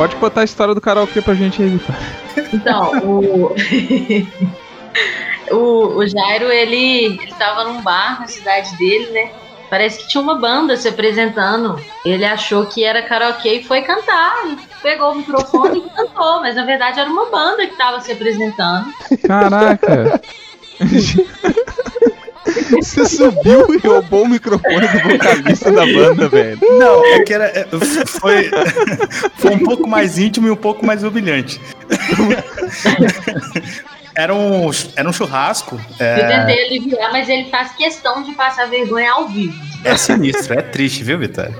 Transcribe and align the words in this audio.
Pode 0.00 0.16
contar 0.16 0.40
a 0.40 0.44
história 0.44 0.74
do 0.74 0.80
karaokê 0.80 1.20
pra 1.20 1.34
gente 1.34 1.62
aí. 1.62 1.78
Então, 2.54 2.90
o... 3.04 3.54
o, 5.54 5.98
o 5.98 6.06
Jairo, 6.06 6.50
ele, 6.50 7.18
ele 7.20 7.34
tava 7.38 7.64
num 7.64 7.82
bar 7.82 8.18
na 8.18 8.26
cidade 8.26 8.74
dele, 8.78 9.10
né? 9.10 9.30
Parece 9.68 9.98
que 9.98 10.08
tinha 10.08 10.22
uma 10.22 10.36
banda 10.36 10.74
se 10.74 10.88
apresentando. 10.88 11.78
Ele 12.02 12.24
achou 12.24 12.64
que 12.64 12.82
era 12.82 13.02
karaokê 13.02 13.56
e 13.56 13.62
foi 13.62 13.82
cantar. 13.82 14.36
Pegou 14.80 15.12
o 15.12 15.16
microfone 15.16 15.80
e 15.80 15.90
cantou, 15.90 16.40
mas 16.40 16.56
na 16.56 16.64
verdade 16.64 16.98
era 16.98 17.10
uma 17.10 17.26
banda 17.26 17.66
que 17.66 17.76
tava 17.76 18.00
se 18.00 18.10
apresentando. 18.10 18.86
Caraca! 19.26 20.18
Você 22.80 23.04
subiu 23.06 23.74
e 23.74 23.78
roubou 23.86 24.24
o 24.24 24.28
microfone 24.28 24.86
do 24.88 24.98
vocalista 25.00 25.70
da 25.70 25.84
banda, 25.86 26.28
velho. 26.28 26.58
Não, 26.78 27.04
é 27.04 27.22
que 27.22 27.32
era. 27.34 27.44
é, 27.46 27.66
Foi, 28.06 28.50
foi 29.38 29.50
um 29.52 29.58
pouco 29.60 29.88
mais 29.88 30.18
íntimo 30.18 30.46
e 30.46 30.50
um 30.50 30.56
pouco 30.56 30.84
mais 30.86 31.02
humilhante. 31.02 31.60
Era 34.12 34.34
um, 34.34 34.68
era 34.96 35.08
um 35.08 35.12
churrasco. 35.12 35.80
Eu 35.98 36.04
É, 36.06 36.26
tentei 36.46 36.66
aliviar, 36.66 37.12
mas 37.12 37.28
ele 37.28 37.48
faz 37.48 37.72
questão 37.74 38.22
de 38.24 38.32
passar 38.32 38.66
vergonha 38.68 39.10
ao 39.12 39.28
vivo. 39.28 39.56
é 39.84 39.96
sinistro, 39.96 40.58
é 40.58 40.62
triste, 40.62 41.04
viu, 41.04 41.16
Vitória? 41.16 41.54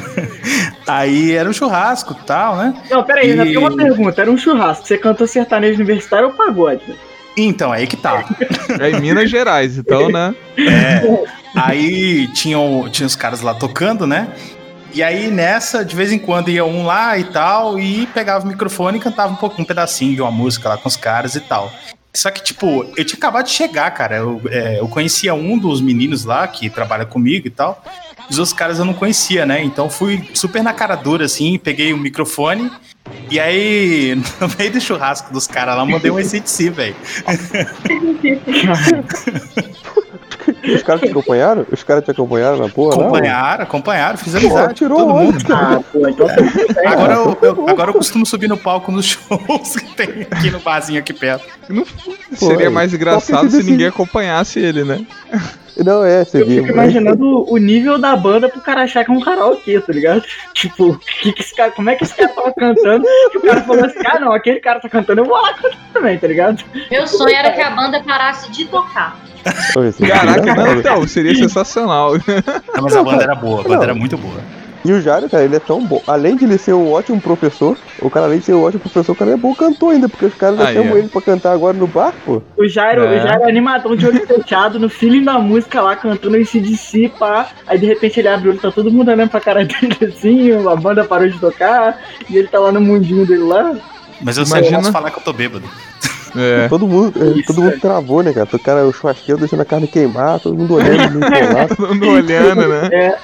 Aí 0.88 1.32
era 1.32 1.48
um 1.48 1.52
churrasco 1.52 2.16
e 2.20 2.24
tal, 2.26 2.56
né? 2.56 2.74
Não, 2.90 3.04
peraí, 3.04 3.30
ainda 3.30 3.44
E- 3.44 3.48
tem 3.50 3.58
uma 3.58 3.76
pergunta. 3.76 4.20
Era 4.22 4.30
um 4.30 4.38
churrasco. 4.38 4.86
Você 4.86 4.96
cantou 4.96 5.26
sertanejo 5.26 5.74
universitário 5.76 6.28
ou 6.28 6.32
pagode? 6.34 6.82
Então, 7.36 7.72
aí 7.72 7.86
que 7.86 7.96
tá. 7.96 8.24
É 8.80 8.90
em 8.90 9.00
Minas 9.00 9.30
Gerais, 9.30 9.76
então, 9.76 10.08
né? 10.08 10.34
É, 10.56 11.02
aí 11.54 12.28
tinham, 12.32 12.88
tinha 12.90 13.06
os 13.06 13.14
caras 13.14 13.42
lá 13.42 13.54
tocando, 13.54 14.06
né? 14.06 14.28
E 14.94 15.02
aí 15.02 15.30
nessa, 15.30 15.84
de 15.84 15.94
vez 15.94 16.10
em 16.10 16.18
quando 16.18 16.48
ia 16.48 16.64
um 16.64 16.86
lá 16.86 17.18
e 17.18 17.24
tal, 17.24 17.78
e 17.78 18.06
pegava 18.06 18.44
o 18.44 18.48
microfone 18.48 18.96
e 18.96 19.00
cantava 19.00 19.32
um 19.32 19.36
pouco, 19.36 19.60
um 19.60 19.64
pedacinho 19.64 20.14
de 20.14 20.22
uma 20.22 20.30
música 20.30 20.70
lá 20.70 20.78
com 20.78 20.88
os 20.88 20.96
caras 20.96 21.34
e 21.34 21.40
tal. 21.40 21.70
Só 22.14 22.30
que, 22.30 22.42
tipo, 22.42 22.90
eu 22.96 23.04
tinha 23.04 23.18
acabado 23.18 23.44
de 23.44 23.52
chegar, 23.52 23.90
cara. 23.90 24.16
Eu, 24.16 24.40
é, 24.48 24.80
eu 24.80 24.88
conhecia 24.88 25.34
um 25.34 25.58
dos 25.58 25.82
meninos 25.82 26.24
lá 26.24 26.48
que 26.48 26.70
trabalha 26.70 27.04
comigo 27.04 27.46
e 27.46 27.50
tal. 27.50 27.84
Os 28.28 28.38
outros 28.38 28.52
caras 28.52 28.78
eu 28.78 28.84
não 28.84 28.92
conhecia, 28.94 29.46
né? 29.46 29.62
Então 29.62 29.88
fui 29.88 30.28
super 30.34 30.62
na 30.62 30.72
cara 30.72 30.94
dura, 30.96 31.24
assim, 31.26 31.58
peguei 31.58 31.92
o 31.92 31.96
microfone. 31.98 32.70
E 33.30 33.38
aí, 33.38 34.14
no 34.40 34.48
meio 34.58 34.72
do 34.72 34.80
churrasco 34.80 35.32
dos 35.32 35.46
caras 35.46 35.76
lá, 35.76 35.84
mandei 35.86 36.10
um 36.10 36.16
ACDC, 36.16 36.70
velho. 36.70 36.96
Os 40.74 40.82
caras 40.82 41.00
te 41.02 41.08
acompanharam? 41.08 41.66
Os 41.70 41.82
caras 41.84 42.04
te 42.04 42.10
acompanharam 42.10 42.56
na 42.58 42.68
porra, 42.68 42.96
não? 42.96 43.02
Acompanharam, 43.04 43.62
acompanharam, 43.62 44.18
fiz 44.18 44.32
Pô, 44.32 44.38
amizade. 44.38 44.74
tirou 44.74 44.98
todo 44.98 45.14
mundo. 45.14 45.44
Ah, 45.52 45.80
pô, 45.92 46.08
então 46.08 46.26
Agora 46.86 47.14
eu, 47.14 47.38
eu- 47.42 47.68
agora 47.68 47.90
eu 47.90 47.94
costumo 47.94 48.24
subir 48.26 48.48
no 48.48 48.56
palco 48.56 48.90
nos 48.92 49.06
shows 49.28 49.76
que 49.76 49.94
tem 49.94 50.26
aqui 50.30 50.50
no 50.50 50.60
barzinho 50.60 50.98
aqui 51.00 51.12
perto. 51.12 51.44
Seria 52.32 52.70
mais 52.70 52.92
engraçado 52.92 53.50
se 53.50 53.62
ninguém 53.62 53.86
acompanhasse 53.86 54.58
ele, 54.58 54.84
né? 54.84 55.04
Não, 55.84 56.04
é, 56.04 56.24
você 56.24 56.40
Eu 56.42 56.46
viu. 56.46 56.62
fico 56.62 56.72
imaginando 56.72 57.50
o 57.50 57.56
nível 57.58 57.98
da 57.98 58.16
banda 58.16 58.48
pro 58.48 58.60
cara 58.60 58.82
achar 58.82 59.04
que 59.04 59.10
é 59.10 59.14
um 59.14 59.20
karaokê, 59.20 59.80
tá 59.80 59.92
ligado? 59.92 60.22
Tipo, 60.54 60.98
que 61.20 61.32
que 61.32 61.42
esse 61.42 61.54
cara, 61.54 61.70
como 61.70 61.90
é 61.90 61.96
que 61.96 62.04
esse 62.04 62.14
cara 62.14 62.30
tava 62.30 62.52
cantando? 62.52 63.04
Que 63.30 63.38
o 63.38 63.42
cara 63.42 63.62
falou 63.62 63.84
assim, 63.84 63.98
ah 64.06 64.18
não, 64.18 64.32
aquele 64.32 64.58
cara 64.60 64.80
tá 64.80 64.88
cantando, 64.88 65.20
eu 65.20 65.24
vou 65.26 65.40
lá 65.40 65.52
cantar 65.54 65.76
também, 65.92 66.18
tá 66.18 66.26
ligado? 66.26 66.64
Meu 66.90 67.06
sonho 67.06 67.34
era 67.34 67.50
que 67.50 67.60
a 67.60 67.70
banda 67.70 68.02
parasse 68.02 68.50
de 68.50 68.64
tocar. 68.64 69.18
Caraca, 70.08 70.54
não, 70.54 70.78
então, 70.78 71.06
seria 71.06 71.34
sensacional. 71.34 72.14
Não, 72.74 72.82
mas 72.82 72.96
a 72.96 73.02
banda 73.02 73.22
era 73.22 73.34
boa, 73.34 73.60
a 73.60 73.62
banda 73.62 73.76
Não. 73.76 73.82
era 73.84 73.94
muito 73.94 74.16
boa. 74.18 74.40
E 74.84 74.92
o 74.92 75.00
Jário, 75.00 75.28
cara, 75.28 75.44
ele 75.44 75.56
é 75.56 75.60
tão 75.60 75.84
bom. 75.84 76.00
Além 76.06 76.36
de 76.36 76.44
ele 76.44 76.58
ser 76.58 76.72
um 76.74 76.90
ótimo 76.92 77.20
professor, 77.20 77.76
o 78.00 78.08
cara, 78.10 78.26
além 78.26 78.38
de 78.38 78.44
ser 78.44 78.54
um 78.54 78.62
ótimo 78.62 78.80
professor, 78.80 79.12
o 79.12 79.16
cara 79.16 79.32
é 79.32 79.36
bom 79.36 79.54
cantor 79.54 79.92
ainda, 79.94 80.08
porque 80.08 80.26
os 80.26 80.34
caras 80.34 80.58
já 80.58 80.72
chamam 80.72 80.92
ó. 80.92 80.96
ele 80.96 81.08
pra 81.08 81.20
cantar 81.22 81.52
agora 81.52 81.76
no 81.76 81.86
bar, 81.86 82.12
pô. 82.24 82.40
O 82.56 82.68
Jairo, 82.68 83.02
É. 83.02 83.18
o 83.18 83.22
Jairo 83.26 83.44
é 83.44 83.48
animadão 83.48 83.96
de 83.96 84.06
olho 84.06 84.26
fechado, 84.26 84.78
no 84.78 84.88
feeling 84.88 85.24
da 85.24 85.38
música 85.38 85.80
lá, 85.80 85.96
cantando 85.96 86.36
esse 86.36 86.60
DC, 86.60 87.10
pá. 87.18 87.48
Aí 87.66 87.78
de 87.78 87.86
repente 87.86 88.20
ele 88.20 88.28
abre 88.28 88.48
o 88.48 88.50
olho, 88.52 88.60
tá 88.60 88.70
todo 88.70 88.90
mundo 88.92 89.10
olhando 89.10 89.30
pra 89.30 89.40
cara 89.40 89.64
dele 89.64 89.96
assim, 90.02 90.52
a 90.52 90.76
banda 90.76 91.04
parou 91.04 91.28
de 91.28 91.38
tocar, 91.38 91.98
e 92.30 92.36
ele 92.36 92.48
tá 92.48 92.58
lá 92.60 92.70
no 92.70 92.80
mundinho 92.80 93.26
dele 93.26 93.42
lá. 93.42 93.74
Mas 94.22 94.38
eu 94.38 94.46
só 94.46 94.56
Imagina- 94.56 94.78
posso 94.78 94.92
falar 94.92 95.10
que 95.10 95.18
eu 95.18 95.22
tô 95.24 95.32
bêbado. 95.32 95.64
É. 96.36 96.68
Todo 96.68 96.86
mundo, 96.86 97.12
é, 97.22 97.38
Isso, 97.38 97.46
todo 97.46 97.56
mundo 97.60 97.70
velho. 97.70 97.80
travou, 97.80 98.22
né, 98.22 98.32
cara? 98.32 98.48
O 98.52 98.58
cara, 98.58 98.84
o 98.86 98.92
churrasqueiro 98.92 99.38
deixando 99.40 99.60
a 99.60 99.64
carne 99.64 99.86
queimar, 99.86 100.40
todo 100.40 100.56
mundo 100.56 100.74
olhando, 100.74 101.18
lá. 101.20 101.68
Todo 101.68 101.94
mundo 101.94 102.08
olhando, 102.10 102.68
né? 102.68 102.88
É. 102.92 103.18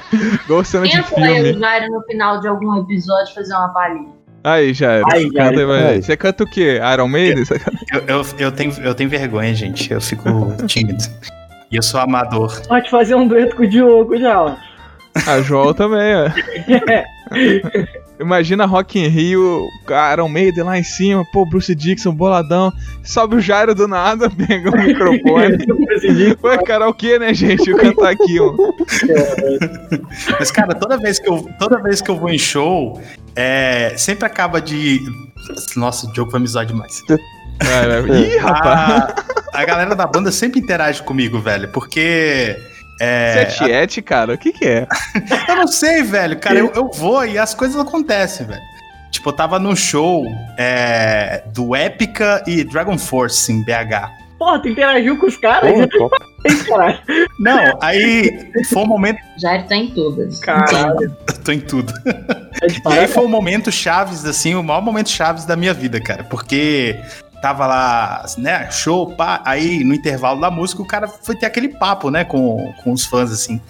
Igual 0.45 0.65
cena 0.65 0.87
de 0.87 1.03
filme. 1.03 1.53
o 1.53 1.59
Jairo 1.59 1.93
no 1.93 2.03
final 2.03 2.41
de 2.41 2.49
algum 2.49 2.81
episódio 2.81 3.35
fazer 3.35 3.55
uma 3.55 3.69
palhinha. 3.69 4.09
Aí, 4.45 4.73
já 4.75 4.93
era. 4.93 5.05
Aí, 5.13 5.31
Canta 5.31 5.61
aí, 5.61 5.65
vai. 5.67 6.03
Você 6.03 6.17
canta 6.17 6.45
o 6.45 6.51
quê? 6.51 6.81
Iron 6.93 7.09
Maiden? 7.09 7.45
Eu, 7.93 8.01
eu, 8.07 8.27
eu, 8.39 8.53
tenho, 8.53 8.73
eu 8.83 8.95
tenho 8.95 9.09
vergonha, 9.11 9.55
gente. 9.55 9.93
Eu 9.93 10.01
fico 10.01 10.29
tímido. 10.67 11.05
E 11.71 11.77
eu 11.77 11.83
sou 11.83 12.01
amador. 12.01 12.61
Pode 12.67 12.91
fazer 12.91 13.15
um 13.15 13.27
dueto 13.29 13.55
com 13.57 13.63
o 13.63 13.69
Diogo 13.69 14.17
já, 14.19 14.43
ó. 14.43 14.55
A 15.27 15.41
Joel 15.43 15.75
também, 15.75 16.15
ó. 16.17 16.29
Imagina 18.23 18.65
Rock 18.65 18.99
in 18.99 19.09
Rio, 19.09 19.69
Iron 20.13 20.29
Maiden 20.29 20.65
lá 20.65 20.79
em 20.79 20.83
cima, 20.83 21.25
pô, 21.33 21.45
Bruce 21.45 21.75
Dixon, 21.75 22.15
boladão. 22.15 22.73
Sobe 23.03 23.37
o 23.37 23.41
Jairo 23.41 23.75
do 23.75 23.89
nada, 23.89 24.31
pega 24.47 24.71
o 24.71 24.81
microfone. 24.81 25.59
Ué, 26.43 26.59
karaokê, 26.59 27.19
né, 27.19 27.35
gente? 27.35 27.69
Eu 27.69 27.77
cantar 27.77 28.11
aqui, 28.11 28.39
ó. 28.41 28.55
Mas, 30.39 30.51
cara, 30.51 30.75
toda 30.75 30.97
vez 30.97 31.19
que 31.19 31.29
eu, 31.29 31.49
toda 31.59 31.83
vez 31.83 32.01
que 32.01 32.11
eu 32.11 32.17
vou 32.17 32.31
em 32.31 32.39
show, 32.39 33.01
é, 33.35 33.95
sempre 33.97 34.25
acaba 34.25 34.61
de. 34.61 35.01
Nossa, 35.77 36.09
o 36.09 36.15
jogo 36.15 36.31
vai 36.31 36.41
me 36.41 36.47
zoar 36.47 36.65
demais. 36.65 37.03
Cara, 37.59 38.01
Ih, 38.19 38.37
rapaz. 38.39 39.15
A, 39.53 39.61
a 39.61 39.65
galera 39.65 39.95
da 39.95 40.07
banda 40.07 40.31
sempre 40.31 40.61
interage 40.61 41.03
comigo, 41.03 41.41
velho, 41.41 41.69
porque. 41.69 42.57
É, 43.01 43.43
é 43.43 43.45
tiete, 43.47 44.03
cara? 44.03 44.35
O 44.35 44.39
que 44.39 44.53
que 44.53 44.65
é? 44.65 44.87
Eu 45.49 45.57
não 45.57 45.67
sei, 45.67 46.03
velho. 46.03 46.39
Cara, 46.39 46.59
eu, 46.59 46.73
eu 46.75 46.91
vou 46.91 47.25
e 47.25 47.39
as 47.39 47.55
coisas 47.55 47.81
acontecem, 47.81 48.47
velho. 48.47 48.61
Tipo, 49.11 49.29
eu 49.29 49.35
tava 49.35 49.59
num 49.59 49.77
show 49.77 50.25
é, 50.57 51.43
do 51.53 51.77
Epica 51.77 52.43
e 52.47 52.65
Dragon 52.65 52.97
Force 52.97 53.53
em 53.53 53.63
BH. 53.63 54.11
Porra, 54.39 54.59
tu 54.59 54.69
interagiu 54.69 55.17
com 55.19 55.27
os 55.27 55.37
caras? 55.37 55.71
Não, 57.39 57.79
aí 57.81 58.51
foi 58.69 58.83
um 58.83 58.87
momento. 58.87 59.19
Jairo 59.39 59.69
tá 59.69 59.77
em 59.77 59.91
todas. 59.91 60.41
Caralho. 60.41 61.17
Eu 61.29 61.45
tô 61.45 61.53
em 61.53 61.61
tudo. 61.61 61.93
É 62.61 62.93
E 62.95 62.99
aí 62.99 63.07
foi 63.07 63.25
o 63.25 63.29
momento 63.29 63.71
chaves, 63.71 64.25
assim, 64.25 64.55
o 64.57 64.63
maior 64.63 64.81
momento 64.81 65.11
chaves 65.11 65.45
da 65.45 65.55
minha 65.55 65.73
vida, 65.73 66.01
cara. 66.01 66.25
Porque 66.25 66.99
tava 67.43 67.67
lá, 67.67 68.25
né, 68.39 68.71
show, 68.71 69.15
pá. 69.17 69.43
Aí 69.45 69.83
no 69.85 69.93
intervalo 69.93 70.41
da 70.41 70.51
música 70.51 70.81
o 70.81 70.87
cara 70.87 71.09
foi 71.09 71.35
ter 71.35 71.45
aquele 71.47 71.69
papo, 71.69 72.09
né, 72.09 72.25
com, 72.25 72.73
com 72.83 72.93
os 72.93 73.05
fãs, 73.05 73.31
assim. 73.33 73.61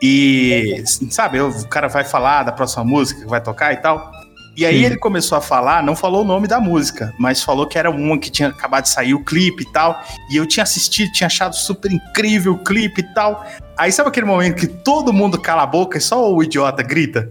E, 0.00 0.82
sabe, 1.10 1.40
o 1.40 1.68
cara 1.68 1.88
vai 1.88 2.04
falar 2.04 2.44
da 2.44 2.52
próxima 2.52 2.84
música 2.84 3.20
que 3.20 3.26
vai 3.26 3.40
tocar 3.42 3.72
e 3.72 3.76
tal. 3.78 4.10
E 4.56 4.64
aí 4.64 4.78
Sim. 4.80 4.84
ele 4.84 4.96
começou 4.96 5.36
a 5.38 5.40
falar, 5.40 5.82
não 5.82 5.94
falou 5.94 6.22
o 6.22 6.24
nome 6.24 6.46
da 6.46 6.60
música, 6.60 7.12
mas 7.18 7.42
falou 7.42 7.66
que 7.66 7.78
era 7.78 7.90
uma 7.90 8.18
que 8.18 8.30
tinha 8.30 8.48
acabado 8.48 8.84
de 8.84 8.90
sair 8.90 9.14
o 9.14 9.24
clipe 9.24 9.62
e 9.62 9.72
tal. 9.72 10.02
E 10.30 10.36
eu 10.36 10.46
tinha 10.46 10.62
assistido, 10.64 11.12
tinha 11.12 11.26
achado 11.26 11.54
super 11.54 11.90
incrível 11.90 12.54
o 12.54 12.58
clipe 12.58 13.00
e 13.00 13.14
tal. 13.14 13.44
Aí 13.76 13.90
sabe 13.92 14.08
aquele 14.08 14.26
momento 14.26 14.56
que 14.56 14.66
todo 14.66 15.12
mundo 15.12 15.40
cala 15.40 15.62
a 15.62 15.66
boca 15.66 15.98
e 15.98 16.00
só 16.00 16.32
o 16.32 16.42
idiota 16.42 16.82
grita? 16.82 17.30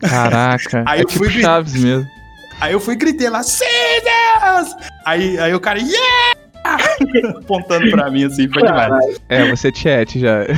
Caraca. 0.00 0.84
Aí 0.88 1.00
é 1.00 1.02
eu 1.02 1.06
tipo 1.06 1.24
fui- 1.24 1.40
Chaves 1.40 1.74
mesmo. 1.74 2.15
Aí 2.60 2.72
eu 2.72 2.80
fui 2.80 2.94
e 2.94 2.96
gritei 2.96 3.28
lá, 3.28 3.40
Deus! 3.40 4.74
Aí, 5.04 5.38
aí 5.38 5.54
o 5.54 5.60
cara, 5.60 5.78
yeah! 5.78 6.36
Apontando 7.38 7.90
pra 7.90 8.10
mim 8.10 8.24
assim, 8.24 8.48
foi 8.48 8.62
demais. 8.62 9.20
É, 9.28 9.48
você 9.48 9.68
é 9.68 9.72
tiete 9.72 10.20
já. 10.20 10.40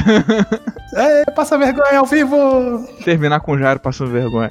É, 0.95 1.31
passa 1.33 1.59
vergonha 1.59 1.99
ao 1.99 2.07
vivo! 2.07 2.89
Terminar 3.05 3.41
com 3.41 3.53
o 3.53 3.59
Jairo 3.59 3.79
passando 3.79 4.11
vergonha. 4.11 4.51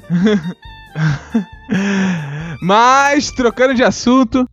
Mas, 2.61 3.31
trocando 3.31 3.73
de 3.73 3.83
assunto. 3.83 4.47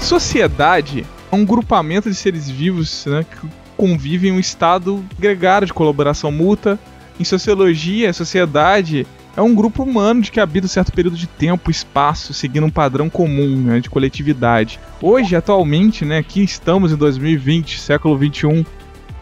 Sociedade 0.00 1.06
é 1.30 1.34
um 1.34 1.44
grupamento 1.44 2.10
de 2.10 2.16
seres 2.16 2.50
vivos 2.50 3.06
né, 3.06 3.24
que 3.24 3.48
convivem 3.76 4.30
em 4.30 4.36
um 4.36 4.40
estado 4.40 5.04
gregário 5.18 5.66
de 5.66 5.72
colaboração 5.72 6.32
mútua. 6.32 6.78
Em 7.18 7.24
sociologia, 7.24 8.12
sociedade 8.12 9.06
é 9.36 9.42
um 9.42 9.54
grupo 9.54 9.82
humano 9.82 10.20
de 10.22 10.30
que 10.30 10.40
habita 10.40 10.66
um 10.66 10.68
certo 10.68 10.92
período 10.92 11.16
de 11.16 11.26
tempo, 11.26 11.70
espaço, 11.70 12.32
seguindo 12.34 12.66
um 12.66 12.70
padrão 12.70 13.08
comum 13.10 13.56
né, 13.56 13.80
de 13.80 13.88
coletividade. 13.90 14.78
Hoje, 15.02 15.34
atualmente, 15.36 16.04
né, 16.04 16.18
aqui 16.18 16.42
estamos 16.42 16.92
em 16.92 16.96
2020, 16.96 17.80
século 17.80 18.16
21, 18.16 18.64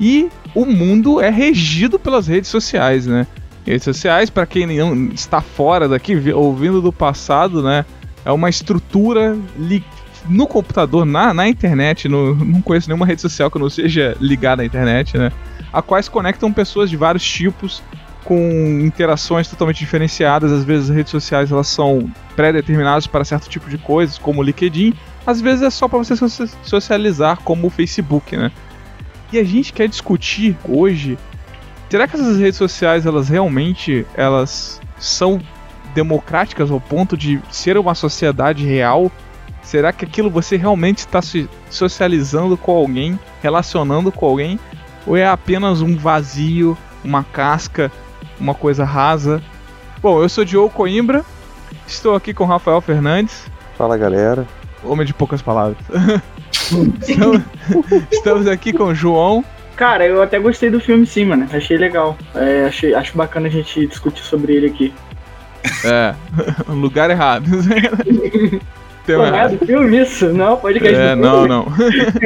e 0.01 0.29
o 0.55 0.65
mundo 0.67 1.21
é 1.21 1.31
regido 1.31 1.99
pelas 1.99 2.27
redes 2.27 2.51
sociais, 2.51 3.07
né? 3.07 3.27
Redes 3.65 3.85
sociais, 3.85 4.29
para 4.29 4.45
quem 4.45 4.67
não 4.67 5.07
está 5.15 5.41
fora 5.41 5.87
daqui, 5.89 6.15
vi- 6.15 6.33
ouvindo 6.33 6.81
do 6.83 6.93
passado, 6.93 7.63
né? 7.63 7.85
É 8.25 8.33
uma 8.33 8.49
estrutura 8.51 9.37
no 10.29 10.47
computador, 10.47 11.05
na, 11.05 11.33
na 11.33 11.49
internet, 11.49 12.09
no- 12.09 12.35
não 12.35 12.61
conheço 12.61 12.89
nenhuma 12.89 13.07
rede 13.07 13.21
social 13.21 13.51
que 13.51 13.59
não 13.59 13.71
seja 13.71 14.17
ligada 14.21 14.63
à 14.63 14.67
internet, 14.67 15.17
né? 15.17 15.31
A 15.73 15.81
quais 15.81 16.09
conectam 16.09 16.53
pessoas 16.53 16.91
de 16.91 16.97
vários 16.97 17.25
tipos 17.25 17.83
com 18.25 18.81
interações 18.81 19.49
totalmente 19.49 19.79
diferenciadas. 19.79 20.53
Às 20.53 20.65
vezes 20.65 20.91
as 20.91 20.97
redes 20.97 21.11
sociais 21.11 21.51
elas 21.51 21.69
são 21.69 22.11
pré-determinadas 22.37 23.07
para 23.07 23.25
certo 23.25 23.49
tipo 23.49 23.69
de 23.69 23.79
coisas, 23.79 24.19
como 24.19 24.41
o 24.41 24.43
LinkedIn. 24.43 24.95
Às 25.27 25.41
vezes 25.41 25.63
é 25.63 25.71
só 25.71 25.89
para 25.89 25.99
você 25.99 26.15
socializar, 26.63 27.39
como 27.43 27.67
o 27.67 27.71
Facebook, 27.71 28.37
né? 28.37 28.51
E 29.33 29.39
a 29.39 29.45
gente 29.45 29.73
quer 29.73 29.89
discutir 29.89 30.57
hoje, 30.69 31.19
será 31.89 32.07
que 32.07 32.17
essas 32.17 32.39
redes 32.39 32.57
sociais 32.59 33.07
elas 33.07 33.29
realmente 33.29 34.07
elas 34.15 34.81
são 34.99 35.41
democráticas 35.95 36.71
ao 36.71 36.81
ponto 36.81 37.17
de 37.17 37.41
ser 37.51 37.79
uma 37.79 37.95
sociedade 37.95 38.67
real? 38.67 39.11
Será 39.63 39.93
que 39.93 40.05
aquilo 40.05 40.29
você 40.29 40.57
realmente 40.57 40.99
está 40.99 41.23
se 41.23 41.49
socializando 41.71 42.57
com 42.57 42.73
alguém, 42.73 43.19
relacionando 43.41 44.11
com 44.11 44.27
alguém, 44.27 44.59
ou 45.07 45.17
é 45.17 45.27
apenas 45.27 45.81
um 45.81 45.97
vazio, 45.97 46.77
uma 47.05 47.25
casca, 47.25 47.91
uma 48.39 48.55
coisa 48.55 48.85
rasa? 48.85 49.43
Bom, 50.01 50.23
eu 50.23 50.29
sou 50.29 50.45
Diogo 50.45 50.71
Coimbra, 50.71 51.25
estou 51.87 52.15
aqui 52.15 52.35
com 52.35 52.45
Rafael 52.45 52.81
Fernandes. 52.81 53.47
Fala 53.77 53.97
galera. 53.97 54.47
Homem 54.85 55.07
de 55.07 55.15
poucas 55.15 55.41
palavras. 55.41 55.79
estamos, 57.01 57.43
estamos, 58.11 58.47
aqui 58.47 58.73
com 58.73 58.85
o 58.85 58.95
João. 58.95 59.45
Cara, 59.77 60.05
eu 60.05 60.21
até 60.21 60.39
gostei 60.39 60.71
do 60.71 60.81
filme 60.81 61.07
sim, 61.07 61.25
mano. 61.25 61.49
Achei 61.53 61.77
legal. 61.77 62.17
É, 62.35 62.67
achei, 62.67 62.95
acho 62.95 63.17
bacana 63.17 63.47
a 63.47 63.51
gente 63.51 63.87
discutir 63.87 64.23
sobre 64.23 64.55
ele 64.55 64.67
aqui. 64.67 64.93
É, 65.85 66.15
lugar 66.69 67.11
errado. 67.11 67.49
Tem 69.07 69.17
é 69.17 69.49
do 69.49 69.67
filme 69.67 70.01
isso? 70.01 70.33
Não, 70.33 70.57
pode 70.57 70.85
É, 70.87 71.15
não, 71.15 71.47
não. 71.47 71.67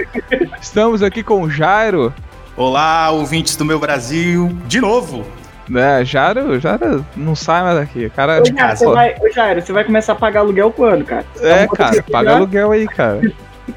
Estamos 0.61 1.02
aqui 1.02 1.23
com 1.23 1.43
o 1.43 1.50
Jairo. 1.50 2.12
Olá, 2.56 3.11
ouvintes 3.11 3.55
do 3.55 3.67
meu 3.67 3.79
Brasil, 3.79 4.49
de 4.67 4.81
novo. 4.81 5.26
É, 5.75 6.03
Jairo, 6.06 6.58
Jairo 6.58 7.05
não 7.14 7.35
sai 7.35 7.62
mais 7.62 7.76
daqui. 7.76 8.08
Cara, 8.08 8.41
ô, 8.41 8.47
Jairo, 8.47 8.76
você 8.79 8.87
vai, 8.87 9.14
ô, 9.20 9.31
Jairo, 9.31 9.61
você 9.61 9.73
vai 9.75 9.85
começar 9.85 10.12
a 10.14 10.17
pagar 10.17 10.41
aluguel 10.41 10.73
quando, 10.73 11.05
cara? 11.05 11.26
É, 11.38 11.67
cara, 11.67 12.03
paga 12.05 12.37
aluguel 12.37 12.73
aí, 12.73 12.87
cara. 12.87 13.20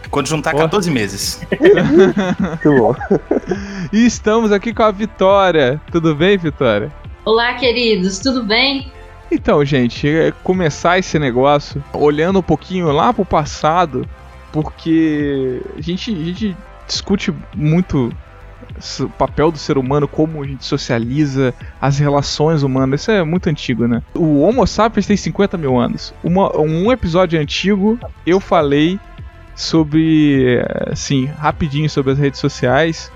Quando 0.09 0.27
juntar 0.27 0.51
Pô. 0.51 0.59
14 0.59 0.89
meses. 0.89 1.45
Muito 2.39 2.79
bom. 2.79 2.95
E 3.91 4.05
estamos 4.05 4.49
aqui 4.53 4.73
com 4.73 4.83
a 4.83 4.91
Vitória. 4.91 5.81
Tudo 5.91 6.15
bem, 6.15 6.37
Vitória? 6.37 6.89
Olá, 7.25 7.55
queridos, 7.55 8.19
tudo 8.19 8.45
bem? 8.45 8.89
Então, 9.29 9.65
gente, 9.65 10.07
é 10.07 10.31
começar 10.41 10.97
esse 10.97 11.19
negócio 11.19 11.83
olhando 11.91 12.39
um 12.39 12.43
pouquinho 12.43 12.93
lá 12.93 13.11
pro 13.11 13.25
passado, 13.25 14.07
porque 14.53 15.61
a 15.77 15.81
gente, 15.81 16.13
a 16.13 16.23
gente 16.23 16.57
discute 16.87 17.33
muito 17.53 18.09
o 18.99 19.09
papel 19.09 19.51
do 19.51 19.57
ser 19.57 19.77
humano, 19.77 20.07
como 20.07 20.43
a 20.43 20.47
gente 20.47 20.65
socializa, 20.65 21.53
as 21.81 21.99
relações 21.99 22.63
humanas. 22.63 23.01
Isso 23.01 23.11
é 23.11 23.23
muito 23.23 23.47
antigo, 23.49 23.87
né? 23.87 24.01
O 24.13 24.41
Homo 24.41 24.65
sapiens 24.65 25.07
tem 25.07 25.17
50 25.17 25.57
mil 25.57 25.77
anos. 25.77 26.13
Uma, 26.23 26.55
um 26.57 26.91
episódio 26.91 27.39
antigo 27.39 27.99
eu 28.25 28.39
falei 28.39 28.99
sobre, 29.55 30.63
assim, 30.89 31.25
rapidinho 31.25 31.89
sobre 31.89 32.13
as 32.13 32.17
redes 32.17 32.39
sociais. 32.39 33.11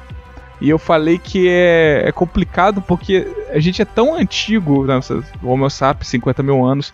E 0.60 0.70
eu 0.70 0.78
falei 0.78 1.18
que 1.18 1.48
é, 1.50 2.04
é 2.06 2.12
complicado 2.12 2.82
porque 2.82 3.28
a 3.50 3.60
gente 3.60 3.82
é 3.82 3.86
tão 3.86 4.16
antigo, 4.16 4.86
nossa, 4.86 5.24
o 5.42 5.50
Homo 5.50 5.70
sapiens, 5.70 6.08
50 6.08 6.44
mil 6.44 6.64
anos. 6.64 6.94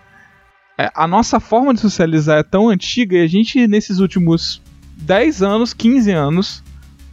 É, 0.78 0.90
a 0.94 1.06
nossa 1.06 1.38
forma 1.38 1.74
de 1.74 1.80
socializar 1.80 2.38
é 2.38 2.42
tão 2.42 2.68
antiga 2.68 3.16
e 3.16 3.22
a 3.22 3.26
gente, 3.26 3.68
nesses 3.68 3.98
últimos 3.98 4.62
10 4.96 5.42
anos, 5.42 5.74
15 5.74 6.10
anos, 6.10 6.64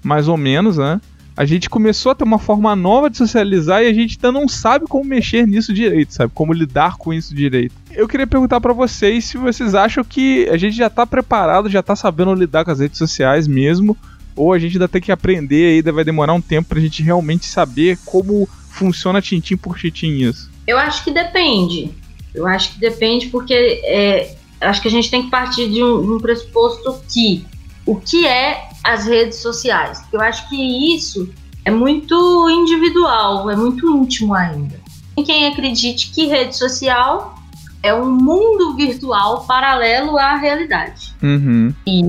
mais 0.04 0.28
ou 0.28 0.38
menos, 0.38 0.78
né? 0.78 1.02
A 1.38 1.46
gente 1.46 1.70
começou 1.70 2.12
a 2.12 2.16
ter 2.16 2.24
uma 2.24 2.40
forma 2.40 2.76
nova 2.76 3.12
de 3.12 3.18
socializar 3.18 3.84
e 3.84 3.88
a 3.88 3.94
gente 3.94 4.18
ainda 4.18 4.32
não 4.32 4.48
sabe 4.48 4.86
como 4.88 5.06
mexer 5.06 5.46
nisso 5.46 5.72
direito, 5.72 6.12
sabe? 6.12 6.32
Como 6.34 6.52
lidar 6.52 6.98
com 6.98 7.14
isso 7.14 7.36
direito. 7.36 7.76
Eu 7.92 8.08
queria 8.08 8.26
perguntar 8.26 8.60
para 8.60 8.74
vocês 8.74 9.26
se 9.26 9.38
vocês 9.38 9.76
acham 9.76 10.04
que 10.04 10.50
a 10.50 10.58
gente 10.58 10.76
já 10.76 10.90
tá 10.90 11.06
preparado, 11.06 11.70
já 11.70 11.84
tá 11.84 11.96
sabendo 11.96 12.34
lidar 12.34 12.66
com 12.66 12.72
as 12.72 12.80
redes 12.80 12.98
sociais 12.98 13.48
mesmo, 13.48 13.96
ou 14.36 14.52
a 14.52 14.58
gente 14.58 14.78
ainda 14.78 14.88
tem 14.88 15.00
que 15.00 15.12
aprender 15.12 15.74
e 15.74 15.78
ainda 15.78 15.92
vai 15.92 16.04
demorar 16.04 16.34
um 16.34 16.42
tempo 16.42 16.70
pra 16.70 16.82
gente 16.82 17.04
realmente 17.04 17.46
saber 17.46 18.00
como 18.04 18.50
funciona 18.72 19.22
tintim 19.22 19.56
por 19.56 19.78
tintim 19.78 20.24
isso. 20.24 20.50
Eu 20.66 20.80
acho 20.80 21.04
que 21.04 21.12
depende. 21.12 21.92
Eu 22.34 22.48
acho 22.48 22.74
que 22.74 22.80
depende 22.80 23.28
porque 23.28 23.54
é, 23.86 24.36
acho 24.60 24.82
que 24.82 24.88
a 24.88 24.92
gente 24.92 25.12
tem 25.12 25.22
que 25.22 25.30
partir 25.30 25.70
de 25.70 25.84
um, 25.84 26.02
de 26.02 26.12
um 26.14 26.18
pressuposto 26.18 27.00
que 27.08 27.46
o 27.88 27.96
que 27.96 28.28
é 28.28 28.70
as 28.84 29.06
redes 29.06 29.40
sociais. 29.40 30.04
Eu 30.12 30.22
acho 30.22 30.48
que 30.50 30.96
isso 30.96 31.34
é 31.66 31.72
muito 31.72 32.50
individual, 32.50 33.50
é 33.50 33.56
muito 33.56 33.90
íntimo 33.98 34.36
ainda. 34.36 34.80
Tem 35.16 35.26
quem 35.26 35.48
acredite 35.48 36.12
que 36.12 36.28
rede 36.28 36.56
social 36.56 37.36
é 37.82 37.94
um 37.94 38.12
mundo 38.12 38.76
virtual 38.76 39.46
paralelo 39.46 40.18
à 40.18 40.36
realidade. 40.36 41.16
Uhum. 41.24 41.74
E 41.86 42.04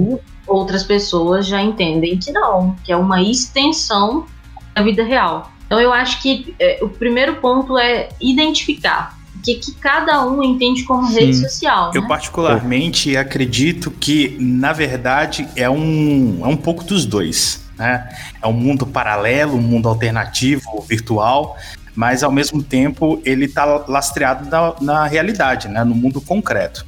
outras 0.47 0.83
pessoas 0.83 1.47
já 1.47 1.63
entendem 1.63 2.19
que 2.19 2.33
não, 2.33 2.77
que 2.85 2.93
é 2.93 2.97
uma 2.97 3.23
extensão 3.23 4.27
da 4.75 4.83
vida 4.83 5.05
real. 5.05 5.51
Então 5.67 5.81
eu 5.81 5.93
acho 5.93 6.21
que 6.23 6.55
é, 6.59 6.79
o 6.83 6.89
primeiro 6.89 7.37
ponto 7.37 7.77
é 7.79 8.09
identificar 8.21 9.18
que, 9.43 9.55
que 9.55 9.73
cada 9.75 10.27
um 10.27 10.43
entende 10.43 10.85
como 10.85 11.07
Sim. 11.09 11.15
rede 11.15 11.37
social. 11.37 11.91
Eu 11.95 12.03
né? 12.03 12.09
particularmente 12.09 13.17
acredito 13.17 13.91
que, 13.91 14.37
na 14.41 14.73
verdade, 14.73 15.49
é 15.57 15.69
um, 15.69 16.41
é 16.43 16.47
um 16.47 16.57
pouco 16.57 16.85
dos 16.85 17.05
dois. 17.05 17.65
Né? 17.77 18.09
É 18.43 18.47
um 18.47 18.53
mundo 18.53 18.87
paralelo, 18.87 19.57
um 19.57 19.63
mundo 19.63 19.89
alternativo, 19.89 20.85
virtual, 20.89 21.57
mas 21.95 22.23
ao 22.23 22.33
mesmo 22.33 22.63
tempo 22.63 23.21
ele 23.25 23.47
está 23.47 23.65
lastreado 23.87 24.49
na, 24.49 24.75
na, 24.81 25.07
realidade, 25.07 25.69
né? 25.69 25.85
no 25.85 25.95
mundo 25.95 26.21
concreto. 26.21 26.85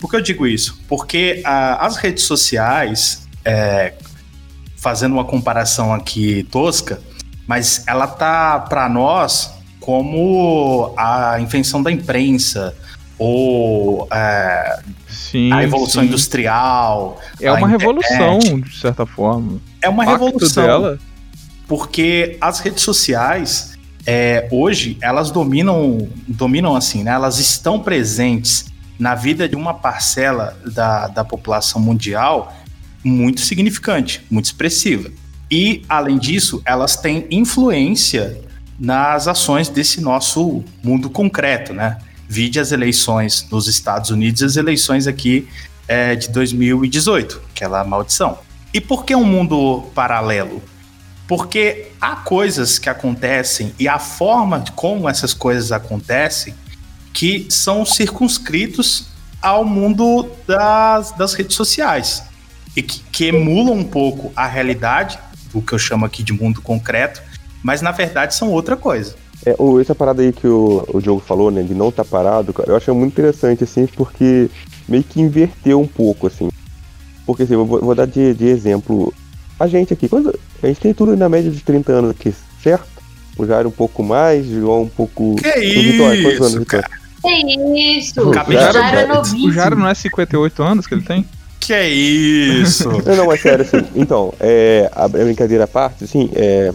Por 0.00 0.10
que 0.10 0.16
eu 0.16 0.20
digo 0.20 0.46
isso? 0.46 0.80
Porque 0.88 1.40
a, 1.44 1.86
as 1.86 1.96
redes 1.96 2.24
sociais, 2.24 3.26
é, 3.44 3.94
fazendo 4.76 5.12
uma 5.12 5.24
comparação 5.24 5.94
aqui 5.94 6.46
tosca, 6.50 7.00
mas 7.46 7.84
ela 7.86 8.06
tá 8.06 8.58
para 8.60 8.88
nós 8.88 9.53
como 9.84 10.94
a 10.96 11.38
invenção 11.38 11.82
da 11.82 11.92
imprensa 11.92 12.74
ou 13.18 14.08
é, 14.10 14.80
sim, 15.06 15.52
a 15.52 15.62
evolução 15.62 16.00
sim. 16.00 16.08
industrial. 16.08 17.20
É 17.38 17.52
uma 17.52 17.68
internet. 17.68 17.80
revolução, 17.82 18.60
de 18.60 18.78
certa 18.78 19.04
forma. 19.04 19.60
É 19.82 19.88
uma 19.90 20.02
revolução. 20.06 20.64
Dela. 20.64 20.98
Porque 21.68 22.38
as 22.40 22.60
redes 22.60 22.82
sociais, 22.82 23.74
é, 24.06 24.48
hoje, 24.50 24.96
elas 25.02 25.30
dominam, 25.30 26.08
dominam 26.26 26.74
assim, 26.74 27.02
né? 27.04 27.10
Elas 27.12 27.38
estão 27.38 27.78
presentes 27.78 28.72
na 28.98 29.14
vida 29.14 29.46
de 29.46 29.54
uma 29.54 29.74
parcela 29.74 30.56
da, 30.64 31.08
da 31.08 31.24
população 31.24 31.78
mundial 31.78 32.56
muito 33.04 33.42
significante, 33.42 34.24
muito 34.30 34.46
expressiva. 34.46 35.10
E, 35.50 35.82
além 35.86 36.18
disso, 36.18 36.62
elas 36.64 36.96
têm 36.96 37.26
influência 37.30 38.42
nas 38.78 39.28
ações 39.28 39.68
desse 39.68 40.00
nosso 40.00 40.64
mundo 40.82 41.08
concreto, 41.08 41.72
né? 41.72 41.98
Vide 42.28 42.58
as 42.58 42.72
eleições 42.72 43.46
nos 43.50 43.68
Estados 43.68 44.10
Unidos 44.10 44.42
e 44.42 44.44
as 44.44 44.56
eleições 44.56 45.06
aqui 45.06 45.48
é, 45.86 46.14
de 46.14 46.28
2018, 46.30 47.40
aquela 47.50 47.84
maldição. 47.84 48.38
E 48.72 48.80
por 48.80 49.04
que 49.04 49.14
um 49.14 49.24
mundo 49.24 49.84
paralelo? 49.94 50.62
Porque 51.28 51.88
há 52.00 52.16
coisas 52.16 52.78
que 52.78 52.88
acontecem 52.88 53.72
e 53.78 53.88
a 53.88 53.98
forma 53.98 54.58
de 54.58 54.72
como 54.72 55.08
essas 55.08 55.32
coisas 55.32 55.72
acontecem 55.72 56.54
que 57.12 57.46
são 57.48 57.84
circunscritos 57.86 59.06
ao 59.40 59.64
mundo 59.64 60.28
das, 60.46 61.12
das 61.12 61.34
redes 61.34 61.54
sociais 61.54 62.24
e 62.76 62.82
que, 62.82 63.00
que 63.12 63.26
emulam 63.26 63.76
um 63.76 63.84
pouco 63.84 64.32
a 64.34 64.46
realidade, 64.46 65.18
o 65.52 65.62
que 65.62 65.72
eu 65.72 65.78
chamo 65.78 66.04
aqui 66.04 66.22
de 66.22 66.32
mundo 66.32 66.60
concreto, 66.60 67.22
mas 67.64 67.80
na 67.80 67.90
verdade 67.90 68.34
são 68.34 68.50
outra 68.50 68.76
coisa. 68.76 69.14
É, 69.44 69.56
essa 69.80 69.94
parada 69.94 70.22
aí 70.22 70.32
que 70.32 70.46
o, 70.46 70.86
o 70.92 71.00
Diogo 71.00 71.20
falou, 71.20 71.50
né, 71.50 71.62
de 71.62 71.74
não 71.74 71.88
estar 71.88 72.04
tá 72.04 72.10
parado, 72.10 72.52
cara, 72.52 72.70
eu 72.70 72.76
acho 72.76 72.94
muito 72.94 73.12
interessante, 73.12 73.64
assim, 73.64 73.86
porque 73.86 74.48
meio 74.86 75.02
que 75.02 75.20
inverteu 75.20 75.80
um 75.80 75.86
pouco, 75.86 76.26
assim. 76.26 76.50
Porque, 77.26 77.42
assim, 77.42 77.54
eu 77.54 77.64
vou, 77.64 77.80
vou 77.80 77.94
dar 77.94 78.06
de, 78.06 78.34
de, 78.34 78.46
exemplo. 78.46 79.12
A 79.58 79.66
gente 79.66 79.94
aqui, 79.94 80.08
quando, 80.08 80.38
a 80.62 80.66
gente 80.66 80.80
tem 80.80 80.92
tudo 80.92 81.16
na 81.16 81.28
média 81.28 81.50
de 81.50 81.60
30 81.62 81.92
anos 81.92 82.10
aqui, 82.10 82.34
certo? 82.62 82.86
O 83.38 83.46
Jair 83.46 83.66
um 83.66 83.70
pouco 83.70 84.02
mais, 84.02 84.46
o 84.46 84.60
João 84.60 84.82
um 84.82 84.88
pouco... 84.88 85.34
Que 85.36 85.60
Vitória, 85.60 86.22
quantos 86.22 86.40
anos, 86.40 86.54
Vitória? 86.54 86.90
Que 87.22 87.40
isso? 87.98 88.20
O 88.20 88.32
Jair, 88.32 88.94
é 88.94 89.06
novíssimo. 89.06 89.48
O 89.48 89.52
Jair 89.52 89.76
não 89.76 89.88
é 89.88 89.94
58 89.94 90.62
anos 90.62 90.86
que 90.86 90.94
ele 90.94 91.02
tem? 91.02 91.26
Que 91.60 91.72
é 91.72 91.88
isso? 91.88 92.90
não, 93.04 93.16
não, 93.16 93.26
mas 93.26 93.40
sério, 93.40 93.64
assim, 93.64 93.84
então, 93.94 94.34
é, 94.38 94.90
a 94.92 95.08
brincadeira 95.08 95.64
à 95.64 95.66
parte, 95.66 96.04
assim, 96.04 96.30
é, 96.34 96.72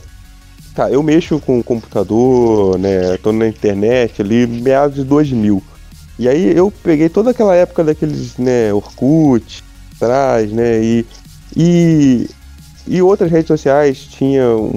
Tá, 0.76 0.90
eu 0.90 1.02
mexo 1.04 1.40
com 1.40 1.62
computador, 1.64 2.78
né? 2.78 3.18
Tô 3.22 3.32
na 3.32 3.48
internet 3.48 4.22
ali, 4.22 4.46
meados 4.48 4.96
de 4.98 5.04
2000. 5.04 5.62
E 6.18 6.28
aí 6.28 6.56
eu 6.56 6.72
peguei 6.84 7.10
toda 7.10 7.32
aquela 7.32 7.56
época 7.56 7.84
daqueles, 7.84 8.38
né, 8.38 8.74
Orkut, 8.74 9.64
atrás, 9.96 10.52
né? 10.52 10.82
E, 10.84 11.06
e, 11.56 12.30
e 12.88 13.02
outras 13.02 13.32
redes 13.32 13.48
sociais, 13.48 14.00
tinha 14.06 14.44
um 14.56 14.76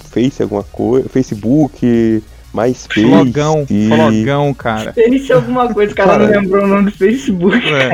Face, 0.00 0.42
alguma 0.42 0.62
coisa, 0.62 1.08
Facebook, 1.08 2.22
MySpace. 2.54 3.02
Flogão, 3.02 3.66
e- 3.68 3.88
flogão, 3.88 4.54
cara. 4.54 4.92
Pense 4.92 5.32
alguma 5.32 5.72
coisa, 5.72 5.92
o 5.92 5.96
cara 5.96 6.18
não 6.18 6.26
Cara. 6.28 6.40
lembrou 6.40 6.64
o 6.64 6.68
nome 6.68 6.90
do 6.90 6.96
Facebook. 6.96 7.56
É. 7.68 7.90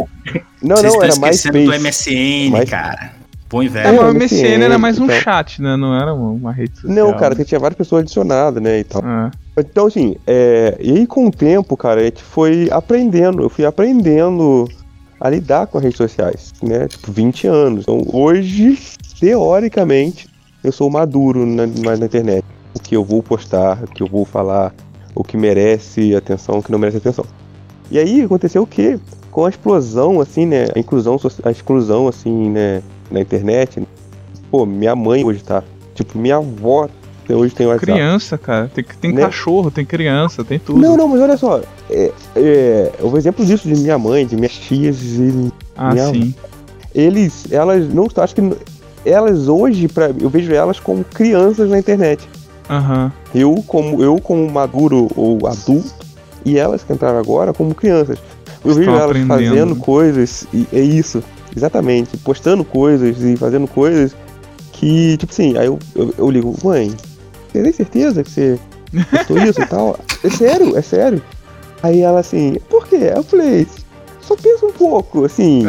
Não, 0.62 0.76
Vocês 0.76 0.94
não, 0.94 1.02
era 1.02 1.12
esquecendo 1.12 1.58
MySpace. 1.58 1.64
do 1.64 1.82
MSN, 2.54 2.66
cara. 2.66 3.12
Bom 3.54 3.62
e 3.62 3.68
É, 3.68 3.88
o 3.92 4.12
MSN, 4.12 4.18
MSN 4.18 4.64
era 4.64 4.78
mais 4.78 4.98
um 4.98 5.04
então. 5.04 5.20
chat, 5.20 5.62
né? 5.62 5.76
Não 5.76 5.94
era 5.94 6.12
uma, 6.12 6.30
uma 6.30 6.52
rede 6.52 6.74
social. 6.74 6.92
Não, 6.92 7.16
cara, 7.16 7.36
você 7.36 7.44
tinha 7.44 7.60
várias 7.60 7.78
pessoas 7.78 8.02
adicionadas, 8.02 8.60
né, 8.60 8.80
e 8.80 8.84
tal. 8.84 9.00
É. 9.00 9.30
Então, 9.60 9.86
assim, 9.86 10.16
é, 10.26 10.76
e 10.80 10.90
aí 10.90 11.06
com 11.06 11.28
o 11.28 11.30
tempo, 11.30 11.76
cara, 11.76 12.00
a 12.00 12.04
gente 12.04 12.20
foi 12.20 12.68
aprendendo, 12.72 13.44
eu 13.44 13.48
fui 13.48 13.64
aprendendo 13.64 14.68
a 15.20 15.30
lidar 15.30 15.68
com 15.68 15.78
as 15.78 15.84
redes 15.84 15.96
sociais, 15.96 16.52
né? 16.60 16.88
Tipo, 16.88 17.12
20 17.12 17.46
anos. 17.46 17.82
Então, 17.82 18.02
hoje, 18.12 18.76
teoricamente, 19.20 20.28
eu 20.64 20.72
sou 20.72 20.90
maduro 20.90 21.46
na, 21.46 21.64
mais 21.84 22.00
na 22.00 22.06
internet. 22.06 22.44
O 22.74 22.80
que 22.80 22.96
eu 22.96 23.04
vou 23.04 23.22
postar, 23.22 23.84
o 23.84 23.86
que 23.86 24.02
eu 24.02 24.08
vou 24.08 24.24
falar, 24.24 24.74
o 25.14 25.22
que 25.22 25.36
merece 25.36 26.16
atenção, 26.16 26.58
o 26.58 26.62
que 26.62 26.72
não 26.72 26.78
merece 26.78 26.96
atenção. 26.96 27.24
E 27.88 28.00
aí 28.00 28.22
aconteceu 28.22 28.64
o 28.64 28.66
quê? 28.66 28.98
Com 29.30 29.44
a 29.44 29.48
explosão, 29.48 30.20
assim, 30.20 30.44
né? 30.44 30.66
A 30.74 30.78
inclusão, 30.80 31.16
a 31.44 31.50
exclusão, 31.52 32.08
assim, 32.08 32.50
né? 32.50 32.82
Na 33.14 33.20
internet. 33.20 33.80
Pô, 34.50 34.66
minha 34.66 34.94
mãe 34.96 35.24
hoje 35.24 35.42
tá. 35.42 35.62
Tipo, 35.94 36.18
minha 36.18 36.36
avó 36.36 36.88
até 37.24 37.34
hoje 37.34 37.54
tem 37.54 37.66
WhatsApp. 37.66 37.92
Criança, 37.92 38.36
cara. 38.36 38.70
Tem, 38.74 38.84
tem 39.00 39.12
Né? 39.12 39.22
cachorro, 39.22 39.70
tem 39.70 39.84
criança, 39.84 40.44
tem 40.44 40.58
tudo. 40.58 40.80
Não, 40.80 40.96
não, 40.96 41.08
mas 41.08 41.20
olha 41.20 41.36
só. 41.36 41.62
É, 41.88 42.12
é, 42.36 42.92
o 43.00 43.16
exemplo 43.16 43.44
disso 43.46 43.66
de 43.68 43.74
minha 43.80 43.96
mãe, 43.98 44.26
de 44.26 44.36
minhas 44.36 44.52
tias, 44.52 45.00
e 45.02 45.52
ah, 45.76 45.92
minha- 45.92 46.08
sim. 46.08 46.34
eles, 46.94 47.46
elas 47.50 47.88
não 47.92 48.06
acho 48.16 48.34
que 48.34 48.52
elas 49.06 49.48
hoje, 49.48 49.88
pra, 49.88 50.10
eu 50.20 50.28
vejo 50.28 50.52
elas 50.52 50.80
como 50.80 51.04
crianças 51.04 51.70
na 51.70 51.78
internet. 51.78 52.28
Aham. 52.68 53.12
Eu 53.34 53.62
como 53.66 54.02
eu 54.02 54.18
como 54.20 54.50
maduro 54.50 55.10
ou 55.16 55.46
adulto 55.46 55.92
e 56.44 56.58
elas 56.58 56.82
que 56.82 56.92
entraram 56.92 57.18
agora 57.18 57.52
como 57.52 57.74
crianças. 57.74 58.18
Eu 58.64 58.74
vejo 58.74 58.80
Estão 58.90 58.94
elas 58.94 59.10
aprendendo, 59.10 59.28
fazendo 59.28 59.76
coisas 59.76 60.46
e 60.52 60.66
é 60.72 60.80
isso, 60.80 61.22
exatamente, 61.56 62.16
postando 62.18 62.64
coisas 62.64 63.20
e 63.22 63.36
fazendo 63.36 63.66
coisas 63.66 64.14
que 64.72 65.16
tipo 65.16 65.32
assim, 65.32 65.56
aí 65.56 65.66
eu, 65.66 65.78
eu, 65.94 66.14
eu 66.18 66.30
ligo, 66.30 66.54
mãe, 66.62 66.94
você 67.52 67.62
tem 67.62 67.72
certeza 67.72 68.24
que 68.24 68.30
você 68.30 68.58
postou 69.10 69.38
isso 69.38 69.60
e 69.60 69.66
tal? 69.66 69.98
É 70.22 70.30
sério, 70.30 70.76
é 70.76 70.82
sério. 70.82 71.22
Aí 71.82 72.00
ela 72.00 72.20
assim, 72.20 72.56
por 72.68 72.86
quê? 72.86 73.12
Eu 73.14 73.22
falei, 73.22 73.66
só 74.20 74.36
pensa 74.36 74.66
um 74.66 74.72
pouco, 74.72 75.24
assim. 75.24 75.62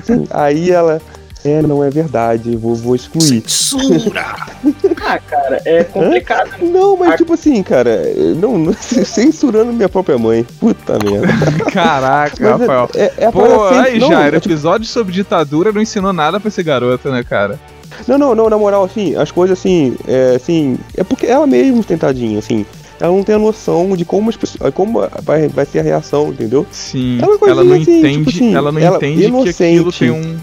assim. 0.00 0.26
Aí 0.30 0.70
ela, 0.70 1.00
é, 1.44 1.62
não 1.62 1.82
é 1.82 1.90
verdade, 1.90 2.54
vou, 2.56 2.74
vou 2.74 2.94
excluir. 2.94 3.42
Censura! 3.46 4.34
Ah, 5.02 5.18
cara, 5.18 5.60
é 5.64 5.82
complicado. 5.82 6.50
Não, 6.60 6.96
mas 6.96 7.16
tipo 7.16 7.32
assim, 7.32 7.60
cara, 7.62 8.02
não, 8.36 8.58
não- 8.58 8.72
censurando 8.78 9.72
minha 9.72 9.88
própria 9.88 10.18
mãe. 10.18 10.46
Puta 10.60 10.98
merda. 11.02 11.26
Caraca, 11.72 12.36
Mas 12.38 12.48
é- 12.60 12.66
Rafael. 12.66 12.88
É, 12.94 13.12
é 13.16 13.26
a 13.26 13.32
Pô, 13.32 13.64
aí, 13.68 13.98
não, 13.98 14.08
Jair, 14.10 14.34
é 14.34 14.38
tipo- 14.40 14.52
episódio 14.52 14.86
sobre 14.86 15.12
ditadura 15.14 15.72
não 15.72 15.80
ensinou 15.80 16.12
nada 16.12 16.38
pra 16.38 16.48
esse 16.48 16.62
garoto, 16.62 17.10
né, 17.10 17.24
cara? 17.24 17.58
não, 18.06 18.18
não, 18.18 18.34
não, 18.34 18.50
na 18.50 18.58
moral, 18.58 18.84
assim, 18.84 19.16
as 19.16 19.30
coisas 19.32 19.58
assim, 19.58 19.96
é, 20.06 20.34
assim, 20.36 20.78
é 20.96 21.02
porque 21.02 21.26
ela 21.26 21.46
mesmo 21.46 21.82
tentadinha, 21.82 22.38
assim, 22.38 22.64
ela 23.00 23.12
não 23.12 23.24
tem 23.24 23.34
a 23.34 23.38
noção 23.38 23.96
de 23.96 24.04
como 24.04 24.28
as 24.30 24.36
pessoas, 24.36 24.72
como 24.74 25.00
vai, 25.22 25.48
vai 25.48 25.64
ser 25.64 25.80
a 25.80 25.82
reação, 25.82 26.28
entendeu? 26.28 26.66
Sim. 26.70 27.18
É 27.20 27.26
uma 27.26 27.38
coisinha 27.38 27.62
ela 27.62 27.64
não 27.64 27.80
assim, 27.80 27.98
entende, 27.98 28.18
tipo 28.18 28.30
assim, 28.30 28.54
ela 28.54 28.70
não 28.70 28.80
ela 28.80 28.96
entende 28.98 29.16
que 29.22 29.26
aquilo 29.26 29.40
inocente. 29.82 29.98
tem 29.98 30.10
um. 30.10 30.36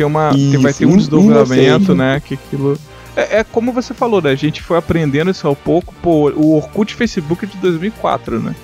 Tem 0.00 0.06
uma. 0.06 0.30
tem- 0.30 0.56
vai 0.56 0.72
ter 0.72 0.86
Isso, 0.86 0.94
um 0.94 0.96
desdobramento, 0.96 1.94
né? 1.94 2.22
Que 2.24 2.32
aquilo. 2.32 2.78
É, 3.14 3.40
é 3.40 3.44
como 3.44 3.70
você 3.70 3.92
falou, 3.92 4.22
né? 4.22 4.30
A 4.30 4.34
gente 4.34 4.62
foi 4.62 4.78
aprendendo 4.78 5.30
isso 5.30 5.46
ao 5.46 5.54
pouco. 5.54 5.94
Pô, 6.00 6.30
o 6.30 6.56
Orkut 6.56 6.94
Facebook 6.94 7.44
é 7.44 7.48
de 7.48 7.58
2004, 7.58 8.40
né? 8.40 8.54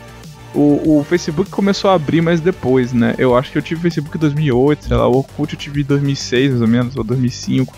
O, 0.54 1.00
o 1.00 1.04
Facebook 1.04 1.50
começou 1.50 1.90
a 1.90 1.94
abrir 1.94 2.22
mais 2.22 2.40
depois, 2.40 2.94
né? 2.94 3.14
Eu 3.18 3.36
acho 3.36 3.52
que 3.52 3.58
eu 3.58 3.62
tive 3.62 3.82
Facebook 3.82 4.16
em 4.16 4.20
2008, 4.20 4.86
sei 4.86 4.96
lá. 4.96 5.06
O 5.06 5.18
Orkut 5.18 5.52
eu 5.52 5.58
tive 5.58 5.82
em 5.82 5.84
2006, 5.84 6.52
mais 6.52 6.62
ou 6.62 6.68
menos, 6.68 6.96
ou 6.96 7.04
2005. 7.04 7.76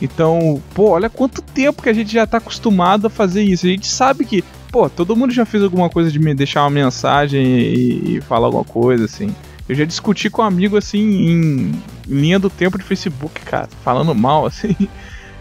Então, 0.00 0.62
pô, 0.74 0.90
olha 0.92 1.10
quanto 1.10 1.42
tempo 1.42 1.82
que 1.82 1.90
a 1.90 1.92
gente 1.92 2.10
já 2.10 2.26
tá 2.26 2.38
acostumado 2.38 3.08
a 3.08 3.10
fazer 3.10 3.42
isso. 3.42 3.66
A 3.66 3.68
gente 3.68 3.88
sabe 3.88 4.24
que, 4.24 4.42
pô, 4.72 4.88
todo 4.88 5.14
mundo 5.14 5.34
já 5.34 5.44
fez 5.44 5.62
alguma 5.62 5.90
coisa 5.90 6.10
de 6.10 6.18
me 6.18 6.34
deixar 6.34 6.62
uma 6.62 6.70
mensagem 6.70 7.44
e, 7.44 8.16
e 8.16 8.20
falar 8.22 8.46
alguma 8.46 8.64
coisa, 8.64 9.04
assim. 9.04 9.34
Eu 9.68 9.74
já 9.74 9.84
discuti 9.84 10.30
com 10.30 10.42
um 10.42 10.44
amigo, 10.44 10.76
assim, 10.76 10.98
em, 10.98 11.72
linha 12.06 12.38
do 12.38 12.48
tempo 12.48 12.78
de 12.78 12.84
Facebook, 12.84 13.40
cara, 13.42 13.68
falando 13.82 14.14
mal, 14.14 14.46
assim. 14.46 14.76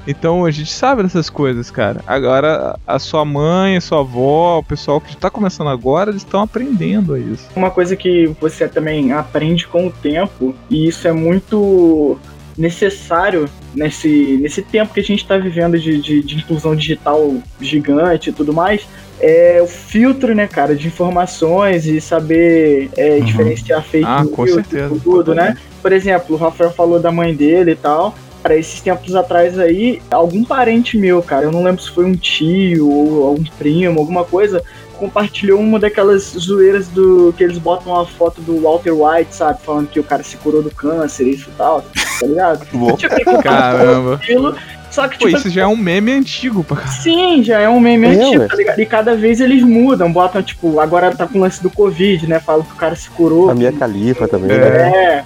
Então 0.08 0.46
a 0.46 0.52
gente 0.52 0.72
sabe 0.72 1.02
dessas 1.04 1.30
coisas, 1.30 1.72
cara. 1.72 2.02
Agora, 2.06 2.78
a 2.86 3.00
sua 3.00 3.26
mãe, 3.26 3.76
a 3.76 3.82
sua 3.82 4.02
avó, 4.02 4.60
o 4.60 4.64
pessoal 4.64 5.02
que 5.02 5.18
tá 5.18 5.30
começando 5.30 5.70
agora, 5.70 6.12
eles 6.12 6.22
estão 6.22 6.42
aprendendo 6.42 7.16
a 7.16 7.20
isso. 7.20 7.48
Uma 7.56 7.72
coisa 7.72 7.96
que 7.96 8.28
você 8.40 8.68
também 8.68 9.12
aprende 9.12 9.68
com 9.68 9.88
o 9.88 9.92
tempo, 9.92 10.54
e 10.70 10.88
isso 10.88 11.08
é 11.08 11.12
muito 11.12 12.20
necessário 12.58 13.50
nesse, 13.74 14.38
nesse 14.42 14.62
tempo 14.62 14.94
que 14.94 15.00
a 15.00 15.04
gente 15.04 15.22
está 15.22 15.38
vivendo 15.38 15.78
de, 15.80 16.02
de, 16.02 16.22
de 16.22 16.36
inclusão 16.38 16.76
digital 16.76 17.36
gigante 17.60 18.30
e 18.30 18.34
tudo 18.34 18.54
mais, 18.54 18.88
é 19.20 19.62
o 19.62 19.68
filtro, 19.68 20.34
né, 20.36 20.48
cara, 20.48 20.76
de 20.76 20.88
informações 20.88 21.86
e 21.86 22.00
saber 22.02 22.90
é, 22.98 23.18
Uhum. 23.18 23.24
diferenciar 23.26 23.84
fake 23.84 24.06
Ah, 24.08 24.24
news 24.24 24.66
e 24.72 25.00
tudo, 25.00 25.34
né? 25.36 25.58
Por 25.82 25.92
exemplo, 25.94 26.36
o 26.36 26.38
Rafael 26.40 26.72
falou 26.72 27.00
da 27.00 27.12
mãe 27.12 27.34
dele 27.34 27.72
e 27.72 27.76
tal. 27.76 28.16
Cara, 28.44 28.58
esses 28.58 28.80
tempos 28.80 29.16
atrás 29.16 29.58
aí, 29.58 30.02
algum 30.12 30.44
parente 30.44 30.98
meu, 30.98 31.22
cara, 31.24 31.46
eu 31.46 31.52
não 31.52 31.64
lembro 31.64 31.82
se 31.82 31.90
foi 31.90 32.06
um 32.06 32.14
tio 32.14 32.88
ou 32.88 33.34
um 33.36 33.44
primo, 33.58 34.00
alguma 34.00 34.24
coisa, 34.24 34.62
compartilhou 34.96 35.60
uma 35.60 35.80
daquelas 35.80 36.24
zoeiras 36.38 36.88
do 36.88 37.34
que 37.38 37.44
eles 37.44 37.58
botam 37.58 37.94
uma 37.94 38.06
foto 38.06 38.42
do 38.42 38.62
Walter 38.62 38.92
White, 38.94 39.36
sabe? 39.36 39.60
Falando 39.64 39.88
que 39.88 40.00
o 40.00 40.04
cara 40.04 40.24
se 40.24 40.38
curou 40.38 40.62
do 40.64 40.72
câncer, 40.72 41.28
isso 41.28 41.50
e 41.50 41.58
tal, 41.58 41.82
tá 41.82 42.26
ligado? 42.28 42.66
Tipo, 42.98 43.42
Caramba. 43.44 44.16
aquilo, 44.16 44.56
só 44.90 45.08
que, 45.08 45.18
Pô, 45.20 45.26
tipo, 45.26 45.38
isso 45.38 45.50
já 45.50 45.64
é 45.64 45.68
um 45.68 45.76
meme 45.76 46.12
antigo 46.14 46.64
pra 46.64 46.78
caralho. 46.78 47.02
Sim, 47.02 47.44
já 47.44 47.60
é 47.60 47.68
um 47.68 47.80
meme 47.80 48.08
É, 48.08 48.10
antigo, 48.12 48.48
tá 48.48 48.56
ligado? 48.56 48.80
E 48.80 48.86
cada 48.86 49.16
vez 49.16 49.42
eles 49.42 49.62
mudam, 49.64 50.12
botam, 50.12 50.42
tipo, 50.42 50.80
agora 50.80 51.14
tá 51.16 51.28
com 51.28 51.38
o 51.38 51.42
lance 51.42 51.62
do 51.62 51.70
Covid, 51.70 52.28
né? 52.28 52.40
Falam 52.40 52.64
que 52.64 52.72
o 52.72 52.76
cara 52.76 52.96
se 52.96 53.10
curou. 53.10 53.50
a 53.50 53.56
minha 53.56 53.72
califa 53.74 54.28
também, 54.28 54.52
É. 54.56 54.58
né? 54.60 54.90
É, 54.96 55.24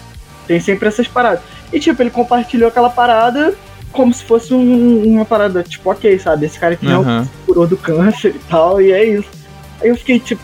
tem 0.47 0.59
sempre 0.59 0.88
essas 0.88 1.07
paradas. 1.07 1.41
E, 1.71 1.79
tipo, 1.79 2.01
ele 2.01 2.09
compartilhou 2.09 2.67
aquela 2.69 2.89
parada 2.89 3.53
como 3.91 4.13
se 4.13 4.23
fosse 4.23 4.53
um- 4.53 5.03
uma 5.03 5.25
parada, 5.25 5.61
tipo, 5.63 5.89
ok, 5.91 6.17
sabe? 6.19 6.45
Esse 6.45 6.59
cara 6.59 6.73
aqui 6.75 6.85
não 6.85 7.01
Aham. 7.01 7.23
se 7.25 7.29
curou 7.45 7.65
do 7.67 7.75
câncer 7.77 8.29
e 8.35 8.39
tal, 8.49 8.79
e 8.81 8.91
é 8.91 9.03
isso. 9.03 9.29
Aí 9.81 9.89
eu 9.89 9.95
fiquei, 9.95 10.19
tipo, 10.19 10.41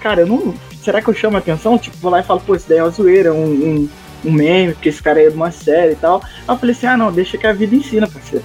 cara, 0.00 0.20
eu 0.22 0.26
não. 0.26 0.54
Será 0.82 1.00
que 1.00 1.08
eu 1.08 1.14
chamo 1.14 1.36
a 1.36 1.38
atenção? 1.38 1.78
Tipo, 1.78 1.96
vou 1.98 2.10
lá 2.10 2.20
e 2.20 2.24
falo, 2.24 2.40
pô, 2.40 2.54
isso 2.56 2.66
daí 2.68 2.78
é 2.78 2.82
uma 2.82 2.90
zoeira, 2.90 3.32
um, 3.32 3.44
um, 3.44 3.88
um 4.24 4.32
meme, 4.32 4.72
porque 4.74 4.88
esse 4.88 5.02
cara 5.02 5.22
é 5.22 5.28
de 5.30 5.36
uma 5.36 5.50
série 5.52 5.92
e 5.92 5.96
tal. 5.96 6.20
Aí 6.24 6.54
eu 6.54 6.58
falei 6.58 6.74
assim, 6.74 6.86
ah, 6.86 6.96
não, 6.96 7.12
deixa 7.12 7.38
que 7.38 7.46
a 7.46 7.52
vida 7.52 7.74
ensina, 7.76 8.06
parceiro. 8.08 8.44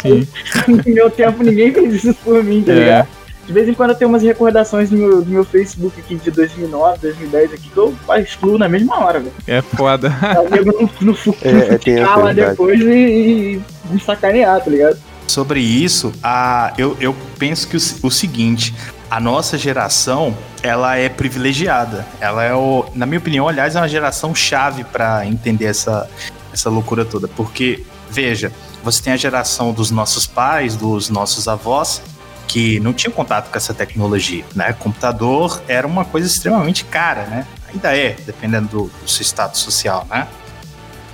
Sim. 0.00 0.26
no 0.68 0.94
meu 0.94 1.10
tempo 1.10 1.42
ninguém 1.42 1.72
fez 1.72 2.02
isso 2.04 2.14
por 2.24 2.42
mim, 2.42 2.62
tá 2.62 2.72
É. 2.72 2.74
ligado? 2.78 3.08
De 3.46 3.52
vez 3.52 3.68
em 3.68 3.74
quando 3.74 3.90
eu 3.90 3.96
tenho 3.96 4.08
umas 4.08 4.22
recordações 4.24 4.90
no 4.90 4.98
meu, 4.98 5.22
do 5.22 5.30
meu 5.30 5.44
Facebook 5.44 6.00
aqui 6.00 6.16
de 6.16 6.32
2009, 6.32 6.98
2010 7.00 7.52
aqui, 7.52 7.68
que 7.68 7.76
eu 7.76 7.94
excluo 8.16 8.58
na 8.58 8.68
mesma 8.68 8.98
hora, 8.98 9.20
velho. 9.20 9.32
É 9.46 9.62
foda. 9.62 10.12
Eu 10.56 10.64
no, 10.64 10.90
no 11.00 11.14
fu- 11.14 11.36
É, 11.42 11.74
é 11.74 11.78
ficar 11.78 11.92
é 12.00 12.22
lá 12.24 12.32
depois 12.32 12.80
e, 12.80 12.84
e 12.84 13.62
me 13.88 14.00
sacanear, 14.00 14.64
tá 14.64 14.68
ligado? 14.68 14.98
Sobre 15.28 15.60
isso, 15.60 16.12
a, 16.22 16.72
eu, 16.76 16.96
eu 17.00 17.14
penso 17.38 17.68
que 17.68 17.76
o, 17.76 17.80
o 18.02 18.10
seguinte, 18.10 18.74
a 19.10 19.20
nossa 19.20 19.56
geração, 19.56 20.36
ela 20.62 20.96
é 20.96 21.08
privilegiada. 21.08 22.06
Ela 22.20 22.44
é, 22.44 22.54
o, 22.54 22.86
na 22.94 23.06
minha 23.06 23.18
opinião, 23.18 23.48
aliás, 23.48 23.76
é 23.76 23.80
uma 23.80 23.88
geração 23.88 24.34
chave 24.34 24.84
para 24.84 25.24
entender 25.26 25.66
essa, 25.66 26.08
essa 26.52 26.68
loucura 26.68 27.04
toda. 27.04 27.28
Porque, 27.28 27.84
veja, 28.10 28.52
você 28.82 29.02
tem 29.02 29.12
a 29.12 29.16
geração 29.16 29.72
dos 29.72 29.90
nossos 29.90 30.26
pais, 30.26 30.76
dos 30.76 31.08
nossos 31.08 31.46
avós, 31.46 32.02
que 32.48 32.80
não 32.80 32.92
tinham 32.92 33.12
contato 33.12 33.50
com 33.50 33.56
essa 33.56 33.74
tecnologia, 33.74 34.44
né? 34.54 34.72
Computador 34.72 35.60
era 35.66 35.86
uma 35.86 36.04
coisa 36.04 36.26
extremamente 36.26 36.84
cara, 36.84 37.24
né? 37.24 37.46
Ainda 37.72 37.96
é, 37.96 38.16
dependendo 38.24 38.68
do, 38.68 38.84
do 39.02 39.08
seu 39.08 39.22
status 39.22 39.60
social, 39.60 40.06
né? 40.08 40.28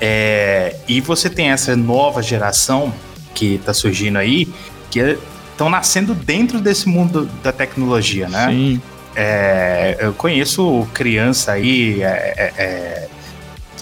É, 0.00 0.76
e 0.88 1.00
você 1.00 1.30
tem 1.30 1.50
essa 1.50 1.74
nova 1.76 2.22
geração 2.22 2.92
que 3.34 3.54
está 3.54 3.72
surgindo 3.72 4.18
aí, 4.18 4.52
que 4.90 5.18
estão 5.52 5.70
nascendo 5.70 6.14
dentro 6.14 6.60
desse 6.60 6.88
mundo 6.88 7.28
da 7.42 7.52
tecnologia, 7.52 8.28
né? 8.28 8.48
Sim. 8.48 8.82
É, 9.14 9.96
eu 10.00 10.12
conheço 10.14 10.88
criança 10.94 11.52
aí, 11.52 12.02
é, 12.02 12.34
é, 12.36 12.52
é, 12.56 13.08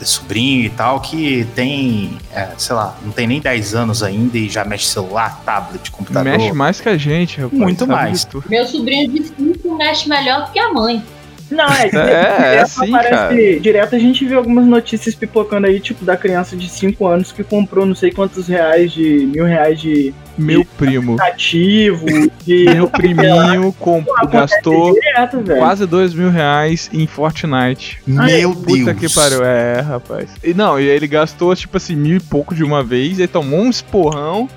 sobrinho 0.05 0.65
e 0.65 0.71
tal, 0.71 1.01
que 1.01 1.47
tem, 1.55 2.19
é, 2.35 2.49
sei 2.59 2.75
lá, 2.75 2.97
não 3.03 3.13
tem 3.13 3.27
nem 3.27 3.41
10 3.41 3.75
anos 3.75 4.03
ainda 4.03 4.37
e 4.37 4.49
já 4.49 4.65
mexe 4.65 4.87
celular, 4.87 5.41
tablet, 5.45 5.91
computador. 5.91 6.33
Mexe 6.33 6.53
mais 6.53 6.81
que 6.81 6.89
a 6.89 6.97
gente, 6.97 7.41
rapaz. 7.41 7.61
Muito 7.61 7.87
mais. 7.87 8.29
Meu 8.49 8.67
sobrinho 8.67 9.09
de 9.13 9.25
5 9.25 9.77
mexe 9.77 10.09
melhor 10.09 10.47
do 10.47 10.53
que 10.53 10.59
a 10.59 10.73
mãe. 10.73 11.03
Não, 11.51 11.67
é, 11.67 11.91
É, 11.93 11.97
é 11.97 12.37
direto 12.51 12.63
assim, 12.63 12.95
aparece- 12.95 13.11
cara. 13.11 13.61
Direto 13.61 13.97
a 13.97 13.99
gente 13.99 14.25
vê 14.25 14.35
algumas 14.35 14.67
notícias 14.67 15.15
pipocando 15.15 15.67
aí, 15.67 15.81
tipo, 15.81 16.05
da 16.05 16.17
criança 16.17 16.57
de 16.57 16.69
5 16.69 17.07
anos 17.07 17.33
que 17.33 17.43
comprou 17.43 17.85
não 17.85 17.95
sei 17.95 18.11
quantos 18.13 18.47
reais 18.47 18.93
de. 18.93 19.27
mil 19.27 19.45
reais 19.45 19.81
de 19.81 20.15
Meu 20.39 20.65
primo. 20.65 21.17
ativo, 21.21 22.07
de. 22.45 22.65
Meu 22.65 22.89
priminho 22.89 23.73
comp- 23.79 24.09
Acontece 24.17 24.55
gastou 24.55 24.93
direto, 24.95 25.43
quase 25.59 25.87
dois 25.87 26.15
mil 26.15 26.31
reais 26.31 26.89
em 26.93 27.07
Fortnite. 27.07 28.01
Meu 28.07 28.55
Puta 28.55 28.95
Deus. 28.95 28.99
que 28.99 29.09
pariu, 29.15 29.45
é, 29.45 29.81
rapaz. 29.81 30.31
E 30.45 30.55
não, 30.55 30.79
e 30.79 30.85
aí 30.89 30.97
ele 30.97 31.07
gastou, 31.09 31.55
tipo 31.57 31.77
assim, 31.77 31.97
mil 31.97 32.17
e 32.17 32.21
pouco 32.21 32.55
de 32.55 32.63
uma 32.63 32.83
vez, 32.85 33.19
aí 33.21 33.27
tomou 33.27 33.61
um 33.61 33.71
esporrão. 33.71 34.49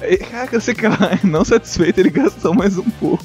E, 0.00 0.16
cara, 0.18 0.48
eu 0.52 0.60
sei 0.60 0.74
que 0.74 0.86
lá, 0.86 1.18
não 1.24 1.44
satisfeito, 1.44 1.98
ele 1.98 2.10
gastou 2.10 2.54
mais 2.54 2.78
um 2.78 2.84
pouco. 3.00 3.24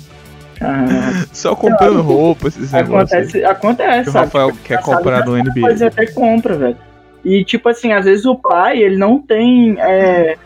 Ah, 0.63 1.25
Só 1.32 1.55
comprando 1.55 2.01
roupa, 2.01 2.48
esses 2.48 2.72
negócios. 2.72 3.12
aí, 3.13 3.43
acontece, 3.43 3.46
acontece, 3.46 4.10
o 4.10 4.12
sabe? 4.13 4.25
Rafael 4.25 4.51
Tipo, 4.51 4.63
quer 4.63 4.82
comprar 4.82 5.25
no 5.25 5.32
mas 5.34 5.43
NBA. 5.43 5.62
Pode 5.62 5.84
até 5.84 6.05
compra, 6.08 6.55
velho. 6.55 6.77
E 7.24 7.43
tipo 7.43 7.70
assim, 7.70 7.93
às 7.93 8.05
vezes 8.05 8.25
o 8.25 8.36
pai, 8.36 8.82
ele 8.82 8.98
não 8.98 9.20
tem 9.20 9.75
é, 9.79 10.38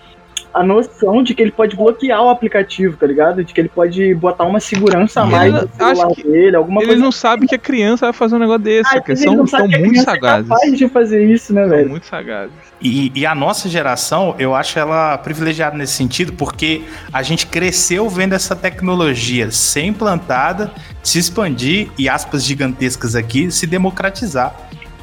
a 0.59 0.63
noção 0.63 1.21
de 1.23 1.33
que 1.33 1.41
ele 1.41 1.51
pode 1.51 1.75
bloquear 1.75 2.21
o 2.23 2.29
aplicativo, 2.29 2.97
tá 2.97 3.05
ligado? 3.05 3.43
De 3.43 3.53
que 3.53 3.61
ele 3.61 3.69
pode 3.69 4.13
botar 4.15 4.43
uma 4.45 4.59
segurança 4.59 5.21
a 5.21 5.25
mais 5.25 5.53
ele- 5.53 5.61
no 5.63 5.69
celular 5.75 6.07
acho 6.07 6.15
que 6.15 6.23
dele, 6.23 6.55
alguma 6.55 6.81
Ele 6.81 6.87
coisa. 6.87 7.01
não 7.03 7.11
sabe 7.11 7.47
que 7.47 7.55
a 7.55 7.59
criança 7.59 8.05
vai 8.07 8.13
fazer 8.13 8.35
um 8.35 8.39
negócio 8.39 8.61
desse, 8.63 8.97
Ah, 8.97 9.03
ele 9.07 9.15
são, 9.17 9.35
não 9.35 9.47
sabe 9.47 9.63
são 9.63 9.69
que 9.69 9.75
a 9.75 9.79
muito 9.79 9.99
é 9.99 10.03
sagazes. 10.03 10.49
capaz 10.49 10.77
de 10.77 10.87
fazer 10.89 11.25
isso, 11.25 11.53
né, 11.53 11.61
São 11.61 11.69
velho? 11.69 11.89
muito 11.89 12.05
sagazes. 12.05 12.51
E, 12.81 13.11
e 13.15 13.25
a 13.25 13.33
nossa 13.35 13.67
geração, 13.69 14.35
eu 14.37 14.53
acho 14.55 14.77
ela 14.77 15.17
privilegiada 15.17 15.77
nesse 15.77 15.93
sentido, 15.93 16.33
porque 16.33 16.81
a 17.11 17.23
gente 17.23 17.47
cresceu 17.47 18.07
vendo 18.09 18.33
essa 18.33 18.55
tecnologia 18.55 19.49
ser 19.51 19.81
implantada, 19.83 20.71
se 21.03 21.19
expandir 21.19 21.89
e, 21.97 22.07
aspas 22.09 22.43
gigantescas 22.43 23.15
aqui, 23.15 23.49
se 23.51 23.65
democratizar. 23.65 24.55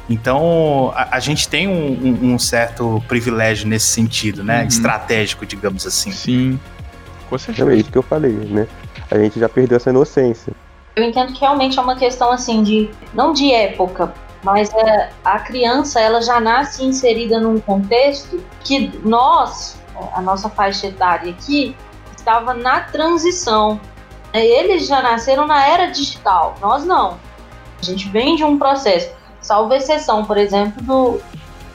Então, 0.09 0.91
a, 0.95 1.15
a 1.15 1.19
gente 1.19 1.47
tem 1.47 1.67
um, 1.67 1.71
um- 1.73 2.33
um 2.35 2.39
certo 2.39 3.03
privilégio 3.07 3.67
nesse 3.67 3.87
sentido, 3.87 4.43
né? 4.43 4.61
Uhum. 4.61 4.67
Estratégico, 4.67 5.45
digamos 5.45 5.85
assim. 5.85 6.11
Sim. 6.11 6.59
Com 7.29 7.31
Não, 7.31 7.35
é 7.35 7.39
certeza. 7.39 7.73
isso 7.75 7.91
que 7.91 7.97
eu 7.97 8.03
falei, 8.03 8.31
né? 8.31 8.67
A 9.09 9.17
gente 9.17 9.39
já 9.39 9.49
perdeu 9.49 9.77
essa 9.77 9.89
inocência. 9.89 10.53
Eu 10.95 11.03
entendo 11.03 11.33
que 11.33 11.41
realmente 11.41 11.77
é 11.77 11.81
uma 11.81 11.95
questão 11.95 12.31
assim 12.31 12.61
de 12.63 12.89
não 13.13 13.33
de 13.33 13.51
época, 13.51 14.13
mas 14.43 14.71
é, 14.73 15.09
a 15.23 15.39
criança 15.39 15.99
ela 15.99 16.21
já 16.21 16.39
nasce 16.39 16.83
inserida 16.83 17.39
num 17.39 17.59
contexto 17.59 18.41
que 18.63 18.91
nós, 19.03 19.77
a 20.13 20.21
nossa 20.21 20.49
faixa 20.49 20.87
etária 20.87 21.31
aqui, 21.31 21.75
estava 22.15 22.53
na 22.53 22.81
transição. 22.81 23.79
Eles 24.33 24.87
já 24.87 25.01
nasceram 25.01 25.47
na 25.47 25.65
era 25.67 25.87
digital, 25.87 26.55
nós 26.61 26.85
não. 26.85 27.17
A 27.79 27.83
gente 27.83 28.07
vem 28.09 28.35
de 28.35 28.43
um 28.43 28.57
processo, 28.57 29.09
salvo 29.45 29.73
exceção, 29.73 30.25
por 30.25 30.37
exemplo, 30.37 30.81
do, 30.83 31.21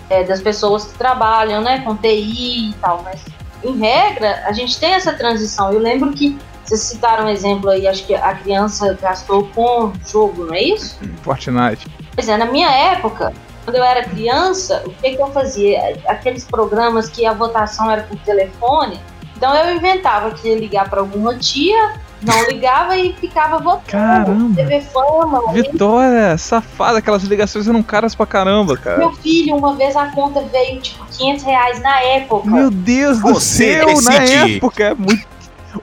é, 0.08 0.24
das 0.24 0.40
pessoas 0.40 0.84
que 0.86 0.98
trabalham 0.98 1.62
né, 1.62 1.80
com 1.82 1.96
TI 1.96 2.70
e 2.70 2.74
tal, 2.80 3.02
mas 3.04 3.24
em 3.62 3.78
regra 3.78 4.42
a 4.44 4.52
gente 4.52 4.78
tem 4.78 4.92
essa 4.92 5.12
transição. 5.12 5.72
Eu 5.72 5.78
lembro 5.78 6.10
que 6.12 6.36
vocês 6.64 6.80
citaram 6.80 7.26
um 7.26 7.28
exemplo 7.28 7.70
aí, 7.70 7.86
acho 7.86 8.04
que 8.04 8.14
a 8.14 8.34
criança 8.34 8.98
gastou 9.00 9.46
com 9.54 9.92
jogo, 10.06 10.46
não 10.46 10.54
é 10.54 10.62
isso? 10.62 10.98
Fortnite. 11.22 11.86
Pois 12.14 12.28
é, 12.28 12.36
na 12.36 12.46
minha 12.46 12.70
época, 12.70 13.32
quando 13.64 13.76
eu 13.76 13.84
era 13.84 14.02
criança, 14.04 14.82
o 14.84 14.90
que, 14.90 15.16
que 15.16 15.22
eu 15.22 15.28
fazia? 15.28 15.96
Aqueles 16.08 16.44
programas 16.44 17.08
que 17.08 17.24
a 17.24 17.32
votação 17.32 17.90
era 17.90 18.02
por 18.02 18.18
telefone, 18.18 19.00
então 19.36 19.54
eu 19.54 19.76
inventava 19.76 20.32
que 20.32 20.48
ia 20.48 20.58
ligar 20.58 20.90
para 20.90 21.00
alguma 21.00 21.36
tia, 21.36 21.94
não 22.22 22.46
ligava 22.48 22.96
e 22.96 23.12
ficava 23.14 23.58
votando. 23.58 23.86
Caramba. 23.86 24.54
TV 24.54 24.80
Fama. 24.80 25.52
Vitória, 25.52 26.36
safada, 26.36 26.98
aquelas 26.98 27.22
ligações 27.22 27.66
eram 27.66 27.82
caras 27.82 28.14
pra 28.14 28.26
caramba, 28.26 28.76
cara. 28.76 28.98
Meu 28.98 29.12
filho, 29.12 29.56
uma 29.56 29.74
vez 29.74 29.96
a 29.96 30.06
conta 30.08 30.42
veio 30.42 30.80
tipo 30.80 31.04
500 31.06 31.44
reais 31.44 31.80
na 31.80 32.00
época. 32.02 32.50
Meu 32.50 32.70
Deus 32.70 33.18
do 33.20 33.34
Você 33.34 33.80
céu, 33.80 34.02
na 34.02 34.14
época 34.14 34.84
é 34.84 34.94
muito. 34.94 35.28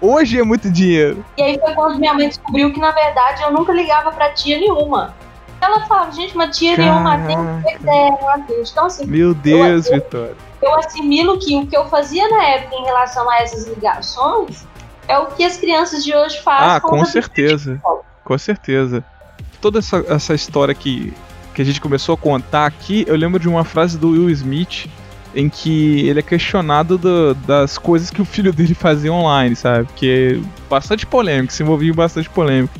Hoje 0.01 0.39
é 0.39 0.43
muito 0.43 0.69
dinheiro. 0.69 1.23
E 1.37 1.41
aí 1.41 1.59
foi 1.59 1.73
quando 1.73 1.97
minha 1.97 2.13
mãe 2.13 2.27
descobriu 2.27 2.73
que 2.73 2.79
na 2.79 2.91
verdade 2.91 3.41
eu 3.41 3.51
nunca 3.51 3.71
ligava 3.71 4.11
pra 4.11 4.33
tia 4.33 4.59
nenhuma. 4.59 5.15
Ela 5.59 5.85
falava, 5.87 6.11
gente, 6.11 6.35
uma 6.35 6.49
tia 6.49 6.77
nenhuma 6.77 7.15
atende, 7.15 7.63
pois 7.63 7.85
é, 7.85 8.09
não 8.21 8.29
atende. 8.29 8.69
Então 8.69 8.85
assim, 8.85 9.05
Meu 9.07 9.33
Deus, 9.33 9.89
Vitória. 9.89 10.35
eu 10.61 10.75
assimilo 10.77 11.39
que 11.39 11.55
o 11.55 11.65
que 11.65 11.75
eu 11.75 11.87
fazia 11.87 12.27
na 12.29 12.43
época 12.43 12.75
em 12.75 12.83
relação 12.83 13.27
a 13.29 13.37
essas 13.37 13.65
ligações 13.65 14.66
é 15.07 15.17
o 15.17 15.27
que 15.27 15.43
as 15.43 15.57
crianças 15.57 16.03
de 16.03 16.13
hoje 16.15 16.41
fazem. 16.41 16.69
Ah, 16.69 16.79
com 16.79 17.03
certeza. 17.05 17.81
Com 18.23 18.37
certeza. 18.37 19.03
Toda 19.61 19.79
essa, 19.79 20.03
essa 20.07 20.33
história 20.35 20.73
que, 20.75 21.13
que 21.53 21.61
a 21.61 21.65
gente 21.65 21.79
começou 21.81 22.13
a 22.15 22.17
contar 22.17 22.65
aqui, 22.65 23.05
eu 23.07 23.15
lembro 23.15 23.39
de 23.39 23.47
uma 23.47 23.63
frase 23.63 23.97
do 23.97 24.09
Will 24.11 24.29
Smith 24.29 24.87
em 25.35 25.49
que 25.49 26.07
ele 26.07 26.19
é 26.19 26.23
questionado 26.23 26.97
do- 26.97 27.33
das 27.35 27.77
coisas 27.77 28.09
que 28.09 28.21
o 28.21 28.25
filho 28.25 28.51
dele 28.51 28.73
fazia 28.73 29.11
online, 29.13 29.55
sabe? 29.55 29.85
Porque 29.85 30.39
é 30.41 30.69
bastante 30.69 31.05
polêmico, 31.05 31.53
se 31.53 31.61
envolvia 31.63 31.91
em 31.91 31.95
bastante 31.95 32.29
polêmico. 32.29 32.73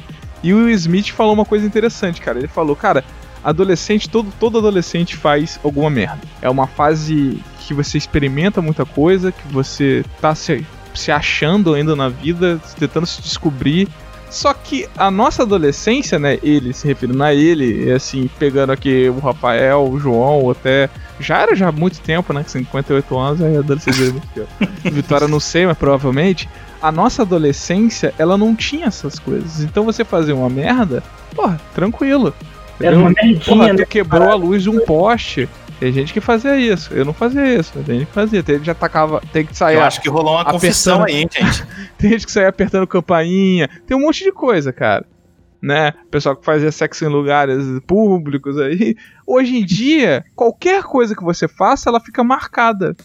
E 0.44 0.54
o 0.54 0.58
Will 0.66 0.70
Smith 0.72 1.10
falou 1.12 1.34
uma 1.34 1.46
coisa 1.46 1.66
interessante, 1.66 2.22
cara. 2.22 2.38
Ele 2.40 2.48
falou, 2.48 2.76
cara, 2.76 3.04
adolescente, 3.44 4.10
todo, 4.10 4.32
todo 4.40 4.58
adolescente 4.58 5.16
faz 5.16 5.60
alguma 5.63 5.90
merda. 5.90 6.20
É 6.42 6.50
uma 6.50 6.68
fase 6.68 7.40
que 7.60 7.74
você 7.74 7.98
experimenta 7.98 8.62
muita 8.62 8.86
coisa, 8.86 9.32
que 9.32 9.48
você 9.50 10.04
tá 10.22 10.34
se, 10.34 10.66
se 10.98 11.12
achando 11.12 11.74
ainda 11.74 11.96
na 11.96 12.10
vida, 12.10 12.60
tentando 12.78 13.06
se 13.06 13.22
descobrir. 13.22 13.88
Só 14.30 14.54
que 14.54 14.88
a 14.98 15.10
nossa 15.10 15.44
adolescência, 15.44 16.20
né, 16.20 16.38
ele, 16.44 16.74
se 16.74 16.86
referindo 16.86 17.24
a 17.24 17.34
ele, 17.34 17.90
é 17.90 17.94
assim, 17.94 18.30
pegando 18.38 18.72
aqui 18.72 19.08
o 19.10 19.20
Rafael, 19.20 19.88
o 19.90 20.00
João, 20.00 20.42
ou 20.42 20.52
até. 20.52 20.90
Já 21.20 21.40
era 21.40 21.56
já 21.56 21.70
há 21.70 21.72
muito 21.72 22.00
tempo, 22.02 22.34
né? 22.34 22.44
58 22.46 23.18
anos, 23.18 23.42
aí 23.42 23.56
a 23.56 23.60
adolescência 23.60 24.04
é 24.04 24.12
muito 24.12 24.28
tempo. 24.28 24.50
Vitória 24.84 25.28
não 25.28 25.40
sei, 25.40 25.66
mas 25.66 25.78
provavelmente. 25.78 26.50
A 26.80 26.92
nossa 26.92 27.24
adolescência, 27.24 28.14
ela 28.20 28.38
não 28.38 28.56
tinha 28.56 28.86
essas 28.86 29.18
coisas. 29.18 29.62
Então 29.62 29.84
você 29.84 30.06
fazer 30.06 30.34
uma 30.34 30.50
merda, 30.50 31.02
porra, 31.36 31.60
tranquilo. 31.74 32.34
Era 32.80 32.98
uma 32.98 33.10
merdinha, 33.10 33.40
Porra, 33.40 33.74
né? 33.74 33.84
tu 33.84 33.88
quebrou 33.88 34.30
a 34.30 34.36
luz 34.36 34.62
de 34.62 34.70
um 34.70 34.80
poste. 34.86 35.50
Tem 35.80 35.92
gente 35.92 36.12
que 36.12 36.20
fazia 36.20 36.58
isso. 36.58 36.94
Eu 36.94 37.06
não 37.06 37.13
fazia 37.13 37.56
isso. 37.56 37.72
Tem 37.84 38.00
gente 38.00 38.08
que 38.08 38.13
fazia. 38.13 38.42
Tem 38.42 38.56
gente 38.56 38.62
que 38.62 38.68
já 38.68 38.74
tacava. 38.74 39.22
Tem 39.32 39.46
que 39.46 39.56
sair. 39.56 39.76
Eu 39.76 39.84
acho 39.84 40.02
que 40.02 40.10
rolou 40.10 40.34
uma 40.34 40.42
apertando. 40.42 40.62
confissão 40.62 41.04
aí, 41.04 41.16
hein, 41.18 41.30
gente. 41.32 41.68
Tem 41.98 42.12
gente 42.12 42.26
que 42.26 42.32
saía 42.32 42.50
apertando 42.50 42.88
campainha. 42.88 43.70
Tem 43.86 43.96
um 43.96 44.02
monte 44.02 44.24
de 44.24 44.32
coisa, 44.32 44.74
cara. 44.74 45.06
Né? 45.62 45.94
Pessoal 46.10 46.36
que 46.36 46.46
fazia 46.46 46.72
sexo 46.72 47.06
em 47.06 47.10
lugares 47.10 47.63
públicos 47.86 48.58
aí. 48.58 48.96
Hoje 49.26 49.58
em 49.58 49.66
dia, 49.66 50.26
qualquer 50.36 50.84
coisa 50.84 51.16
que 51.16 51.24
você 51.24 51.48
faça, 51.48 51.90
ela 51.90 52.00
fica 52.00 52.24
marcada. 52.24 52.96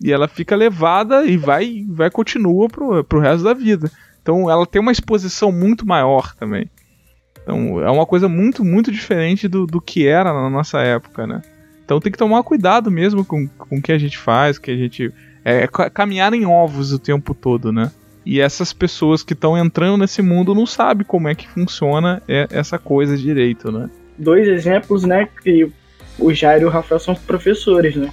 E 0.00 0.12
ela 0.12 0.28
fica 0.28 0.54
levada 0.54 1.24
e 1.24 1.36
vai, 1.36 1.84
vai 1.88 2.10
continua 2.10 2.68
pro, 2.68 3.02
pro 3.02 3.20
resto 3.20 3.42
da 3.42 3.54
vida. 3.54 3.90
Então 4.22 4.48
ela 4.48 4.64
tem 4.66 4.80
uma 4.80 4.92
exposição 4.92 5.50
muito 5.50 5.86
maior 5.86 6.34
também. 6.36 6.70
Então 7.42 7.80
é 7.82 7.90
uma 7.90 8.06
coisa 8.06 8.28
muito, 8.28 8.64
muito 8.64 8.92
diferente 8.92 9.48
do, 9.48 9.66
do 9.66 9.80
que 9.80 10.06
era 10.06 10.32
na 10.32 10.48
nossa 10.48 10.78
época, 10.80 11.26
né? 11.26 11.42
Então 11.88 11.98
tem 12.00 12.12
que 12.12 12.18
tomar 12.18 12.42
cuidado 12.42 12.90
mesmo 12.90 13.24
com, 13.24 13.48
com 13.48 13.76
o 13.78 13.80
que 13.80 13.90
a 13.90 13.96
gente 13.96 14.18
faz, 14.18 14.58
que 14.58 14.70
a 14.70 14.76
gente. 14.76 15.10
É, 15.42 15.66
ca- 15.66 15.88
caminhar 15.88 16.34
em 16.34 16.44
ovos 16.44 16.92
o 16.92 16.98
tempo 16.98 17.32
todo, 17.32 17.72
né? 17.72 17.90
E 18.26 18.40
essas 18.42 18.74
pessoas 18.74 19.22
que 19.22 19.32
estão 19.32 19.56
entrando 19.56 19.96
nesse 19.96 20.20
mundo 20.20 20.54
não 20.54 20.66
sabem 20.66 21.06
como 21.06 21.28
é 21.28 21.34
que 21.34 21.48
funciona 21.48 22.22
é- 22.28 22.46
essa 22.50 22.78
coisa 22.78 23.16
direito, 23.16 23.72
né? 23.72 23.88
Dois 24.18 24.46
exemplos, 24.46 25.04
né? 25.04 25.26
Que 25.42 25.66
o 26.18 26.30
Jairo 26.34 26.64
e 26.64 26.66
o 26.66 26.68
Rafael 26.68 27.00
são 27.00 27.14
professores, 27.14 27.96
né? 27.96 28.12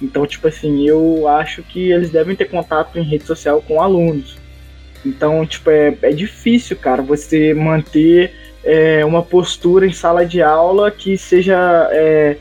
Então, 0.00 0.24
tipo 0.24 0.46
assim, 0.46 0.86
eu 0.86 1.26
acho 1.26 1.64
que 1.64 1.90
eles 1.90 2.10
devem 2.10 2.36
ter 2.36 2.44
contato 2.44 2.96
em 2.96 3.02
rede 3.02 3.24
social 3.24 3.60
com 3.60 3.82
alunos. 3.82 4.36
Então, 5.04 5.44
tipo, 5.44 5.68
é, 5.68 5.96
é 6.00 6.10
difícil, 6.12 6.76
cara, 6.76 7.02
você 7.02 7.52
manter 7.52 8.32
é, 8.62 9.04
uma 9.04 9.22
postura 9.22 9.84
em 9.84 9.92
sala 9.92 10.24
de 10.24 10.40
aula 10.40 10.92
que 10.92 11.18
seja. 11.18 11.88
é, 11.90 12.36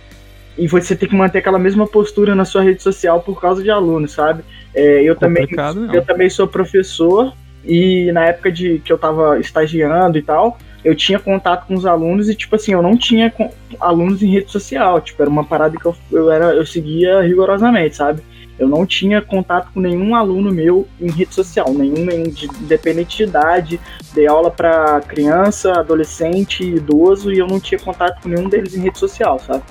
e 0.58 0.68
você 0.68 0.96
tem 0.96 1.10
que 1.10 1.16
manter 1.16 1.40
aquela 1.40 1.60
mesma 1.60 1.86
postura 1.86 2.34
na 2.34 2.46
sua 2.46 2.62
rede 2.62 2.82
social 2.82 3.22
por 3.22 3.40
causa 3.40 3.62
de 3.62 3.70
alunos, 3.70 4.14
sabe? 4.14 4.44
É, 4.74 5.04
eu, 5.04 5.16
também, 5.16 5.44
Complicado, 5.44 5.82
não. 5.82 5.94
eu 5.94 6.04
também 6.04 6.30
sou 6.30 6.48
professor 6.48 7.34
e 7.64 8.12
na 8.12 8.26
época 8.26 8.52
de 8.52 8.80
que 8.80 8.92
eu 8.94 8.98
tava 8.98 9.40
estagiando 9.40 10.18
e 10.18 10.22
tal, 10.22 10.58
eu 10.84 10.96
tinha 10.96 11.18
contato 11.18 11.66
com 11.66 11.74
os 11.74 11.86
alunos 11.86 12.30
e, 12.30 12.36
tipo 12.36 12.56
assim, 12.56 12.74
eu 12.74 12.82
não 12.82 12.96
tinha 12.96 13.34
alunos 13.80 14.22
em 14.22 14.32
rede 14.32 14.52
social. 14.52 15.02
Tipo, 15.02 15.24
era 15.24 15.30
uma 15.30 15.44
parada 15.44 15.76
que 15.76 15.86
eu, 15.86 15.96
eu, 16.12 16.32
era, 16.32 16.54
eu 16.54 16.66
seguia 16.66 17.22
rigorosamente, 17.22 17.96
sabe? 17.96 18.22
Eu 18.58 18.70
não 18.70 18.86
tinha 18.86 19.22
contato 19.22 19.72
com 19.74 19.82
nenhum 19.82 20.16
aluno 20.16 20.52
meu 20.52 20.88
em 21.02 21.10
rede 21.10 21.34
social, 21.34 21.74
nenhum, 21.74 22.06
nenhum 22.06 22.30
de, 22.30 22.46
independente 22.46 23.18
de 23.18 23.24
idade. 23.24 23.80
Dei 24.14 24.28
aula 24.28 24.52
para 24.52 25.02
criança, 25.02 25.74
adolescente, 25.74 26.64
idoso 26.64 27.34
e 27.34 27.40
eu 27.40 27.48
não 27.48 27.60
tinha 27.60 27.80
contato 27.80 28.22
com 28.22 28.30
nenhum 28.30 28.48
deles 28.48 28.76
em 28.76 28.82
rede 28.82 29.00
social, 29.00 29.40
sabe? 29.40 29.64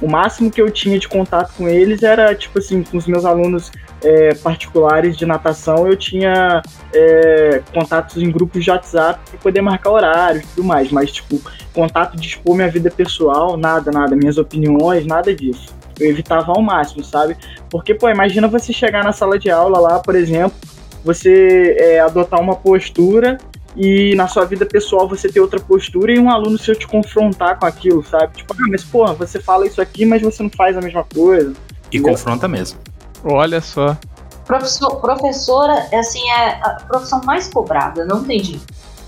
O 0.00 0.08
máximo 0.08 0.50
que 0.50 0.60
eu 0.60 0.70
tinha 0.70 0.98
de 0.98 1.08
contato 1.08 1.52
com 1.56 1.68
eles 1.68 2.02
era, 2.02 2.34
tipo 2.34 2.58
assim, 2.58 2.82
com 2.82 2.96
os 2.96 3.06
meus 3.06 3.24
alunos 3.24 3.70
é, 4.02 4.34
particulares 4.34 5.16
de 5.16 5.26
natação, 5.26 5.88
eu 5.88 5.96
tinha 5.96 6.62
é, 6.94 7.62
contatos 7.72 8.16
em 8.16 8.30
grupos 8.30 8.64
de 8.64 8.70
WhatsApp 8.70 9.20
para 9.30 9.38
poder 9.40 9.60
marcar 9.60 9.90
horário 9.90 10.40
e 10.40 10.46
tudo 10.46 10.64
mais, 10.64 10.92
mas 10.92 11.10
tipo, 11.10 11.40
contato 11.74 12.16
de 12.16 12.28
expor 12.28 12.54
minha 12.54 12.68
vida 12.68 12.90
pessoal, 12.90 13.56
nada, 13.56 13.90
nada, 13.90 14.14
minhas 14.14 14.38
opiniões, 14.38 15.06
nada 15.06 15.34
disso. 15.34 15.76
Eu 15.98 16.10
evitava 16.10 16.52
ao 16.52 16.62
máximo, 16.62 17.02
sabe? 17.02 17.36
Porque, 17.68 17.92
pô, 17.92 18.08
imagina 18.08 18.46
você 18.46 18.72
chegar 18.72 19.02
na 19.02 19.12
sala 19.12 19.36
de 19.36 19.50
aula 19.50 19.80
lá, 19.80 19.98
por 19.98 20.14
exemplo, 20.14 20.56
você 21.04 21.76
é, 21.78 22.00
adotar 22.00 22.40
uma 22.40 22.54
postura 22.54 23.38
e 23.78 24.12
na 24.16 24.26
sua 24.26 24.44
vida 24.44 24.66
pessoal 24.66 25.08
você 25.08 25.28
ter 25.28 25.40
outra 25.40 25.60
postura 25.60 26.12
e 26.12 26.18
um 26.18 26.28
aluno 26.28 26.58
seu 26.58 26.74
te 26.74 26.86
confrontar 26.86 27.58
com 27.60 27.64
aquilo, 27.64 28.04
sabe? 28.04 28.38
Tipo, 28.38 28.52
ah, 28.54 28.66
mas 28.68 28.82
porra, 28.82 29.14
você 29.14 29.40
fala 29.40 29.66
isso 29.66 29.80
aqui, 29.80 30.04
mas 30.04 30.20
você 30.20 30.42
não 30.42 30.50
faz 30.50 30.76
a 30.76 30.80
mesma 30.80 31.04
coisa. 31.04 31.54
E 31.92 31.96
entendeu? 31.96 32.12
confronta 32.12 32.48
mesmo. 32.48 32.80
Olha 33.22 33.60
só. 33.60 33.96
Professor, 34.44 34.96
professora, 34.96 35.86
assim, 35.94 36.28
é 36.30 36.60
a 36.60 36.78
profissão 36.88 37.20
mais 37.24 37.46
cobrada, 37.48 38.04
não 38.04 38.24
tem 38.24 38.42
jeito. 38.42 38.66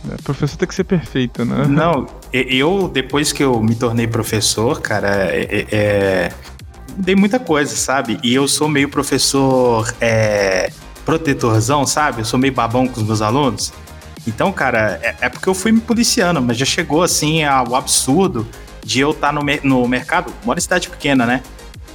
É, 0.09 0.23
professor 0.23 0.57
tem 0.57 0.69
que 0.69 0.75
ser 0.75 0.85
perfeito, 0.85 1.45
né? 1.45 1.67
Não, 1.67 2.07
eu, 2.33 2.89
depois 2.89 3.33
que 3.33 3.43
eu 3.43 3.61
me 3.61 3.75
tornei 3.75 4.07
professor, 4.07 4.81
cara, 4.81 5.09
é, 5.31 5.43
é, 5.43 5.67
é 5.73 6.33
dei 6.97 7.17
muita 7.17 7.41
coisa, 7.41 7.75
sabe? 7.75 8.19
E 8.23 8.35
eu 8.35 8.47
sou 8.47 8.69
meio 8.69 8.89
professor 8.89 9.93
é, 10.01 10.71
protetorzão, 11.05 11.85
sabe? 11.87 12.21
Eu 12.21 12.25
sou 12.25 12.39
meio 12.39 12.53
babão 12.53 12.87
com 12.87 13.01
os 13.01 13.07
meus 13.07 13.21
alunos. 13.21 13.73
Então, 14.27 14.53
cara, 14.53 15.01
é, 15.03 15.15
é 15.23 15.29
porque 15.29 15.49
eu 15.49 15.55
fui 15.55 15.73
me 15.73 15.81
policiando, 15.81 16.41
mas 16.41 16.57
já 16.57 16.67
chegou 16.67 17.03
assim 17.03 17.43
ao 17.45 17.75
absurdo 17.75 18.47
de 18.85 19.01
eu 19.01 19.11
estar 19.11 19.29
tá 19.29 19.33
no, 19.33 19.43
no 19.63 19.89
mercado, 19.89 20.33
moro 20.45 20.59
em 20.59 20.63
cidade 20.63 20.89
pequena, 20.89 21.27
né? 21.27 21.43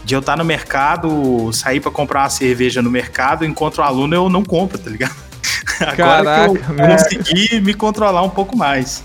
de 0.06 0.14
eu 0.14 0.20
estar 0.20 0.38
no 0.38 0.46
mercado, 0.46 1.52
sair 1.52 1.80
para 1.80 1.90
comprar 1.90 2.22
uma 2.22 2.30
cerveja 2.30 2.82
no 2.82 2.92
mercado, 2.92 3.44
encontro 3.44 3.82
o 3.82 3.86
aluno, 3.86 4.14
eu 4.14 4.30
não 4.30 4.44
compro, 4.44 4.78
tá 4.78 4.90
ligado? 4.90 5.16
Agora 5.82 6.24
Caraca, 6.24 6.54
que 6.54 6.70
eu 6.70 6.88
consegui 6.88 7.60
me 7.60 7.74
controlar 7.74 8.22
um 8.22 8.30
pouco 8.30 8.56
mais. 8.56 9.04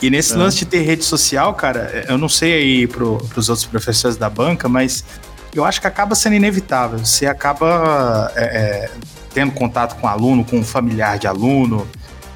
E 0.00 0.08
nesse 0.08 0.34
é. 0.34 0.36
lance 0.36 0.58
de 0.58 0.66
ter 0.66 0.82
rede 0.82 1.04
social, 1.04 1.52
cara, 1.54 2.04
eu 2.08 2.16
não 2.16 2.28
sei 2.28 2.52
aí 2.52 2.86
pro, 2.86 3.18
pros 3.30 3.48
outros 3.48 3.66
professores 3.66 4.16
da 4.16 4.30
banca, 4.30 4.68
mas 4.68 5.04
eu 5.52 5.64
acho 5.64 5.80
que 5.80 5.88
acaba 5.88 6.14
sendo 6.14 6.36
inevitável. 6.36 7.00
Você 7.00 7.26
acaba 7.26 8.30
é, 8.36 8.44
é, 8.44 8.90
tendo 9.34 9.52
contato 9.52 9.96
com 9.96 10.06
aluno, 10.06 10.44
com 10.44 10.58
um 10.58 10.64
familiar 10.64 11.18
de 11.18 11.26
aluno 11.26 11.86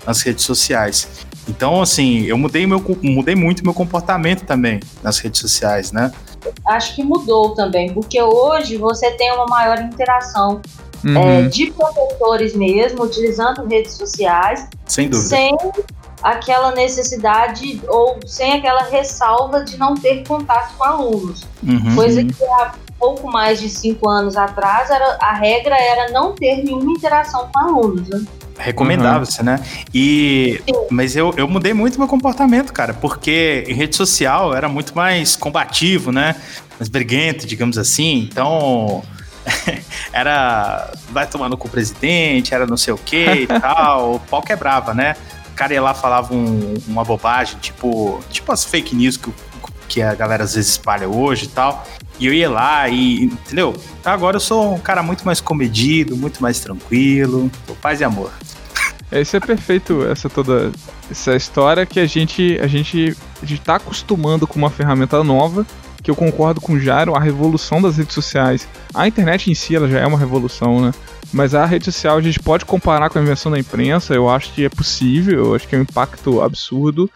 nas 0.06 0.22
redes 0.22 0.44
sociais. 0.44 1.26
Então, 1.48 1.82
assim, 1.82 2.22
eu 2.24 2.38
mudei, 2.38 2.66
meu, 2.66 2.82
mudei 3.02 3.34
muito 3.34 3.64
meu 3.64 3.74
comportamento 3.74 4.44
também 4.44 4.80
nas 5.02 5.18
redes 5.18 5.40
sociais, 5.40 5.92
né? 5.92 6.12
acho 6.66 6.94
que 6.94 7.02
mudou 7.02 7.54
também, 7.54 7.92
porque 7.92 8.20
hoje 8.22 8.76
você 8.76 9.10
tem 9.12 9.32
uma 9.32 9.46
maior 9.46 9.78
interação 9.78 10.60
uhum. 11.04 11.18
é, 11.18 11.42
de 11.42 11.70
professores 11.72 12.54
mesmo, 12.54 13.02
utilizando 13.02 13.66
redes 13.66 13.94
sociais. 13.94 14.66
Sem 14.86 15.08
dúvida. 15.08 15.28
Sem 15.28 15.56
aquela 16.22 16.72
necessidade 16.72 17.80
ou 17.88 18.18
sem 18.26 18.52
aquela 18.54 18.82
ressalva 18.82 19.64
de 19.64 19.76
não 19.78 19.94
ter 19.94 20.26
contato 20.26 20.76
com 20.76 20.84
alunos. 20.84 21.46
Uhum. 21.62 21.94
Coisa 21.94 22.22
que 22.22 22.44
há 22.44 22.74
pouco 22.98 23.30
mais 23.30 23.60
de 23.60 23.70
cinco 23.70 24.08
anos 24.08 24.36
atrás 24.36 24.90
era, 24.90 25.16
a 25.20 25.32
regra 25.32 25.76
era 25.76 26.12
não 26.12 26.32
ter 26.32 26.62
nenhuma 26.62 26.92
interação 26.92 27.48
com 27.52 27.58
alunos. 27.58 28.08
Né? 28.08 28.22
Recomendável-se, 28.60 29.40
uhum. 29.40 29.46
né? 29.46 29.60
E 29.92 30.60
mas 30.90 31.16
eu, 31.16 31.32
eu 31.36 31.48
mudei 31.48 31.72
muito 31.72 31.98
meu 31.98 32.08
comportamento, 32.08 32.72
cara, 32.72 32.94
porque 32.94 33.64
em 33.66 33.74
rede 33.74 33.96
social 33.96 34.54
era 34.54 34.68
muito 34.68 34.94
mais 34.94 35.36
combativo, 35.36 36.12
né? 36.12 36.36
Mais 36.78 36.88
briguento, 36.88 37.46
digamos 37.46 37.78
assim. 37.78 38.28
Então, 38.30 39.02
era 40.12 40.92
vai 41.10 41.26
tomando 41.26 41.56
com 41.56 41.68
o 41.68 41.70
presidente, 41.70 42.54
era 42.54 42.66
não 42.66 42.76
sei 42.76 42.92
o 42.92 42.98
que 42.98 43.42
e 43.42 43.46
tal, 43.60 44.14
o 44.16 44.20
pau 44.20 44.42
quebrava, 44.42 44.94
né? 44.94 45.16
O 45.52 45.54
cara 45.54 45.74
ia 45.74 45.82
lá 45.82 45.94
falava 45.94 46.34
um, 46.34 46.74
uma 46.86 47.04
bobagem, 47.04 47.58
tipo, 47.60 48.20
tipo 48.30 48.50
as 48.52 48.64
fake 48.64 48.94
news 48.94 49.16
que, 49.16 49.32
que 49.88 50.02
a 50.02 50.14
galera 50.14 50.44
às 50.44 50.54
vezes 50.54 50.72
espalha 50.72 51.08
hoje 51.08 51.46
e 51.46 51.48
tal. 51.48 51.86
E 52.20 52.26
eu 52.26 52.34
ia 52.34 52.50
lá 52.50 52.86
e, 52.86 53.24
entendeu? 53.24 53.74
Agora 54.04 54.36
eu 54.36 54.40
sou 54.40 54.74
um 54.74 54.78
cara 54.78 55.02
muito 55.02 55.24
mais 55.24 55.40
comedido, 55.40 56.14
muito 56.14 56.42
mais 56.42 56.60
tranquilo, 56.60 57.50
paz 57.80 58.00
e 58.02 58.04
amor. 58.04 58.30
Esse 59.10 59.38
é 59.38 59.40
perfeito, 59.40 60.04
essa 60.04 60.28
toda 60.28 60.70
essa 61.10 61.34
história 61.34 61.84
que 61.86 61.98
a 61.98 62.06
gente 62.06 62.58
a 62.62 62.66
gente 62.66 63.16
a 63.42 63.46
gente 63.46 63.62
tá 63.62 63.76
acostumando 63.76 64.46
com 64.46 64.58
uma 64.58 64.70
ferramenta 64.70 65.24
nova, 65.24 65.66
que 66.02 66.10
eu 66.10 66.14
concordo 66.14 66.60
com 66.60 66.74
o 66.74 66.78
Jairo, 66.78 67.16
a 67.16 67.20
revolução 67.20 67.80
das 67.80 67.96
redes 67.96 68.14
sociais. 68.14 68.68
A 68.94 69.08
internet 69.08 69.50
em 69.50 69.54
si 69.54 69.74
ela 69.74 69.88
já 69.88 69.98
é 69.98 70.06
uma 70.06 70.18
revolução, 70.18 70.80
né? 70.80 70.92
Mas 71.32 71.54
a 71.54 71.64
rede 71.64 71.86
social 71.86 72.18
a 72.18 72.22
gente 72.22 72.38
pode 72.38 72.66
comparar 72.66 73.08
com 73.08 73.18
a 73.18 73.22
invenção 73.22 73.50
da 73.50 73.58
imprensa, 73.58 74.14
eu 74.14 74.28
acho 74.28 74.52
que 74.52 74.64
é 74.64 74.68
possível, 74.68 75.46
eu 75.46 75.54
acho 75.54 75.66
que 75.66 75.74
é 75.74 75.78
um 75.78 75.82
impacto 75.82 76.42
absurdo 76.42 77.10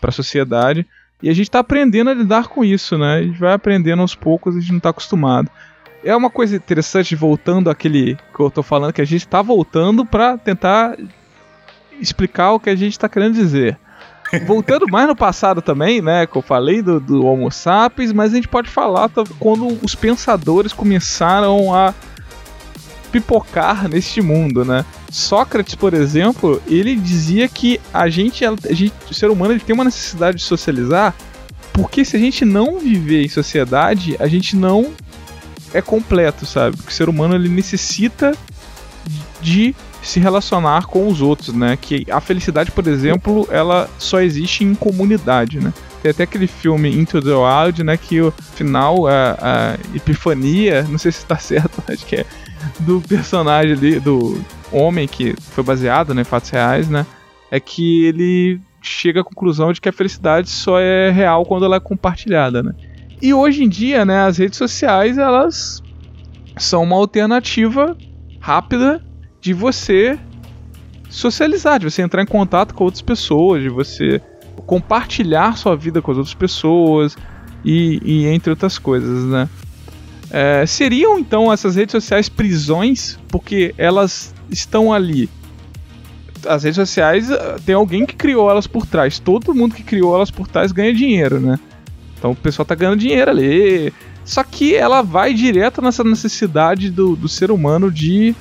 para 0.00 0.10
a 0.10 0.12
sociedade. 0.12 0.86
E 1.22 1.28
a 1.28 1.34
gente 1.34 1.48
está 1.48 1.58
aprendendo 1.58 2.10
a 2.10 2.14
lidar 2.14 2.48
com 2.48 2.64
isso, 2.64 2.96
né? 2.96 3.18
A 3.18 3.22
gente 3.22 3.38
vai 3.38 3.52
aprendendo 3.52 4.00
aos 4.00 4.14
poucos, 4.14 4.56
a 4.56 4.60
gente 4.60 4.70
não 4.70 4.78
está 4.78 4.90
acostumado. 4.90 5.50
É 6.02 6.16
uma 6.16 6.30
coisa 6.30 6.56
interessante, 6.56 7.14
voltando 7.14 7.68
àquele 7.68 8.16
que 8.34 8.40
eu 8.40 8.50
tô 8.50 8.62
falando, 8.62 8.92
que 8.92 9.02
a 9.02 9.06
gente 9.06 9.26
está 9.26 9.42
voltando 9.42 10.04
para 10.06 10.38
tentar 10.38 10.96
explicar 12.00 12.52
o 12.52 12.60
que 12.60 12.70
a 12.70 12.76
gente 12.76 12.92
está 12.92 13.08
querendo 13.08 13.34
dizer. 13.34 13.78
Voltando 14.46 14.86
mais 14.88 15.08
no 15.08 15.16
passado 15.16 15.60
também, 15.60 16.00
né? 16.00 16.26
Que 16.26 16.36
eu 16.36 16.42
falei 16.42 16.80
do, 16.80 17.00
do 17.00 17.26
Homo 17.26 17.50
sapiens, 17.50 18.12
mas 18.12 18.32
a 18.32 18.36
gente 18.36 18.48
pode 18.48 18.70
falar 18.70 19.10
quando 19.38 19.78
os 19.82 19.94
pensadores 19.94 20.72
começaram 20.72 21.74
a 21.74 21.92
pipocar 23.10 23.88
neste 23.88 24.20
mundo, 24.20 24.64
né? 24.64 24.84
Sócrates, 25.10 25.74
por 25.74 25.94
exemplo, 25.94 26.62
ele 26.66 26.94
dizia 26.96 27.48
que 27.48 27.80
a 27.92 28.08
gente, 28.08 28.44
a 28.44 28.54
gente 28.70 28.92
o 29.10 29.14
ser 29.14 29.30
humano 29.30 29.52
ele 29.52 29.60
tem 29.60 29.74
uma 29.74 29.84
necessidade 29.84 30.38
de 30.38 30.44
socializar, 30.44 31.14
porque 31.72 32.04
se 32.04 32.16
a 32.16 32.20
gente 32.20 32.44
não 32.44 32.78
viver 32.78 33.24
em 33.24 33.28
sociedade, 33.28 34.16
a 34.18 34.26
gente 34.26 34.56
não 34.56 34.92
é 35.72 35.80
completo, 35.80 36.46
sabe? 36.46 36.76
Porque 36.76 36.90
o 36.90 36.94
ser 36.94 37.08
humano 37.08 37.34
ele 37.34 37.48
necessita 37.48 38.36
de 39.40 39.74
se 40.02 40.18
relacionar 40.18 40.86
com 40.86 41.08
os 41.08 41.20
outros, 41.20 41.54
né? 41.54 41.76
Que 41.80 42.06
a 42.10 42.20
felicidade, 42.20 42.70
por 42.70 42.86
exemplo, 42.86 43.46
ela 43.50 43.88
só 43.98 44.20
existe 44.20 44.64
em 44.64 44.74
comunidade, 44.74 45.60
né? 45.60 45.72
Tem 46.02 46.10
até 46.10 46.22
aquele 46.22 46.46
filme 46.46 46.88
Into 46.88 47.20
the 47.20 47.34
Wild, 47.34 47.84
né? 47.84 47.96
Que 47.96 48.20
o 48.20 48.32
final, 48.54 49.06
a, 49.06 49.38
a 49.40 49.74
epifania, 49.94 50.82
não 50.88 50.98
sei 50.98 51.12
se 51.12 51.18
está 51.18 51.36
certo, 51.36 51.82
acho 51.88 52.06
que 52.06 52.16
é 52.16 52.26
do 52.80 53.00
personagem 53.00 53.72
ali, 53.72 54.00
do 54.00 54.40
homem 54.72 55.06
que 55.06 55.34
foi 55.40 55.64
baseado 55.64 56.14
né, 56.14 56.22
em 56.22 56.24
fatos 56.24 56.50
reais, 56.50 56.88
né? 56.88 57.06
É 57.50 57.58
que 57.58 58.04
ele 58.04 58.60
chega 58.82 59.20
à 59.20 59.24
conclusão 59.24 59.72
de 59.72 59.80
que 59.80 59.88
a 59.88 59.92
felicidade 59.92 60.48
só 60.48 60.78
é 60.78 61.10
real 61.10 61.44
quando 61.44 61.64
ela 61.64 61.76
é 61.76 61.80
compartilhada, 61.80 62.62
né? 62.62 62.74
E 63.20 63.34
hoje 63.34 63.64
em 63.64 63.68
dia, 63.68 64.04
né, 64.04 64.22
as 64.22 64.38
redes 64.38 64.56
sociais, 64.56 65.18
elas 65.18 65.82
são 66.56 66.82
uma 66.82 66.96
alternativa 66.96 67.96
rápida 68.40 69.04
de 69.40 69.52
você 69.52 70.18
socializar, 71.08 71.78
de 71.78 71.90
você 71.90 72.02
entrar 72.02 72.22
em 72.22 72.26
contato 72.26 72.74
com 72.74 72.84
outras 72.84 73.02
pessoas, 73.02 73.62
de 73.62 73.68
você 73.68 74.22
compartilhar 74.66 75.56
sua 75.56 75.76
vida 75.76 76.00
com 76.00 76.10
as 76.10 76.16
outras 76.16 76.34
pessoas 76.34 77.16
e, 77.64 78.00
e 78.04 78.26
entre 78.26 78.50
outras 78.50 78.78
coisas, 78.78 79.24
né? 79.24 79.48
É, 80.30 80.64
seriam 80.64 81.18
então 81.18 81.52
essas 81.52 81.74
redes 81.74 81.92
sociais 81.92 82.28
prisões 82.28 83.18
porque 83.28 83.74
elas 83.76 84.32
estão 84.48 84.92
ali. 84.92 85.28
As 86.46 86.62
redes 86.62 86.76
sociais 86.76 87.30
eh, 87.30 87.56
tem 87.66 87.74
alguém 87.74 88.06
que 88.06 88.16
criou 88.16 88.50
elas 88.50 88.66
por 88.66 88.86
trás. 88.86 89.18
Todo 89.18 89.54
mundo 89.54 89.74
que 89.74 89.82
criou 89.82 90.14
elas 90.14 90.30
por 90.30 90.48
trás 90.48 90.72
ganha 90.72 90.94
dinheiro, 90.94 91.38
né? 91.38 91.58
Então 92.16 92.30
o 92.30 92.36
pessoal 92.36 92.64
tá 92.64 92.74
ganhando 92.74 92.98
dinheiro 92.98 93.30
ali. 93.30 93.92
Só 94.24 94.42
que 94.42 94.74
ela 94.74 95.02
vai 95.02 95.34
direto 95.34 95.82
nessa 95.82 96.02
necessidade 96.02 96.90
do, 96.90 97.14
do 97.14 97.28
ser 97.28 97.50
humano 97.50 97.90
de 97.90 98.34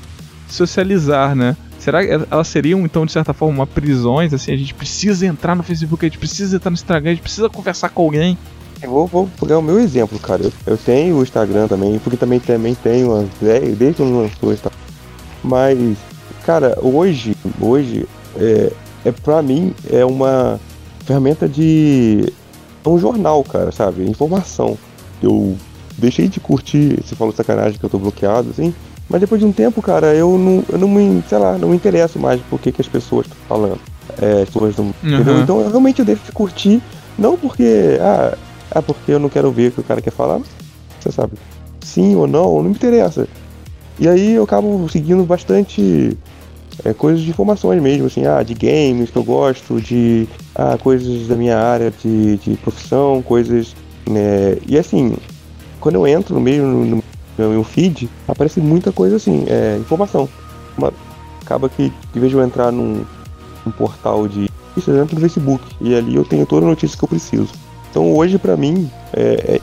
socializar, 0.48 1.36
né? 1.36 1.58
Será 1.80 2.06
que 2.06 2.12
elas 2.30 2.48
seriam, 2.48 2.82
então, 2.82 3.06
de 3.06 3.12
certa 3.12 3.34
forma, 3.34 3.66
prisões? 3.66 4.34
Assim, 4.34 4.52
a 4.52 4.58
gente 4.58 4.74
precisa 4.74 5.26
entrar 5.26 5.56
no 5.56 5.64
Facebook, 5.64 6.06
a 6.06 6.10
gente 6.10 6.20
precisa 6.20 6.58
entrar 6.58 6.70
no 6.70 6.76
Instagram, 6.76 7.12
a 7.12 7.14
gente 7.14 7.24
precisa 7.24 7.50
conversar 7.50 7.90
com 7.90 8.04
alguém. 8.04 8.38
Eu 8.82 8.90
vou, 8.90 9.08
vou 9.08 9.30
pegar 9.40 9.58
o 9.58 9.62
meu 9.62 9.80
exemplo, 9.80 10.18
cara. 10.20 10.44
Eu, 10.44 10.52
eu 10.66 10.78
tenho 10.78 11.18
o 11.18 11.24
Instagram 11.24 11.68
também, 11.68 12.00
porque 12.00 12.18
também, 12.18 12.40
também 12.40 12.76
tenho 12.76 13.12
umas 13.12 13.30
desde 13.78 13.96
quando 13.96 14.22
lançou 14.22 14.54
Instagram. 14.54 14.80
Mas, 15.44 15.98
cara, 16.46 16.78
hoje, 16.82 17.36
hoje, 17.60 18.08
é, 18.38 18.72
é 19.06 19.12
pra 19.12 19.42
mim, 19.42 19.74
é 19.90 20.06
uma 20.06 20.60
ferramenta 21.06 21.48
de. 21.48 22.32
É 22.86 22.90
um 22.90 22.98
jornal, 22.98 23.44
cara, 23.44 23.72
sabe? 23.72 24.04
Informação. 24.10 24.78
Eu 25.22 25.58
deixei 25.98 26.28
de 26.28 26.40
curtir, 26.40 27.00
você 27.04 27.16
falou 27.16 27.34
sacanagem 27.34 27.78
que 27.78 27.86
eu 27.86 27.90
tô 27.90 28.00
bloqueado, 28.00 28.50
assim. 28.52 28.74
Mas 29.10 29.22
depois 29.22 29.42
de 29.42 29.48
um 29.48 29.52
tempo, 29.52 29.82
cara, 29.82 30.14
eu 30.14 30.38
não, 30.38 30.64
eu 30.70 30.78
não 30.78 30.88
me, 30.88 31.24
sei 31.28 31.38
lá, 31.40 31.58
não 31.58 31.70
me 31.70 31.76
interesso 31.76 32.20
mais 32.20 32.40
por 32.42 32.60
que, 32.60 32.72
que 32.72 32.82
as 32.82 32.88
pessoas 32.88 33.26
estão 33.26 33.40
falando. 33.48 33.80
É, 34.22 34.44
as 34.44 34.50
pessoas 34.50 34.78
não, 34.78 34.86
uhum. 34.86 35.42
Então 35.42 35.62
eu 35.62 35.70
realmente 35.70 36.00
eu 36.00 36.06
deixo 36.06 36.24
de 36.24 36.32
curtir, 36.32 36.82
não 37.18 37.36
porque, 37.36 37.98
ah, 38.00 38.38
ah, 38.72 38.82
porque 38.82 39.12
eu 39.12 39.20
não 39.20 39.30
quero 39.30 39.52
ver 39.52 39.70
o 39.70 39.72
que 39.72 39.80
o 39.82 39.84
cara 39.84 40.02
quer 40.02 40.12
falar, 40.12 40.42
você 41.00 41.12
sabe, 41.12 41.34
sim 41.82 42.16
ou 42.16 42.28
não, 42.28 42.56
não 42.56 42.64
me 42.64 42.72
interessa. 42.72 43.28
E 44.00 44.08
aí 44.08 44.34
eu 44.36 44.44
acabo 44.44 44.88
seguindo 44.90 45.24
bastante 45.26 46.18
é, 46.86 46.94
coisas 46.94 47.22
de 47.22 47.30
informações 47.30 47.82
mesmo, 47.82 48.08
assim, 48.08 48.26
ah, 48.26 48.42
de 48.44 48.54
games 48.54 49.10
que 49.10 49.18
eu 49.18 49.24
gosto, 49.24 49.82
de 49.82 50.28
ah, 50.56 50.78
coisas 50.78 51.28
da 51.28 51.36
minha 51.36 51.58
área 51.58 51.92
de, 51.92 52.38
de 52.38 52.56
profissão, 52.58 53.22
coisas. 53.22 53.76
Né, 54.10 54.58
e 54.68 54.78
assim, 54.78 55.18
quando 55.80 55.96
eu 55.96 56.08
entro 56.08 56.40
mesmo 56.40 56.68
no, 56.68 57.04
no 57.38 57.50
meu 57.50 57.64
feed, 57.64 58.10
aparece 58.28 58.60
muita 58.60 58.92
coisa 58.92 59.18
assim, 59.18 59.46
é, 59.48 59.78
informação. 59.78 60.30
Uma, 60.78 60.94
acaba 61.42 61.68
que, 61.68 61.92
em 62.16 62.20
vez 62.20 62.32
de 62.32 62.38
eu 62.38 62.44
entrar 62.44 62.72
num, 62.72 63.04
num 63.66 63.72
portal 63.72 64.28
de 64.28 64.50
isso, 64.78 64.92
eu 64.92 65.04
entro 65.04 65.16
no 65.16 65.22
Facebook 65.22 65.64
e 65.82 65.96
ali 65.96 66.16
eu 66.16 66.24
tenho 66.24 66.46
toda 66.46 66.66
a 66.66 66.70
notícia 66.70 66.98
que 66.98 67.04
eu 67.04 67.10
preciso. 67.10 67.50
Então 67.90 68.16
hoje 68.16 68.38
para 68.38 68.56
mim 68.56 68.90
é, 69.14 69.60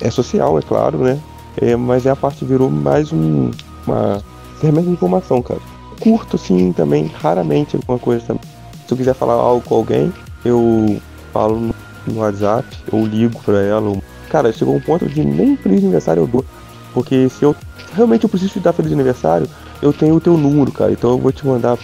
é, 0.00 0.06
é, 0.06 0.10
social, 0.10 0.58
é 0.58 0.62
claro, 0.62 0.98
né? 0.98 1.18
É, 1.60 1.76
mas 1.76 2.06
é 2.06 2.10
a 2.10 2.16
parte 2.16 2.44
virou 2.44 2.70
mais 2.70 3.12
um, 3.12 3.50
uma 3.86 4.22
ferramenta 4.60 4.88
de 4.88 4.92
informação, 4.92 5.42
cara. 5.42 5.60
Curto 6.00 6.36
assim 6.36 6.72
também, 6.72 7.06
raramente 7.06 7.76
alguma 7.76 7.98
coisa 7.98 8.24
também. 8.26 8.42
Se 8.86 8.92
eu 8.92 8.96
quiser 8.96 9.14
falar 9.14 9.34
algo 9.34 9.62
com 9.62 9.74
alguém, 9.74 10.12
eu 10.44 11.00
falo 11.32 11.58
no, 11.58 11.74
no 12.06 12.20
WhatsApp, 12.20 12.66
ou 12.92 13.06
ligo 13.06 13.40
pra 13.42 13.60
ela. 13.62 13.88
Ou... 13.88 14.02
Cara, 14.28 14.52
chegou 14.52 14.74
um 14.74 14.80
ponto 14.80 15.06
de 15.06 15.24
nem 15.24 15.56
feliz 15.56 15.82
aniversário 15.82 16.22
eu 16.22 16.26
dou. 16.26 16.44
Porque 16.92 17.28
se 17.28 17.42
eu 17.42 17.54
realmente 17.94 18.24
eu 18.24 18.30
preciso 18.30 18.52
te 18.52 18.60
dar 18.60 18.72
feliz 18.72 18.92
aniversário, 18.92 19.48
eu 19.82 19.92
tenho 19.92 20.14
o 20.14 20.20
teu 20.20 20.36
número, 20.36 20.70
cara. 20.72 20.92
Então 20.92 21.10
eu 21.10 21.18
vou 21.18 21.32
te 21.32 21.46
mandar 21.46 21.78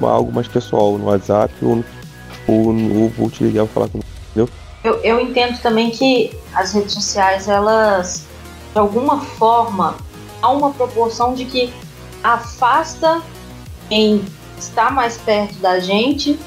algo 0.00 0.32
mais 0.32 0.46
pessoal 0.46 0.98
no 0.98 1.06
WhatsApp 1.06 1.52
ou, 1.62 1.84
ou, 2.46 2.68
ou 2.68 3.08
vou 3.10 3.30
te 3.30 3.44
ligar 3.44 3.64
pra 3.64 3.74
falar 3.74 3.88
com 3.88 4.00
entendeu? 4.30 4.48
Eu, 4.84 5.00
eu 5.02 5.18
entendo 5.18 5.58
também 5.62 5.90
que 5.90 6.38
as 6.54 6.74
redes 6.74 6.92
sociais, 6.92 7.48
elas, 7.48 8.26
de 8.70 8.78
alguma 8.78 9.20
forma, 9.20 9.96
há 10.42 10.50
uma 10.50 10.74
proporção 10.74 11.32
de 11.32 11.46
que 11.46 11.72
afasta 12.22 13.22
quem 13.88 14.22
está 14.58 14.90
mais 14.90 15.16
perto 15.16 15.54
da 15.54 15.80
gente 15.80 16.38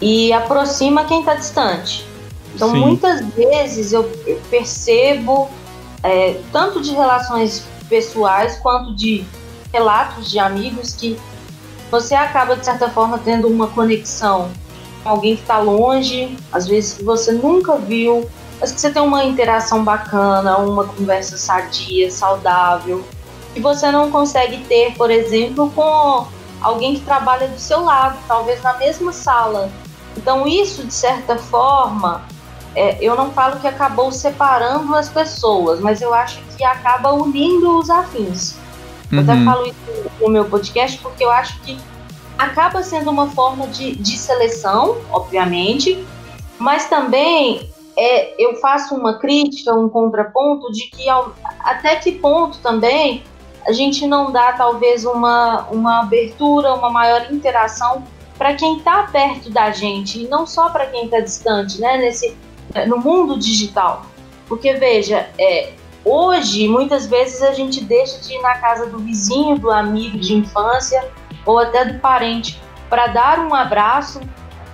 e 0.00 0.32
aproxima 0.32 1.04
quem 1.04 1.20
está 1.20 1.34
distante. 1.34 2.06
Então, 2.54 2.70
Sim. 2.70 2.80
muitas 2.80 3.20
vezes 3.34 3.92
eu, 3.92 4.10
eu 4.26 4.40
percebo, 4.48 5.50
é, 6.02 6.40
tanto 6.50 6.80
de 6.80 6.92
relações 6.92 7.66
pessoais 7.86 8.56
quanto 8.60 8.94
de 8.94 9.26
relatos 9.70 10.30
de 10.30 10.38
amigos, 10.38 10.94
que 10.94 11.18
você 11.90 12.14
acaba, 12.14 12.56
de 12.56 12.64
certa 12.64 12.88
forma, 12.88 13.18
tendo 13.18 13.46
uma 13.46 13.66
conexão 13.66 14.50
alguém 15.06 15.36
que 15.36 15.42
está 15.42 15.58
longe, 15.58 16.36
às 16.52 16.66
vezes 16.66 16.94
que 16.94 17.04
você 17.04 17.32
nunca 17.32 17.76
viu, 17.76 18.28
mas 18.60 18.72
que 18.72 18.80
você 18.80 18.90
tem 18.90 19.02
uma 19.02 19.24
interação 19.24 19.84
bacana, 19.84 20.58
uma 20.58 20.84
conversa 20.84 21.36
sadia, 21.36 22.10
saudável, 22.10 23.04
que 23.54 23.60
você 23.60 23.90
não 23.90 24.10
consegue 24.10 24.64
ter, 24.64 24.94
por 24.96 25.10
exemplo, 25.10 25.70
com 25.70 26.26
alguém 26.60 26.94
que 26.96 27.02
trabalha 27.02 27.48
do 27.48 27.58
seu 27.58 27.82
lado, 27.82 28.18
talvez 28.26 28.62
na 28.62 28.74
mesma 28.74 29.12
sala. 29.12 29.70
Então, 30.16 30.46
isso, 30.46 30.84
de 30.84 30.92
certa 30.92 31.36
forma, 31.36 32.22
é, 32.74 32.98
eu 33.00 33.14
não 33.14 33.30
falo 33.30 33.58
que 33.60 33.66
acabou 33.66 34.10
separando 34.12 34.94
as 34.94 35.08
pessoas, 35.08 35.80
mas 35.80 36.00
eu 36.00 36.12
acho 36.12 36.40
que 36.56 36.64
acaba 36.64 37.12
unindo 37.12 37.78
os 37.78 37.88
afins. 37.90 38.56
Uhum. 39.10 39.18
Eu 39.18 39.20
até 39.20 39.32
uhum. 39.34 39.44
falo 39.44 39.66
isso 39.66 40.10
no 40.20 40.28
meu 40.28 40.44
podcast 40.46 40.98
porque 40.98 41.24
eu 41.24 41.30
acho 41.30 41.58
que 41.60 41.78
acaba 42.38 42.82
sendo 42.82 43.10
uma 43.10 43.28
forma 43.30 43.66
de, 43.68 43.94
de 43.96 44.16
seleção, 44.16 44.98
obviamente, 45.10 46.04
mas 46.58 46.88
também 46.88 47.70
é, 47.96 48.34
eu 48.38 48.56
faço 48.56 48.94
uma 48.94 49.18
crítica, 49.18 49.74
um 49.74 49.88
contraponto 49.88 50.70
de 50.70 50.88
que 50.88 51.08
ao, 51.08 51.34
até 51.60 51.96
que 51.96 52.12
ponto 52.12 52.58
também 52.58 53.22
a 53.66 53.72
gente 53.72 54.06
não 54.06 54.30
dá 54.30 54.52
talvez 54.52 55.04
uma, 55.04 55.66
uma 55.70 56.00
abertura, 56.00 56.74
uma 56.74 56.90
maior 56.90 57.26
interação 57.32 58.04
para 58.38 58.54
quem 58.54 58.76
está 58.78 59.04
perto 59.04 59.50
da 59.50 59.70
gente 59.70 60.22
e 60.22 60.28
não 60.28 60.46
só 60.46 60.68
para 60.68 60.86
quem 60.86 61.06
está 61.06 61.20
distante, 61.20 61.80
né? 61.80 61.96
Nesse, 61.96 62.36
no 62.86 62.98
mundo 62.98 63.38
digital. 63.38 64.02
Porque 64.46 64.74
veja, 64.74 65.28
é, 65.38 65.72
hoje 66.04 66.68
muitas 66.68 67.06
vezes 67.06 67.42
a 67.42 67.52
gente 67.52 67.82
deixa 67.82 68.18
de 68.20 68.34
ir 68.34 68.42
na 68.42 68.56
casa 68.58 68.86
do 68.86 68.98
vizinho, 68.98 69.58
do 69.58 69.70
amigo 69.70 70.18
de 70.18 70.34
infância 70.34 71.10
ou 71.46 71.58
até 71.58 71.84
do 71.84 71.98
parente 72.00 72.60
para 72.90 73.06
dar 73.06 73.38
um 73.38 73.54
abraço, 73.54 74.20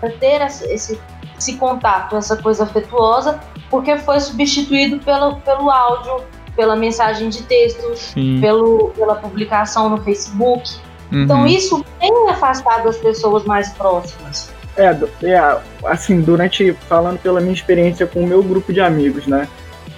para 0.00 0.10
ter 0.10 0.40
esse, 0.40 0.98
esse 1.38 1.56
contato, 1.56 2.16
essa 2.16 2.36
coisa 2.36 2.64
afetuosa, 2.64 3.38
porque 3.70 3.96
foi 3.98 4.18
substituído 4.20 4.98
pelo, 4.98 5.36
pelo 5.36 5.70
áudio, 5.70 6.24
pela 6.56 6.76
mensagem 6.76 7.28
de 7.28 7.42
texto, 7.42 7.92
pelo, 8.40 8.90
pela 8.90 9.14
publicação 9.14 9.88
no 9.88 9.98
Facebook. 10.02 10.76
Então, 11.10 11.18
uhum. 11.18 11.24
Então 11.24 11.46
isso 11.46 11.84
tem 12.00 12.30
afastado 12.30 12.88
as 12.88 12.96
pessoas 12.96 13.44
mais 13.44 13.70
próximas. 13.70 14.52
É, 14.76 14.96
é, 15.26 15.60
assim, 15.84 16.20
durante, 16.20 16.72
falando 16.88 17.18
pela 17.18 17.40
minha 17.40 17.52
experiência 17.52 18.06
com 18.06 18.20
o 18.20 18.26
meu 18.26 18.42
grupo 18.42 18.72
de 18.72 18.80
amigos, 18.80 19.26
né? 19.26 19.46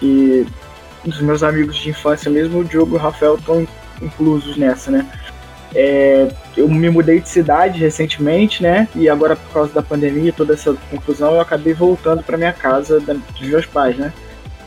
E 0.03 0.47
os 1.07 1.21
meus 1.21 1.43
amigos 1.43 1.77
de 1.77 1.91
infância, 1.91 2.31
mesmo 2.31 2.61
o 2.61 2.65
Diogo 2.65 2.97
e 2.97 2.99
o 2.99 3.01
Rafael, 3.01 3.37
estão 3.37 3.67
inclusos 4.03 4.57
nessa, 4.57 4.91
né? 4.91 5.07
É, 5.75 6.29
eu 6.57 6.69
me 6.69 6.89
mudei 6.89 7.21
de 7.21 7.29
cidade 7.29 7.81
recentemente, 7.81 8.63
né? 8.63 8.89
E 8.95 9.09
agora, 9.09 9.35
por 9.35 9.53
causa 9.53 9.73
da 9.73 9.83
pandemia 9.83 10.29
e 10.29 10.33
toda 10.33 10.55
essa 10.55 10.75
confusão, 10.91 11.35
eu 11.35 11.41
acabei 11.41 11.75
voltando 11.75 12.23
para 12.23 12.37
minha 12.37 12.53
casa 12.53 13.01
dos 13.01 13.49
meus 13.49 13.67
pais, 13.67 13.97
né? 13.97 14.13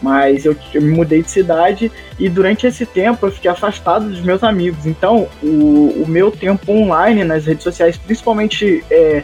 Mas 0.01 0.45
eu, 0.45 0.55
eu, 0.73 0.81
me 0.81 0.91
mudei 0.91 1.23
de 1.23 1.31
cidade 1.31 1.91
e 2.19 2.29
durante 2.29 2.67
esse 2.67 2.85
tempo 2.85 3.25
eu 3.25 3.31
fiquei 3.31 3.49
afastado 3.49 4.07
dos 4.09 4.21
meus 4.21 4.43
amigos. 4.43 4.85
Então, 4.85 5.27
o, 5.41 6.03
o 6.03 6.05
meu 6.07 6.29
tempo 6.29 6.71
online 6.71 7.23
nas 7.23 7.45
redes 7.45 7.63
sociais, 7.63 7.97
principalmente 7.97 8.83
é, 8.91 9.23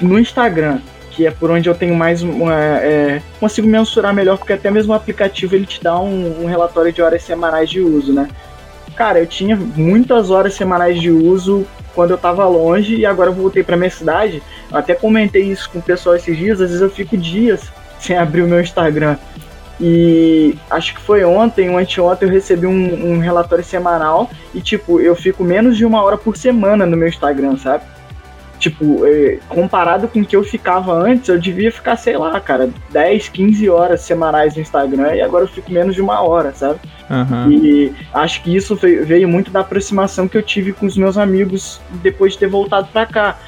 no 0.00 0.18
Instagram, 0.18 0.80
que 1.10 1.26
é 1.26 1.30
por 1.30 1.50
onde 1.50 1.68
eu 1.68 1.74
tenho 1.74 1.94
mais 1.94 2.22
uma, 2.22 2.54
é, 2.54 3.22
consigo 3.38 3.68
mensurar 3.68 4.14
melhor, 4.14 4.38
porque 4.38 4.52
até 4.52 4.70
mesmo 4.70 4.92
o 4.92 4.96
aplicativo 4.96 5.54
ele 5.54 5.66
te 5.66 5.82
dá 5.82 5.98
um, 5.98 6.44
um 6.44 6.46
relatório 6.46 6.92
de 6.92 7.02
horas 7.02 7.22
semanais 7.22 7.68
de 7.68 7.80
uso, 7.80 8.12
né? 8.12 8.28
Cara, 8.96 9.18
eu 9.18 9.26
tinha 9.26 9.56
muitas 9.56 10.30
horas 10.30 10.54
semanais 10.54 11.00
de 11.00 11.10
uso 11.10 11.66
quando 11.94 12.12
eu 12.12 12.18
tava 12.18 12.46
longe 12.46 12.96
e 12.96 13.06
agora 13.06 13.30
eu 13.30 13.34
voltei 13.34 13.62
para 13.62 13.76
minha 13.76 13.90
cidade. 13.90 14.42
Eu 14.70 14.78
até 14.78 14.94
comentei 14.94 15.42
isso 15.42 15.68
com 15.70 15.78
o 15.78 15.82
pessoal 15.82 16.16
esses 16.16 16.36
dias, 16.36 16.60
às 16.60 16.68
vezes 16.68 16.82
eu 16.82 16.90
fico 16.90 17.16
dias 17.16 17.72
sem 17.98 18.16
abrir 18.16 18.42
o 18.42 18.48
meu 18.48 18.60
Instagram. 18.60 19.16
E 19.80 20.56
acho 20.70 20.94
que 20.94 21.00
foi 21.00 21.24
ontem 21.24 21.68
ou 21.68 21.78
anteontem 21.78 22.28
eu 22.28 22.32
recebi 22.32 22.66
um, 22.66 23.14
um 23.14 23.18
relatório 23.18 23.64
semanal 23.64 24.30
e, 24.54 24.60
tipo, 24.60 25.00
eu 25.00 25.16
fico 25.16 25.42
menos 25.42 25.76
de 25.76 25.84
uma 25.84 26.00
hora 26.02 26.16
por 26.16 26.36
semana 26.36 26.86
no 26.86 26.96
meu 26.96 27.08
Instagram, 27.08 27.56
sabe? 27.56 27.82
Tipo, 28.64 29.04
é, 29.04 29.38
comparado 29.46 30.08
com 30.08 30.22
o 30.22 30.24
que 30.24 30.34
eu 30.34 30.42
ficava 30.42 30.90
antes, 30.94 31.28
eu 31.28 31.38
devia 31.38 31.70
ficar, 31.70 31.96
sei 31.96 32.16
lá, 32.16 32.40
cara, 32.40 32.70
10, 32.92 33.28
15 33.28 33.68
horas 33.68 34.00
semanais 34.00 34.54
no 34.56 34.62
Instagram 34.62 35.14
e 35.14 35.20
agora 35.20 35.44
eu 35.44 35.48
fico 35.48 35.70
menos 35.70 35.94
de 35.94 36.00
uma 36.00 36.22
hora, 36.22 36.50
sabe? 36.54 36.80
Uhum. 37.10 37.52
E 37.52 37.94
acho 38.14 38.42
que 38.42 38.56
isso 38.56 38.74
veio, 38.74 39.04
veio, 39.04 39.28
muito 39.28 39.50
da 39.50 39.60
aproximação 39.60 40.26
que 40.26 40.38
eu 40.38 40.40
tive 40.40 40.72
com 40.72 40.86
os 40.86 40.96
meus 40.96 41.18
amigos 41.18 41.78
depois 42.02 42.32
de 42.32 42.38
ter 42.38 42.46
voltado 42.46 42.88
pra 42.90 43.04
cá. 43.04 43.38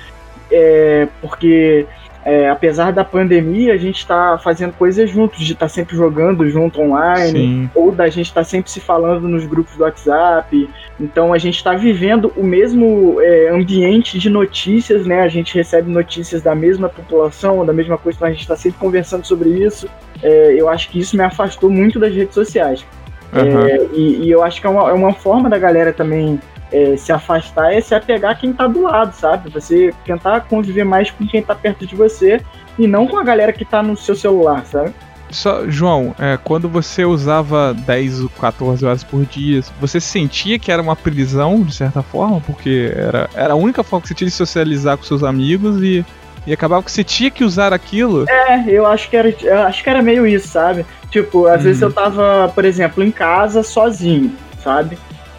É, 0.53 1.09
porque 1.23 1.87
é, 2.27 2.51
apesar 2.51 2.93
da 2.93 3.05
pandemia, 3.05 3.73
a 3.73 3.77
gente 3.77 3.99
está 3.99 4.37
fazendo 4.37 4.73
coisas 4.73 5.09
juntos, 5.09 5.39
de 5.39 5.53
estar 5.53 5.67
tá 5.67 5.69
sempre 5.69 5.95
jogando 5.95 6.51
junto 6.51 6.81
online, 6.81 7.39
Sim. 7.39 7.71
ou 7.73 7.93
da 7.93 8.09
gente 8.09 8.27
estar 8.27 8.41
tá 8.41 8.45
sempre 8.45 8.69
se 8.69 8.81
falando 8.81 9.29
nos 9.29 9.47
grupos 9.47 9.77
do 9.77 9.85
WhatsApp. 9.85 10.69
Então 10.99 11.33
a 11.33 11.39
gente 11.39 11.55
está 11.55 11.75
vivendo 11.75 12.33
o 12.37 12.43
mesmo 12.43 13.21
é, 13.21 13.51
ambiente 13.51 14.19
de 14.19 14.29
notícias, 14.29 15.07
né? 15.07 15.21
A 15.21 15.29
gente 15.29 15.55
recebe 15.55 15.89
notícias 15.89 16.43
da 16.43 16.53
mesma 16.53 16.89
população, 16.89 17.65
da 17.65 17.73
mesma 17.73 17.97
coisa, 17.97 18.17
então 18.17 18.27
a 18.27 18.33
gente 18.33 18.41
está 18.41 18.57
sempre 18.57 18.81
conversando 18.81 19.25
sobre 19.25 19.51
isso. 19.51 19.89
É, 20.21 20.57
eu 20.59 20.69
acho 20.69 20.91
que 20.91 20.99
isso 20.99 21.17
me 21.17 21.23
afastou 21.23 21.71
muito 21.71 22.01
das 22.01 22.12
redes 22.12 22.35
sociais. 22.35 22.85
Uhum. 23.33 23.95
E, 23.95 24.25
e, 24.25 24.31
eu 24.33 24.43
acho 24.43 24.61
que 24.61 24.67
é 24.67 24.71
uma, 24.71 24.91
é 24.91 24.93
uma 24.93 25.12
forma 25.12 25.49
da 25.49 25.59
galera 25.59 25.93
também 25.93 26.41
é, 26.73 26.97
se 26.97 27.13
afastar 27.13 27.73
é 27.73 27.81
se 27.81 27.95
apegar 27.95 28.33
a 28.33 28.35
quem 28.35 28.53
tá 28.53 28.67
do 28.67 28.83
lado, 28.83 29.15
sabe? 29.15 29.51
Você 29.51 29.93
tentar 30.05 30.41
conviver 30.43 30.85
mais 30.85 31.11
com 31.11 31.27
quem 31.27 31.43
tá 31.43 31.55
perto 31.55 31.87
de 31.87 31.95
você 31.95 32.41
e 32.79 32.87
não 32.87 33.07
com 33.07 33.17
a 33.17 33.25
galera 33.25 33.53
que 33.53 33.65
tá 33.65 33.83
no 33.83 33.97
seu 33.97 34.15
celular, 34.15 34.65
sabe? 34.67 34.93
Só, 35.31 35.69
João, 35.69 36.15
é, 36.19 36.39
quando 36.43 36.69
você 36.69 37.05
usava 37.05 37.75
10 37.75 38.23
ou 38.23 38.29
14 38.29 38.85
horas 38.87 39.03
por 39.03 39.25
dia, 39.25 39.61
você 39.81 40.01
sentia 40.01 40.59
que 40.59 40.71
era 40.71 40.81
uma 40.81 40.95
prisão, 40.95 41.63
de 41.63 41.75
certa 41.75 42.03
forma? 42.03 42.41
Porque 42.41 42.93
era, 42.95 43.29
era 43.35 43.53
a 43.55 43.57
única 43.57 43.83
forma 43.83 44.03
que 44.03 44.09
você 44.09 44.15
tinha 44.15 44.29
de 44.29 44.35
socializar 44.35 44.97
com 44.97 45.03
seus 45.03 45.25
amigos 45.25 45.83
e, 45.83 46.05
e 46.47 46.53
acabava 46.53 46.83
que 46.83 46.93
você 46.93 47.03
tinha 47.03 47.31
que 47.31 47.43
usar 47.43 47.73
aquilo? 47.73 48.25
É, 48.29 48.65
eu 48.69 48.87
acho 48.87 49.11
que 49.11 49.17
era, 49.17 49.29
eu 49.29 49.59
acho 49.63 49.83
que 49.83 49.91
era 49.91 50.01
meio 50.01 50.27
isso, 50.27 50.49
sabe? 50.49 50.87
Tipo, 51.11 51.47
às 51.47 51.65
vezes 51.65 51.83
eu 51.83 51.89
uhum. 51.89 51.95
tava, 51.95 52.53
por 52.55 52.65
exemplo, 52.65 53.03
em 53.03 53.11
casa 53.11 53.65
sozinho, 53.65 54.33
sabe? 54.63 54.97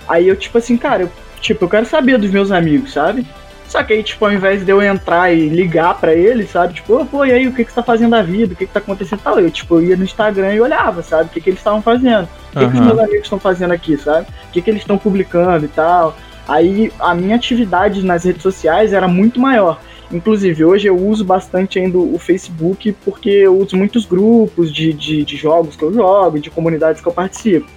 Aí 0.07 0.27
eu, 0.27 0.35
tipo 0.35 0.57
assim, 0.57 0.77
cara, 0.77 1.03
eu, 1.03 1.11
tipo, 1.41 1.65
eu 1.65 1.69
quero 1.69 1.85
saber 1.85 2.17
dos 2.17 2.31
meus 2.31 2.51
amigos, 2.51 2.93
sabe? 2.93 3.25
Só 3.67 3.83
que 3.83 3.93
aí, 3.93 4.01
tipo, 4.01 4.23
ao 4.23 4.31
invés 4.31 4.63
de 4.63 4.71
eu 4.71 4.81
entrar 4.81 5.31
e 5.33 5.49
ligar 5.49 5.99
pra 5.99 6.13
ele, 6.13 6.47
sabe? 6.47 6.75
Tipo, 6.75 7.05
pô, 7.05 7.25
e 7.25 7.33
aí, 7.33 7.47
o 7.47 7.53
que, 7.53 7.65
que 7.65 7.71
você 7.71 7.75
tá 7.75 7.83
fazendo 7.83 8.11
da 8.11 8.21
vida? 8.21 8.53
O 8.53 8.55
que, 8.55 8.65
que 8.65 8.71
tá 8.71 8.79
acontecendo 8.79 9.19
tal? 9.19 9.39
Eu, 9.39 9.51
tipo, 9.51 9.75
eu 9.75 9.83
ia 9.83 9.97
no 9.97 10.05
Instagram 10.05 10.53
e 10.53 10.61
olhava, 10.61 11.03
sabe? 11.03 11.25
O 11.25 11.29
que, 11.29 11.41
que 11.41 11.49
eles 11.49 11.59
estavam 11.59 11.81
fazendo. 11.81 12.29
O 12.55 12.59
que, 12.59 12.67
que 12.69 12.73
os 12.73 12.79
meus 12.79 12.97
amigos 12.97 13.23
estão 13.23 13.39
fazendo 13.39 13.73
aqui, 13.73 13.97
sabe? 13.97 14.25
O 14.47 14.51
que, 14.53 14.61
que 14.61 14.69
eles 14.69 14.81
estão 14.81 14.97
publicando 14.97 15.65
e 15.65 15.67
tal. 15.67 16.15
Aí 16.47 16.93
a 16.97 17.13
minha 17.13 17.35
atividade 17.35 18.03
nas 18.05 18.23
redes 18.23 18.41
sociais 18.41 18.93
era 18.93 19.07
muito 19.07 19.37
maior. 19.37 19.81
Inclusive, 20.09 20.63
hoje 20.63 20.87
eu 20.87 20.95
uso 20.95 21.25
bastante 21.25 21.77
ainda 21.77 21.97
o 21.97 22.17
Facebook 22.17 22.95
porque 23.03 23.29
eu 23.29 23.57
uso 23.57 23.75
muitos 23.75 24.05
grupos 24.05 24.73
de, 24.73 24.93
de, 24.93 25.25
de 25.25 25.35
jogos 25.35 25.75
que 25.75 25.83
eu 25.83 25.93
jogo, 25.93 26.39
de 26.39 26.49
comunidades 26.49 27.01
que 27.01 27.07
eu 27.07 27.11
participo. 27.11 27.69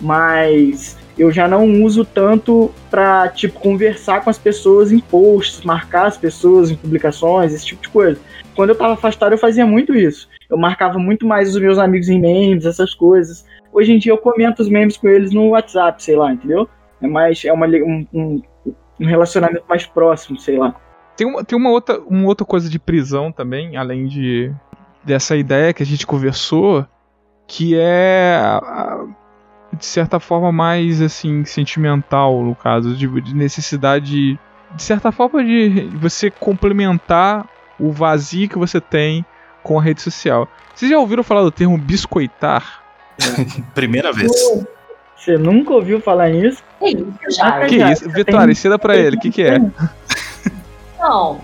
Mas 0.00 0.96
eu 1.18 1.30
já 1.30 1.48
não 1.48 1.82
uso 1.82 2.04
tanto 2.04 2.70
pra, 2.90 3.28
tipo, 3.28 3.58
conversar 3.58 4.22
com 4.22 4.30
as 4.30 4.38
pessoas 4.38 4.92
em 4.92 4.98
posts, 4.98 5.62
marcar 5.64 6.06
as 6.06 6.16
pessoas 6.16 6.70
em 6.70 6.76
publicações, 6.76 7.52
esse 7.52 7.64
tipo 7.66 7.82
de 7.82 7.88
coisa. 7.88 8.20
Quando 8.54 8.70
eu 8.70 8.74
tava 8.76 8.94
afastado, 8.94 9.32
eu 9.32 9.38
fazia 9.38 9.66
muito 9.66 9.94
isso. 9.94 10.28
Eu 10.48 10.56
marcava 10.56 10.98
muito 10.98 11.26
mais 11.26 11.54
os 11.54 11.60
meus 11.60 11.78
amigos 11.78 12.08
em 12.08 12.20
memes, 12.20 12.64
essas 12.66 12.94
coisas. 12.94 13.44
Hoje 13.72 13.92
em 13.92 13.98
dia 13.98 14.12
eu 14.12 14.18
comento 14.18 14.62
os 14.62 14.68
memes 14.68 14.96
com 14.96 15.08
eles 15.08 15.32
no 15.32 15.48
WhatsApp, 15.50 16.02
sei 16.02 16.16
lá, 16.16 16.32
entendeu? 16.32 16.68
É 17.02 17.06
mais. 17.06 17.44
É 17.44 17.52
uma, 17.52 17.66
um, 17.66 18.06
um, 18.12 18.42
um 19.00 19.06
relacionamento 19.06 19.64
mais 19.68 19.84
próximo, 19.84 20.38
sei 20.38 20.56
lá. 20.58 20.74
Tem 21.16 21.26
uma, 21.26 21.44
tem 21.44 21.58
uma, 21.58 21.70
outra, 21.70 21.98
uma 22.00 22.26
outra 22.26 22.46
coisa 22.46 22.68
de 22.70 22.78
prisão 22.78 23.32
também, 23.32 23.76
além 23.76 24.06
de 24.06 24.52
dessa 25.04 25.36
ideia 25.36 25.72
que 25.72 25.82
a 25.82 25.86
gente 25.86 26.06
conversou, 26.06 26.86
que 27.46 27.76
é 27.78 28.36
a- 28.40 28.58
a- 28.58 29.06
de 29.72 29.84
certa 29.84 30.18
forma 30.20 30.50
mais 30.52 31.02
assim 31.02 31.44
sentimental 31.44 32.42
no 32.42 32.54
caso 32.54 32.94
de, 32.94 33.06
de 33.20 33.34
necessidade 33.34 34.38
de 34.74 34.82
certa 34.82 35.12
forma 35.12 35.44
de 35.44 35.88
você 35.94 36.30
complementar 36.30 37.46
o 37.78 37.90
vazio 37.92 38.48
que 38.48 38.58
você 38.58 38.80
tem 38.80 39.24
com 39.62 39.78
a 39.78 39.82
rede 39.82 40.00
social. 40.00 40.48
Vocês 40.74 40.90
já 40.90 40.98
ouviram 40.98 41.22
falar 41.22 41.42
do 41.42 41.50
termo 41.50 41.76
biscoitar? 41.78 42.82
Primeira 43.74 44.12
vez. 44.12 44.30
Você 45.16 45.38
nunca 45.38 45.72
ouviu 45.72 46.00
falar 46.00 46.28
nisso? 46.28 46.62
É 46.80 46.90
isso, 46.90 47.06
já. 47.30 47.66
Que 47.66 47.78
já, 47.78 47.92
isso? 47.92 48.04
já 48.04 48.10
Vitória, 48.10 48.40
tem- 48.42 48.52
ensina 48.52 48.78
pra 48.78 48.96
ele, 48.96 49.16
o 49.16 49.20
que, 49.20 49.30
que 49.30 49.42
é? 49.42 49.58
Não, 51.00 51.40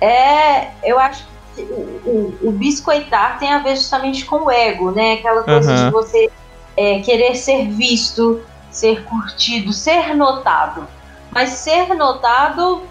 é, 0.00 0.70
eu 0.82 0.98
acho 0.98 1.26
que 1.54 1.62
o, 1.62 2.00
o, 2.42 2.48
o 2.48 2.52
biscoitar 2.52 3.38
tem 3.38 3.52
a 3.52 3.58
ver 3.58 3.76
justamente 3.76 4.24
com 4.24 4.44
o 4.44 4.50
ego, 4.50 4.90
né? 4.90 5.14
Aquela 5.14 5.42
coisa 5.42 5.72
Aham. 5.72 5.86
de 5.86 5.92
você 5.92 6.30
é, 6.76 7.00
querer 7.00 7.34
ser 7.34 7.68
visto, 7.68 8.40
ser 8.70 9.04
curtido, 9.04 9.72
ser 9.72 10.14
notado. 10.14 10.86
Mas 11.30 11.50
ser 11.50 11.94
notado 11.94 12.82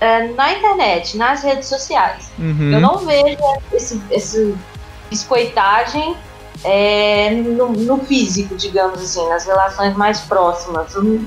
é, 0.00 0.28
na 0.28 0.52
internet, 0.52 1.16
nas 1.16 1.42
redes 1.42 1.68
sociais. 1.68 2.30
Uhum. 2.38 2.72
Eu 2.72 2.80
não 2.80 2.98
vejo 2.98 3.38
esse, 3.72 4.00
esse 4.10 4.54
biscoitagem 5.08 6.16
é, 6.64 7.30
no, 7.30 7.68
no 7.68 7.98
físico, 7.98 8.56
digamos 8.56 9.00
assim, 9.00 9.28
nas 9.28 9.44
relações 9.44 9.96
mais 9.96 10.20
próximas. 10.20 10.94
Eu 10.94 11.20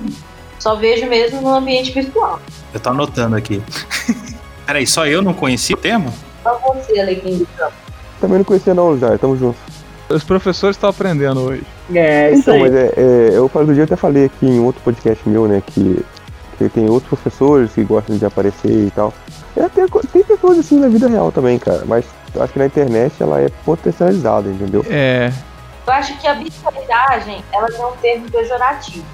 só 0.59 0.75
vejo 0.75 1.05
mesmo 1.07 1.41
no 1.41 1.53
ambiente 1.53 1.91
virtual. 1.91 2.39
Eu 2.73 2.79
tô 2.79 2.89
anotando 2.89 3.35
aqui. 3.35 3.61
Peraí, 4.65 4.87
só 4.87 5.05
eu 5.05 5.21
não 5.21 5.33
conheci 5.33 5.73
o 5.73 5.77
termo? 5.77 6.11
Só 6.41 6.59
você, 6.59 6.99
Alecrim 6.99 7.37
do 7.37 7.45
Campo. 7.57 7.73
Também 8.19 8.37
não 8.39 8.45
conhecia 8.45 8.73
não, 8.73 8.97
já, 8.97 9.17
tamo 9.17 9.37
junto. 9.37 9.57
Os 10.09 10.23
professores 10.23 10.75
estão 10.75 10.89
aprendendo 10.89 11.41
hoje. 11.41 11.63
É, 11.93 12.31
isso 12.31 12.41
Então, 12.41 12.53
aí. 12.55 12.61
mas 12.61 12.73
é, 12.75 12.93
é, 12.97 13.29
eu 13.33 13.47
falo 13.49 13.65
do 13.67 13.73
dia 13.73 13.81
eu 13.81 13.85
até 13.85 13.95
falei 13.95 14.25
aqui 14.25 14.45
em 14.45 14.59
outro 14.59 14.81
podcast 14.83 15.27
meu, 15.27 15.47
né, 15.47 15.61
que, 15.65 16.05
que 16.57 16.69
tem 16.69 16.87
outros 16.89 17.09
professores 17.09 17.71
que 17.73 17.83
gostam 17.83 18.17
de 18.17 18.25
aparecer 18.25 18.69
e 18.87 18.91
tal. 18.91 19.13
E 19.57 19.61
até 19.61 19.87
co- 19.87 20.01
tem 20.11 20.23
pessoas 20.23 20.59
assim 20.59 20.79
na 20.79 20.87
vida 20.87 21.07
real 21.07 21.31
também, 21.31 21.57
cara, 21.57 21.83
mas 21.87 22.05
eu 22.35 22.43
acho 22.43 22.53
que 22.53 22.59
na 22.59 22.65
internet 22.67 23.13
ela 23.19 23.41
é 23.41 23.49
potencializada, 23.65 24.47
entendeu? 24.49 24.85
É. 24.89 25.31
Eu 25.87 25.93
acho 25.93 26.17
que 26.19 26.27
a 26.27 26.33
biscoitagem, 26.35 27.43
ela 27.53 27.67
tem 27.67 27.85
um 27.85 27.91
termo 28.01 28.29
pejorativo. 28.31 29.05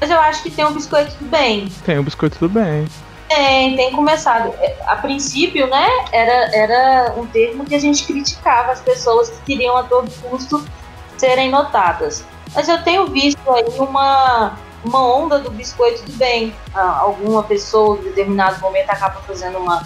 Mas 0.00 0.10
eu 0.10 0.18
acho 0.18 0.42
que 0.42 0.50
tem 0.50 0.64
um 0.66 0.72
biscoito 0.72 1.14
do 1.20 1.26
bem. 1.30 1.68
Tem 1.86 1.98
o 1.98 2.02
biscoito 2.02 2.38
tudo 2.38 2.54
bem. 2.60 2.86
Tem, 3.28 3.76
tem 3.76 3.92
começado. 3.92 4.54
É, 4.60 4.76
A 4.86 4.96
princípio, 4.96 5.66
né, 5.66 5.88
era, 6.12 6.56
era 6.56 7.14
um 7.16 7.26
termo 7.26 7.64
que 7.64 7.74
a 7.74 7.80
gente 7.80 8.04
criticava 8.04 8.72
as 8.72 8.80
pessoas 8.80 9.30
que 9.30 9.38
queriam 9.44 9.76
a 9.76 9.82
todo 9.82 10.10
custo 10.22 10.64
serem 11.16 11.50
notadas. 11.50 12.24
Mas 12.54 12.68
eu 12.68 12.82
tenho 12.82 13.06
visto 13.06 13.40
aí 13.50 13.78
uma, 13.78 14.56
uma 14.84 15.16
onda 15.16 15.38
do 15.38 15.50
biscoito 15.50 16.02
do 16.04 16.12
bem. 16.12 16.54
Ah, 16.74 16.98
alguma 17.00 17.42
pessoa 17.42 17.98
em 17.98 18.02
determinado 18.02 18.60
momento 18.60 18.90
acaba 18.90 19.20
fazendo 19.22 19.58
uma, 19.58 19.82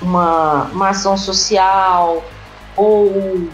uma, 0.00 0.64
uma 0.64 0.88
ação 0.88 1.16
social 1.16 2.24
ou 2.76 3.48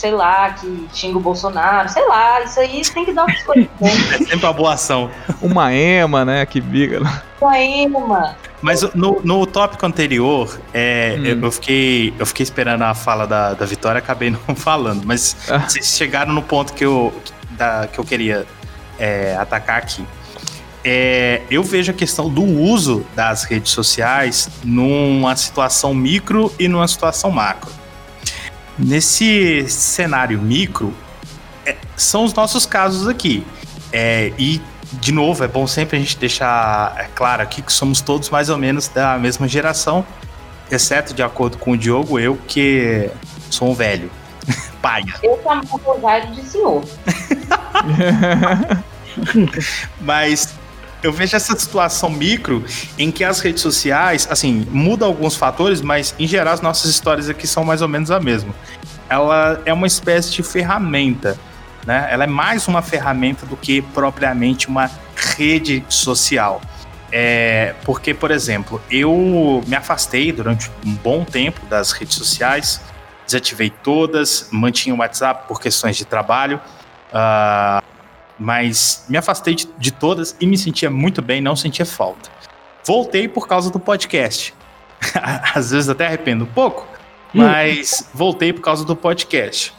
sei 0.00 0.12
lá, 0.12 0.50
que 0.54 0.88
xinga 0.94 1.18
o 1.18 1.20
Bolsonaro, 1.20 1.86
sei 1.90 2.06
lá, 2.08 2.40
isso 2.42 2.58
aí 2.58 2.80
tem 2.94 3.04
que 3.04 3.12
dar 3.12 3.24
um 3.24 3.26
biscoito 3.26 3.68
do 3.78 3.84
bem. 3.84 3.92
É 4.14 4.16
sempre 4.18 4.36
uma 4.46 4.52
boa 4.54 4.72
ação. 4.72 5.10
Uma 5.42 5.74
ema, 5.74 6.24
né? 6.24 6.46
Que 6.46 6.58
biga. 6.58 7.00
Poema. 7.38 8.34
Mas 8.62 8.80
no, 8.94 9.20
no 9.22 9.46
tópico 9.46 9.84
anterior, 9.84 10.58
é, 10.72 11.16
Hum. 11.18 11.24
eu, 11.26 11.40
eu 11.42 11.52
fiquei, 11.52 12.14
eu 12.18 12.24
fiquei 12.24 12.44
esperando 12.44 12.80
a 12.82 12.94
fala 12.94 13.26
da, 13.26 13.52
da 13.52 13.66
Vitória, 13.66 13.98
acabei 13.98 14.30
não 14.30 14.40
falando. 14.56 15.02
Mas 15.04 15.36
Ah. 15.50 15.58
vocês 15.68 15.86
chegaram 15.96 16.32
no 16.32 16.40
ponto 16.42 16.72
que 16.72 16.84
eu, 16.84 17.12
da, 17.50 17.86
que 17.86 17.98
eu 17.98 18.04
queria 18.04 18.46
é, 18.98 19.36
atacar 19.38 19.76
aqui. 19.76 20.02
É, 20.82 21.42
eu 21.50 21.62
vejo 21.62 21.90
a 21.90 21.94
questão 21.94 22.30
do 22.30 22.42
uso 22.42 23.04
das 23.14 23.44
redes 23.44 23.70
sociais 23.72 24.48
numa 24.64 25.36
situação 25.36 25.92
micro 25.92 26.50
e 26.58 26.68
numa 26.68 26.88
situação 26.88 27.30
macro. 27.30 27.70
Nesse 28.80 29.68
cenário 29.68 30.40
micro, 30.40 30.94
é, 31.66 31.76
são 31.96 32.24
os 32.24 32.32
nossos 32.32 32.64
casos 32.64 33.06
aqui. 33.06 33.46
É, 33.92 34.32
e, 34.38 34.60
de 34.94 35.12
novo, 35.12 35.44
é 35.44 35.48
bom 35.48 35.66
sempre 35.66 35.98
a 35.98 36.00
gente 36.00 36.16
deixar 36.16 36.94
é, 36.96 37.04
claro 37.14 37.42
aqui 37.42 37.60
que 37.60 37.72
somos 37.72 38.00
todos 38.00 38.30
mais 38.30 38.48
ou 38.48 38.56
menos 38.56 38.88
da 38.88 39.18
mesma 39.18 39.46
geração, 39.46 40.04
exceto, 40.70 41.12
de 41.12 41.22
acordo 41.22 41.58
com 41.58 41.72
o 41.72 41.76
Diogo, 41.76 42.18
eu 42.18 42.38
que 42.48 43.10
sou 43.50 43.70
um 43.70 43.74
velho. 43.74 44.10
Paia. 44.80 45.14
Eu 45.22 45.38
chamo 45.42 45.62
o 45.72 45.76
Rosário 45.76 46.34
de 46.34 46.42
senhor. 46.42 46.82
Mas 50.00 50.49
eu 51.02 51.12
vejo 51.12 51.36
essa 51.36 51.58
situação 51.58 52.10
micro 52.10 52.64
em 52.98 53.10
que 53.10 53.24
as 53.24 53.40
redes 53.40 53.62
sociais, 53.62 54.26
assim, 54.30 54.66
muda 54.70 55.04
alguns 55.04 55.36
fatores, 55.36 55.80
mas 55.80 56.14
em 56.18 56.26
geral 56.26 56.54
as 56.54 56.60
nossas 56.60 56.90
histórias 56.90 57.28
aqui 57.28 57.46
são 57.46 57.64
mais 57.64 57.82
ou 57.82 57.88
menos 57.88 58.10
a 58.10 58.20
mesma. 58.20 58.54
Ela 59.08 59.60
é 59.64 59.72
uma 59.72 59.86
espécie 59.86 60.30
de 60.30 60.42
ferramenta, 60.42 61.38
né? 61.86 62.08
Ela 62.10 62.24
é 62.24 62.26
mais 62.26 62.68
uma 62.68 62.82
ferramenta 62.82 63.46
do 63.46 63.56
que 63.56 63.82
propriamente 63.82 64.68
uma 64.68 64.90
rede 65.16 65.84
social. 65.88 66.60
É, 67.12 67.74
porque, 67.84 68.14
por 68.14 68.30
exemplo, 68.30 68.80
eu 68.90 69.62
me 69.66 69.74
afastei 69.74 70.30
durante 70.30 70.70
um 70.86 70.94
bom 70.94 71.24
tempo 71.24 71.60
das 71.66 71.90
redes 71.90 72.14
sociais, 72.14 72.80
desativei 73.26 73.70
todas, 73.70 74.48
mantinha 74.52 74.94
o 74.94 74.98
WhatsApp 74.98 75.48
por 75.48 75.60
questões 75.60 75.96
de 75.96 76.04
trabalho. 76.04 76.60
ah, 77.12 77.79
mas 78.40 79.04
me 79.08 79.18
afastei 79.18 79.54
de, 79.54 79.68
de 79.78 79.90
todas 79.92 80.34
e 80.40 80.46
me 80.46 80.56
sentia 80.56 80.90
muito 80.90 81.20
bem, 81.20 81.40
não 81.42 81.54
sentia 81.54 81.84
falta. 81.84 82.30
Voltei 82.86 83.28
por 83.28 83.46
causa 83.46 83.70
do 83.70 83.78
podcast. 83.78 84.54
Às 85.54 85.70
vezes 85.70 85.88
até 85.90 86.06
arrependo 86.06 86.44
um 86.44 86.48
pouco, 86.48 86.88
mas 87.34 88.08
voltei 88.14 88.52
por 88.52 88.62
causa 88.62 88.84
do 88.84 88.96
podcast. 88.96 89.72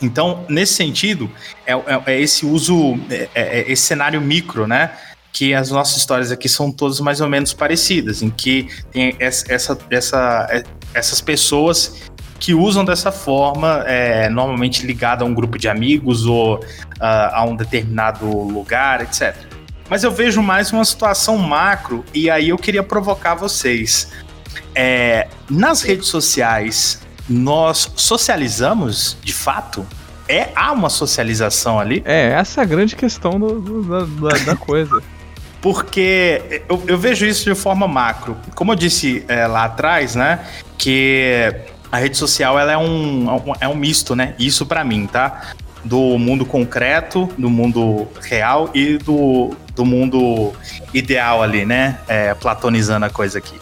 Então, 0.00 0.44
nesse 0.48 0.74
sentido, 0.74 1.28
é, 1.66 1.72
é- 1.72 2.02
é 2.06 2.20
esse 2.20 2.46
uso, 2.46 2.94
é, 3.10 3.28
é- 3.34 3.60
é 3.60 3.72
esse 3.72 3.82
cenário 3.82 4.20
micro, 4.20 4.66
né? 4.66 4.92
Que 5.32 5.54
as 5.54 5.70
nossas 5.70 5.96
histórias 5.96 6.30
aqui 6.30 6.48
são 6.48 6.70
todas 6.70 7.00
mais 7.00 7.20
ou 7.20 7.28
menos 7.28 7.52
parecidas, 7.52 8.22
em 8.22 8.30
que 8.30 8.68
tem 8.92 9.16
essa, 9.18 9.52
essa, 9.52 9.78
essa- 9.90 10.46
é- 10.50 10.62
essas 10.94 11.20
pessoas 11.20 12.07
que 12.38 12.54
usam 12.54 12.84
dessa 12.84 13.10
forma, 13.10 13.82
é, 13.86 14.28
normalmente 14.28 14.86
ligada 14.86 15.24
a 15.24 15.26
um 15.26 15.34
grupo 15.34 15.58
de 15.58 15.68
amigos 15.68 16.24
ou 16.26 16.64
ah, 17.00 17.40
a 17.40 17.44
um 17.44 17.56
determinado 17.56 18.26
lugar, 18.26 19.00
etc. 19.02 19.34
Mas 19.90 20.04
eu 20.04 20.10
vejo 20.10 20.42
mais 20.42 20.70
uma 20.72 20.84
situação 20.84 21.36
macro 21.38 22.04
e 22.14 22.30
aí 22.30 22.50
eu 22.50 22.58
queria 22.58 22.82
provocar 22.82 23.34
vocês. 23.34 24.12
É, 24.74 25.26
nas 25.50 25.82
redes 25.82 26.08
sociais, 26.08 27.00
nós 27.28 27.90
socializamos 27.96 29.16
de 29.22 29.32
fato? 29.32 29.84
É, 30.28 30.50
há 30.54 30.72
uma 30.72 30.90
socialização 30.90 31.80
ali? 31.80 32.02
É, 32.04 32.32
essa 32.32 32.60
é 32.60 32.62
a 32.62 32.66
grande 32.66 32.94
questão 32.94 33.32
do- 33.40 33.60
do- 33.60 33.82
da, 33.82 34.28
da- 34.28 34.44
da 34.44 34.56
coisa. 34.56 35.02
Porque 35.60 36.62
eu, 36.68 36.84
eu 36.86 36.96
vejo 36.98 37.26
isso 37.26 37.44
de 37.44 37.54
forma 37.54 37.88
macro. 37.88 38.36
Como 38.54 38.70
eu 38.72 38.76
disse 38.76 39.24
é, 39.26 39.46
lá 39.46 39.64
atrás, 39.64 40.14
né? 40.14 40.40
Que 40.76 41.52
a 41.90 41.98
rede 41.98 42.16
social 42.16 42.58
ela 42.58 42.72
é, 42.72 42.78
um, 42.78 43.26
é 43.60 43.68
um 43.68 43.74
misto, 43.74 44.14
né? 44.14 44.34
Isso 44.38 44.66
pra 44.66 44.84
mim, 44.84 45.06
tá? 45.06 45.52
Do 45.84 46.18
mundo 46.18 46.44
concreto, 46.44 47.28
do 47.38 47.48
mundo 47.48 48.08
real 48.22 48.70
e 48.74 48.98
do, 48.98 49.54
do 49.74 49.84
mundo 49.84 50.52
ideal 50.92 51.42
ali, 51.42 51.64
né? 51.64 51.98
É, 52.06 52.34
platonizando 52.34 53.06
a 53.06 53.10
coisa 53.10 53.38
aqui. 53.38 53.58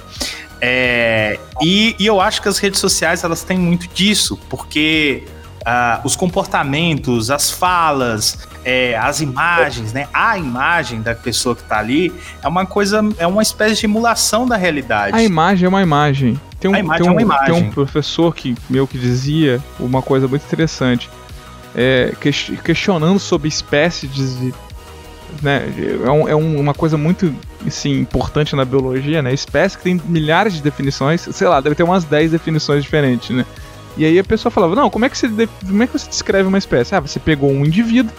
É, 0.61 1.39
e, 1.63 1.95
e, 1.99 2.07
eu 2.07 2.21
acho 2.21 2.41
que 2.41 2.49
as 2.49 2.59
redes 2.59 2.81
sociais 2.81 3.23
elas 3.23 3.45
têm 3.45 3.59
muito 3.59 3.87
disso, 3.89 4.39
porque 4.49 5.25
uh, 5.61 6.01
os 6.05 6.17
comportamentos, 6.17 7.31
as 7.31 7.51
falas, 7.51 8.39
é, 8.65 8.97
as 8.97 9.21
imagens, 9.21 9.93
né? 9.93 10.09
A 10.13 10.39
imagem 10.39 11.03
da 11.03 11.15
pessoa 11.15 11.55
que 11.55 11.63
está 11.63 11.79
ali 11.79 12.13
é 12.43 12.49
uma 12.49 12.65
coisa, 12.67 13.01
é 13.19 13.27
uma 13.27 13.43
espécie 13.43 13.81
de 13.81 13.87
emulação 13.87 14.47
da 14.47 14.57
realidade. 14.57 15.17
A 15.17 15.23
imagem 15.23 15.67
é 15.67 15.69
uma 15.69 15.83
imagem. 15.83 16.41
Tem 16.73 16.83
um, 16.83 16.85
imagem 16.85 17.05
tem 17.05 17.27
um, 17.27 17.33
é. 17.33 17.45
Tem 17.45 17.55
um 17.55 17.71
professor 17.71 18.35
que 18.35 18.55
meu 18.69 18.87
que 18.87 18.99
dizia 18.99 19.63
uma 19.79 20.03
coisa 20.03 20.27
muito 20.27 20.45
interessante, 20.45 21.11
é, 21.75 22.13
questionando 22.65 23.19
sobre 23.19 23.49
espécies 23.49 24.13
de 24.13 24.55
né, 25.43 25.67
é, 26.05 26.11
um, 26.11 26.29
é 26.29 26.35
uma 26.35 26.73
coisa 26.73 26.97
muito 26.97 27.35
assim, 27.67 28.01
importante 28.01 28.55
na 28.55 28.65
biologia, 28.65 29.23
né? 29.23 29.33
Espécie 29.35 29.77
que 29.77 29.85
tem 29.85 30.01
milhares 30.07 30.55
de 30.55 30.63
definições, 30.63 31.21
sei 31.21 31.49
lá, 31.49 31.61
deve 31.61 31.75
ter 31.75 31.83
umas 31.83 32.05
10 32.05 32.31
definições 32.31 32.83
diferentes, 32.83 33.31
né? 33.31 33.45
E 33.97 34.05
aí 34.05 34.19
a 34.19 34.25
pessoa 34.25 34.51
falava, 34.51 34.75
não, 34.75 34.91
como 34.91 35.05
é 35.05 35.09
que 35.09 35.17
você, 35.17 35.29
como 35.67 35.83
é 35.83 35.87
que 35.87 35.93
você 35.93 36.09
descreve 36.09 36.49
uma 36.49 36.59
espécie? 36.59 36.95
Ah, 36.95 37.01
você 37.01 37.19
pegou 37.19 37.51
um 37.51 37.65
indivíduo, 37.65 38.13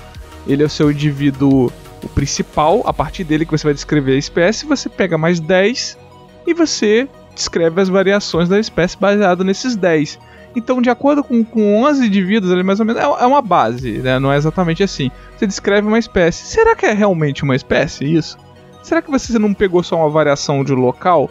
ele 0.47 0.63
é 0.63 0.65
o 0.65 0.69
seu 0.69 0.91
indivíduo 0.91 1.71
o 2.03 2.09
principal, 2.09 2.83
a 2.85 2.93
partir 2.93 3.23
dele 3.23 3.45
que 3.45 3.51
você 3.51 3.63
vai 3.63 3.73
descrever 3.73 4.13
a 4.13 4.17
espécie, 4.17 4.65
você 4.65 4.89
pega 4.89 5.17
mais 5.17 5.39
10 5.39 5.97
e 6.45 6.53
você 6.53 7.07
descreve 7.37 7.79
as 7.79 7.87
variações 7.87 8.49
da 8.49 8.59
espécie 8.59 8.97
baseado 8.97 9.43
nesses 9.43 9.75
10. 9.75 10.19
Então, 10.55 10.81
de 10.81 10.89
acordo 10.89 11.23
com, 11.23 11.43
com 11.43 11.83
11 11.83 12.07
indivíduos, 12.07 12.51
ali 12.51 12.63
mais 12.63 12.79
ou 12.79 12.85
menos, 12.85 13.01
é, 13.01 13.05
é 13.05 13.25
uma 13.25 13.41
base, 13.41 13.99
né? 13.99 14.17
Não 14.17 14.31
é 14.31 14.37
exatamente 14.37 14.83
assim. 14.83 15.11
Você 15.37 15.45
descreve 15.45 15.87
uma 15.87 15.99
espécie. 15.99 16.45
Será 16.45 16.75
que 16.75 16.85
é 16.85 16.93
realmente 16.93 17.43
uma 17.43 17.55
espécie 17.55 18.05
isso? 18.05 18.37
Será 18.81 19.01
que 19.01 19.11
você 19.11 19.37
não 19.37 19.53
pegou 19.53 19.83
só 19.83 19.97
uma 19.97 20.09
variação 20.09 20.63
de 20.63 20.73
local? 20.73 21.29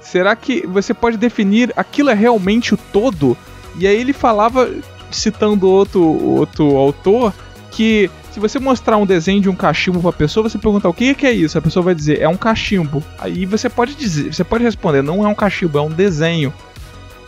Será 0.00 0.34
que 0.34 0.66
você 0.66 0.94
pode 0.94 1.16
definir 1.16 1.72
aquilo 1.76 2.10
é 2.10 2.14
realmente 2.14 2.72
o 2.72 2.76
todo? 2.76 3.36
E 3.78 3.86
aí 3.86 4.00
ele 4.00 4.12
falava, 4.12 4.70
citando 5.10 5.68
outro, 5.68 6.02
outro 6.02 6.76
autor, 6.76 7.34
que 7.70 8.10
se 8.32 8.40
você 8.40 8.58
mostrar 8.58 8.96
um 8.96 9.06
desenho 9.06 9.40
de 9.40 9.48
um 9.48 9.54
cachimbo 9.54 10.00
para 10.00 10.10
a 10.10 10.14
pessoa, 10.14 10.48
você 10.48 10.58
perguntar 10.58 10.88
o 10.88 10.94
que 10.94 11.14
é 11.22 11.32
isso, 11.32 11.58
a 11.58 11.62
pessoa 11.62 11.82
vai 11.82 11.94
dizer 11.94 12.20
é 12.20 12.28
um 12.28 12.36
cachimbo. 12.36 13.02
Aí 13.18 13.46
você 13.46 13.68
pode 13.68 13.94
dizer, 13.94 14.32
você 14.32 14.42
pode 14.42 14.64
responder 14.64 15.02
não 15.02 15.24
é 15.24 15.28
um 15.28 15.34
cachimbo, 15.34 15.78
é 15.78 15.82
um 15.82 15.90
desenho 15.90 16.52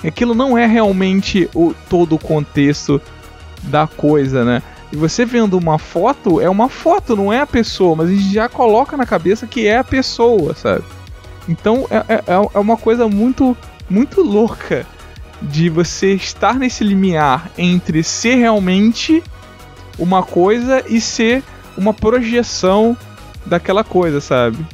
aquilo 0.09 0.35
não 0.35 0.57
é 0.57 0.67
realmente 0.67 1.49
o 1.55 1.75
todo 1.89 2.15
o 2.15 2.19
contexto 2.19 3.01
da 3.65 3.87
coisa, 3.87 4.45
né? 4.45 4.63
E 4.93 4.97
você 4.97 5.25
vendo 5.25 5.59
uma 5.59 5.79
foto, 5.79 6.41
é 6.41 6.49
uma 6.49 6.69
foto, 6.69 7.17
não 7.17 7.33
é 7.33 7.41
a 7.41 7.47
pessoa, 7.47 7.97
mas 7.97 8.09
a 8.09 8.13
gente 8.13 8.33
já 8.33 8.49
coloca 8.49 8.97
na 8.97 9.07
cabeça 9.07 9.47
que 9.47 9.67
é 9.67 9.79
a 9.79 9.85
pessoa, 9.85 10.55
sabe? 10.55 10.85
Então 11.49 11.87
é, 11.91 11.97
é, 11.97 12.15
é, 12.15 12.49
é 12.55 12.59
uma 12.59 12.77
coisa 12.77 13.09
muito, 13.09 13.57
muito 13.89 14.23
louca 14.23 14.87
de 15.43 15.69
você 15.69 16.15
estar 16.15 16.55
nesse 16.55 16.85
limiar 16.85 17.51
entre 17.59 18.03
ser 18.03 18.37
realmente 18.37 19.23
uma 19.99 20.23
coisa 20.23 20.83
e 20.89 21.01
ser 21.01 21.43
uma 21.77 21.93
projeção 21.93 22.97
daquela 23.45 23.85
coisa, 23.85 24.21
sabe? 24.21 24.65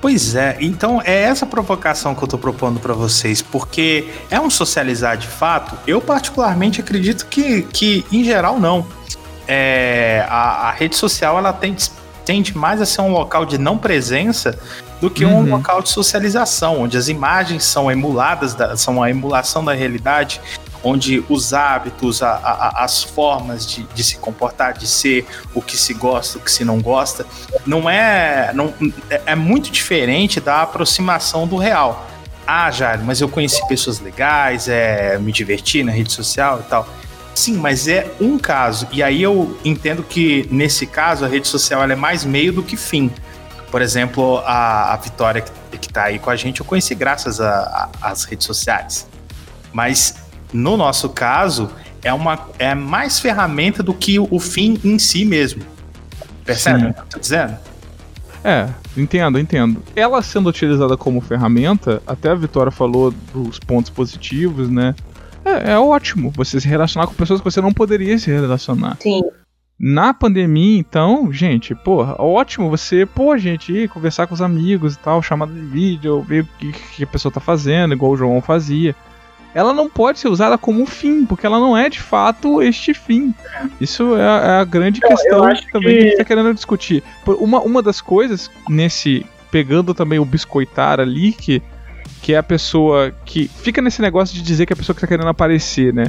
Pois 0.00 0.34
é, 0.34 0.56
então 0.60 1.00
é 1.04 1.22
essa 1.22 1.46
provocação 1.46 2.14
que 2.14 2.22
eu 2.22 2.28
tô 2.28 2.38
propondo 2.38 2.78
para 2.78 2.92
vocês, 2.92 3.40
porque 3.40 4.08
é 4.30 4.38
um 4.38 4.50
socializar 4.50 5.16
de 5.16 5.26
fato? 5.26 5.76
Eu 5.86 6.00
particularmente 6.00 6.80
acredito 6.80 7.26
que, 7.26 7.62
que 7.62 8.04
em 8.12 8.22
geral 8.22 8.60
não. 8.60 8.86
É, 9.48 10.26
a, 10.28 10.68
a, 10.68 10.70
rede 10.72 10.96
social 10.96 11.38
ela 11.38 11.52
tende, 11.52 11.90
tende 12.24 12.56
mais 12.56 12.80
a 12.80 12.86
ser 12.86 13.00
um 13.00 13.12
local 13.12 13.46
de 13.46 13.58
não 13.58 13.78
presença 13.78 14.58
do 15.00 15.10
que 15.10 15.24
um 15.24 15.38
uhum. 15.38 15.50
local 15.50 15.82
de 15.82 15.88
socialização, 15.88 16.80
onde 16.80 16.96
as 16.96 17.08
imagens 17.08 17.64
são 17.64 17.90
emuladas, 17.90 18.54
da, 18.54 18.76
são 18.76 19.02
a 19.02 19.10
emulação 19.10 19.64
da 19.64 19.72
realidade 19.72 20.40
onde 20.86 21.24
os 21.28 21.52
hábitos, 21.52 22.22
a, 22.22 22.34
a, 22.36 22.84
as 22.84 23.02
formas 23.02 23.66
de, 23.66 23.82
de, 23.92 24.04
se 24.04 24.18
comportar, 24.18 24.72
de 24.72 24.86
ser, 24.86 25.26
o 25.52 25.60
que 25.60 25.76
se 25.76 25.92
gosta, 25.92 26.38
o 26.38 26.40
que 26.40 26.50
se 26.50 26.64
não 26.64 26.80
gosta, 26.80 27.26
não 27.66 27.90
é, 27.90 28.52
não, 28.54 28.72
é, 29.10 29.20
é 29.26 29.34
muito 29.34 29.68
diferente 29.68 30.38
da 30.38 30.62
aproximação 30.62 31.44
do 31.46 31.56
real. 31.56 32.06
Ah, 32.46 32.70
Jair, 32.70 33.02
mas 33.02 33.20
eu 33.20 33.28
conheci 33.28 33.66
pessoas 33.66 33.98
legais, 33.98 34.68
é, 34.68 35.18
me 35.18 35.32
diverti 35.32 35.82
na 35.82 35.90
rede 35.90 36.12
social 36.12 36.60
e 36.64 36.70
tal. 36.70 36.88
Sim, 37.34 37.54
mas 37.54 37.88
é 37.88 38.08
um 38.20 38.38
caso. 38.38 38.86
E 38.92 39.02
aí 39.02 39.20
eu 39.20 39.58
entendo 39.64 40.04
que, 40.04 40.46
nesse 40.52 40.86
caso, 40.86 41.24
a 41.24 41.28
rede 41.28 41.48
social 41.48 41.82
é 41.82 41.96
mais 41.96 42.24
meio 42.24 42.52
do 42.52 42.62
que 42.62 42.76
fim. 42.76 43.10
Por 43.72 43.82
exemplo, 43.82 44.38
a, 44.46 44.94
a 44.94 44.96
Vitória, 44.96 45.42
que 45.42 45.88
está 45.88 46.04
aí 46.04 46.20
com 46.20 46.30
a 46.30 46.36
gente, 46.36 46.60
eu 46.60 46.66
conheci 46.66 46.94
graças 46.94 47.40
às 47.40 48.22
redes 48.22 48.46
sociais. 48.46 49.06
Mas 49.72 50.14
no 50.56 50.76
nosso 50.76 51.10
caso, 51.10 51.70
é, 52.02 52.12
uma, 52.12 52.48
é 52.58 52.74
mais 52.74 53.20
ferramenta 53.20 53.82
do 53.82 53.92
que 53.92 54.18
o, 54.18 54.40
fim 54.40 54.80
em 54.82 54.98
si 54.98 55.24
mesmo. 55.24 55.62
Percebe 56.44 56.86
o 56.86 56.94
que 56.94 57.00
eu 57.00 57.04
tô 57.04 57.18
dizendo? 57.18 57.56
É, 58.42 58.68
entendo, 58.96 59.38
entendo. 59.38 59.82
Ela 59.94 60.22
sendo 60.22 60.48
utilizada 60.48 60.96
como 60.96 61.20
ferramenta, 61.20 62.02
até 62.06 62.30
a 62.30 62.34
Vitória 62.34 62.72
falou 62.72 63.12
dos 63.34 63.58
pontos 63.58 63.90
positivos, 63.90 64.70
né? 64.70 64.94
É, 65.44 65.72
é, 65.72 65.78
ótimo 65.78 66.30
você 66.30 66.60
se 66.60 66.66
relacionar 66.66 67.06
com 67.06 67.14
pessoas 67.14 67.40
que 67.40 67.44
você 67.44 67.60
não 67.60 67.72
poderia 67.72 68.18
se 68.18 68.30
relacionar. 68.30 68.96
Sim. 69.00 69.22
Na 69.78 70.14
pandemia, 70.14 70.78
então, 70.78 71.30
gente, 71.30 71.74
porra, 71.74 72.16
ótimo 72.18 72.70
você, 72.70 73.04
pô, 73.04 73.36
gente, 73.36 73.72
ir 73.72 73.88
conversar 73.88 74.26
com 74.26 74.32
os 74.32 74.40
amigos 74.40 74.94
e 74.94 74.98
tal, 74.98 75.20
chamada 75.20 75.52
de 75.52 75.60
vídeo, 75.60 76.22
ver 76.22 76.44
o 76.44 76.48
que, 76.58 76.72
que 76.72 77.04
a 77.04 77.06
pessoa 77.06 77.30
tá 77.30 77.40
fazendo, 77.40 77.92
igual 77.92 78.12
o 78.12 78.16
João 78.16 78.40
fazia 78.40 78.94
ela 79.54 79.72
não 79.72 79.88
pode 79.88 80.18
ser 80.18 80.28
usada 80.28 80.58
como 80.58 80.82
um 80.82 80.86
fim, 80.86 81.24
porque 81.24 81.46
ela 81.46 81.58
não 81.58 81.76
é 81.76 81.88
de 81.88 82.00
fato 82.00 82.62
este 82.62 82.92
fim. 82.92 83.34
Isso 83.80 84.14
é, 84.16 84.20
é 84.20 84.60
a 84.60 84.64
grande 84.64 84.98
então, 84.98 85.10
questão 85.10 85.40
também 85.72 85.94
que... 85.94 85.98
que 85.98 85.98
a 85.98 86.08
gente 86.08 86.16
tá 86.18 86.24
querendo 86.24 86.54
discutir. 86.54 87.02
Uma, 87.26 87.60
uma 87.60 87.82
das 87.82 88.00
coisas 88.00 88.50
nesse. 88.68 89.24
Pegando 89.50 89.94
também 89.94 90.18
o 90.18 90.24
biscoitar 90.24 91.00
ali, 91.00 91.32
que, 91.32 91.62
que 92.20 92.34
é 92.34 92.36
a 92.36 92.42
pessoa 92.42 93.14
que 93.24 93.48
fica 93.48 93.80
nesse 93.80 94.02
negócio 94.02 94.34
de 94.34 94.42
dizer 94.42 94.66
que 94.66 94.72
é 94.72 94.74
a 94.74 94.76
pessoa 94.76 94.94
que 94.94 95.00
tá 95.00 95.06
querendo 95.06 95.28
aparecer, 95.28 95.94
né? 95.94 96.06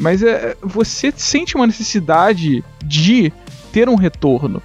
Mas 0.00 0.22
é, 0.22 0.56
você 0.62 1.12
sente 1.14 1.54
uma 1.54 1.66
necessidade 1.66 2.64
de 2.84 3.32
ter 3.72 3.88
um 3.88 3.94
retorno. 3.94 4.62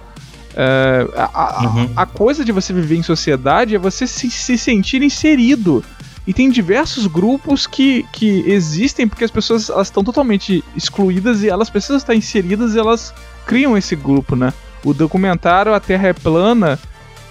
É, 0.56 1.06
a, 1.16 1.64
uhum. 1.64 1.90
a, 1.96 2.06
coisa 2.06 2.44
de 2.44 2.52
você 2.52 2.72
viver 2.72 2.96
em 2.96 3.02
sociedade 3.02 3.74
é 3.74 3.78
você 3.78 4.06
se, 4.06 4.30
se 4.30 4.56
sentir 4.56 5.02
inserido 5.02 5.84
e 6.26 6.32
tem 6.32 6.48
diversos 6.48 7.06
grupos 7.06 7.66
que, 7.66 8.04
que 8.12 8.44
existem 8.50 9.06
porque 9.06 9.24
as 9.24 9.30
pessoas 9.30 9.68
elas 9.68 9.88
estão 9.88 10.02
totalmente 10.02 10.64
excluídas 10.74 11.42
e 11.42 11.48
elas 11.48 11.68
precisam 11.68 11.96
estar 11.96 12.14
inseridas 12.14 12.74
e 12.74 12.78
elas 12.78 13.12
criam 13.46 13.76
esse 13.76 13.94
grupo, 13.94 14.34
né? 14.34 14.52
O 14.82 14.94
documentário 14.94 15.74
A 15.74 15.80
Terra 15.80 16.08
é 16.08 16.12
Plana 16.12 16.78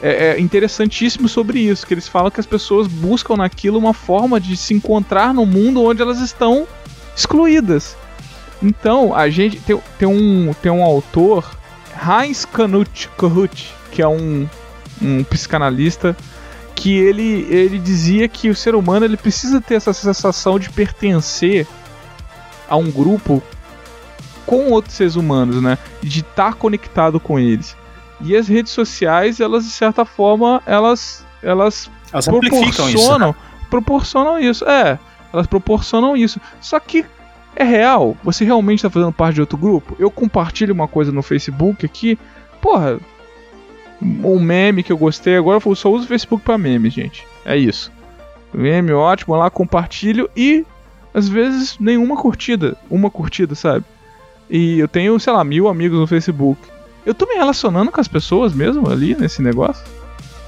é, 0.02 0.32
é 0.32 0.40
interessantíssimo 0.40 1.28
sobre 1.28 1.60
isso, 1.60 1.88
que 1.88 1.94
eles 1.94 2.08
falam 2.08 2.30
que 2.30 2.40
as 2.40 2.46
pessoas 2.46 2.88
buscam 2.88 3.38
naquilo 3.38 3.80
uma 3.80 3.94
forma 3.94 4.40
de 4.40 4.56
se 4.58 4.74
encontrar 4.74 5.34
no 5.34 5.46
mundo 5.46 5.84
onde 5.84 6.02
elas 6.02 6.20
estão 6.20 6.68
excluídas. 7.16 7.96
Então, 8.62 9.16
a 9.16 9.30
gente 9.30 9.60
tem, 9.60 9.82
tem, 9.98 10.08
um, 10.08 10.54
tem 10.62 10.72
um 10.72 10.84
autor, 10.84 11.50
Heinz 11.96 12.46
Knut, 12.46 13.10
que 13.92 14.02
é 14.02 14.08
um, 14.08 14.48
um 15.02 15.24
psicanalista 15.24 16.16
que 16.84 16.98
ele, 16.98 17.48
ele 17.50 17.80
dizia 17.80 18.28
que 18.28 18.50
o 18.50 18.56
ser 18.56 18.76
humano 18.76 19.06
ele 19.06 19.16
precisa 19.16 19.62
ter 19.62 19.76
essa 19.76 19.94
sensação 19.94 20.60
de 20.60 20.70
pertencer 20.70 21.66
a 22.68 22.76
um 22.76 22.92
grupo 22.92 23.42
com 24.46 24.70
outros 24.70 24.94
seres 24.94 25.16
humanos, 25.16 25.62
né? 25.62 25.78
De 26.02 26.20
estar 26.20 26.56
conectado 26.56 27.22
com 27.22 27.40
eles. 27.40 27.74
E 28.20 28.36
as 28.36 28.50
redes 28.50 28.74
sociais, 28.74 29.40
elas 29.40 29.64
de 29.64 29.72
certa 29.72 30.04
forma, 30.04 30.62
elas 30.66 31.26
elas, 31.42 31.90
elas 32.12 32.28
proporcionam 32.28 32.90
isso, 32.94 33.18
né? 33.18 33.36
proporcionam 33.70 34.40
isso. 34.40 34.66
É, 34.66 35.00
elas 35.32 35.48
proporcionam 35.48 36.18
isso. 36.18 36.38
Só 36.60 36.82
que 36.82 37.06
é 37.56 37.64
real? 37.64 38.18
Você 38.26 38.44
realmente 38.44 38.80
está 38.80 38.90
fazendo 38.90 39.14
parte 39.14 39.36
de 39.36 39.42
outro 39.42 39.58
grupo? 39.58 39.96
Eu 39.98 40.12
compartilho 40.12 40.74
uma 40.74 40.90
coisa 40.90 41.14
no 41.14 41.24
Facebook 41.24 41.86
aqui, 41.86 42.20
porra, 42.62 43.00
um 44.04 44.40
meme 44.40 44.84
que 44.84 44.92
eu 44.92 44.98
gostei 44.98 45.38
agora, 45.38 45.62
eu 45.64 45.76
só 45.76 45.90
uso 45.90 46.06
o 46.06 46.08
Facebook 46.08 46.44
para 46.44 46.58
meme, 46.58 46.90
gente. 46.90 47.26
É 47.46 47.56
isso. 47.56 47.92
Meme 48.54 48.92
ótimo, 48.92 49.36
lá 49.36 49.50
compartilho 49.50 50.30
e 50.36 50.66
às 51.14 51.30
vezes 51.30 51.78
nenhuma 51.80 52.16
curtida, 52.18 52.76
uma 52.90 53.10
curtida, 53.10 53.56
sabe? 53.56 53.86
E 54.50 54.80
eu 54.80 54.88
tenho, 54.88 55.20
sei 55.20 55.34
lá, 55.34 55.44
mil 55.44 55.68
amigos 55.68 56.00
no 56.00 56.08
Facebook. 56.08 56.60
Eu 57.06 57.14
tô 57.14 57.26
me 57.26 57.36
relacionando 57.36 57.92
com 57.92 58.00
as 58.00 58.08
pessoas 58.08 58.54
mesmo 58.54 58.90
ali 58.90 59.16
nesse 59.16 59.42
negócio? 59.42 59.84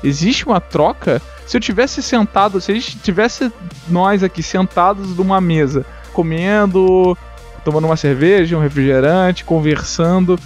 Existe 0.03 0.45
uma 0.45 0.59
troca? 0.59 1.21
Se 1.45 1.57
eu 1.57 1.61
tivesse 1.61 2.01
sentado, 2.01 2.59
se 2.59 2.71
a 2.71 2.75
gente 2.75 2.97
tivesse 2.99 3.51
nós 3.87 4.23
aqui 4.23 4.41
sentados 4.41 5.15
numa 5.15 5.39
mesa, 5.41 5.85
comendo, 6.13 7.17
tomando 7.63 7.85
uma 7.85 7.97
cerveja, 7.97 8.57
um 8.57 8.61
refrigerante, 8.61 9.43
conversando, 9.43 10.39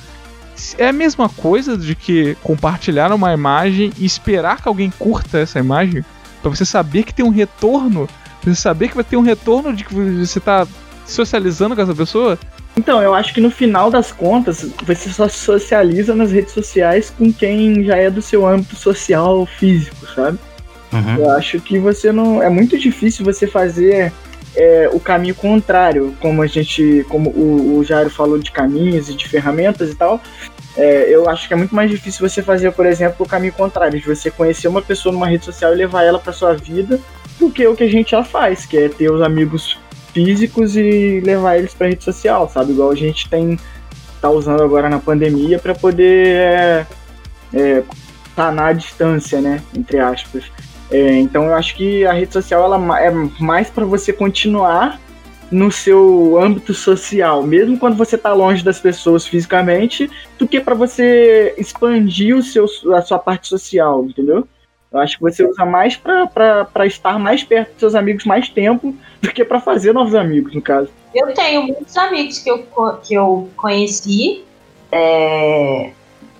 é 0.78 0.89
a 0.89 0.93
mesma 0.93 1.30
coisa 1.30 1.78
de 1.78 1.95
que 1.95 2.36
compartilhar 2.43 3.12
uma 3.12 3.34
imagem 3.34 3.91
e 3.97 4.05
esperar 4.05 4.62
que 4.62 4.68
alguém 4.68 4.91
curta 4.97 5.39
essa 5.39 5.60
imagem 5.60 6.03
para 6.41 6.49
você 6.49 6.66
saber 6.66 7.03
que 7.03 7.14
tem 7.14 7.26
um 7.26 7.30
retorno, 7.30 8.07
pra 8.41 8.53
você 8.53 8.60
saber 8.60 8.89
que 8.89 8.95
vai 8.95 9.03
ter 9.03 9.18
um 9.18 9.22
retorno 9.22 9.74
de 9.74 9.84
que 9.84 9.93
você 9.93 10.39
tá 10.39 10.68
socializando 11.05 11.76
com 11.76 11.82
essa 11.82 11.95
pessoa. 11.95 12.38
Então, 12.78 13.01
eu 13.01 13.14
acho 13.14 13.34
que 13.34 13.41
no 13.41 13.51
final 13.51 13.89
das 13.89 14.12
contas, 14.12 14.66
você 14.86 15.10
só 15.10 15.28
socializa 15.28 16.16
nas 16.16 16.32
redes 16.32 16.53
sociais 16.53 17.10
com 17.10 17.34
quem 17.34 17.84
já 17.84 17.97
é 17.97 18.10
do 18.10 18.22
seu 18.22 18.47
âmbito 18.47 18.76
social 18.76 19.45
físico, 19.45 20.07
sabe? 20.16 20.39
Uhum. 20.93 21.18
Eu 21.18 21.30
acho 21.32 21.60
que 21.60 21.78
você 21.78 22.12
não. 22.12 22.41
É 22.41 22.49
muito 22.49 22.78
difícil 22.78 23.26
você 23.26 23.45
fazer 23.45 24.12
é, 24.55 24.89
o 24.91 24.99
caminho 24.99 25.35
contrário, 25.35 26.15
como 26.19 26.41
a 26.41 26.47
gente. 26.47 27.05
Como 27.09 27.29
o, 27.29 27.77
o 27.77 27.83
Jairo 27.83 28.09
falou 28.09 28.37
de 28.37 28.51
caminhos 28.51 29.09
e 29.09 29.15
de 29.15 29.27
ferramentas 29.27 29.89
e 29.89 29.95
tal. 29.95 30.21
É, 30.77 31.13
eu 31.13 31.29
acho 31.29 31.47
que 31.47 31.53
é 31.53 31.57
muito 31.57 31.75
mais 31.75 31.89
difícil 31.89 32.27
você 32.27 32.41
fazer, 32.41 32.71
por 32.71 32.85
exemplo, 32.85 33.25
o 33.25 33.29
caminho 33.29 33.53
contrário, 33.53 33.99
de 33.99 34.05
você 34.05 34.31
conhecer 34.31 34.67
uma 34.67 34.81
pessoa 34.81 35.11
numa 35.11 35.27
rede 35.27 35.45
social 35.45 35.73
e 35.73 35.75
levar 35.75 36.03
ela 36.03 36.19
para 36.19 36.31
sua 36.31 36.53
vida, 36.53 36.99
do 37.39 37.49
que 37.49 37.67
o 37.67 37.75
que 37.75 37.83
a 37.83 37.89
gente 37.89 38.11
já 38.11 38.23
faz, 38.23 38.65
que 38.65 38.77
é 38.77 38.89
ter 38.89 39.11
os 39.11 39.21
amigos 39.21 39.77
físicos 40.13 40.75
e 40.77 41.21
levar 41.21 41.57
eles 41.57 41.73
para 41.73 41.87
rede 41.87 42.03
social, 42.03 42.49
sabe? 42.49 42.71
Igual 42.71 42.91
a 42.91 42.95
gente 42.95 43.29
tem 43.29 43.57
tá 44.21 44.29
usando 44.29 44.61
agora 44.61 44.89
na 44.89 44.99
pandemia 44.99 45.57
para 45.59 45.73
poder 45.73 46.35
é, 46.35 46.85
é, 47.53 47.83
a 48.35 48.73
distância, 48.73 49.41
né? 49.41 49.61
Entre 49.75 49.99
aspas. 49.99 50.43
É, 50.91 51.17
então 51.17 51.45
eu 51.45 51.55
acho 51.55 51.75
que 51.75 52.05
a 52.05 52.13
rede 52.13 52.33
social 52.33 52.63
ela 52.63 52.99
é 52.99 53.11
mais 53.39 53.69
para 53.69 53.85
você 53.85 54.11
continuar 54.11 54.99
no 55.51 55.71
seu 55.71 56.39
âmbito 56.39 56.73
social, 56.73 57.41
mesmo 57.43 57.77
quando 57.77 57.97
você 57.97 58.15
está 58.15 58.33
longe 58.33 58.63
das 58.63 58.79
pessoas 58.79 59.25
fisicamente, 59.25 60.09
do 60.37 60.47
que 60.47 60.59
para 60.59 60.75
você 60.75 61.53
expandir 61.57 62.35
o 62.35 62.43
seu, 62.43 62.65
a 62.95 63.01
sua 63.01 63.17
parte 63.17 63.47
social, 63.47 64.05
entendeu? 64.05 64.47
Eu 64.91 64.99
acho 64.99 65.17
que 65.17 65.21
você 65.21 65.45
usa 65.45 65.65
mais 65.65 65.95
para 65.95 66.85
estar 66.85 67.19
mais 67.19 67.43
perto 67.43 67.71
dos 67.71 67.79
seus 67.79 67.95
amigos 67.95 68.25
mais 68.25 68.49
tempo 68.49 68.95
do 69.21 69.31
que 69.31 69.45
para 69.45 69.59
fazer 69.59 69.93
novos 69.93 70.15
amigos, 70.15 70.53
no 70.53 70.61
caso. 70.61 70.89
Eu 71.13 71.33
tenho 71.33 71.63
muitos 71.63 71.95
amigos 71.97 72.39
que 72.39 72.49
eu, 72.49 72.63
que 73.03 73.13
eu 73.13 73.49
conheci 73.55 74.43
é, 74.91 75.91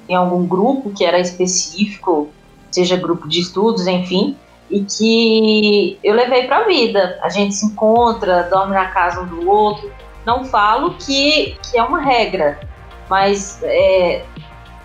em 0.08 0.16
algum 0.16 0.48
grupo 0.48 0.92
que 0.92 1.06
era 1.06 1.20
específico, 1.20 2.30
seja 2.72 2.98
grupo 2.98 3.28
de 3.28 3.40
estudos, 3.40 3.88
enfim, 3.88 4.38
e 4.70 4.84
que 4.84 6.00
eu 6.04 6.16
levei 6.16 6.46
para 6.48 6.58
a 6.58 6.64
vida. 6.66 7.20
A 7.22 7.30
gente 7.30 7.56
se 7.56 7.66
encontra, 7.66 8.44
dorme 8.44 8.74
na 8.74 8.86
casa 8.88 9.22
um 9.22 9.26
do 9.26 9.50
outro. 9.50 9.92
Não 10.26 10.46
falo 10.46 10.96
que, 10.96 11.58
que 11.64 11.78
é 11.78 11.84
uma 11.84 12.02
regra, 12.02 12.60
mas 13.10 13.60
é, 13.64 14.24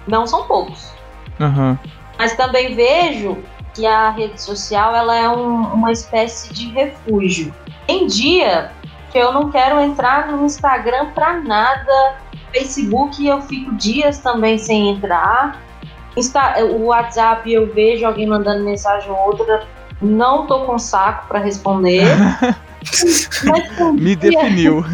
não 0.06 0.26
são 0.26 0.46
poucos. 0.46 0.92
Uhum. 1.38 1.76
Mas 2.18 2.36
também 2.36 2.74
vejo 2.74 3.38
que 3.74 3.86
a 3.86 4.10
rede 4.10 4.40
social 4.40 4.94
ela 4.94 5.16
é 5.16 5.28
um, 5.28 5.74
uma 5.74 5.92
espécie 5.92 6.52
de 6.54 6.70
refúgio. 6.70 7.52
Tem 7.86 8.06
dia 8.06 8.70
que 9.10 9.18
eu 9.18 9.32
não 9.32 9.50
quero 9.50 9.80
entrar 9.80 10.28
no 10.28 10.44
Instagram 10.44 11.10
para 11.10 11.40
nada, 11.40 12.16
Facebook 12.52 13.26
eu 13.26 13.42
fico 13.42 13.74
dias 13.74 14.18
também 14.18 14.56
sem 14.56 14.90
entrar. 14.90 15.60
Insta, 16.16 16.64
o 16.64 16.86
WhatsApp 16.86 17.52
eu 17.52 17.72
vejo 17.72 18.06
alguém 18.06 18.26
mandando 18.26 18.64
mensagem 18.64 19.10
ou 19.10 19.18
outra, 19.18 19.66
não 20.00 20.46
tô 20.46 20.64
com 20.64 20.78
saco 20.78 21.26
para 21.28 21.38
responder. 21.38 22.04
Me 23.94 24.14
dia... 24.14 24.30
definiu. 24.30 24.84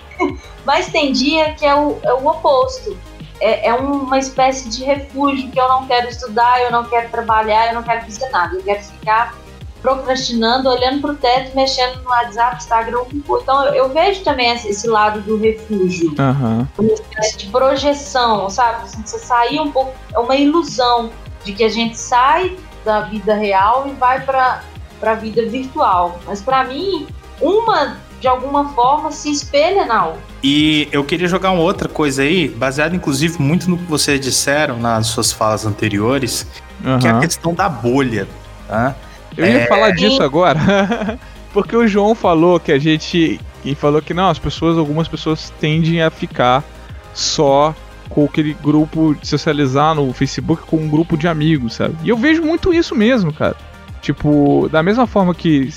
Mas 0.64 0.88
tem 0.88 1.12
dia 1.12 1.54
que 1.54 1.64
é 1.64 1.74
o, 1.74 1.98
é 2.02 2.12
o 2.12 2.26
oposto 2.26 2.96
é, 3.40 3.68
é, 3.68 3.74
uma 3.74 4.18
espécie 4.18 4.68
de 4.68 4.84
refúgio 4.84 5.50
que 5.50 5.58
eu 5.58 5.66
não 5.66 5.86
quero 5.86 6.08
estudar, 6.08 6.60
eu 6.62 6.70
não 6.70 6.84
quero 6.84 7.08
trabalhar, 7.08 7.68
eu 7.68 7.74
não 7.74 7.82
quero 7.82 8.02
fazer 8.02 8.28
nada. 8.28 8.54
Eu 8.54 8.62
quero 8.62 8.82
ficar 8.82 9.34
procrastinando, 9.80 10.68
olhando 10.68 11.00
para 11.00 11.12
o 11.12 11.14
teto, 11.14 11.54
mexendo 11.54 12.02
no 12.02 12.10
WhatsApp, 12.10 12.56
Instagram. 12.56 13.04
Então 13.12 13.64
eu, 13.66 13.74
eu 13.74 13.88
vejo 13.88 14.22
também 14.22 14.52
esse 14.52 14.86
lado 14.86 15.20
do 15.20 15.36
refúgio. 15.36 16.14
Uhum. 16.18 16.66
Uma 16.78 16.92
espécie 16.92 17.38
de 17.38 17.46
projeção, 17.46 18.48
sabe? 18.50 18.84
Assim, 18.84 19.02
você 19.04 19.18
sair 19.18 19.60
um 19.60 19.70
pouco. 19.70 19.92
É 20.14 20.18
uma 20.18 20.36
ilusão 20.36 21.10
de 21.44 21.52
que 21.52 21.64
a 21.64 21.68
gente 21.68 21.96
sai 21.96 22.56
da 22.84 23.02
vida 23.02 23.34
real 23.34 23.86
e 23.88 23.92
vai 23.92 24.20
para 24.20 24.62
a 25.02 25.14
vida 25.14 25.46
virtual. 25.46 26.18
Mas 26.26 26.40
para 26.40 26.64
mim, 26.64 27.06
uma 27.40 27.96
de 28.20 28.28
alguma 28.28 28.68
forma 28.74 29.10
se 29.10 29.30
espelha 29.30 29.86
na 29.86 30.06
outra. 30.06 30.20
E 30.42 30.88
eu 30.92 31.02
queria 31.02 31.26
jogar 31.26 31.50
uma 31.52 31.62
outra 31.62 31.88
coisa 31.88 32.22
aí, 32.22 32.48
baseado 32.48 32.94
inclusive 32.94 33.40
muito 33.40 33.68
no 33.68 33.78
que 33.78 33.84
vocês 33.84 34.20
disseram 34.20 34.78
nas 34.78 35.06
suas 35.06 35.32
falas 35.32 35.64
anteriores, 35.64 36.46
uhum. 36.84 36.98
que 36.98 37.08
é 37.08 37.10
a 37.10 37.18
questão 37.18 37.54
da 37.54 37.68
bolha, 37.68 38.28
tá? 38.68 38.94
Eu 39.36 39.46
ia 39.46 39.60
é... 39.60 39.66
falar 39.66 39.90
disso 39.92 40.22
agora, 40.22 41.18
porque 41.52 41.76
o 41.76 41.86
João 41.86 42.14
falou 42.14 42.58
que 42.60 42.72
a 42.72 42.78
gente 42.78 43.40
e 43.64 43.74
falou 43.74 44.00
que 44.00 44.14
não, 44.14 44.28
as 44.28 44.38
pessoas, 44.38 44.78
algumas 44.78 45.08
pessoas 45.08 45.52
tendem 45.60 46.02
a 46.02 46.10
ficar 46.10 46.64
só 47.12 47.74
com 48.08 48.24
aquele 48.24 48.54
grupo 48.54 49.14
de 49.14 49.26
socializar 49.26 49.94
no 49.94 50.12
Facebook 50.12 50.62
com 50.66 50.76
um 50.76 50.88
grupo 50.88 51.16
de 51.16 51.28
amigos, 51.28 51.74
sabe? 51.74 51.96
E 52.02 52.08
eu 52.08 52.16
vejo 52.16 52.42
muito 52.42 52.74
isso 52.74 52.94
mesmo, 52.94 53.32
cara. 53.32 53.56
Tipo, 54.00 54.68
da 54.70 54.82
mesma 54.82 55.06
forma 55.06 55.34
que, 55.34 55.68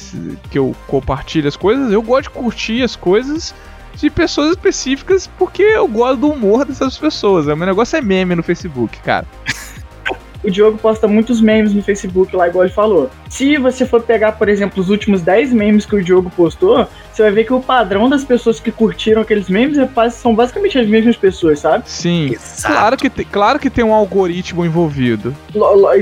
que 0.49 0.57
eu 0.57 0.73
compartilho 0.87 1.47
as 1.47 1.57
coisas, 1.57 1.91
eu 1.91 2.01
gosto 2.01 2.23
de 2.23 2.29
curtir 2.29 2.81
as 2.81 2.95
coisas 2.95 3.53
de 3.95 4.09
pessoas 4.09 4.51
específicas 4.51 5.27
porque 5.37 5.61
eu 5.61 5.87
gosto 5.87 6.21
do 6.21 6.29
humor 6.29 6.65
dessas 6.65 6.97
pessoas. 6.97 7.47
O 7.47 7.55
meu 7.55 7.67
negócio 7.67 7.97
é 7.97 8.01
meme 8.01 8.33
no 8.33 8.41
Facebook, 8.41 8.97
cara. 9.01 9.27
o 10.43 10.51
Diogo 10.51 10.77
posta 10.77 11.07
muitos 11.07 11.39
memes 11.39 11.73
no 11.73 11.81
Facebook 11.81 12.35
lá, 12.35 12.47
igual 12.47 12.65
ele 12.65 12.73
falou. 12.73 13.09
Se 13.29 13.57
você 13.57 13.85
for 13.85 14.01
pegar, 14.01 14.33
por 14.33 14.49
exemplo, 14.49 14.81
os 14.81 14.89
últimos 14.89 15.21
10 15.21 15.53
memes 15.53 15.85
que 15.85 15.95
o 15.95 16.03
Diogo 16.03 16.29
postou, 16.35 16.87
você 17.11 17.23
vai 17.23 17.31
ver 17.31 17.43
que 17.45 17.53
o 17.53 17.61
padrão 17.61 18.09
das 18.09 18.23
pessoas 18.23 18.59
que 18.59 18.71
curtiram 18.71 19.21
aqueles 19.21 19.49
memes 19.49 19.77
é 19.77 19.87
são 20.09 20.35
basicamente 20.35 20.77
as 20.77 20.87
mesmas 20.87 21.15
pessoas, 21.15 21.59
sabe? 21.59 21.83
Sim. 21.87 22.35
Claro 22.61 22.97
que, 22.97 23.09
te, 23.09 23.23
claro 23.23 23.59
que 23.59 23.69
tem 23.69 23.83
um 23.83 23.93
algoritmo 23.93 24.65
envolvido. 24.65 25.35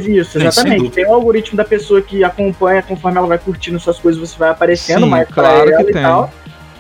Isso, 0.08 0.40
exatamente. 0.40 0.90
Tem 0.90 1.06
um 1.06 1.14
algoritmo 1.14 1.56
da 1.58 1.66
pessoa 1.66 2.02
que 2.02 2.24
acompanha 2.24 2.82
conforme 2.82 3.18
ela 3.18 3.28
vai 3.28 3.38
curtindo 3.38 3.80
suas 3.80 4.00
coisas, 4.00 4.20
você 4.20 4.38
vai 4.38 4.50
aparecendo 4.50 5.04
Sim, 5.04 5.10
mais 5.10 5.28
claro 5.30 5.78
que 5.78 5.84
tem. 5.86 6.02
Tal. 6.02 6.32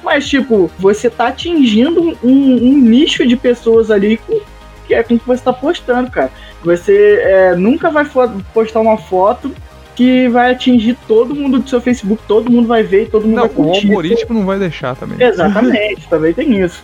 Mas, 0.03 0.27
tipo, 0.27 0.71
você 0.79 1.09
tá 1.09 1.27
atingindo 1.27 2.17
um, 2.23 2.23
um 2.23 2.77
nicho 2.77 3.25
de 3.25 3.35
pessoas 3.35 3.91
ali 3.91 4.17
com, 4.17 4.39
que 4.87 4.95
é 4.95 5.03
com 5.03 5.17
que 5.17 5.27
você 5.27 5.43
tá 5.43 5.53
postando, 5.53 6.09
cara. 6.09 6.31
Você 6.63 7.19
é, 7.21 7.55
nunca 7.55 7.89
vai 7.89 8.05
postar 8.53 8.79
uma 8.79 8.97
foto 8.97 9.51
que 9.95 10.29
vai 10.29 10.51
atingir 10.51 10.97
todo 11.07 11.35
mundo 11.35 11.59
do 11.59 11.69
seu 11.69 11.81
Facebook, 11.81 12.23
todo 12.27 12.51
mundo 12.51 12.67
vai 12.67 12.83
ver 12.83 13.03
e 13.03 13.05
todo 13.07 13.23
mundo 13.23 13.35
não, 13.35 13.47
vai 13.47 13.49
curtir. 13.49 13.87
O 13.87 13.89
algoritmo 13.91 14.39
não 14.39 14.45
vai 14.45 14.59
deixar 14.59 14.95
também. 14.95 15.21
Exatamente, 15.21 16.07
também 16.07 16.33
tem 16.33 16.61
isso. 16.61 16.83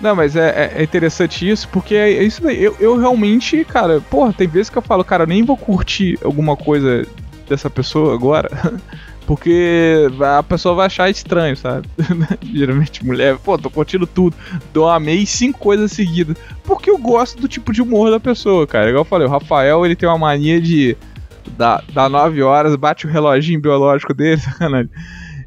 Não, 0.00 0.14
mas 0.14 0.36
é, 0.36 0.72
é, 0.76 0.82
interessante 0.82 1.48
isso, 1.48 1.68
porque 1.68 1.94
é, 1.94 2.12
é 2.12 2.22
isso 2.22 2.42
daí. 2.42 2.62
Eu, 2.62 2.76
eu 2.78 2.96
realmente, 2.96 3.64
cara, 3.64 4.00
porra, 4.00 4.32
tem 4.32 4.46
vezes 4.46 4.70
que 4.70 4.78
eu 4.78 4.82
falo, 4.82 5.04
cara, 5.04 5.24
eu 5.24 5.26
nem 5.26 5.42
vou 5.42 5.56
curtir 5.56 6.18
alguma 6.22 6.56
coisa 6.56 7.04
dessa 7.48 7.68
pessoa 7.68 8.14
agora. 8.14 8.48
Porque 9.28 10.08
a 10.38 10.42
pessoa 10.42 10.74
vai 10.74 10.86
achar 10.86 11.10
estranho, 11.10 11.54
sabe? 11.54 11.86
Geralmente 12.42 13.04
mulher, 13.04 13.36
pô, 13.36 13.58
tô 13.58 13.68
curtindo 13.68 14.06
tudo. 14.06 14.34
Dou 14.72 14.88
amei 14.88 15.26
cinco 15.26 15.58
coisas 15.58 15.92
seguidas. 15.92 16.34
Porque 16.64 16.88
eu 16.88 16.96
gosto 16.96 17.38
do 17.38 17.46
tipo 17.46 17.70
de 17.70 17.82
humor 17.82 18.10
da 18.10 18.18
pessoa, 18.18 18.66
cara. 18.66 18.88
Igual 18.88 19.02
eu 19.02 19.04
falei, 19.04 19.26
o 19.26 19.30
Rafael, 19.30 19.84
ele 19.84 19.94
tem 19.94 20.08
uma 20.08 20.16
mania 20.16 20.58
de. 20.58 20.96
Da, 21.58 21.82
da 21.92 22.08
9 22.08 22.42
horas, 22.42 22.74
bate 22.74 23.06
o 23.06 23.10
reloginho 23.10 23.60
biológico 23.60 24.14
dele, 24.14 24.40
sacanagem. 24.40 24.90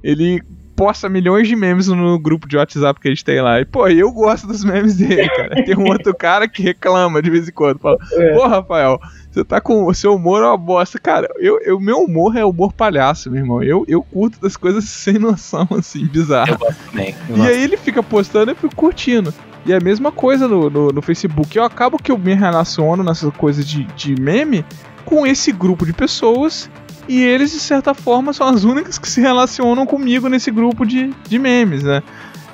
Ele 0.04 0.44
posta 0.82 1.08
milhões 1.08 1.48
de 1.48 1.56
memes 1.56 1.88
no 1.90 2.18
grupo 2.18 2.48
de 2.48 2.58
WhatsApp 2.58 3.00
que 3.00 3.08
a 3.08 3.12
gente 3.12 3.24
tem 3.24 3.40
lá. 3.40 3.62
E, 3.62 3.66
pô, 3.66 3.88
eu 3.88 4.12
gosto 4.12 4.48
dos 4.48 4.64
memes 4.64 4.98
dele, 4.98 5.30
cara. 5.30 5.64
Tem 5.64 5.78
um 5.78 5.88
outro 5.88 6.12
cara 6.16 6.48
que 6.48 6.64
reclama 6.64 7.22
de 7.22 7.30
vez 7.30 7.48
em 7.48 7.52
quando. 7.52 7.78
Fala, 7.78 8.00
é. 8.14 8.34
pô, 8.34 8.48
Rafael, 8.48 9.00
você 9.30 9.46
tá 9.46 9.62
com. 9.62 9.86
O 9.86 9.94
seu 9.94 10.16
humor 10.16 10.42
é 10.42 10.48
uma 10.48 10.58
bosta. 10.58 10.98
Cara, 10.98 11.30
eu, 11.38 11.62
eu, 11.62 11.80
meu 11.80 12.00
humor 12.00 12.36
é 12.36 12.44
humor 12.44 12.74
palhaço, 12.74 13.30
meu 13.30 13.44
irmão. 13.44 13.62
Eu, 13.62 13.86
eu 13.88 14.02
curto 14.02 14.42
das 14.42 14.58
coisas 14.58 14.86
sem 14.86 15.20
noção, 15.20 15.68
assim, 15.78 16.04
bizarro. 16.08 16.54
Eu 16.54 16.58
gosto 16.58 16.90
também. 16.90 17.16
Eu 17.30 17.36
e 17.36 17.38
gosto. 17.38 17.52
aí 17.52 17.64
ele 17.64 17.78
fica 17.78 18.02
postando 18.02 18.50
e 18.50 18.54
eu 18.54 18.56
fico 18.56 18.76
curtindo. 18.76 19.32
E 19.64 19.72
é 19.72 19.78
a 19.78 19.80
mesma 19.80 20.12
coisa 20.12 20.48
no, 20.48 20.68
no, 20.68 20.88
no, 20.88 21.02
Facebook. 21.04 21.56
Eu 21.56 21.64
acabo 21.64 22.00
que 22.02 22.12
eu 22.12 22.18
me 22.18 22.34
relaciono 22.34 23.04
nessa 23.04 23.30
coisa 23.30 23.64
de, 23.64 23.84
de 23.96 24.20
meme 24.20 24.66
com 25.06 25.28
esse 25.28 25.52
grupo 25.52 25.86
de 25.86 25.94
pessoas. 25.94 26.72
E 27.12 27.26
eles, 27.26 27.52
de 27.52 27.60
certa 27.60 27.94
forma, 27.94 28.32
são 28.32 28.48
as 28.48 28.64
únicas 28.64 28.98
que 28.98 29.10
se 29.10 29.20
relacionam 29.20 29.86
comigo 29.86 30.30
nesse 30.30 30.50
grupo 30.50 30.86
de, 30.86 31.14
de 31.28 31.38
memes, 31.38 31.84
né? 31.84 32.02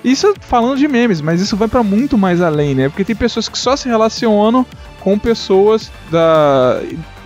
Isso 0.04 0.34
falando 0.40 0.80
de 0.80 0.88
memes, 0.88 1.22
mas 1.22 1.40
isso 1.40 1.56
vai 1.56 1.68
para 1.68 1.84
muito 1.84 2.18
mais 2.18 2.42
além, 2.42 2.74
né? 2.74 2.90
Porque 2.90 3.04
tem 3.04 3.16
pessoas 3.16 3.48
que 3.48 3.56
só 3.56 3.76
se 3.76 3.88
relacionam 3.88 4.66
com 5.00 5.20
pessoas 5.20 5.92
da 6.10 6.82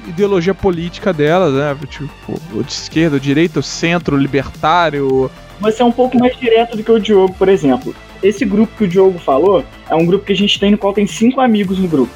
ideologia 0.05 0.53
política 0.53 1.13
delas, 1.13 1.53
né? 1.53 1.73
Tipo, 1.87 2.37
de 2.61 2.69
esquerda, 2.69 3.17
direita, 3.17 3.61
centro, 3.61 4.17
libertário. 4.17 5.31
Você 5.61 5.81
é 5.81 5.85
um 5.85 5.91
pouco 5.93 6.19
mais 6.19 6.35
direto 6.35 6.75
do 6.75 6.83
que 6.83 6.91
o 6.91 6.99
Diogo, 6.99 7.33
por 7.35 7.47
exemplo. 7.47 7.95
Esse 8.21 8.43
grupo 8.43 8.75
que 8.77 8.83
o 8.83 8.87
Diogo 8.89 9.17
falou 9.19 9.63
é 9.89 9.95
um 9.95 10.05
grupo 10.05 10.25
que 10.25 10.33
a 10.33 10.35
gente 10.35 10.59
tem 10.59 10.71
no 10.71 10.77
qual 10.77 10.91
tem 10.91 11.07
cinco 11.07 11.39
amigos 11.39 11.79
no 11.79 11.87
grupo. 11.87 12.11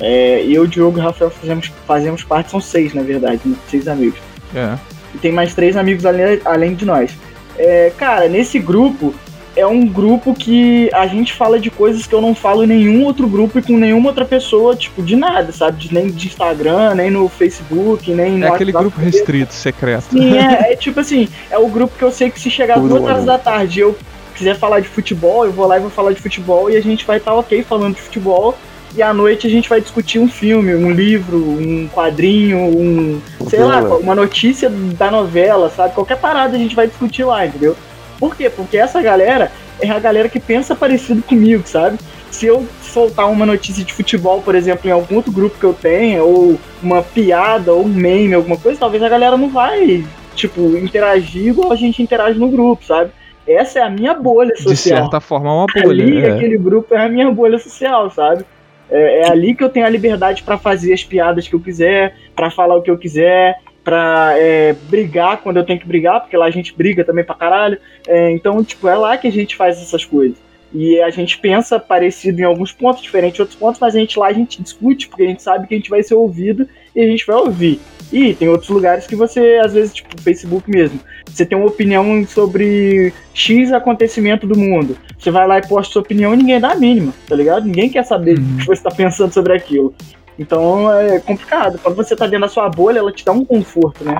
É, 0.00 0.44
eu, 0.44 0.66
Diogo 0.66 0.98
e 0.98 1.00
Rafael 1.00 1.30
fazemos, 1.30 1.70
fazemos 1.86 2.24
parte, 2.24 2.50
são 2.50 2.60
seis 2.60 2.92
na 2.92 3.02
verdade, 3.02 3.42
né? 3.44 3.54
seis 3.68 3.86
amigos. 3.86 4.27
É. 4.54 4.76
E 5.14 5.18
tem 5.18 5.32
mais 5.32 5.54
três 5.54 5.76
amigos 5.76 6.04
além, 6.04 6.40
além 6.44 6.74
de 6.74 6.84
nós. 6.84 7.10
É, 7.58 7.92
cara, 7.96 8.28
nesse 8.28 8.58
grupo 8.58 9.14
é 9.58 9.66
um 9.66 9.86
grupo 9.86 10.34
que 10.34 10.88
a 10.94 11.06
gente 11.08 11.32
fala 11.32 11.58
de 11.58 11.68
coisas 11.68 12.06
que 12.06 12.14
eu 12.14 12.20
não 12.20 12.32
falo 12.32 12.62
em 12.62 12.68
nenhum 12.68 13.04
outro 13.04 13.26
grupo 13.26 13.58
e 13.58 13.62
com 13.62 13.76
nenhuma 13.76 14.10
outra 14.10 14.24
pessoa, 14.24 14.76
tipo, 14.76 15.02
de 15.02 15.16
nada, 15.16 15.50
sabe? 15.50 15.78
De, 15.78 15.92
nem 15.92 16.06
de 16.06 16.28
Instagram, 16.28 16.94
nem 16.94 17.10
no 17.10 17.28
Facebook, 17.28 18.12
nem 18.14 18.38
no 18.38 18.46
É 18.46 18.48
aquele 18.50 18.72
WhatsApp. 18.72 18.94
grupo 18.94 19.00
restrito, 19.00 19.52
secreto. 19.52 20.04
Sim, 20.12 20.38
é, 20.38 20.72
é 20.72 20.76
tipo 20.76 21.00
assim, 21.00 21.28
é 21.50 21.58
o 21.58 21.66
grupo 21.68 21.98
que 21.98 22.04
eu 22.04 22.12
sei 22.12 22.30
que 22.30 22.38
se 22.40 22.50
chegar 22.50 22.78
duas 22.78 23.02
horas 23.02 23.24
da 23.24 23.36
tarde 23.36 23.80
e 23.80 23.82
eu 23.82 23.98
quiser 24.34 24.56
falar 24.56 24.78
de 24.78 24.88
futebol, 24.88 25.44
eu 25.44 25.52
vou 25.52 25.66
lá 25.66 25.76
e 25.76 25.80
vou 25.80 25.90
falar 25.90 26.12
de 26.12 26.20
futebol 26.20 26.70
e 26.70 26.76
a 26.76 26.80
gente 26.80 27.04
vai 27.04 27.16
estar 27.16 27.34
ok 27.34 27.64
falando 27.64 27.96
de 27.96 28.02
futebol. 28.02 28.56
E 28.96 29.02
à 29.02 29.12
noite 29.12 29.46
a 29.46 29.50
gente 29.50 29.68
vai 29.68 29.80
discutir 29.80 30.18
um 30.18 30.28
filme, 30.28 30.74
um 30.74 30.90
livro, 30.90 31.36
um 31.36 31.88
quadrinho, 31.88 32.58
um. 32.58 33.20
sei 33.48 33.60
lá, 33.60 33.80
uma 33.80 34.14
notícia 34.14 34.70
da 34.70 35.10
novela, 35.10 35.70
sabe? 35.70 35.94
Qualquer 35.94 36.18
parada 36.18 36.56
a 36.56 36.58
gente 36.58 36.74
vai 36.74 36.86
discutir 36.86 37.24
lá, 37.24 37.46
entendeu? 37.46 37.76
Por 38.18 38.34
quê? 38.34 38.50
Porque 38.50 38.76
essa 38.76 39.00
galera 39.00 39.52
é 39.80 39.90
a 39.90 39.98
galera 39.98 40.28
que 40.28 40.40
pensa 40.40 40.74
parecido 40.74 41.22
comigo, 41.22 41.62
sabe? 41.66 41.98
Se 42.30 42.46
eu 42.46 42.66
soltar 42.82 43.30
uma 43.30 43.46
notícia 43.46 43.84
de 43.84 43.92
futebol, 43.92 44.42
por 44.42 44.54
exemplo, 44.54 44.88
em 44.88 44.92
algum 44.92 45.16
outro 45.16 45.32
grupo 45.32 45.58
que 45.58 45.64
eu 45.64 45.72
tenha, 45.72 46.22
ou 46.22 46.58
uma 46.82 47.02
piada, 47.02 47.72
ou 47.72 47.84
um 47.84 47.88
meme, 47.88 48.34
alguma 48.34 48.56
coisa, 48.56 48.80
talvez 48.80 49.02
a 49.02 49.08
galera 49.08 49.36
não 49.36 49.48
vai, 49.48 50.04
tipo, 50.34 50.76
interagir 50.76 51.48
igual 51.48 51.72
a 51.72 51.76
gente 51.76 52.02
interage 52.02 52.38
no 52.38 52.48
grupo, 52.48 52.84
sabe? 52.84 53.10
Essa 53.46 53.78
é 53.78 53.82
a 53.82 53.88
minha 53.88 54.12
bolha 54.12 54.52
De 54.54 54.62
social. 54.62 54.98
certa 54.98 55.20
forma, 55.20 55.48
é 55.48 55.52
uma 55.52 55.66
bolha. 55.66 56.04
ali, 56.04 56.18
é. 56.18 56.32
aquele 56.32 56.58
grupo 56.58 56.94
é 56.94 57.04
a 57.04 57.08
minha 57.08 57.30
bolha 57.30 57.58
social, 57.58 58.10
sabe? 58.10 58.44
É, 58.90 59.20
é 59.20 59.30
ali 59.30 59.54
que 59.54 59.62
eu 59.62 59.68
tenho 59.68 59.86
a 59.86 59.90
liberdade 59.90 60.42
pra 60.42 60.58
fazer 60.58 60.92
as 60.92 61.04
piadas 61.04 61.46
que 61.46 61.54
eu 61.54 61.60
quiser, 61.60 62.16
pra 62.34 62.50
falar 62.50 62.76
o 62.76 62.82
que 62.82 62.90
eu 62.90 62.98
quiser, 62.98 63.60
pra 63.84 64.34
é, 64.36 64.72
brigar 64.72 65.38
quando 65.38 65.56
eu 65.56 65.64
tenho 65.64 65.80
que 65.80 65.86
brigar, 65.86 66.20
porque 66.20 66.36
lá 66.36 66.46
a 66.46 66.50
gente 66.50 66.76
briga 66.76 67.04
também 67.04 67.24
pra 67.24 67.34
caralho. 67.34 67.78
É, 68.06 68.30
então, 68.30 68.62
tipo, 68.62 68.86
é 68.88 68.94
lá 68.94 69.16
que 69.16 69.28
a 69.28 69.32
gente 69.32 69.56
faz 69.56 69.80
essas 69.80 70.04
coisas. 70.04 70.36
E 70.72 71.00
a 71.00 71.08
gente 71.08 71.38
pensa 71.38 71.80
parecido 71.80 72.40
em 72.40 72.44
alguns 72.44 72.72
pontos, 72.72 73.02
diferente 73.02 73.38
em 73.38 73.40
outros 73.40 73.58
pontos, 73.58 73.80
mas 73.80 73.96
a 73.96 73.98
gente 73.98 74.18
lá 74.18 74.26
a 74.26 74.32
gente 74.32 74.62
discute, 74.62 75.08
porque 75.08 75.22
a 75.22 75.26
gente 75.26 75.42
sabe 75.42 75.66
que 75.66 75.74
a 75.74 75.76
gente 75.78 75.88
vai 75.88 76.02
ser 76.02 76.14
ouvido 76.14 76.68
e 76.98 77.04
a 77.06 77.10
gente 77.10 77.26
vai 77.26 77.36
ouvir. 77.36 77.80
E 78.12 78.32
tem 78.34 78.48
outros 78.48 78.70
lugares 78.70 79.06
que 79.06 79.14
você, 79.14 79.60
às 79.62 79.74
vezes, 79.74 79.94
tipo, 79.94 80.20
Facebook 80.22 80.68
mesmo, 80.70 80.98
você 81.30 81.44
tem 81.44 81.56
uma 81.56 81.66
opinião 81.66 82.26
sobre 82.26 83.12
X 83.34 83.70
acontecimento 83.72 84.46
do 84.46 84.58
mundo. 84.58 84.96
Você 85.18 85.30
vai 85.30 85.46
lá 85.46 85.58
e 85.58 85.66
posta 85.68 85.92
sua 85.92 86.02
opinião 86.02 86.32
e 86.34 86.38
ninguém 86.38 86.58
dá 86.58 86.72
a 86.72 86.74
mínima, 86.74 87.12
tá 87.28 87.36
ligado? 87.36 87.66
Ninguém 87.66 87.90
quer 87.90 88.04
saber 88.04 88.38
Uhum. 88.38 88.54
o 88.54 88.58
que 88.58 88.66
você 88.66 88.82
tá 88.82 88.90
pensando 88.90 89.32
sobre 89.32 89.52
aquilo. 89.54 89.94
Então 90.38 90.90
é 90.90 91.18
complicado. 91.20 91.78
Quando 91.82 91.96
você 91.96 92.16
tá 92.16 92.24
dentro 92.26 92.42
da 92.42 92.48
sua 92.48 92.68
bolha, 92.68 92.98
ela 92.98 93.12
te 93.12 93.24
dá 93.24 93.32
um 93.32 93.44
conforto, 93.44 94.04
né? 94.04 94.18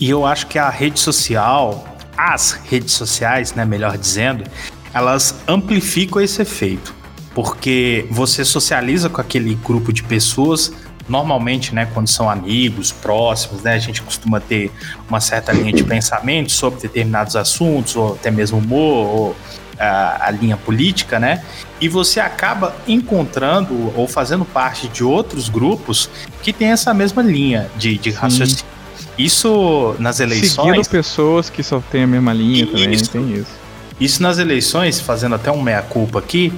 E 0.00 0.08
eu 0.08 0.24
acho 0.24 0.46
que 0.46 0.58
a 0.58 0.68
rede 0.70 1.00
social, 1.00 1.84
as 2.16 2.52
redes 2.52 2.92
sociais, 2.92 3.54
né, 3.54 3.64
melhor 3.64 3.96
dizendo, 3.98 4.44
elas 4.94 5.34
amplificam 5.48 6.22
esse 6.22 6.40
efeito. 6.42 6.94
Porque 7.34 8.06
você 8.10 8.44
socializa 8.44 9.10
com 9.10 9.20
aquele 9.20 9.54
grupo 9.56 9.92
de 9.92 10.02
pessoas, 10.02 10.72
normalmente, 11.08 11.74
né, 11.74 11.88
quando 11.92 12.08
são 12.08 12.28
amigos, 12.28 12.92
próximos, 12.92 13.62
né, 13.62 13.74
a 13.74 13.78
gente 13.78 14.02
costuma 14.02 14.40
ter 14.40 14.72
uma 15.08 15.20
certa 15.20 15.52
linha 15.52 15.72
de 15.72 15.84
pensamento 15.84 16.50
sobre 16.50 16.80
determinados 16.80 17.36
assuntos, 17.36 17.96
ou 17.96 18.14
até 18.14 18.30
mesmo 18.30 18.58
humor, 18.58 19.06
ou 19.06 19.36
a, 19.78 20.28
a 20.28 20.30
linha 20.30 20.56
política, 20.56 21.18
né? 21.18 21.42
E 21.80 21.88
você 21.88 22.20
acaba 22.20 22.74
encontrando 22.88 23.92
ou 23.94 24.08
fazendo 24.08 24.44
parte 24.44 24.88
de 24.88 25.04
outros 25.04 25.48
grupos 25.48 26.08
que 26.42 26.52
têm 26.52 26.68
essa 26.68 26.94
mesma 26.94 27.22
linha 27.22 27.70
de, 27.76 27.98
de 27.98 28.10
Sim. 28.10 28.18
raciocínio. 28.18 28.64
Isso 29.18 29.94
nas 29.98 30.20
eleições. 30.20 30.68
Seguindo 30.68 30.88
pessoas 30.88 31.48
que 31.48 31.62
só 31.62 31.80
têm 31.90 32.04
a 32.04 32.06
mesma 32.06 32.32
linha 32.32 32.66
também, 32.66 32.92
Isso. 32.92 33.10
tem 33.10 33.32
isso. 33.32 33.66
Isso 33.98 34.22
nas 34.22 34.38
eleições, 34.38 35.00
fazendo 35.00 35.34
até 35.34 35.50
um 35.50 35.62
meia-culpa 35.62 36.18
aqui, 36.18 36.52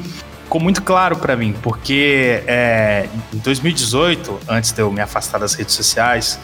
ficou 0.48 0.60
muito 0.62 0.82
claro 0.82 1.14
pra 1.16 1.36
mim, 1.36 1.54
porque 1.62 2.42
é, 2.46 3.06
em 3.34 3.36
2018, 3.38 4.40
antes 4.48 4.72
de 4.72 4.80
eu 4.80 4.90
me 4.90 5.00
afastar 5.02 5.36
das 5.38 5.52
redes 5.52 5.74
sociais, 5.74 6.40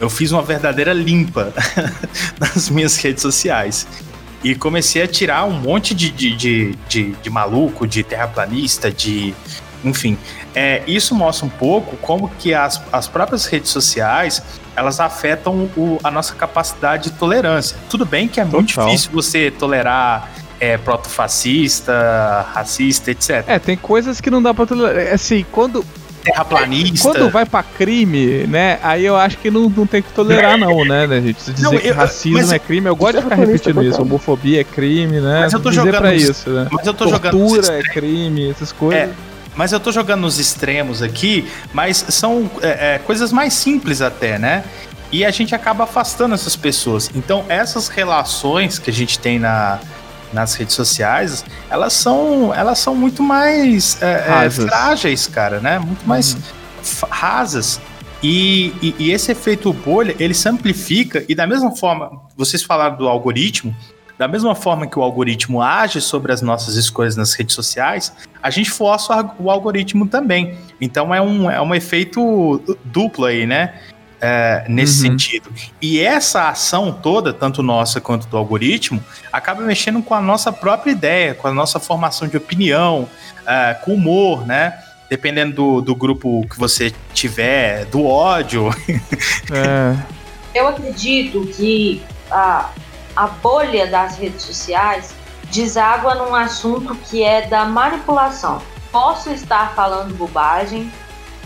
eu 0.00 0.08
fiz 0.08 0.32
uma 0.32 0.42
verdadeira 0.42 0.92
limpa 0.94 1.52
nas 2.40 2.70
minhas 2.70 2.96
redes 2.96 3.20
sociais. 3.20 3.86
E 4.42 4.54
comecei 4.54 5.02
a 5.02 5.06
tirar 5.06 5.44
um 5.44 5.52
monte 5.52 5.94
de, 5.94 6.10
de, 6.10 6.34
de, 6.34 6.74
de, 6.88 7.12
de 7.12 7.30
maluco, 7.30 7.86
de 7.86 8.02
terraplanista, 8.02 8.90
de. 8.90 9.34
Enfim. 9.84 10.16
É, 10.54 10.82
isso 10.86 11.14
mostra 11.14 11.44
um 11.46 11.48
pouco 11.50 11.96
como 11.98 12.28
que 12.38 12.54
as, 12.54 12.80
as 12.92 13.06
próprias 13.06 13.44
redes 13.46 13.70
sociais 13.70 14.42
elas 14.74 14.98
afetam 15.00 15.68
o- 15.76 15.98
a 16.02 16.10
nossa 16.10 16.34
capacidade 16.34 17.10
de 17.10 17.18
tolerância. 17.18 17.76
Tudo 17.90 18.04
bem 18.06 18.26
que 18.28 18.40
é 18.40 18.44
muito 18.44 18.68
Total. 18.74 18.86
difícil 18.86 19.10
você 19.12 19.50
tolerar 19.50 20.30
é, 20.62 20.78
protofascista, 20.78 22.46
racista, 22.54 23.10
etc. 23.10 23.44
É, 23.48 23.58
tem 23.58 23.76
coisas 23.76 24.20
que 24.20 24.30
não 24.30 24.40
dá 24.40 24.54
pra 24.54 24.64
tolerar. 24.64 25.12
Assim, 25.12 25.44
quando, 25.50 25.84
Terraplanista. 26.22 27.08
quando 27.08 27.28
vai 27.30 27.44
pra 27.44 27.64
crime, 27.64 28.46
né? 28.46 28.78
Aí 28.80 29.04
eu 29.04 29.16
acho 29.16 29.38
que 29.38 29.50
não, 29.50 29.68
não 29.68 29.86
tem 29.86 30.00
que 30.00 30.12
tolerar, 30.12 30.56
não, 30.56 30.84
né, 30.84 31.04
né, 31.06 31.20
gente? 31.20 31.42
Se 31.42 31.52
dizer 31.52 31.64
Não, 31.64 31.76
que 31.76 31.88
eu- 31.88 31.94
racismo 31.94 32.38
mas- 32.38 32.52
é 32.52 32.58
crime, 32.60 32.86
eu 32.88 32.94
gosto 32.94 33.16
de 33.16 33.22
ficar 33.22 33.34
repetindo 33.34 33.74
pra 33.74 33.84
isso. 33.84 34.00
Homofobia 34.02 34.60
é 34.60 34.64
crime, 34.64 35.20
né? 35.20 35.40
Mas 35.40 35.52
eu 35.52 35.58
tô 35.60 35.70
dizer 35.70 35.84
jogando 35.84 36.12
nos- 36.12 36.22
isso, 36.22 36.50
né? 36.50 36.68
Mas 36.70 36.86
eu 36.86 36.94
tô 36.94 37.08
jogando 37.08 37.38
Tortura 37.38 37.78
é 37.78 37.82
crime, 37.82 38.50
essas 38.50 38.70
coisas. 38.70 39.10
Mas 39.56 39.72
eu 39.72 39.80
tô 39.80 39.90
jogando 39.92 40.20
nos 40.22 40.38
extremos 40.38 41.02
aqui, 41.02 41.46
mas 41.74 42.04
são 42.08 42.48
é, 42.62 42.94
é, 42.94 42.98
coisas 42.98 43.32
mais 43.32 43.52
simples 43.52 44.00
até, 44.00 44.38
né? 44.38 44.62
E 45.10 45.26
a 45.26 45.30
gente 45.30 45.54
acaba 45.54 45.84
afastando 45.84 46.34
essas 46.34 46.56
pessoas. 46.56 47.10
Então, 47.14 47.44
essas 47.50 47.88
relações 47.88 48.78
que 48.78 48.88
a 48.88 48.92
gente 48.92 49.18
tem 49.18 49.38
na, 49.38 49.78
nas 50.32 50.54
redes 50.54 50.74
sociais, 50.74 51.44
elas 51.70 51.92
são, 51.92 52.52
elas 52.54 52.78
são 52.78 52.94
muito 52.94 53.22
mais 53.22 54.00
é, 54.02 54.12
é, 54.28 54.50
frágeis, 54.66 55.26
cara, 55.26 55.60
né? 55.60 55.78
Muito 55.78 56.06
mais 56.08 56.36
fa- 56.82 57.08
rasas. 57.10 57.80
E, 58.22 58.72
e- 58.80 58.94
e 58.98 59.10
esse 59.12 59.32
efeito 59.32 59.72
bolha, 59.72 60.14
ele 60.18 60.32
se 60.34 60.48
amplifica, 60.48 61.24
e 61.28 61.34
da 61.34 61.46
mesma 61.46 61.74
forma, 61.76 62.10
vocês 62.36 62.62
falaram 62.62 62.96
do 62.96 63.08
algoritmo, 63.08 63.74
da 64.18 64.28
mesma 64.28 64.54
forma 64.54 64.86
que 64.86 64.96
o 64.96 65.02
algoritmo 65.02 65.60
age 65.60 66.00
sobre 66.00 66.32
as 66.32 66.40
nossas 66.40 66.76
escolhas 66.76 67.16
nas 67.16 67.32
redes 67.34 67.54
sociais, 67.56 68.12
a 68.40 68.50
gente 68.50 68.70
força 68.70 69.34
o 69.38 69.50
algoritmo 69.50 70.06
também. 70.06 70.54
Então 70.80 71.12
é 71.12 71.20
um, 71.20 71.50
é 71.50 71.60
um 71.60 71.74
efeito 71.74 72.62
duplo 72.84 73.24
aí, 73.24 73.46
né? 73.46 73.74
É, 74.24 74.64
nesse 74.68 75.04
Uhum. 75.04 75.18
sentido. 75.18 75.52
E 75.80 76.00
essa 76.00 76.48
ação 76.48 76.92
toda, 76.92 77.32
tanto 77.32 77.60
nossa 77.60 78.00
quanto 78.00 78.28
do 78.28 78.36
algoritmo, 78.36 79.02
acaba 79.32 79.62
mexendo 79.62 80.00
com 80.00 80.14
a 80.14 80.20
nossa 80.20 80.52
própria 80.52 80.92
ideia, 80.92 81.34
com 81.34 81.48
a 81.48 81.52
nossa 81.52 81.80
formação 81.80 82.28
de 82.28 82.36
opinião, 82.36 83.08
é, 83.44 83.74
com 83.74 83.94
humor, 83.94 84.46
né? 84.46 84.78
Dependendo 85.10 85.54
do, 85.56 85.80
do 85.80 85.94
grupo 85.96 86.46
que 86.48 86.56
você 86.56 86.94
tiver, 87.12 87.84
do 87.86 88.06
ódio. 88.06 88.70
É. 89.52 89.96
Eu 90.54 90.68
acredito 90.68 91.44
que 91.56 92.00
a, 92.30 92.70
a 93.16 93.26
bolha 93.26 93.86
das 93.88 94.16
redes 94.18 94.42
sociais 94.42 95.12
deságua 95.52 96.14
num 96.14 96.34
assunto 96.34 96.94
que 96.94 97.22
é 97.24 97.46
da 97.46 97.64
manipulação. 97.64 98.62
Posso 98.92 99.30
estar 99.30 99.74
falando 99.74 100.14
bobagem, 100.14 100.92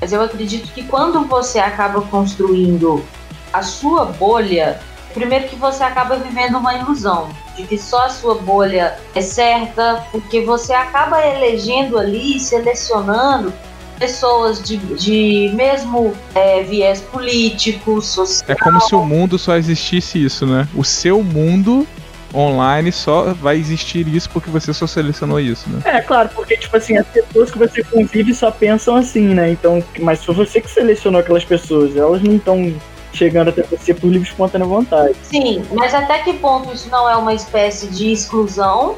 mas 0.00 0.12
eu 0.12 0.20
acredito 0.22 0.72
que 0.72 0.82
quando 0.82 1.24
você 1.24 1.58
acaba 1.58 2.00
construindo 2.02 3.04
a 3.52 3.62
sua 3.62 4.04
bolha, 4.04 4.78
primeiro 5.14 5.48
que 5.48 5.56
você 5.56 5.82
acaba 5.82 6.16
vivendo 6.16 6.58
uma 6.58 6.74
ilusão 6.74 7.28
de 7.56 7.64
que 7.64 7.78
só 7.78 8.04
a 8.04 8.10
sua 8.10 8.34
bolha 8.34 8.98
é 9.14 9.20
certa, 9.20 10.06
porque 10.12 10.42
você 10.42 10.74
acaba 10.74 11.24
elegendo 11.26 11.98
ali, 11.98 12.38
selecionando 12.38 13.52
pessoas 13.98 14.62
de, 14.62 14.76
de 14.76 15.50
mesmo 15.54 16.14
é, 16.34 16.62
viés 16.62 17.00
político, 17.00 18.02
social. 18.02 18.50
É 18.50 18.54
como 18.54 18.80
se 18.80 18.94
o 18.94 19.02
mundo 19.02 19.38
só 19.38 19.56
existisse 19.56 20.22
isso, 20.22 20.46
né? 20.46 20.68
O 20.74 20.84
seu 20.84 21.22
mundo 21.22 21.86
online 22.34 22.90
só 22.92 23.32
vai 23.34 23.56
existir 23.56 24.06
isso 24.08 24.28
porque 24.30 24.50
você 24.50 24.72
só 24.74 24.86
selecionou 24.86 25.38
isso, 25.40 25.68
né? 25.70 25.80
É, 25.84 26.00
claro, 26.00 26.28
porque, 26.34 26.56
tipo 26.56 26.76
assim, 26.76 26.96
as 26.96 27.06
pessoas 27.06 27.50
que 27.50 27.58
você 27.58 27.82
convive 27.84 28.34
só 28.34 28.50
pensam 28.50 28.96
assim, 28.96 29.28
né? 29.34 29.50
Então, 29.52 29.82
mas 30.00 30.24
foi 30.24 30.34
você 30.34 30.60
que 30.60 30.70
selecionou 30.70 31.20
aquelas 31.20 31.44
pessoas, 31.44 31.96
elas 31.96 32.20
não 32.22 32.36
estão 32.36 32.74
chegando 33.12 33.48
até 33.48 33.62
você 33.62 33.94
por 33.94 34.08
livre 34.10 34.28
espontânea 34.28 34.66
vontade. 34.66 35.14
Sim, 35.22 35.64
mas 35.72 35.94
até 35.94 36.18
que 36.18 36.34
ponto 36.34 36.72
isso 36.74 36.90
não 36.90 37.08
é 37.08 37.16
uma 37.16 37.32
espécie 37.32 37.86
de 37.88 38.12
exclusão? 38.12 38.96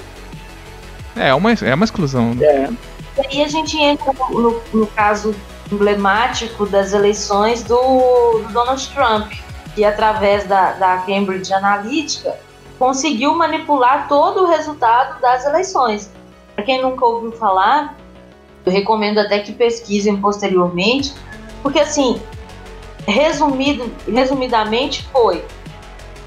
É, 1.14 1.33
uma, 1.35 1.53
é 1.53 1.74
uma 1.74 1.85
exclusão. 1.85 2.35
né? 2.35 2.45
É, 2.47 2.68
E 3.22 3.26
aí 3.39 3.45
a 3.45 3.49
gente 3.49 3.76
entra 3.76 4.12
no, 4.12 4.41
no- 4.41 4.62
no 4.72 4.87
caso 4.89 5.35
emblemático 5.70 6.64
das 6.66 6.93
eleições 6.93 7.62
do, 7.62 7.76
do 8.47 8.49
Donald 8.53 8.89
Trump, 8.89 9.33
que 9.74 9.85
através 9.85 10.45
da, 10.47 10.72
da 10.72 10.97
Cambridge 10.99 11.53
Analytica 11.53 12.35
conseguiu 12.79 13.35
manipular 13.35 14.09
todo 14.09 14.45
o 14.45 14.47
resultado 14.47 15.20
das 15.20 15.45
eleições. 15.45 16.11
Para 16.55 16.64
quem 16.64 16.83
nunca 16.83 17.05
ouviu 17.05 17.33
falar, 17.33 17.97
Eu 18.66 18.72
recomendo 18.72 19.18
até 19.18 19.39
que 19.39 19.53
pesquisem 19.53 20.20
posteriormente, 20.20 21.14
porque 21.62 21.79
assim, 21.79 22.20
resumido, 23.07 23.91
resumidamente 24.07 25.09
foi 25.11 25.43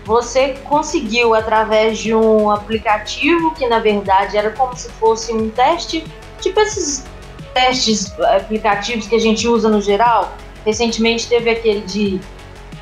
você 0.04 0.56
conseguiu 0.66 1.34
através 1.34 2.00
de 2.00 2.14
um 2.14 2.50
aplicativo 2.50 3.54
que 3.54 3.68
na 3.68 3.80
verdade 3.80 4.38
era 4.38 4.52
como 4.52 4.76
se 4.76 4.90
fosse 4.94 5.32
um 5.34 5.50
teste, 5.50 6.04
tipo 6.40 6.60
esses 6.60 7.06
testes 7.54 8.12
aplicativos 8.20 9.08
que 9.08 9.16
a 9.16 9.20
gente 9.20 9.48
usa 9.48 9.70
no 9.70 9.82
geral. 9.82 10.34
Recentemente 10.66 11.28
teve 11.28 11.50
aquele 11.50 11.82
de 11.82 12.20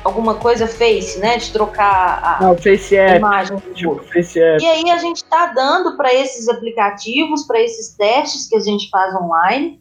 alguma 0.04 0.34
coisa 0.34 0.66
Face, 0.66 1.18
né, 1.18 1.36
de 1.36 1.52
trocar 1.52 2.20
a, 2.22 2.44
Não, 2.44 2.56
face 2.56 2.98
a 2.98 3.04
app, 3.04 3.18
imagem. 3.18 3.58
tipo, 3.74 4.02
face 4.12 4.40
app. 4.40 4.62
E 4.62 4.66
aí 4.66 4.90
a 4.90 4.98
gente 4.98 5.16
está 5.16 5.46
dando 5.46 5.96
para 5.96 6.12
esses 6.12 6.48
aplicativos, 6.48 7.44
para 7.44 7.60
esses 7.60 7.94
testes 7.96 8.48
que 8.48 8.56
a 8.56 8.60
gente 8.60 8.88
faz 8.90 9.14
online, 9.14 9.80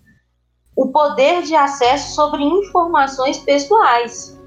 o 0.76 0.88
poder 0.88 1.44
de 1.44 1.56
acesso 1.56 2.16
sobre 2.16 2.44
informações 2.44 3.38
pessoais. 3.40 4.40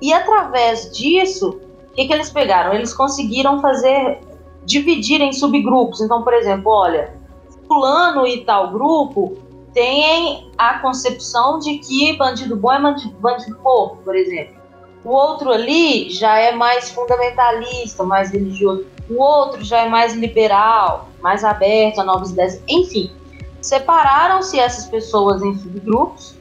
E 0.00 0.12
através 0.12 0.92
disso, 0.96 1.60
o 1.90 1.94
que, 1.94 2.06
que 2.06 2.12
eles 2.12 2.30
pegaram? 2.30 2.74
Eles 2.74 2.92
conseguiram 2.92 3.60
fazer 3.60 4.20
dividir 4.64 5.20
em 5.20 5.32
subgrupos. 5.32 6.00
Então, 6.00 6.22
por 6.22 6.34
exemplo, 6.34 6.70
olha, 6.70 7.14
fulano 7.66 8.26
e 8.26 8.44
tal 8.44 8.72
grupo 8.72 9.36
têm 9.72 10.50
a 10.58 10.78
concepção 10.80 11.58
de 11.58 11.78
que 11.78 12.16
bandido 12.16 12.56
bom 12.56 12.72
é 12.72 12.80
bandido, 12.80 13.14
bandido 13.20 13.58
morto, 13.62 13.98
por 14.02 14.16
exemplo. 14.16 14.55
O 15.06 15.10
outro 15.10 15.52
ali 15.52 16.10
já 16.10 16.36
é 16.36 16.50
mais 16.50 16.90
fundamentalista, 16.90 18.02
mais 18.02 18.32
religioso. 18.32 18.86
O 19.08 19.22
outro 19.22 19.62
já 19.62 19.82
é 19.82 19.88
mais 19.88 20.14
liberal, 20.14 21.10
mais 21.22 21.44
aberto 21.44 22.00
a 22.00 22.04
novas 22.04 22.32
ideias. 22.32 22.60
Enfim, 22.66 23.12
separaram-se 23.62 24.58
essas 24.58 24.86
pessoas 24.86 25.40
em 25.44 25.56
subgrupos 25.56 26.34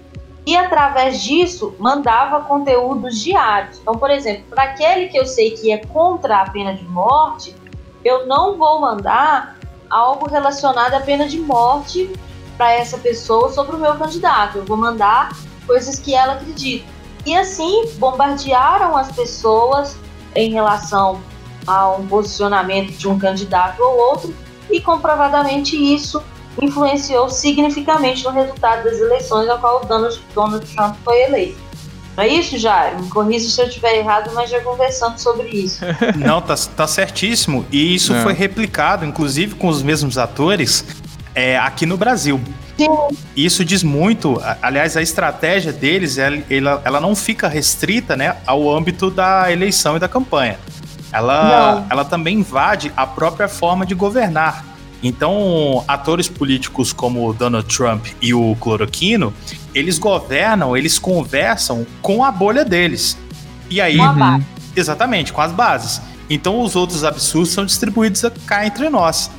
e 0.48 0.58
através 0.58 1.22
disso 1.22 1.76
mandava 1.78 2.42
conteúdos 2.42 3.20
diários. 3.20 3.78
Então, 3.78 4.00
por 4.00 4.10
exemplo, 4.10 4.46
para 4.50 4.64
aquele 4.64 5.10
que 5.10 5.20
eu 5.20 5.28
sei 5.28 5.52
que 5.52 5.72
é 5.72 5.78
contra 5.86 6.42
a 6.42 6.50
pena 6.50 6.74
de 6.74 6.86
morte, 6.86 7.56
eu 8.04 8.26
não 8.26 8.58
vou 8.58 8.82
mandar 8.82 9.60
algo 9.88 10.28
relacionado 10.28 10.96
à 10.96 11.02
pena 11.02 11.28
de 11.28 11.38
morte 11.38 12.12
para 12.58 12.72
essa 12.72 12.98
pessoa 12.98 13.52
sobre 13.52 13.76
o 13.76 13.80
meu 13.80 13.94
candidato. 13.96 14.58
Eu 14.58 14.66
vou 14.66 14.76
mandar 14.76 15.38
coisas 15.68 16.00
que 16.00 16.16
ela 16.16 16.34
acredita. 16.34 16.95
E 17.26 17.36
assim 17.36 17.86
bombardearam 17.98 18.96
as 18.96 19.12
pessoas 19.12 19.96
em 20.36 20.52
relação 20.52 21.22
a 21.66 21.92
um 21.92 22.06
posicionamento 22.08 22.92
de 22.92 23.08
um 23.08 23.18
candidato 23.18 23.82
ou 23.82 23.98
outro, 23.98 24.36
e 24.70 24.80
comprovadamente 24.82 25.76
isso 25.76 26.22
influenciou 26.62 27.30
significativamente 27.30 28.24
no 28.24 28.32
resultado 28.32 28.84
das 28.84 29.00
eleições, 29.00 29.50
a 29.50 29.58
qual 29.58 29.82
o 29.84 29.86
Donald, 29.86 30.20
Donald 30.34 30.66
Trump 30.74 30.96
foi 31.04 31.24
eleito. 31.24 31.58
Não 32.16 32.24
é 32.24 32.28
isso, 32.30 32.58
Jair? 32.58 32.98
Me 33.02 33.10
corrija 33.10 33.50
se 33.50 33.60
eu 33.62 33.68
estiver 33.68 33.98
errado, 33.98 34.32
mas 34.34 34.50
já 34.50 34.62
conversamos 34.62 35.22
sobre 35.22 35.50
isso. 35.50 35.82
Não, 36.16 36.42
tá, 36.42 36.56
tá 36.76 36.88
certíssimo. 36.88 37.66
E 37.70 37.94
isso 37.96 38.14
É. 38.14 38.22
foi 38.24 38.32
replicado, 38.34 39.04
inclusive 39.04 39.56
com 39.56 39.68
os 39.68 39.84
mesmos 39.84 40.18
atores, 40.18 40.86
é, 41.36 41.58
aqui 41.58 41.86
no 41.86 41.98
Brasil. 41.98 42.42
Sim. 42.78 42.90
Isso 43.36 43.64
diz 43.64 43.84
muito, 43.84 44.42
aliás, 44.62 44.98
a 44.98 45.02
estratégia 45.02 45.72
deles, 45.72 46.18
ela, 46.18 46.82
ela, 46.84 47.00
não 47.00 47.16
fica 47.16 47.48
restrita 47.48 48.16
né, 48.16 48.38
ao 48.46 48.70
âmbito 48.74 49.12
da 49.12 49.52
eleição 49.52 49.98
e 49.98 50.00
da 50.00 50.08
campanha. 50.08 50.58
Ela, 51.12 51.76
Não. 51.76 51.86
ela 51.90 52.06
também 52.06 52.40
invade 52.40 52.92
a 52.98 53.06
própria 53.06 53.48
forma 53.48 53.86
de 53.86 53.94
governar. 53.96 54.66
Então, 55.04 55.84
atores 55.88 56.28
políticos 56.28 56.92
como 56.92 57.30
o 57.30 57.34
Donald 57.34 57.68
Trump 57.74 58.08
e 58.22 58.34
o 58.34 58.56
Cloroquino, 58.60 59.34
eles 59.74 60.00
governam, 60.00 60.76
eles 60.76 60.98
conversam 60.98 61.86
com 62.02 62.24
a 62.24 62.32
bolha 62.32 62.66
deles. 62.66 63.18
E 63.70 63.80
aí, 63.80 63.98
Com 63.98 64.04
a 64.04 64.14
base. 64.14 64.46
Exatamente, 64.76 65.32
com 65.32 65.42
as 65.42 65.52
bases. 65.52 66.02
Então 66.30 66.60
os 66.60 66.76
outros 66.76 67.04
absurdos 67.04 67.52
são 67.52 67.66
distribuídos 67.66 68.24
cá 68.46 68.66
entre 68.66 68.90
nós. 68.90 69.30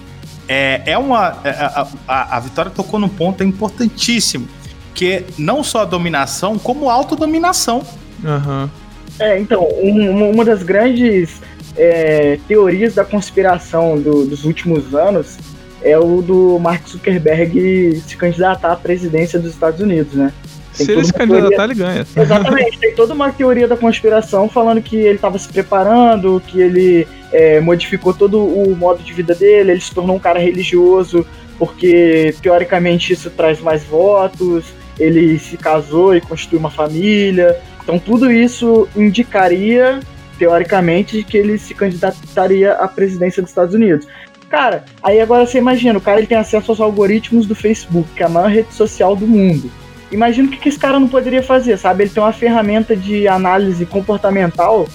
É, 0.49 0.83
é 0.87 0.99
uma. 0.99 1.39
é, 1.45 1.51
A, 1.51 1.87
a, 2.07 2.37
a 2.37 2.41
Vitória 2.41 2.71
tocou 2.71 2.99
num 3.01 3.09
ponto 3.09 3.43
importantíssimo, 3.43 4.49
que 4.95 5.13
é 5.13 5.25
não 5.39 5.63
só 5.65 5.83
a 5.83 5.85
dominação, 5.85 6.59
como 6.59 6.89
a 6.89 6.93
autodominação. 6.93 7.83
Aham. 8.25 8.71
É, 9.19 9.39
então, 9.39 9.67
um- 9.83 10.31
uma- 10.31 10.45
das 10.45 10.63
grandes 10.63 11.41
é, 11.77 12.39
teorias 12.49 12.95
da 12.95 13.05
conspiração 13.05 13.99
do- 14.01 14.25
dos 14.27 14.45
últimos 14.45 14.95
anos 14.95 15.37
é 15.83 15.99
o 15.99 16.23
do 16.23 16.59
Mark 16.59 16.87
Zuckerberg 16.89 18.01
se 18.07 18.17
candidatar 18.17 18.73
à 18.73 18.77
presidência 18.77 19.39
dos 19.39 19.53
Estados 19.53 19.81
Unidos, 19.81 20.15
né? 20.15 20.33
Tem 20.77 20.87
Se 20.87 20.93
ele 20.93 21.05
se 21.05 21.13
candidatar, 21.13 21.65
ele 21.65 21.75
ganha. 21.75 22.07
Exatamente, 22.17 22.79
tem 22.79 22.95
toda 22.95 23.15
uma 23.15 23.31
teoria 23.33 23.67
da 23.69 23.77
conspiração 23.77 24.49
falando 24.49 24.81
que 24.83 24.97
ele 24.97 25.17
estava 25.17 25.39
se 25.39 25.49
preparando, 25.49 26.43
que 26.47 26.61
ele 26.61 27.07
é, 27.33 27.61
modificou 27.61 28.13
todo 28.15 28.45
o 28.45 28.75
modo 28.77 29.03
de 29.03 29.13
vida 29.13 29.35
dele, 29.35 29.73
ele 29.73 29.81
se 29.81 29.95
tornou 29.95 30.17
um 30.17 30.21
cara 30.21 30.39
religioso, 30.39 31.27
porque 31.59 32.35
teoricamente 32.43 33.13
isso 33.13 33.31
traz 33.31 33.61
mais 33.61 33.85
votos, 33.85 34.67
ele 34.99 35.39
se 35.39 35.57
casou 35.57 36.15
e 36.15 36.21
construiu 36.21 36.61
uma 36.61 36.71
família. 36.71 37.59
Então 37.83 37.99
tudo 37.99 38.31
isso 38.31 38.89
indicaria, 38.97 40.01
teoricamente, 40.39 41.23
que 41.23 41.37
ele 41.37 41.59
se 41.59 41.75
candidataria 41.75 42.73
à 42.73 42.89
presidência 42.89 43.43
dos 43.43 43.51
Estados 43.51 43.75
Unidos. 43.75 44.07
Cara, 44.49 44.85
aí 45.03 45.21
agora 45.21 45.45
você 45.45 45.59
imagina, 45.59 45.99
o 45.99 46.03
cara 46.03 46.19
ele 46.19 46.27
tem 46.27 46.39
acesso 46.39 46.71
aos 46.71 46.81
algoritmos 46.81 47.47
do 47.47 47.55
Facebook, 47.55 48.09
que 48.15 48.23
é 48.23 48.27
a 48.27 48.29
maior 48.29 48.49
rede 48.49 48.73
social 48.73 49.17
do 49.17 49.27
mundo. 49.27 49.71
Imagina 50.11 50.47
o 50.47 50.51
que, 50.51 50.59
que 50.59 50.69
esse 50.69 50.79
cara 50.79 51.01
não 51.01 51.09
poderia 51.09 51.43
fazer, 51.43 51.77
sabe? 51.77 52.05
Ele 52.05 52.11
tem 52.11 52.23
uma 52.23 52.33
ferramenta 52.33 52.95
de 52.95 53.27
análise 53.27 53.85
comportamental 53.85 54.87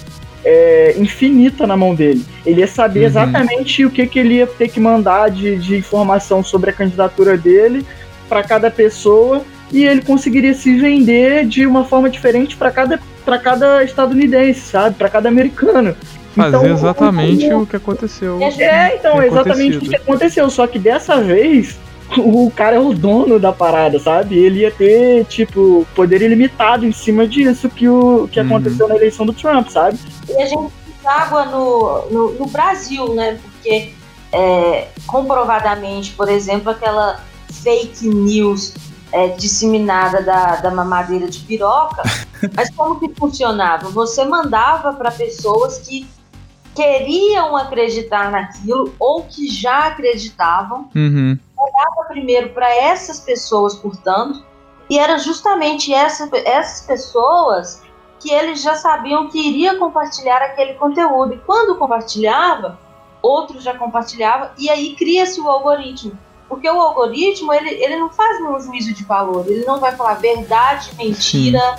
é, 0.44 0.96
infinita 0.98 1.66
na 1.68 1.76
mão 1.78 1.94
dele. 1.96 2.26
Ele 2.46 2.62
ia 2.62 2.68
saber 2.68 3.02
Uhum. 3.02 3.06
exatamente 3.06 3.86
o 3.86 3.89
que, 3.92 4.06
que 4.08 4.20
ele 4.20 4.36
ia 4.36 4.48
ter 4.48 4.68
que 4.70 4.80
mandar 4.80 5.30
de, 5.30 5.56
de 5.58 5.76
informação 5.78 6.44
sobre 6.44 6.70
a 6.70 6.74
candidatura 6.74 7.38
dele 7.38 7.86
para 8.28 8.44
cada 8.44 8.72
pessoa 8.72 9.44
e 9.72 9.86
ele 9.86 10.02
conseguiria 10.02 10.54
se 10.54 10.76
vender 10.78 11.46
de 11.46 11.66
uma 11.66 11.86
forma 11.86 12.10
diferente 12.10 12.56
para 12.58 12.72
cada, 12.72 13.00
pra 13.24 13.38
cada 13.38 13.84
estadunidense, 13.84 14.60
sabe? 14.62 14.96
Para 14.96 15.10
cada 15.10 15.30
americano. 15.30 15.96
Fazer 16.36 16.58
Então, 16.58 16.66
exatamente 16.74 17.46
o- 17.54 17.60
o 17.62 17.68
que 17.68 17.76
aconteceu. 17.76 18.39
É, 18.58 18.96
então, 18.96 19.18
Tem 19.18 19.28
exatamente 19.28 19.76
acontecido. 19.76 19.86
o 19.86 19.89
que 19.89 19.96
aconteceu. 19.98 20.50
Só 20.50 20.66
que 20.66 20.80
dessa 20.80 21.22
vez, 21.22 21.78
o 22.18 22.51
cara 22.51 22.76
é 22.76 22.80
o 22.80 22.93
dono 22.93 23.39
da 23.39 23.51
parada, 23.51 23.99
sabe? 23.99 24.38
Ele 24.38 24.62
ia 24.62 24.72
ter, 24.72 25.26
tipo, 25.26 25.88
poder 25.95 26.22
ilimitado 26.22 26.86
em 26.86 26.91
cima 26.91 27.28
disso 27.28 27.70
que, 27.70 27.88
o, 27.88 28.28
que 28.32 28.39
Uhum. 28.39 28.45
aconteceu 28.47 28.88
na 28.88 28.95
eleição 28.95 29.26
do 29.26 29.34
Trump, 29.34 29.70
sabe? 29.70 29.97
E 30.30 30.41
a 30.41 30.45
gente 30.45 30.72
água 31.05 31.45
no, 31.45 32.09
no, 32.09 32.32
no 32.34 32.45
Brasil, 32.47 33.14
né? 33.14 33.39
Porque 33.41 33.93
é, 34.32 34.88
comprovadamente, 35.07 36.12
por 36.12 36.30
exemplo, 36.30 36.70
aquela 36.70 37.20
fake 37.64 38.07
news 38.07 38.74
é, 39.12 39.30
disseminada 39.30 40.22
da, 40.22 40.57
da 40.57 40.72
mamadeira 40.72 41.28
de 41.28 41.39
piroca, 41.39 42.01
mas 42.55 42.70
como 42.70 42.99
que 42.99 43.09
funcionava? 43.16 43.89
Você 43.89 44.24
mandava 44.26 44.93
para 44.93 45.12
pessoas 45.12 45.80
que 45.80 46.07
queriam 46.74 47.57
acreditar 47.57 48.32
naquilo 48.32 48.93
ou 48.97 49.24
que 49.24 49.47
já 49.49 49.88
acreditavam 49.88 50.89
Uhum. 50.95 51.38
Primeiro 52.07 52.49
para 52.49 52.74
essas 52.76 53.20
pessoas, 53.20 53.76
portanto, 53.76 54.43
e 54.89 54.99
era 54.99 55.18
justamente 55.18 55.93
essa, 55.93 56.30
essas 56.45 56.86
pessoas 56.86 57.82
que 58.20 58.32
eles 58.32 58.62
já 58.62 58.76
sabiam 58.76 59.30
que 59.30 59.39
iria 59.39 59.78
compartilhar 59.78 60.41
aquele 60.41 60.74
conteúdo. 60.76 61.34
E 61.34 61.38
quando 61.39 61.78
compartilhava, 61.78 62.78
outros 63.22 63.64
já 63.64 63.74
compartilhavam, 63.78 64.49
e 64.57 64.70
aí 64.70 64.95
cria-se 64.95 65.39
o 65.39 65.47
algoritmo. 65.47 66.18
Porque 66.47 66.70
o 66.70 66.80
algoritmo, 66.80 67.53
ele, 67.53 67.70
ele 67.70 67.95
não 67.95 68.09
faz 68.09 68.41
nenhum 68.41 68.59
juízo 68.59 68.93
de 68.93 69.05
valor, 69.05 69.45
ele 69.47 69.64
não 69.64 69.80
vai 69.80 69.95
falar 69.95 70.16
verdade, 70.16 70.91
mentira, 70.97 71.78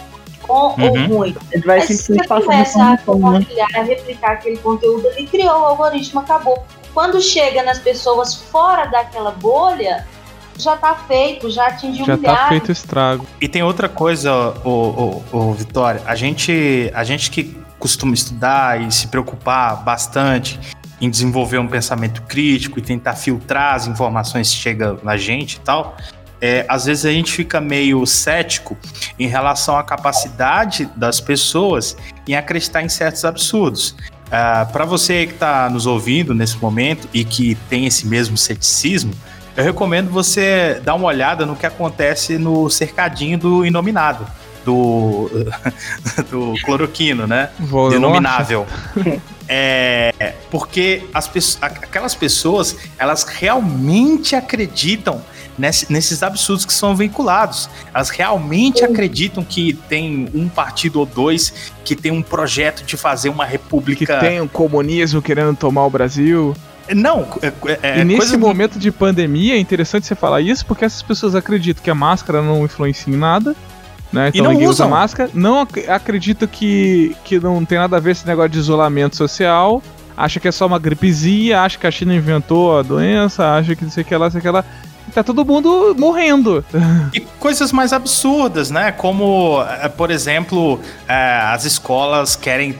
bom 0.49 0.74
ou 0.80 0.93
Uhum. 0.93 1.07
ruim. 1.09 1.37
Ele 1.53 1.66
vai 1.66 1.78
Mas 1.78 1.89
se 1.89 1.99
simplesmente 1.99 2.28
você 2.28 2.43
começa 2.43 2.93
a 2.93 2.99
compartilhar, 2.99 3.68
a 3.74 3.83
replicar 3.83 4.33
aquele 4.33 4.57
conteúdo, 4.57 5.07
ele 5.09 5.26
criou 5.26 5.61
o 5.61 5.64
algoritmo, 5.66 6.20
acabou. 6.20 6.64
Quando 6.95 7.20
chega 7.20 7.62
nas 7.62 7.78
pessoas 7.78 8.34
fora 8.34 8.86
daquela 8.86 9.30
bolha, 9.30 10.07
já 10.59 10.76
tá 10.76 10.95
feito, 10.95 11.51
já 11.51 11.68
atingiu 11.68 12.05
Já 12.05 12.16
tá 12.16 12.20
milhares. 12.20 12.49
feito 12.49 12.68
o 12.68 12.72
estrago. 12.72 13.26
E 13.40 13.49
tem 13.49 13.62
outra 13.62 13.88
coisa, 13.88 14.55
o, 14.64 15.22
o, 15.32 15.38
o 15.38 15.53
Vitória, 15.55 16.03
a 16.07 16.14
gente, 16.14 16.90
a 16.95 17.05
gente 17.05 17.30
que 17.30 17.57
costuma 17.78 18.14
estudar 18.14 18.80
e 18.80 18.93
se 18.93 19.09
preocupar 19.09 19.82
bastante 19.82 20.59
em 21.01 21.11
desenvolver 21.11 21.59
um 21.59 21.66
pensamento 21.66 22.22
crítico 22.22 22.78
e 22.78 22.82
tentar 22.82 23.14
filtrar 23.14 23.74
as 23.74 23.88
informações 23.88 24.51
que 24.51 24.57
chegam 24.57 24.99
na 25.03 25.16
gente 25.16 25.55
e 25.55 25.61
tal, 25.61 25.97
é, 26.40 26.64
às 26.68 26.84
vezes 26.84 27.05
a 27.05 27.11
gente 27.11 27.32
fica 27.32 27.61
meio 27.61 28.05
cético 28.07 28.76
em 29.18 29.26
relação 29.26 29.76
à 29.76 29.82
capacidade 29.82 30.88
das 30.97 31.20
pessoas 31.20 31.97
em 32.26 32.36
acreditar 32.36 32.82
em 32.82 32.88
certos 32.88 33.24
absurdos. 33.24 33.97
Para 34.72 34.87
você 34.87 35.26
que 35.26 35.35
está 35.35 35.68
nos 35.68 35.87
ouvindo 35.87 36.35
nesse 36.35 36.57
momento 36.57 37.07
e 37.12 37.22
que 37.22 37.55
tem 37.68 37.85
esse 37.85 38.07
mesmo 38.07 38.37
ceticismo, 38.37 39.12
eu 39.55 39.62
recomendo 39.62 40.11
você 40.11 40.80
dar 40.83 40.95
uma 40.95 41.07
olhada 41.07 41.45
no 41.45 41.55
que 41.55 41.66
acontece 41.66 42.39
no 42.39 42.70
cercadinho 42.70 43.37
do 43.37 43.66
Inominado. 43.66 44.26
Do, 44.64 45.28
do 46.30 46.55
cloroquino, 46.64 47.26
né? 47.26 47.51
Voldemort. 47.59 47.91
Denominável. 47.93 48.66
É, 49.55 50.35
porque 50.51 51.03
as, 51.12 51.59
aquelas 51.61 52.14
pessoas, 52.14 52.74
elas 52.97 53.24
realmente 53.24 54.35
acreditam 54.35 55.20
nesse- 55.63 55.93
nesses 55.93 56.23
absurdos 56.25 56.65
que 56.67 56.73
são 56.73 56.95
veiculados. 56.97 57.71
Elas 57.95 58.11
realmente 58.11 58.85
acreditam 58.85 59.45
que 59.45 59.73
tem 59.89 60.29
um 60.35 60.49
partido 60.49 60.99
ou 60.99 61.07
dois 61.07 61.73
que 61.85 61.95
tem 61.95 62.11
um 62.11 62.21
projeto 62.21 62.85
de 62.85 62.97
fazer 62.97 63.29
uma 63.29 63.47
Que 63.47 63.53
república. 63.53 64.19
tem 64.19 64.41
o 64.41 64.49
comunismo 64.49 65.23
querendo 65.23 65.55
tomar 65.57 65.87
o 65.87 65.91
Brasil. 65.91 66.53
Não, 66.95 67.29
é, 67.41 67.53
é, 67.83 68.01
e 68.01 68.05
nesse 68.05 68.19
coisa 68.19 68.39
momento 68.39 68.77
de 68.77 68.91
pandemia 68.91 69.55
é 69.55 69.59
interessante 69.59 70.05
você 70.05 70.17
falar 70.17 70.41
isso, 70.41 70.67
porque 70.67 70.85
essas 70.85 71.01
pessoas 71.01 71.37
acreditam 71.37 71.83
que 71.83 71.89
a 71.91 71.95
máscara 71.95 72.43
não 72.43 72.65
influencia 72.65 73.13
em 73.15 73.17
nada. 73.17 73.55
Né? 74.13 74.29
Então 74.29 74.45
não 74.45 74.51
ninguém 74.51 74.67
usa 74.67 74.85
usam. 74.85 74.91
máscara. 74.91 75.31
Não 75.33 75.61
ac 75.61 75.89
acredita 75.89 76.47
que, 76.47 77.17
que 77.25 77.39
não 77.39 77.65
tem 77.65 77.79
nada 77.79 77.97
a 77.97 78.01
ver 78.01 78.11
esse 78.11 78.27
negócio 78.27 78.51
de 78.51 78.59
isolamento 78.59 79.17
social. 79.17 79.81
Acha 80.15 80.39
que 80.39 80.47
é 80.49 80.53
só 80.53 80.67
uma 80.67 80.79
gripezinha, 80.79 81.61
acha 81.63 81.79
que 81.79 81.87
a 81.87 81.91
China 81.91 82.15
inventou 82.15 82.79
a 82.79 82.83
doença, 82.83 83.55
acha 83.55 83.75
que 83.75 83.85
não 83.85 83.91
sei 83.91 84.03
o 84.03 84.07
que 84.07 84.15
lá, 84.15 84.29
sei 84.31 84.41
o 84.41 84.43
que 84.43 84.51
lá. 84.51 84.63
Tá 85.12 85.22
todo 85.22 85.44
mundo 85.44 85.94
morrendo. 85.98 86.64
E 87.12 87.20
coisas 87.20 87.72
mais 87.72 87.92
absurdas, 87.92 88.70
né? 88.70 88.92
Como, 88.92 89.62
eh, 89.62 89.88
por 89.88 90.11
exemplo, 90.11 90.80
eh, 91.07 91.40
as 91.44 91.64
escolas 91.64 92.34
querem, 92.34 92.74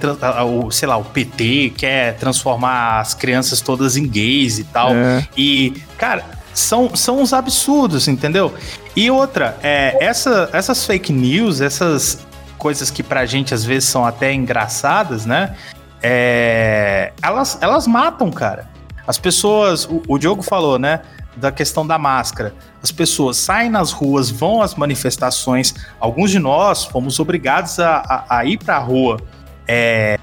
sei 0.71 0.89
lá, 0.89 0.97
o 0.97 1.05
PT 1.05 1.75
quer 1.77 2.17
transformar 2.17 3.01
as 3.01 3.13
crianças 3.13 3.61
todas 3.61 3.97
em 3.97 4.07
gays 4.07 4.59
e 4.59 4.65
tal. 4.65 4.95
É. 4.95 5.27
E, 5.37 5.75
cara, 5.99 6.25
são, 6.55 6.95
são 6.95 7.21
uns 7.21 7.33
absurdos, 7.33 8.09
entendeu? 8.09 8.55
E 8.95 9.11
outra, 9.11 9.57
é, 9.63 9.97
essa, 10.01 10.49
essas 10.53 10.85
fake 10.87 11.13
news, 11.13 11.61
essas 11.61 12.27
coisas 12.59 12.91
que 12.91 13.03
pra 13.03 13.27
gente 13.27 13.53
às 13.53 13.65
vezes 13.65 13.89
são 13.89 14.07
até 14.07 14.33
engraçadas, 14.33 15.27
né? 15.27 15.55
É, 16.03 17.13
elas, 17.23 17.59
elas 17.61 17.87
matam, 17.87 18.31
cara. 18.31 18.71
As 19.07 19.19
pessoas, 19.19 19.85
o, 19.85 20.03
o 20.07 20.19
Diogo 20.19 20.43
falou, 20.43 20.79
né? 20.79 21.01
Da 21.37 21.51
questão 21.51 21.87
da 21.87 21.99
máscara. 21.99 22.55
As 22.83 22.93
pessoas 22.93 23.39
saem 23.39 23.71
nas 23.71 23.91
ruas, 23.91 24.31
vão 24.31 24.61
às 24.61 24.75
manifestações. 24.75 25.75
Alguns 25.99 26.31
de 26.31 26.39
nós 26.39 26.85
fomos 26.85 27.19
obrigados 27.19 27.79
a, 27.81 27.97
a, 28.29 28.39
a 28.39 28.45
ir 28.45 28.59
pra 28.59 28.79
rua 28.79 29.19
é, 29.67 30.19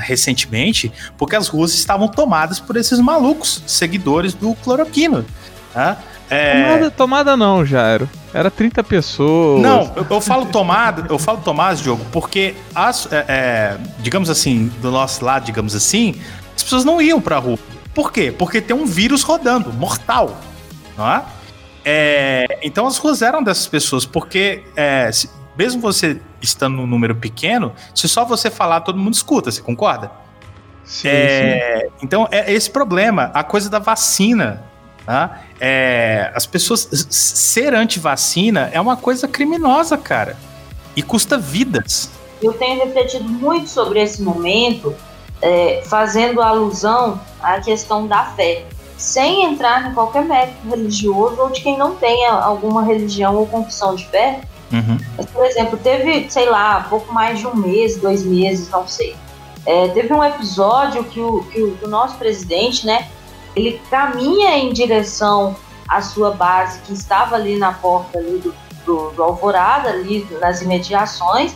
recentemente, 0.00 0.90
porque 1.18 1.36
as 1.36 1.48
ruas 1.48 1.72
estavam 1.74 2.08
tomadas 2.08 2.58
por 2.58 2.76
esses 2.76 2.98
malucos, 2.98 3.62
seguidores 3.66 4.34
do 4.34 4.54
cloroquino. 4.54 5.24
Tá? 5.72 5.98
É, 6.28 6.62
Tomada, 6.62 6.90
tomada 6.90 7.36
não, 7.36 7.64
Jairo. 7.64 8.08
Era 8.34 8.50
30 8.50 8.82
pessoas. 8.82 9.62
não, 9.62 9.92
eu, 9.94 10.06
eu 10.10 10.20
falo 10.20 10.46
tomada, 10.46 11.06
eu 11.08 11.18
falo 11.18 11.38
Tomás, 11.38 11.80
Diogo, 11.80 12.04
porque 12.12 12.54
as, 12.74 13.10
é, 13.12 13.24
é, 13.28 13.76
digamos 14.00 14.28
assim, 14.28 14.70
do 14.82 14.90
nosso 14.90 15.24
lado, 15.24 15.44
digamos 15.44 15.74
assim, 15.74 16.16
as 16.56 16.62
pessoas 16.62 16.84
não 16.84 17.00
iam 17.00 17.20
pra 17.20 17.38
rua. 17.38 17.58
Por 17.96 18.12
quê? 18.12 18.30
Porque 18.30 18.60
tem 18.60 18.76
um 18.76 18.84
vírus 18.84 19.22
rodando, 19.22 19.72
mortal, 19.72 20.36
não 20.98 21.10
é? 21.10 21.24
É, 21.82 22.58
então 22.62 22.86
as 22.86 22.98
ruas 22.98 23.22
eram 23.22 23.42
dessas 23.42 23.66
pessoas, 23.66 24.04
porque 24.04 24.62
é, 24.76 25.10
se- 25.10 25.30
mesmo 25.56 25.80
você 25.80 26.20
estando 26.42 26.76
num 26.76 26.86
número 26.86 27.14
pequeno, 27.16 27.72
se 27.94 28.06
só 28.06 28.22
você 28.24 28.50
falar, 28.50 28.82
todo 28.82 28.98
mundo 28.98 29.14
escuta, 29.14 29.50
você 29.50 29.62
concorda? 29.62 30.10
Sim, 30.84 31.00
sim. 31.08 31.08
É, 31.08 31.88
então 32.02 32.28
é 32.30 32.52
esse 32.52 32.68
problema, 32.70 33.30
a 33.32 33.42
coisa 33.42 33.70
da 33.70 33.78
vacina. 33.78 34.62
Tá? 35.06 35.42
É, 35.60 36.32
as 36.34 36.44
pessoas 36.44 36.88
ser 37.08 37.72
anti-vacina 37.72 38.68
é 38.72 38.80
uma 38.80 38.96
coisa 38.96 39.26
criminosa, 39.26 39.96
cara. 39.96 40.36
E 40.94 41.02
custa 41.02 41.38
vidas. 41.38 42.10
Eu 42.42 42.52
tenho 42.52 42.84
refletido 42.84 43.24
muito 43.24 43.70
sobre 43.70 44.02
esse 44.02 44.20
momento, 44.20 44.94
é, 45.42 45.82
fazendo 45.86 46.40
alusão 46.40 47.20
à 47.42 47.60
questão 47.60 48.06
da 48.06 48.24
fé, 48.24 48.64
sem 48.96 49.44
entrar 49.44 49.90
em 49.90 49.94
qualquer 49.94 50.24
mérito 50.24 50.56
religioso 50.68 51.40
ou 51.40 51.50
de 51.50 51.60
quem 51.60 51.76
não 51.76 51.96
tenha 51.96 52.32
alguma 52.32 52.82
religião 52.82 53.36
ou 53.36 53.46
confissão 53.46 53.94
de 53.94 54.06
fé. 54.08 54.40
Mas, 55.16 55.26
por 55.26 55.44
exemplo, 55.44 55.78
teve, 55.78 56.30
sei 56.30 56.48
lá, 56.48 56.86
pouco 56.88 57.12
mais 57.12 57.38
de 57.38 57.46
um 57.46 57.54
mês, 57.54 57.96
dois 57.96 58.24
meses, 58.24 58.68
não 58.70 58.86
sei. 58.86 59.14
É, 59.64 59.88
teve 59.88 60.12
um 60.12 60.24
episódio 60.24 61.04
que 61.04 61.20
o, 61.20 61.42
que 61.44 61.60
o, 61.60 61.78
o 61.82 61.88
nosso 61.88 62.16
presidente, 62.16 62.86
né, 62.86 63.08
ele 63.54 63.80
caminha 63.90 64.56
em 64.56 64.72
direção 64.72 65.56
à 65.88 66.00
sua 66.00 66.32
base, 66.32 66.80
que 66.80 66.92
estava 66.92 67.36
ali 67.36 67.56
na 67.56 67.72
porta 67.72 68.18
ali 68.18 68.38
do, 68.38 68.54
do, 68.84 69.10
do 69.10 69.22
Alvorada, 69.22 69.90
ali 69.90 70.26
nas 70.40 70.62
imediações. 70.62 71.54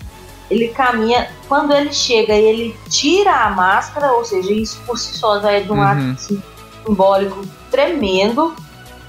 Ele 0.51 0.69
caminha, 0.69 1.31
quando 1.49 1.73
ele 1.73 1.93
chega 1.93 2.35
e 2.35 2.45
ele 2.45 2.77
tira 2.89 3.33
a 3.33 3.51
máscara, 3.51 4.13
ou 4.15 4.25
seja, 4.25 4.53
isso 4.53 4.81
por 4.85 4.99
si 4.99 5.17
só 5.17 5.41
já 5.41 5.53
é 5.53 5.61
de 5.61 5.71
um 5.71 5.77
Uhum. 5.77 5.83
ato 5.83 6.01
assim, 6.17 6.43
simbólico 6.85 7.41
tremendo. 7.71 8.55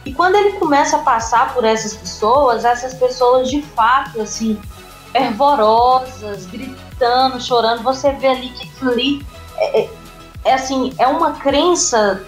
E 0.06 0.14
quando 0.14 0.36
ele 0.36 0.54
começa 0.54 0.98
a 0.98 1.00
passar 1.00 1.54
por 1.54 1.64
essas 1.64 1.96
pessoas, 1.96 2.64
essas 2.66 2.94
pessoas 2.94 3.50
de 3.50 3.62
fato, 3.62 4.22
assim, 4.22 4.60
fervorosas, 5.12 6.46
gritando, 6.48 7.40
chorando, 7.42 7.84
você 7.84 8.12
vê 8.14 8.28
ali 8.28 8.50
que 8.50 8.70
ali 8.88 9.26
é, 9.58 9.82
é- 9.82 9.90
é 10.46 10.54
assim, 10.54 10.94
é 10.98 11.08
uma 11.08 11.34
crença 11.34 12.24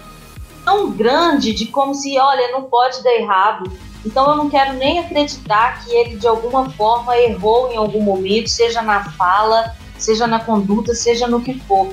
tão 0.64 0.90
grande 0.90 1.52
de 1.52 1.66
como 1.66 1.94
se, 1.94 2.18
olha, 2.18 2.52
não 2.52 2.62
pode 2.62 3.02
dar 3.02 3.12
errado. 3.14 3.70
Então 4.04 4.28
eu 4.30 4.36
não 4.36 4.50
quero 4.50 4.74
nem 4.74 4.98
acreditar 4.98 5.82
que 5.82 5.94
ele 5.94 6.16
de 6.16 6.26
alguma 6.26 6.68
forma 6.70 7.16
errou 7.16 7.72
em 7.72 7.76
algum 7.76 8.02
momento, 8.02 8.48
seja 8.48 8.82
na 8.82 9.04
fala, 9.12 9.74
seja 9.98 10.26
na 10.26 10.40
conduta, 10.40 10.94
seja 10.94 11.26
no 11.26 11.40
que 11.40 11.58
for. 11.60 11.88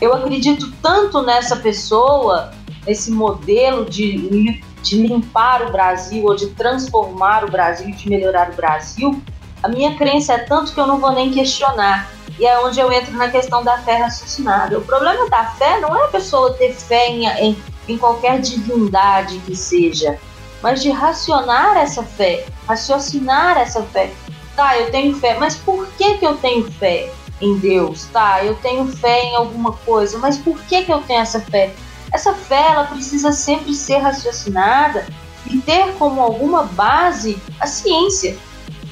Eu 0.00 0.14
acredito 0.14 0.72
tanto 0.82 1.22
nessa 1.22 1.56
pessoa, 1.56 2.52
nesse 2.86 3.10
modelo 3.10 3.84
de, 3.86 4.62
de 4.82 5.06
limpar 5.06 5.66
o 5.66 5.72
Brasil 5.72 6.24
ou 6.24 6.36
de 6.36 6.48
transformar 6.48 7.44
o 7.44 7.50
Brasil, 7.50 7.90
de 7.90 8.08
melhorar 8.08 8.50
o 8.50 8.54
Brasil. 8.54 9.20
A 9.62 9.68
minha 9.68 9.96
crença 9.96 10.34
é 10.34 10.38
tanto 10.38 10.72
que 10.72 10.80
eu 10.80 10.86
não 10.86 11.00
vou 11.00 11.12
nem 11.12 11.30
questionar. 11.30 12.10
E 12.38 12.44
é 12.44 12.58
onde 12.60 12.78
eu 12.78 12.92
entro 12.92 13.16
na 13.16 13.30
questão 13.30 13.64
da 13.64 13.78
fé 13.78 13.96
raciocinada. 13.96 14.78
O 14.78 14.82
problema 14.82 15.28
da 15.30 15.46
fé 15.46 15.80
não 15.80 15.96
é 15.96 16.04
a 16.04 16.08
pessoa 16.08 16.52
ter 16.52 16.74
fé 16.74 17.08
em, 17.08 17.26
em, 17.26 17.56
em 17.88 17.96
qualquer 17.96 18.38
divindade 18.40 19.38
que 19.38 19.56
seja, 19.56 20.18
mas 20.62 20.82
de 20.82 20.90
racionar 20.90 21.76
essa 21.76 22.02
fé, 22.02 22.46
raciocinar 22.66 23.58
essa 23.58 23.82
fé. 23.82 24.12
Tá, 24.54 24.78
eu 24.78 24.90
tenho 24.90 25.14
fé, 25.18 25.36
mas 25.38 25.54
por 25.56 25.86
que, 25.98 26.14
que 26.14 26.26
eu 26.26 26.36
tenho 26.38 26.70
fé 26.72 27.10
em 27.40 27.58
Deus? 27.58 28.06
Tá, 28.12 28.42
eu 28.44 28.54
tenho 28.56 28.86
fé 28.86 29.22
em 29.24 29.36
alguma 29.36 29.72
coisa, 29.72 30.18
mas 30.18 30.38
por 30.38 30.58
que, 30.62 30.82
que 30.84 30.92
eu 30.92 31.02
tenho 31.02 31.20
essa 31.20 31.40
fé? 31.40 31.74
Essa 32.12 32.32
fé 32.32 32.68
ela 32.70 32.84
precisa 32.84 33.32
sempre 33.32 33.74
ser 33.74 33.98
raciocinada 33.98 35.06
e 35.50 35.58
ter 35.58 35.92
como 35.98 36.20
alguma 36.22 36.62
base 36.64 37.38
a 37.60 37.66
ciência. 37.66 38.36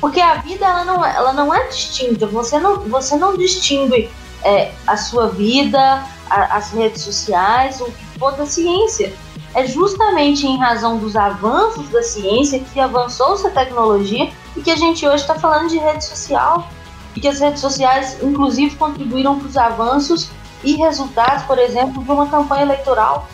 Porque 0.00 0.20
a 0.20 0.34
vida 0.34 0.66
ela 0.66 0.84
não, 0.84 1.04
é- 1.04 1.16
ela 1.16 1.32
não 1.32 1.54
é 1.54 1.66
distinta, 1.68 2.26
você 2.26 2.58
não, 2.58 2.80
você 2.80 3.16
não 3.16 3.36
distingue 3.36 4.10
é, 4.42 4.72
a 4.86 4.96
sua 4.98 5.28
vida, 5.28 6.04
a- 6.28 6.56
as 6.56 6.70
redes 6.72 7.00
sociais, 7.00 7.80
o 7.80 7.86
que 7.86 8.18
for 8.18 8.32
da 8.32 8.44
ciência. 8.44 9.14
É 9.54 9.66
justamente 9.66 10.46
em 10.46 10.58
razão 10.58 10.98
dos 10.98 11.14
avanços 11.14 11.88
da 11.88 12.02
ciência 12.02 12.58
que 12.58 12.80
avançou-se 12.80 13.46
a 13.46 13.50
tecnologia 13.50 14.32
e 14.56 14.60
que 14.60 14.70
a 14.70 14.76
gente 14.76 15.06
hoje 15.06 15.22
está 15.22 15.36
falando 15.36 15.68
de 15.68 15.78
rede 15.78 16.04
social. 16.04 16.68
E 17.14 17.20
que 17.20 17.28
as 17.28 17.38
redes 17.38 17.60
sociais, 17.60 18.18
inclusive, 18.20 18.74
contribuíram 18.74 19.38
para 19.38 19.46
os 19.46 19.56
avanços 19.56 20.30
e 20.64 20.74
resultados, 20.74 21.44
por 21.44 21.58
exemplo, 21.58 22.02
de 22.02 22.10
uma 22.10 22.26
campanha 22.26 22.62
eleitoral. 22.62 23.28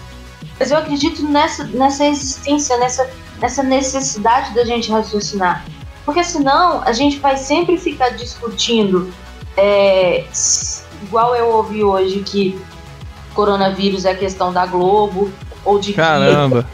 Mas 0.59 0.71
eu 0.71 0.77
acredito 0.77 1.23
nessa, 1.23 1.65
nessa 1.65 2.05
existência, 2.05 2.77
nessa, 2.77 3.09
nessa 3.41 3.63
necessidade 3.63 4.53
da 4.55 4.65
gente 4.65 4.93
raciocinar. 4.93 5.65
Porque 6.05 6.23
senão 6.23 6.83
a 6.83 6.93
gente 6.93 7.19
vai 7.19 7.39
sempre 7.39 7.79
ficar 7.79 8.11
discutindo, 8.11 9.11
é, 9.57 10.27
igual 11.03 11.35
eu 11.35 11.49
ouvi 11.49 11.83
hoje 11.83 12.21
que 12.21 12.61
coronavírus 13.35 14.05
é 14.05 14.15
questão 14.15 14.53
da 14.53 14.67
Globo, 14.67 15.31
ou 15.65 15.79
de 15.79 15.93
Caramba. 15.93 16.67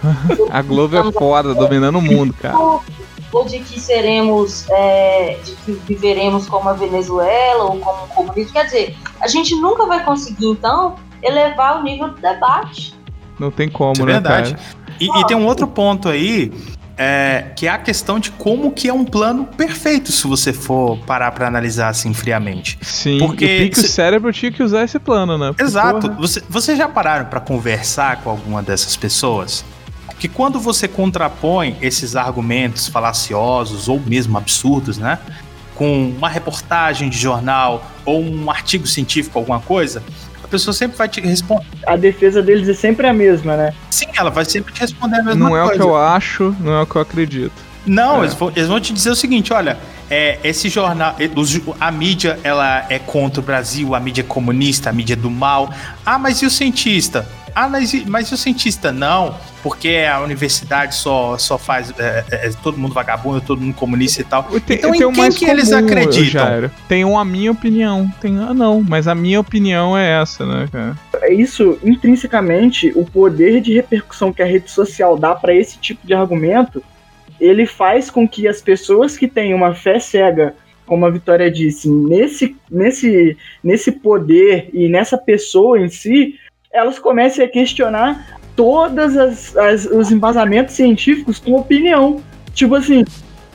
A 0.51 0.63
Globo 0.63 0.97
é 0.97 1.13
foda, 1.13 1.55
dominando 1.55 1.99
o 1.99 2.03
mundo, 2.03 2.33
que 2.33 2.41
cara. 2.41 2.57
ou 2.59 3.45
de 3.45 3.59
que 3.61 3.79
seremos, 3.79 4.67
é, 4.71 5.39
de 5.45 5.53
que 5.57 5.73
viveremos 5.73 6.47
como 6.47 6.69
a 6.69 6.73
Venezuela 6.73 7.65
ou 7.65 7.79
como 7.79 8.05
o 8.05 8.09
comunismo. 8.09 8.53
Quer 8.53 8.65
dizer, 8.65 8.97
a 9.21 9.29
gente 9.29 9.55
nunca 9.57 9.87
vai 9.87 10.05
conseguir, 10.05 10.47
então, 10.47 10.97
elevar 11.23 11.81
o 11.81 11.83
nível 11.83 12.09
do 12.09 12.21
debate. 12.21 12.95
Não 13.39 13.51
tem 13.51 13.69
como, 13.69 14.03
é 14.03 14.05
né, 14.05 14.13
verdade. 14.15 14.55
cara? 14.55 14.97
E, 14.99 15.21
e 15.21 15.27
tem 15.27 15.37
um 15.37 15.47
outro 15.47 15.67
ponto 15.67 16.09
aí, 16.09 16.51
é, 16.97 17.47
que 17.55 17.67
é 17.67 17.71
a 17.71 17.79
questão 17.79 18.19
de 18.19 18.31
como 18.31 18.71
que 18.73 18.89
é 18.89 18.93
um 18.93 19.05
plano 19.05 19.45
perfeito, 19.45 20.11
se 20.11 20.27
você 20.27 20.53
for 20.53 20.99
parar 21.01 21.31
pra 21.33 21.47
analisar 21.47 21.89
assim 21.89 22.15
friamente. 22.15 22.79
Sim, 22.83 23.19
Porque 23.19 23.45
e 23.45 23.59
pique 23.65 23.79
o 23.81 23.83
cérebro 23.83 24.33
tinha 24.33 24.51
que 24.51 24.63
usar 24.63 24.85
esse 24.85 24.99
plano, 24.99 25.37
né? 25.37 25.49
Porque, 25.49 25.63
Exato. 25.63 26.09
porra, 26.09 26.15
Você, 26.21 26.43
vocês 26.49 26.79
já 26.79 26.89
pararam 26.89 27.27
pra 27.27 27.41
conversar 27.41 28.23
com 28.23 28.31
alguma 28.31 28.63
dessas 28.63 28.97
pessoas? 28.97 29.65
que 30.19 30.29
quando 30.29 30.59
você 30.59 30.89
contrapõe 30.89 31.77
esses 31.83 32.17
argumentos 32.17 32.89
falaciosos 32.89 33.87
ou 33.87 34.01
mesmo 34.01 34.39
absurdos, 34.39 34.97
né? 34.97 35.19
Com 35.75 36.09
uma 36.09 36.29
reportagem 36.31 37.11
de 37.11 37.19
jornal 37.19 37.85
ou 38.03 38.23
um 38.23 38.51
artigo 38.51 38.87
científico, 38.87 39.39
alguma 39.39 39.61
coisa, 39.61 40.03
a 40.47 40.49
pessoa 40.49 40.73
sempre 40.73 40.97
vai 40.97 41.09
te 41.09 41.21
responder. 41.21 41.67
A 41.87 41.97
defesa 41.97 42.41
deles 42.41 42.69
é 42.69 42.75
sempre 42.75 43.07
a 43.07 43.13
mesma, 43.13 43.57
né? 43.57 43.75
Sim, 43.91 44.07
ela 44.17 44.31
vai 44.31 44.45
sempre 44.45 44.73
te 44.73 44.81
responder 44.81 45.17
a 45.19 45.23
mesma 45.25 45.49
Não 45.49 45.57
é 45.57 45.61
coisa. 45.61 45.75
o 45.75 45.77
que 45.77 45.83
eu 45.83 45.97
acho, 45.97 46.57
não 46.61 46.73
é 46.73 46.83
o 46.83 46.87
que 46.87 46.97
eu 46.97 47.03
acredito. 47.03 47.53
Não, 47.85 48.17
É. 48.17 48.21
eles, 48.21 48.35
vão, 48.35 48.53
eles 48.55 48.69
vão 48.69 48.81
te 48.81 48.93
dizer 48.93 49.11
o 49.11 49.17
seguinte, 49.17 49.53
olha, 49.53 49.77
é, 50.11 50.39
esse 50.45 50.69
jornal, 50.69 51.15
é, 51.19 51.29
os- 51.35 51.61
a 51.81 51.91
mídia 51.91 52.39
ela 52.45 52.85
é 52.89 52.99
contra 52.99 53.41
o 53.41 53.43
Brasil, 53.45 53.95
a 53.95 54.01
mídia 54.01 54.23
é 54.23 54.25
comunista, 54.25 54.91
a 54.91 54.93
mídia 54.93 55.15
é 55.15 55.17
do 55.17 55.31
mal. 55.31 55.73
Ah, 56.05 56.19
mas 56.19 56.41
e 56.43 56.47
o 56.47 56.51
cientista? 56.51 57.27
Ah, 57.57 57.71
mas 57.71 57.95
e, 57.95 58.05
mas 58.07 58.29
e 58.29 58.35
o 58.35 58.37
cientista? 58.37 58.93
Não, 58.93 59.35
porque 59.63 60.05
a 60.07 60.21
universidade 60.21 60.95
só, 60.95 61.39
só 61.39 61.57
faz 61.57 61.91
é, 61.99 62.23
é, 62.31 62.49
é 62.49 62.51
todo 62.63 62.77
mundo 62.77 62.93
vagabundo, 62.93 63.41
todo 63.41 63.63
mundo 63.63 63.75
comunista 63.75 64.21
e 64.21 64.25
tal. 64.25 64.43
Tem, 64.43 64.77
então 64.77 64.91
tem 64.91 65.01
em 65.01 65.05
o 65.05 65.11
quem 65.11 65.23
mais 65.23 65.39
que 65.39 65.47
eles 65.47 65.71
comum, 65.71 65.87
acreditam? 65.87 66.43
Jairo. 66.43 66.71
Tem 66.87 67.03
um 67.03 67.19
a 67.19 67.25
minha 67.25 67.51
opinião. 67.51 68.13
Tem, 68.21 68.39
ah, 68.39 68.53
não, 68.53 68.85
mas 68.87 69.09
a 69.09 69.15
minha 69.15 69.41
opinião 69.41 69.97
é 69.97 70.21
essa, 70.21 70.45
né, 70.45 70.69
cara? 70.71 70.99
É 71.23 71.33
Isso, 71.33 71.79
intrinsecamente, 71.83 72.93
o 72.95 73.07
poder 73.07 73.63
de 73.63 73.73
repercussão 73.73 74.35
que 74.35 74.43
a 74.43 74.47
rede 74.47 74.71
social 74.71 75.17
dá 75.17 75.35
para 75.35 75.55
esse 75.55 75.79
tipo 75.79 76.07
de 76.07 76.13
argumento, 76.13 76.85
ele 77.41 77.65
faz 77.65 78.11
com 78.11 78.29
que 78.29 78.47
as 78.47 78.61
pessoas 78.61 79.17
que 79.17 79.27
têm 79.27 79.55
uma 79.55 79.75
fé 79.75 79.99
cega, 79.99 80.55
como 80.85 81.07
a 81.07 81.11
Vitória 81.11 81.51
disse, 81.51 81.89
nesse, 81.89 82.55
nesse, 82.71 83.35
nesse 83.65 83.91
poder 83.91 84.69
e 84.75 84.91
nessa 84.91 85.17
pessoa 85.17 85.81
em 85.81 85.89
si, 85.89 86.39
elas 86.77 86.99
comecem 86.99 87.45
a 87.45 87.49
questionar 87.49 88.39
todas 88.55 89.17
as, 89.17 89.57
as- 89.57 89.87
os 89.87 90.11
embasamentos 90.11 90.75
científicos 90.75 91.39
com 91.39 91.55
opinião. 91.55 92.21
Tipo 92.55 92.75
assim, 92.75 93.05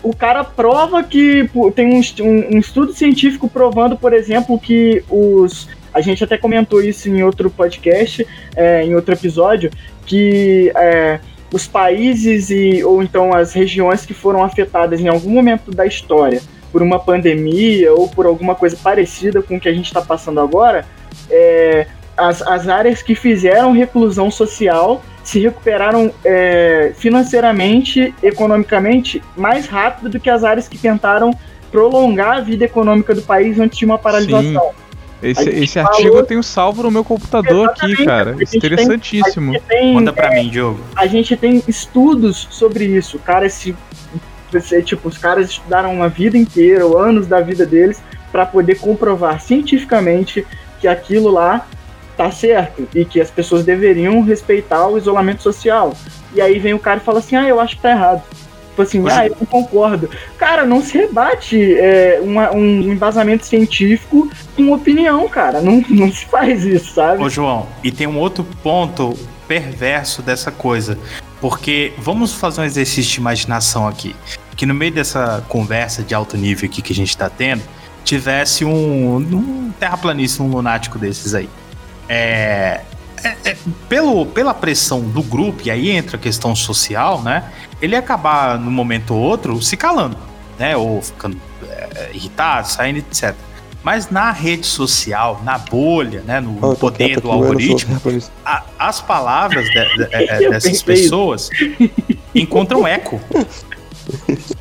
o 0.03 0.15
cara 0.15 0.43
prova 0.43 1.03
que 1.03 1.49
tem 1.75 1.87
um, 1.93 2.01
um- 2.23 2.55
um 2.55 2.59
estudo 2.59 2.93
científico 2.93 3.47
provando, 3.49 3.95
por 3.97 4.13
exemplo, 4.13 4.59
que 4.59 5.03
os 5.09 5.67
a 5.93 5.99
gente 5.99 6.23
até 6.23 6.37
comentou 6.37 6.81
isso 6.81 7.09
em 7.09 7.21
outro 7.21 7.49
podcast, 7.49 8.25
é, 8.55 8.81
em 8.85 8.95
outro 8.95 9.13
episódio, 9.13 9.69
que 10.05 10.71
é, 10.73 11.19
os 11.53 11.67
países 11.67 12.49
e 12.49 12.81
ou 12.81 13.03
então 13.03 13.33
as 13.33 13.51
regiões 13.53 14.05
que 14.05 14.13
foram 14.13 14.41
afetadas 14.41 15.01
em 15.01 15.09
algum 15.09 15.29
momento 15.29 15.69
da 15.69 15.85
história 15.85 16.41
por 16.71 16.81
uma 16.81 16.97
pandemia 16.97 17.91
ou 17.93 18.07
por 18.07 18.25
alguma 18.25 18.55
coisa 18.55 18.77
parecida 18.81 19.41
com 19.41 19.57
o 19.57 19.59
que 19.59 19.67
a 19.67 19.73
gente 19.73 19.87
está 19.87 20.01
passando 20.01 20.39
agora, 20.39 20.85
é, 21.29 21.87
as, 22.21 22.41
as 22.41 22.67
áreas 22.69 23.01
que 23.01 23.15
fizeram 23.15 23.71
reclusão 23.71 24.29
social 24.29 25.01
se 25.23 25.39
recuperaram 25.39 26.11
é, 26.25 26.93
financeiramente, 26.95 28.13
economicamente, 28.21 29.21
mais 29.35 29.67
rápido 29.67 30.09
do 30.09 30.19
que 30.19 30.29
as 30.29 30.43
áreas 30.43 30.67
que 30.67 30.77
tentaram 30.77 31.31
prolongar 31.71 32.37
a 32.37 32.41
vida 32.41 32.65
econômica 32.65 33.13
do 33.15 33.21
país 33.21 33.59
antes 33.59 33.77
de 33.77 33.85
uma 33.85 33.97
paralisação. 33.97 34.71
Esse, 35.23 35.41
A 35.41 35.43
gente 35.45 35.63
esse 35.63 35.73
falou- 35.75 35.89
artigo 35.91 36.17
eu 36.17 36.25
tenho 36.25 36.41
salvo 36.43 36.83
no 36.83 36.89
meu 36.91 37.03
computador 37.03 37.69
aqui, 37.69 37.85
Exatamente, 37.85 38.05
cara. 38.05 38.31
a 38.31 38.33
gente 38.33 38.49
tem- 38.49 38.57
Interessantíssimo. 38.57 39.53
Gente 39.53 39.63
tem, 39.67 39.93
Manda 39.93 40.11
pra 40.11 40.31
mim, 40.31 40.49
Diogo. 40.49 40.79
a 40.95 41.05
gente 41.05 41.37
tem 41.37 41.63
estudos 41.67 42.47
sobre 42.49 42.85
isso. 42.85 43.19
Cara, 43.19 43.45
esse, 43.45 43.75
esse- 44.53 44.81
tipo, 44.81 45.07
os 45.07 45.17
caras 45.19 45.49
estudaram 45.51 45.93
uma 45.93 46.09
vida 46.09 46.37
inteira, 46.37 46.85
ou 46.85 46.97
anos 46.97 47.27
da 47.27 47.39
vida 47.39 47.65
deles, 47.65 48.01
para 48.31 48.45
poder 48.45 48.79
comprovar 48.79 49.39
cientificamente 49.39 50.45
que 50.79 50.87
aquilo 50.87 51.29
lá 51.29 51.67
tá 52.23 52.31
certo 52.31 52.87
e 52.93 53.03
que 53.05 53.19
as 53.19 53.29
pessoas 53.31 53.65
deveriam 53.65 54.21
respeitar 54.21 54.87
o 54.87 54.97
isolamento 54.97 55.41
social. 55.41 55.93
E 56.33 56.41
aí 56.41 56.59
vem 56.59 56.73
o 56.73 56.79
cara 56.79 56.97
e 56.97 57.03
fala 57.03 57.19
assim: 57.19 57.35
ah, 57.35 57.47
eu 57.47 57.59
acho 57.59 57.75
que 57.75 57.81
tá 57.81 57.91
errado. 57.91 58.21
Tipo 58.69 58.81
assim, 58.83 59.03
ah, 59.09 59.27
eu 59.27 59.35
não 59.37 59.45
concordo. 59.45 60.09
Cara, 60.37 60.65
não 60.65 60.81
se 60.81 60.97
rebate 60.97 61.73
é, 61.77 62.21
uma- 62.23 62.51
um 62.53 62.81
embasamento 62.93 63.45
científico 63.45 64.31
com 64.55 64.71
opinião, 64.71 65.27
cara. 65.27 65.61
Não, 65.61 65.83
não 65.89 66.09
se 66.11 66.25
faz 66.25 66.63
isso, 66.63 66.93
sabe? 66.93 67.21
Ô, 67.21 67.29
João, 67.29 67.67
e 67.83 67.91
tem 67.91 68.07
um 68.07 68.17
outro 68.17 68.45
ponto 68.63 69.13
perverso 69.45 70.21
dessa 70.21 70.51
coisa. 70.51 70.97
Porque 71.41 71.91
vamos 71.97 72.33
fazer 72.33 72.61
um 72.61 72.63
exercício 72.63 73.11
de 73.11 73.19
imaginação 73.19 73.87
aqui. 73.87 74.15
Que 74.55 74.65
no 74.65 74.73
meio 74.73 74.91
dessa 74.93 75.43
conversa 75.49 76.01
de 76.01 76.13
alto 76.15 76.37
nível 76.37 76.69
aqui 76.69 76.81
que 76.81 76.93
a 76.93 76.95
gente 76.95 77.17
tá 77.17 77.29
tendo, 77.29 77.61
tivesse 78.05 78.63
um, 78.63 79.17
um 79.17 79.71
terraplanista, 79.77 80.43
um 80.43 80.47
lunático 80.47 80.97
desses 80.97 81.33
aí. 81.33 81.49
É, 82.13 82.81
é- 83.23 83.35
é, 83.45 83.57
pelo, 83.87 84.25
pela 84.25 84.53
pressão 84.53 84.99
do 85.01 85.23
grupo, 85.23 85.61
e 85.63 85.71
aí 85.71 85.89
entra 85.91 86.17
a 86.17 86.19
questão 86.19 86.53
social, 86.53 87.21
né? 87.21 87.45
Ele 87.81 87.95
acabar, 87.95 88.59
num 88.59 88.69
momento 88.71 89.13
ou 89.13 89.21
outro, 89.21 89.61
se 89.61 89.77
calando, 89.77 90.17
né? 90.59 90.75
Ou 90.75 91.01
ficando 91.01 91.37
é, 91.69 92.09
irritado, 92.13 92.67
saindo, 92.67 92.97
etc. 92.99 93.33
Mas 93.83 94.09
na 94.11 94.29
rede 94.31 94.65
social, 94.67 95.41
na 95.43 95.57
bolha, 95.57 96.21
né? 96.21 96.39
No 96.41 96.55
tô 96.59 96.75
poder 96.75 97.19
do 97.21 97.31
algoritmo, 97.31 97.99
a- 98.45 98.63
as 98.77 98.99
palavras 99.01 99.65
de- 99.69 99.95
de- 99.97 100.13
é, 100.13 100.43
Eu 100.45 100.51
dessas 100.51 100.81
pensei 100.83 101.03
pessoas 101.03 101.49
encontram 102.35 102.85
eco. 102.85 103.21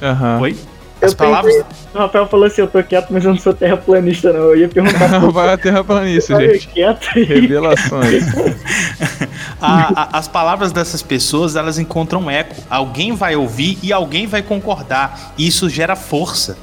Aham. 0.01 0.40
Oi? 0.40 0.57
As 1.03 1.12
Eu 1.12 1.16
palavras. 1.16 1.55
pensei- 1.55 1.70
O 1.94 1.98
Rafael 1.98 2.26
falou 2.28 2.46
assim: 2.46 2.61
eu 2.61 2.68
tô 2.68 2.82
quieto, 2.82 3.09
mas 3.11 3.24
eu 3.24 3.30
não 3.32 3.38
sou 3.38 3.55
terraplanista, 3.55 4.32
não. 4.32 4.40
Eu 4.40 4.57
ia 4.57 4.68
perguntar 4.68 5.18
Vai 5.30 5.53
a 5.53 5.57
terraplanista, 5.59 6.38
gente. 6.40 6.68
quieto 6.68 7.09
aí. 7.16 7.24
Revelações. 7.24 8.24
a- 9.61 9.92
a- 10.03 10.18
as 10.18 10.28
palavras 10.28 10.72
dessas 10.72 11.03
pessoas 11.03 11.57
elas 11.57 11.78
encontram 11.78 12.30
eco. 12.30 12.55
Alguém 12.68 13.14
vai 13.14 13.36
ouvir 13.36 13.78
e 13.82 13.92
alguém 13.92 14.26
vai 14.26 14.42
concordar. 14.42 15.32
E 15.38 15.46
isso 15.46 15.68
gera 15.68 15.96
força. 15.96 16.57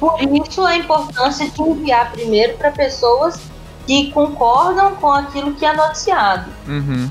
Por 0.00 0.18
isso 0.20 0.64
a 0.64 0.76
importância 0.76 1.48
de 1.48 1.62
enviar 1.62 2.12
primeiro 2.12 2.54
para 2.58 2.70
pessoas 2.70 3.38
que 3.86 4.10
concordam 4.12 4.94
com 4.96 5.10
aquilo 5.10 5.52
que 5.54 5.64
é 5.64 5.72
noticiado. 5.74 6.50
Uhum. 6.66 7.08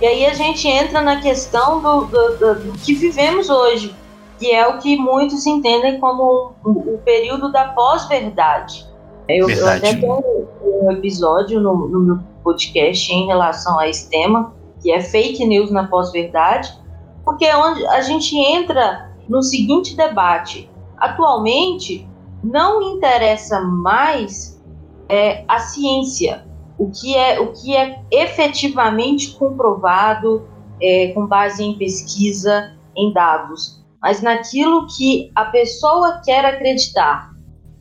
E 0.00 0.06
aí 0.06 0.26
a 0.26 0.34
gente 0.34 0.66
entra 0.68 1.00
na 1.00 1.16
questão 1.20 1.80
do, 1.80 2.04
do- 2.04 2.36
do- 2.36 2.54
do 2.72 2.72
que 2.78 2.94
vivemos 2.94 3.48
hoje, 3.48 3.94
que 4.38 4.50
é 4.50 4.66
o 4.66 4.78
que 4.78 4.96
muitos 4.96 5.46
entendem 5.46 5.98
como 6.00 6.52
o, 6.64 6.70
o 6.70 6.98
período 7.04 7.52
da 7.52 7.68
pós-verdade. 7.68 8.86
Eu, 9.28 9.48
eu 9.48 9.66
até 9.66 9.94
tenho 9.94 10.22
um 10.62 10.90
episódio 10.90 11.60
no, 11.60 11.88
no 11.88 12.00
meu 12.00 12.18
podcast 12.42 13.12
em 13.12 13.26
relação 13.26 13.78
a 13.78 13.88
esse 13.88 14.10
tema, 14.10 14.54
que 14.82 14.92
é 14.92 15.00
fake 15.00 15.44
news 15.46 15.70
na 15.70 15.86
pós-verdade, 15.86 16.72
porque 17.24 17.44
é 17.44 17.56
onde 17.56 17.86
a 17.86 18.02
gente 18.02 18.36
entra 18.36 19.10
no 19.28 19.42
seguinte 19.42 19.96
debate. 19.96 20.70
Atualmente, 20.98 22.06
não 22.42 22.82
interessa 22.82 23.60
mais 23.60 24.62
é, 25.08 25.44
a 25.48 25.58
ciência, 25.58 26.44
o 26.78 26.90
que 26.90 27.16
é, 27.16 27.40
o 27.40 27.52
que 27.52 27.74
é 27.74 28.02
efetivamente 28.10 29.32
comprovado 29.36 30.46
é, 30.80 31.08
com 31.14 31.26
base 31.26 31.64
em 31.64 31.78
pesquisa, 31.78 32.74
em 32.96 33.12
dados, 33.12 33.73
mas 34.04 34.20
naquilo 34.20 34.86
que 34.86 35.32
a 35.34 35.46
pessoa 35.46 36.20
quer 36.22 36.44
acreditar. 36.44 37.30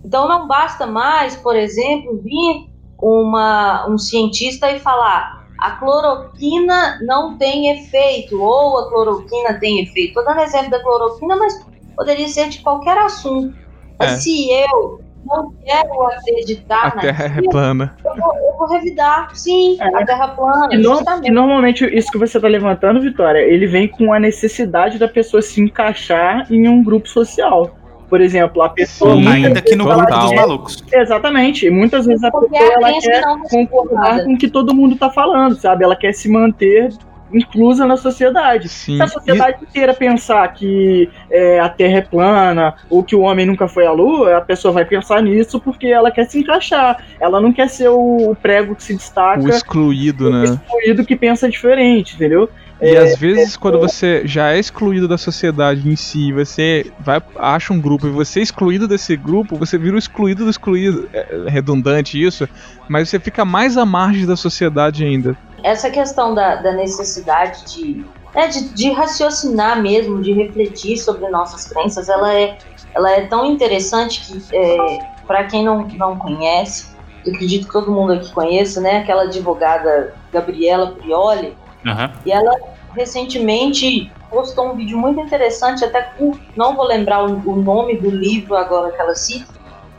Então 0.06 0.26
não 0.26 0.48
basta 0.48 0.88
mais, 0.88 1.36
por 1.36 1.54
exemplo, 1.54 2.18
vir 2.24 2.70
uma, 2.98 3.86
um 3.90 3.98
cientista 3.98 4.72
e 4.72 4.80
falar 4.80 5.44
a 5.60 5.72
cloroquina 5.72 6.98
não 7.02 7.38
tem 7.38 7.72
efeito, 7.72 8.42
ou 8.42 8.78
a 8.80 8.90
cloroquina 8.90 9.60
tem 9.60 9.82
efeito. 9.82 10.10
Estou 10.10 10.24
dando 10.24 10.40
exemplo 10.40 10.72
da 10.72 10.82
cloroquina, 10.82 11.36
mas 11.36 11.62
poderia 11.94 12.28
ser 12.30 12.48
de 12.48 12.60
qualquer 12.60 12.98
assunto. 12.98 13.54
É. 14.00 14.08
se 14.16 14.50
eu 14.50 15.02
não 15.26 15.54
quero 15.66 16.04
acreditar 16.08 16.88
A 16.88 16.92
Terra 16.92 17.26
é 17.26 17.30
naquilo, 17.30 17.50
plana. 17.50 17.96
eu 18.06 18.16
vou, 18.16 18.36
eu 18.36 18.58
vou 18.58 18.68
revidar. 18.68 19.30
Sim, 19.36 19.78
É. 19.80 19.88
a 19.96 20.06
Terra 20.06 20.28
plana, 20.30 20.70
E, 20.74 20.78
no- 20.78 21.00
e 21.24 21.32
normalmente 21.32 21.86
isso 21.86 22.12
que 22.12 22.18
você 22.18 22.40
tá 22.40 22.48
levantando, 22.48 23.02
Vitória, 23.02 23.40
ele 23.40 23.68
vem 23.68 23.88
com 23.88 24.14
a 24.14 24.20
necessidade 24.20 24.98
da 24.98 25.08
pessoa 25.08 25.42
se 25.42 25.62
encaixar 25.62 26.46
em 26.52 26.68
um 26.68 26.84
grupo 26.84 27.08
social. 27.08 27.76
Por 28.10 28.22
exemplo, 28.22 28.62
a 28.62 28.70
pessoa. 28.70 29.16
Sim, 29.16 29.28
Ainda 29.28 29.60
que 29.60 29.76
no 29.76 29.86
grupo 29.86 30.06
dos 30.06 30.34
malucos. 30.34 30.84
Exatamente. 30.94 31.68
Muitas 31.72 32.06
vezes 32.06 32.24
a 32.24 32.30
Porque 32.30 32.50
pessoa 32.56 32.70
a 32.86 32.90
ela 32.92 33.02
quer 33.02 33.22
não 33.22 33.42
concordar 33.42 34.24
com 34.24 34.34
o 34.34 34.38
que 34.38 34.48
todo 34.48 34.76
mundo 34.76 34.96
tá 34.96 35.10
falando, 35.10 35.56
sabe? 35.56 35.84
Ela 35.84 35.96
quer 35.96 36.14
se 36.14 36.30
manter 36.30 36.90
inclusa 37.34 37.86
na 37.86 37.98
sociedade. 37.98 38.70
Sim. 38.70 38.98
Se 38.98 39.04
a 39.04 39.08
sociedade 39.08 39.58
inteira 39.64 39.94
pensar 39.94 40.48
que 40.54 41.10
é, 41.30 41.60
a 41.60 41.70
Terra 41.70 41.98
é 41.98 42.02
plana 42.02 42.76
ou 42.90 43.04
que 43.04 43.16
o 43.16 43.22
homem 43.22 43.46
nunca 43.46 43.68
foi 43.68 43.86
à 43.86 43.92
Lua, 43.92 44.38
a 44.38 44.42
pessoa 44.42 44.74
vai 44.74 44.86
pensar 44.86 45.22
nisso 45.22 45.60
porque 45.60 45.88
ela 45.88 46.12
quer 46.12 46.26
se 46.26 46.40
encaixar. 46.40 47.04
Ela 47.20 47.40
não 47.42 47.52
quer 47.52 47.70
ser 47.70 47.90
o, 47.90 48.36
prego 48.42 48.76
que 48.76 48.84
se 48.84 48.94
E 48.94 48.98
destaca, 48.98 49.42
o 49.42 49.50
excluído, 49.50 50.28
o 50.28 50.32
né? 50.32 50.44
excluído 50.46 51.06
que 51.06 51.16
pensa 51.16 51.50
diferente, 51.50 52.16
entendeu? 52.16 52.50
E 52.82 52.96
É, 52.96 52.98
às 52.98 53.18
vezes, 53.18 53.56
quando 53.56 53.80
você 53.80 54.24
já 54.26 54.52
é 54.52 54.60
excluído 54.60 55.08
da 55.08 55.18
sociedade 55.18 55.88
em 55.88 55.96
si, 55.96 56.34
você 56.34 56.92
vai 57.00 57.22
acha 57.38 57.72
um 57.72 57.80
grupo 57.80 58.08
e 58.08 58.10
você 58.10 58.42
é 58.42 58.44
excluído 58.44 58.88
desse 58.88 59.16
grupo, 59.16 59.56
você 59.56 59.78
vira 59.78 59.96
o 59.96 60.00
excluído 60.00 60.44
do 60.44 60.50
excluído. 60.50 61.08
É 61.14 61.46
redundante 61.48 62.22
isso, 62.22 62.48
mas 62.90 63.08
você 63.08 63.20
fica 63.20 63.46
mais 63.46 63.78
à 63.78 63.86
margem 63.86 64.26
da 64.26 64.36
sociedade 64.36 65.06
ainda. 65.06 65.38
Essa 65.64 65.90
questão 65.90 66.34
da, 66.34 66.58
da 66.58 66.74
necessidade 66.74 67.64
de, 67.74 68.06
né, 68.36 68.48
de, 68.48 68.70
de, 68.70 68.92
raciocinar 68.92 69.82
mesmo, 69.82 70.22
de 70.22 70.34
refletir 70.34 70.98
sobre 70.98 71.30
nossas 71.30 71.66
crenças, 71.68 72.10
ela 72.10 72.34
é, 72.34 72.58
ela 72.94 73.12
é 73.12 73.26
tão 73.28 73.46
interessante 73.46 74.22
que, 74.22 74.56
é, 74.56 75.00
para 75.26 75.46
quem 75.46 75.64
não, 75.64 75.88
não 75.88 76.18
conhece, 76.18 76.94
eu 77.26 77.34
acredito 77.34 77.68
que 77.68 77.74
todo 77.74 77.92
mundo 77.92 78.14
aqui 78.14 78.32
conheça, 78.34 78.82
né? 78.82 78.98
Aquela 78.98 79.24
advogada 79.24 80.14
Gabriela 80.32 80.92
Prioli. 80.92 81.56
Uhum. 81.86 82.10
E 82.26 82.32
ela 82.32 82.54
recentemente 82.94 84.12
postou 84.30 84.72
um 84.72 84.76
vídeo 84.76 84.98
muito 84.98 85.22
interessante, 85.22 85.86
até 85.86 86.12
não 86.56 86.76
vou 86.76 86.86
lembrar 86.86 87.24
o, 87.24 87.50
o 87.50 87.56
nome 87.56 87.98
do 87.98 88.10
livro 88.10 88.56
agora 88.56 88.92
que 88.92 89.00
ela 89.00 89.16
cita, 89.16 89.54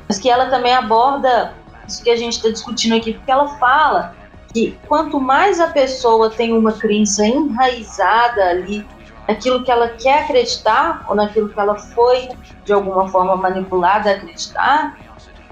mas 0.07 0.19
que 0.19 0.29
ela 0.29 0.47
também 0.47 0.75
aborda 0.75 1.55
isso 1.87 2.03
que 2.03 2.11
a 2.11 2.17
gente 2.17 2.35
está 2.35 2.51
discutindo 2.51 2.95
aqui, 2.95 3.15
porque 3.15 3.31
ela 3.31 3.49
fala 3.59 4.15
que 4.55 4.79
quanto 4.87 5.21
mais 5.21 5.61
a 5.61 5.67
pessoa 5.67 6.31
tem 6.31 6.57
uma 6.57 6.73
crença 6.73 7.27
enraizada 7.27 8.45
ali 8.45 8.87
naquilo 9.27 9.65
que 9.65 9.71
ela 9.71 9.89
quer 9.89 10.23
acreditar 10.23 11.05
ou 11.09 11.17
naquilo 11.17 11.49
que 11.49 11.59
ela 11.59 11.75
foi 11.77 12.29
de 12.65 12.73
alguma 12.73 13.09
forma 13.09 13.37
manipulada 13.37 14.11
a 14.11 14.13
acreditar, 14.15 14.97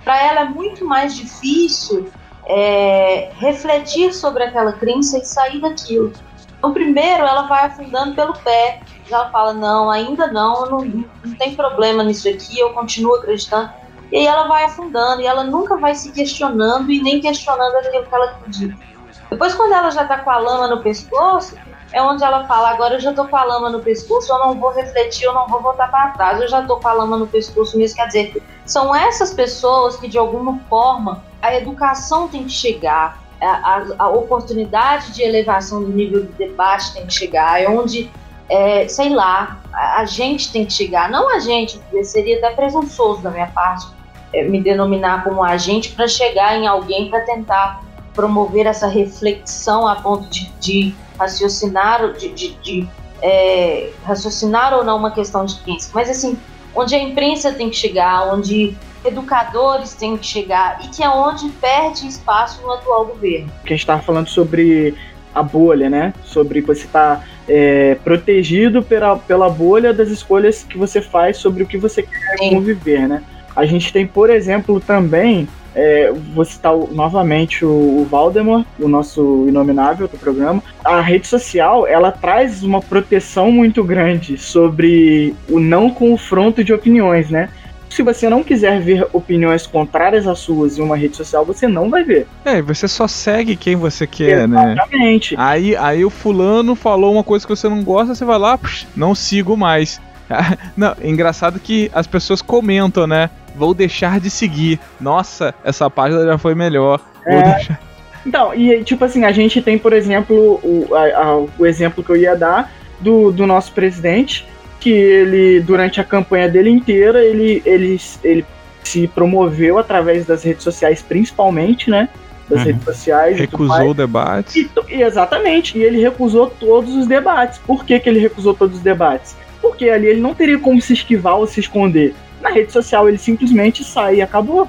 para 0.04 0.22
ela 0.22 0.40
é 0.42 0.44
muito 0.44 0.84
mais 0.84 1.16
difícil 1.16 2.10
é, 2.46 3.30
refletir 3.38 4.14
sobre 4.14 4.44
aquela 4.44 4.72
crença 4.72 5.18
e 5.18 5.24
sair 5.24 5.60
daquilo. 5.60 6.12
Então, 6.58 6.72
primeiro, 6.72 7.24
ela 7.24 7.42
vai 7.48 7.66
afundando 7.66 8.14
pelo 8.14 8.34
pé. 8.34 8.80
Ela 9.10 9.30
fala: 9.30 9.52
Não, 9.52 9.90
ainda 9.90 10.28
não, 10.28 10.66
não, 10.66 10.84
não 10.84 11.34
tem 11.36 11.56
problema 11.56 12.04
nisso 12.04 12.28
aqui, 12.28 12.58
eu 12.58 12.72
continuo 12.72 13.16
acreditando. 13.16 13.70
E 14.12 14.16
aí 14.16 14.26
ela 14.26 14.46
vai 14.46 14.64
afundando 14.64 15.22
e 15.22 15.26
ela 15.26 15.42
nunca 15.42 15.76
vai 15.76 15.94
se 15.94 16.12
questionando 16.12 16.92
e 16.92 17.02
nem 17.02 17.20
questionando 17.20 17.74
aquilo 17.76 18.04
que 18.04 18.14
ela 18.14 18.26
acredita. 18.26 18.91
Depois, 19.32 19.54
quando 19.54 19.72
ela 19.72 19.90
já 19.90 20.02
está 20.02 20.18
com 20.18 20.30
a 20.30 20.36
lama 20.36 20.68
no 20.68 20.82
pescoço, 20.82 21.56
é 21.90 22.02
onde 22.02 22.22
ela 22.22 22.44
fala: 22.44 22.68
Agora 22.68 22.96
eu 22.96 23.00
já 23.00 23.10
estou 23.10 23.26
com 23.26 23.36
a 23.36 23.42
lama 23.42 23.70
no 23.70 23.80
pescoço, 23.80 24.30
eu 24.30 24.38
não 24.38 24.60
vou 24.60 24.70
refletir, 24.72 25.24
eu 25.24 25.32
não 25.32 25.48
vou 25.48 25.62
voltar 25.62 25.90
para 25.90 26.10
trás, 26.10 26.38
eu 26.38 26.48
já 26.48 26.60
estou 26.60 26.78
com 26.78 26.86
a 26.86 26.92
lama 26.92 27.16
no 27.16 27.26
pescoço 27.26 27.78
mesmo. 27.78 27.96
Quer 27.96 28.06
dizer, 28.08 28.42
são 28.66 28.94
essas 28.94 29.32
pessoas 29.32 29.96
que, 29.96 30.06
de 30.06 30.18
alguma 30.18 30.58
forma, 30.68 31.24
a 31.40 31.54
educação 31.54 32.28
tem 32.28 32.44
que 32.44 32.50
chegar, 32.50 33.22
a, 33.40 33.46
a, 33.46 33.84
a 34.00 34.08
oportunidade 34.10 35.12
de 35.12 35.22
elevação 35.22 35.82
do 35.82 35.88
nível 35.88 36.24
de 36.24 36.32
debate 36.32 36.92
tem 36.92 37.06
que 37.06 37.14
chegar, 37.14 37.58
é 37.58 37.66
onde, 37.66 38.10
é, 38.50 38.86
sei 38.86 39.08
lá, 39.08 39.62
a, 39.72 40.02
a, 40.02 40.04
gente 40.04 40.52
tem 40.52 40.66
que 40.66 40.74
chegar, 40.74 41.10
não 41.10 41.34
a 41.34 41.38
gente, 41.38 41.80
seria 42.04 42.36
até 42.36 42.50
presunçoso 42.50 43.22
da 43.22 43.30
minha 43.30 43.46
parte 43.46 43.86
é, 44.30 44.44
me 44.44 44.60
denominar 44.60 45.24
como 45.24 45.42
agente 45.42 45.90
para 45.92 46.06
chegar 46.06 46.54
em 46.54 46.66
alguém 46.66 47.08
para 47.08 47.22
tentar 47.22 47.82
promover 48.14 48.66
essa 48.66 48.86
reflexão 48.86 49.86
a 49.86 49.96
ponto 49.96 50.28
de, 50.28 50.50
de 50.60 50.94
raciocinar, 51.18 52.12
de, 52.12 52.28
de, 52.30 52.54
de 52.54 52.88
é, 53.22 53.90
raciocinar 54.04 54.74
ou 54.74 54.84
não 54.84 54.96
uma 54.96 55.10
questão 55.10 55.44
de 55.44 55.56
crença, 55.60 55.90
mas 55.94 56.10
assim, 56.10 56.36
onde 56.74 56.94
a 56.94 56.98
imprensa 56.98 57.52
tem 57.52 57.70
que 57.70 57.76
chegar, 57.76 58.32
onde 58.32 58.74
educadores 59.04 59.94
têm 59.94 60.16
que 60.16 60.26
chegar 60.26 60.80
e 60.84 60.88
que 60.88 61.02
é 61.02 61.08
onde 61.08 61.48
perde 61.48 62.06
espaço 62.06 62.62
no 62.62 62.72
atual 62.72 63.06
governo. 63.06 63.50
Que 63.64 63.72
a 63.72 63.76
gente 63.76 63.80
estava 63.80 64.02
falando 64.02 64.28
sobre 64.28 64.94
a 65.34 65.42
bolha, 65.42 65.88
né? 65.88 66.14
Sobre 66.24 66.60
você 66.60 66.84
estar 66.84 67.16
tá, 67.16 67.24
é, 67.48 67.96
protegido 68.04 68.82
pela, 68.82 69.16
pela 69.16 69.48
bolha 69.48 69.92
das 69.92 70.08
escolhas 70.08 70.62
que 70.62 70.78
você 70.78 71.00
faz 71.00 71.38
sobre 71.38 71.62
o 71.62 71.66
que 71.66 71.78
você 71.78 72.02
quer 72.02 72.38
Sim. 72.38 72.50
conviver, 72.50 73.08
né? 73.08 73.22
A 73.54 73.66
gente 73.66 73.92
tem, 73.92 74.06
por 74.06 74.30
exemplo, 74.30 74.80
também 74.80 75.48
é, 75.74 76.12
vou 76.34 76.44
citar 76.44 76.76
novamente 76.76 77.64
o, 77.64 77.68
o 78.00 78.06
Valdemar, 78.10 78.64
o 78.78 78.88
nosso 78.88 79.46
inominável 79.48 80.08
do 80.08 80.18
programa. 80.18 80.62
A 80.84 81.00
rede 81.00 81.26
social 81.26 81.86
ela 81.86 82.10
traz 82.10 82.62
uma 82.62 82.80
proteção 82.80 83.50
muito 83.50 83.82
grande 83.82 84.36
sobre 84.36 85.34
o 85.48 85.58
não 85.58 85.90
confronto 85.90 86.62
de 86.62 86.72
opiniões, 86.72 87.30
né? 87.30 87.48
se 87.92 88.02
você 88.02 88.28
não 88.28 88.42
quiser 88.42 88.80
ver 88.80 89.06
opiniões 89.12 89.66
contrárias 89.66 90.26
às 90.26 90.38
suas 90.38 90.78
em 90.78 90.82
uma 90.82 90.96
rede 90.96 91.16
social, 91.16 91.44
você 91.44 91.68
não 91.68 91.90
vai 91.90 92.02
ver. 92.02 92.26
É, 92.44 92.62
você 92.62 92.88
só 92.88 93.06
segue 93.06 93.54
quem 93.54 93.76
você 93.76 94.06
quer, 94.06 94.44
Exatamente. 94.44 94.64
né? 94.64 94.72
Exatamente. 94.72 95.34
Aí, 95.36 95.76
aí 95.76 96.04
o 96.04 96.10
fulano 96.10 96.74
falou 96.74 97.12
uma 97.12 97.22
coisa 97.22 97.46
que 97.46 97.54
você 97.54 97.68
não 97.68 97.82
gosta, 97.82 98.14
você 98.14 98.24
vai 98.24 98.38
lá, 98.38 98.56
psh, 98.56 98.86
não 98.96 99.14
sigo 99.14 99.56
mais. 99.56 100.00
não, 100.76 100.94
é 101.00 101.08
engraçado 101.08 101.58
que 101.58 101.90
as 101.94 102.06
pessoas 102.06 102.40
comentam, 102.40 103.06
né? 103.06 103.30
Vou 103.54 103.74
deixar 103.74 104.20
de 104.20 104.30
seguir. 104.30 104.80
Nossa, 105.00 105.54
essa 105.64 105.90
página 105.90 106.24
já 106.24 106.38
foi 106.38 106.54
melhor. 106.54 107.00
É. 107.26 107.42
Deixar... 107.42 107.80
Então, 108.24 108.54
e 108.54 108.82
tipo 108.84 109.04
assim, 109.04 109.24
a 109.24 109.32
gente 109.32 109.60
tem, 109.60 109.76
por 109.76 109.92
exemplo, 109.92 110.60
o, 110.62 110.94
a, 110.94 111.00
a, 111.00 111.36
o 111.58 111.66
exemplo 111.66 112.04
que 112.04 112.10
eu 112.10 112.16
ia 112.16 112.36
dar 112.36 112.72
do, 113.00 113.32
do 113.32 113.46
nosso 113.46 113.72
presidente, 113.72 114.46
que 114.78 114.90
ele, 114.90 115.60
durante 115.60 116.00
a 116.00 116.04
campanha 116.04 116.48
dele 116.48 116.70
inteira, 116.70 117.22
ele, 117.22 117.62
ele, 117.64 118.00
ele 118.22 118.46
se 118.82 119.06
promoveu 119.08 119.78
através 119.78 120.26
das 120.26 120.42
redes 120.42 120.62
sociais, 120.62 121.02
principalmente, 121.02 121.90
né? 121.90 122.08
Das 122.48 122.60
uhum. 122.60 122.66
redes 122.66 122.84
sociais. 122.84 123.38
Recusou 123.38 123.90
o 123.90 123.94
debate. 123.94 124.70
E, 124.88 125.02
exatamente, 125.02 125.78
e 125.78 125.82
ele 125.82 126.00
recusou 126.00 126.48
todos 126.48 126.94
os 126.94 127.06
debates. 127.06 127.58
Por 127.58 127.84
que, 127.84 127.98
que 127.98 128.08
ele 128.08 128.20
recusou 128.20 128.54
todos 128.54 128.76
os 128.76 128.82
debates? 128.82 129.36
Porque 129.62 129.88
ali 129.88 130.08
ele 130.08 130.20
não 130.20 130.34
teria 130.34 130.58
como 130.58 130.82
se 130.82 130.92
esquivar 130.92 131.36
ou 131.36 131.46
se 131.46 131.60
esconder. 131.60 132.14
Na 132.42 132.50
rede 132.50 132.72
social 132.72 133.08
ele 133.08 133.16
simplesmente 133.16 133.82
sai 133.82 134.16
e 134.16 134.22
acabou. 134.22 134.68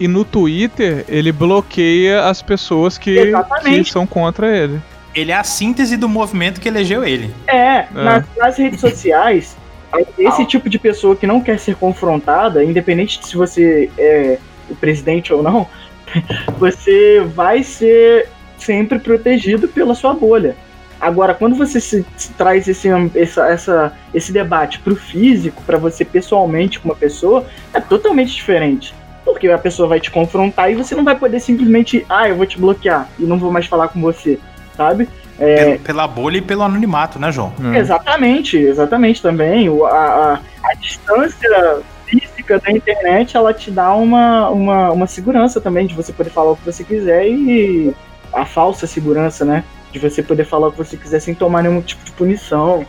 E 0.00 0.08
no 0.08 0.24
Twitter 0.24 1.04
ele 1.08 1.32
bloqueia 1.32 2.24
as 2.24 2.40
pessoas 2.40 2.96
que, 2.96 3.32
que 3.64 3.84
são 3.84 4.06
contra 4.06 4.56
ele 4.56 4.80
ele 5.20 5.32
é 5.32 5.36
a 5.36 5.44
síntese 5.44 5.96
do 5.96 6.08
movimento 6.08 6.60
que 6.60 6.68
elegeu 6.68 7.04
ele. 7.04 7.34
É, 7.46 7.56
é. 7.56 7.88
Nas, 7.92 8.24
nas, 8.36 8.56
redes 8.56 8.80
sociais, 8.80 9.56
esse 10.18 10.44
tipo 10.44 10.68
de 10.68 10.78
pessoa 10.78 11.16
que 11.16 11.26
não 11.26 11.40
quer 11.40 11.58
ser 11.58 11.76
confrontada, 11.76 12.62
independente 12.62 13.18
de 13.18 13.26
se 13.26 13.36
você 13.36 13.90
é 13.98 14.38
o 14.70 14.76
presidente 14.76 15.32
ou 15.32 15.42
não, 15.42 15.66
você 16.58 17.20
vai 17.34 17.62
ser 17.62 18.28
sempre 18.58 18.98
protegido 18.98 19.68
pela 19.68 19.94
sua 19.94 20.14
bolha. 20.14 20.56
Agora, 21.00 21.34
quando 21.34 21.54
você 21.54 21.80
se, 21.80 22.04
se 22.16 22.32
traz 22.32 22.66
esse, 22.66 22.88
essa, 23.14 23.46
essa, 23.48 23.92
esse 24.12 24.32
debate 24.32 24.80
para 24.80 24.92
o 24.92 24.96
físico, 24.96 25.62
para 25.64 25.78
você 25.78 26.04
pessoalmente 26.04 26.80
com 26.80 26.88
uma 26.88 26.96
pessoa, 26.96 27.46
é 27.72 27.80
totalmente 27.80 28.34
diferente. 28.34 28.94
Porque 29.24 29.48
a 29.48 29.58
pessoa 29.58 29.88
vai 29.88 30.00
te 30.00 30.10
confrontar 30.10 30.70
e 30.70 30.74
você 30.74 30.94
não 30.94 31.04
vai 31.04 31.16
poder 31.16 31.40
simplesmente, 31.40 32.04
ah, 32.08 32.28
eu 32.28 32.36
vou 32.36 32.46
te 32.46 32.58
bloquear 32.58 33.08
e 33.18 33.24
não 33.24 33.38
vou 33.38 33.52
mais 33.52 33.66
falar 33.66 33.88
com 33.88 34.00
você 34.00 34.38
sabe? 34.78 35.08
É... 35.40 35.76
Pela 35.78 36.06
bolha 36.06 36.38
e 36.38 36.40
pelo 36.40 36.62
anonimato, 36.62 37.18
né, 37.18 37.32
João? 37.32 37.52
Hum. 37.60 37.74
Exatamente, 37.74 38.56
exatamente 38.56 39.20
também. 39.20 39.68
O, 39.68 39.84
a, 39.84 39.90
a, 39.90 40.40
a, 40.62 40.74
distância 40.74 41.82
física 42.06 42.60
da 42.60 42.70
internet, 42.70 43.36
ela 43.36 43.52
te 43.52 43.70
dá 43.70 43.92
uma, 43.94 44.48
uma, 44.48 44.92
uma 44.92 45.06
segurança 45.06 45.60
também 45.60 45.86
de 45.86 45.94
você 45.94 46.12
poder 46.12 46.30
falar 46.30 46.52
o 46.52 46.56
que 46.56 46.64
você 46.64 46.84
quiser 46.84 47.26
e 47.26 47.92
a 48.32 48.44
falsa 48.44 48.86
segurança, 48.86 49.44
né? 49.44 49.64
De 49.92 49.98
você 49.98 50.22
poder 50.22 50.44
falar 50.44 50.68
o 50.68 50.72
que 50.72 50.78
você 50.78 50.96
quiser 50.96 51.20
sem 51.20 51.34
tomar 51.34 51.62
nenhum 51.62 51.80
tipo 51.80 52.04
de 52.04 52.12
punição. 52.12 52.84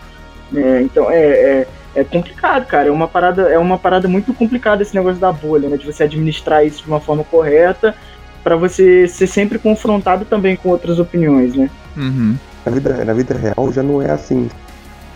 É, 0.55 0.81
então 0.81 1.09
é, 1.09 1.17
é, 1.17 1.67
é, 1.95 2.03
complicado, 2.03 2.65
cara. 2.65 2.89
É 2.89 2.91
uma, 2.91 3.07
parada, 3.07 3.43
é 3.43 3.57
uma 3.57 3.77
parada 3.77 4.07
muito 4.07 4.33
complicada 4.33 4.81
esse 4.81 4.95
negócio 4.95 5.19
da 5.19 5.31
bolha, 5.31 5.69
né? 5.69 5.77
De 5.77 5.85
você 5.85 6.03
administrar 6.03 6.65
isso 6.65 6.83
de 6.83 6.89
uma 6.89 6.99
forma 6.99 7.23
correta 7.23 7.95
para 8.43 8.55
você 8.55 9.07
ser 9.07 9.27
sempre 9.27 9.59
confrontado 9.59 10.25
também 10.25 10.55
com 10.55 10.69
outras 10.69 10.99
opiniões, 10.99 11.55
né? 11.55 11.69
Uhum. 11.95 12.35
Na, 12.65 12.71
vida, 12.71 13.05
na 13.05 13.13
vida 13.13 13.37
real 13.37 13.71
já 13.71 13.83
não 13.83 14.01
é 14.01 14.11
assim. 14.11 14.49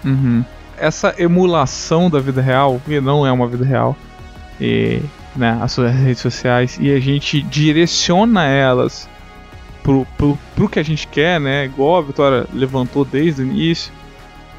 Uhum. 0.04 0.44
Essa 0.78 1.14
emulação 1.18 2.10
da 2.10 2.20
vida 2.20 2.42
real, 2.42 2.82
que 2.86 3.00
não 3.00 3.26
é 3.26 3.32
uma 3.32 3.48
vida 3.48 3.64
real, 3.64 3.96
e, 4.60 5.02
né, 5.36 5.58
as 5.62 5.72
suas 5.72 5.94
redes 5.94 6.22
sociais, 6.22 6.78
e 6.80 6.94
a 6.94 7.00
gente 7.00 7.42
direciona 7.42 8.46
elas 8.46 9.10
pro, 9.84 10.08
pro, 10.18 10.40
pro 10.56 10.70
que 10.70 10.80
a 10.80 10.84
gente 10.84 11.08
quer, 11.08 11.40
né? 11.40 11.66
Igual 11.66 11.98
a 11.98 12.02
Vitória 12.02 12.48
levantou 12.54 13.06
desde 13.06 13.42
o 13.42 13.46
início. 13.46 13.92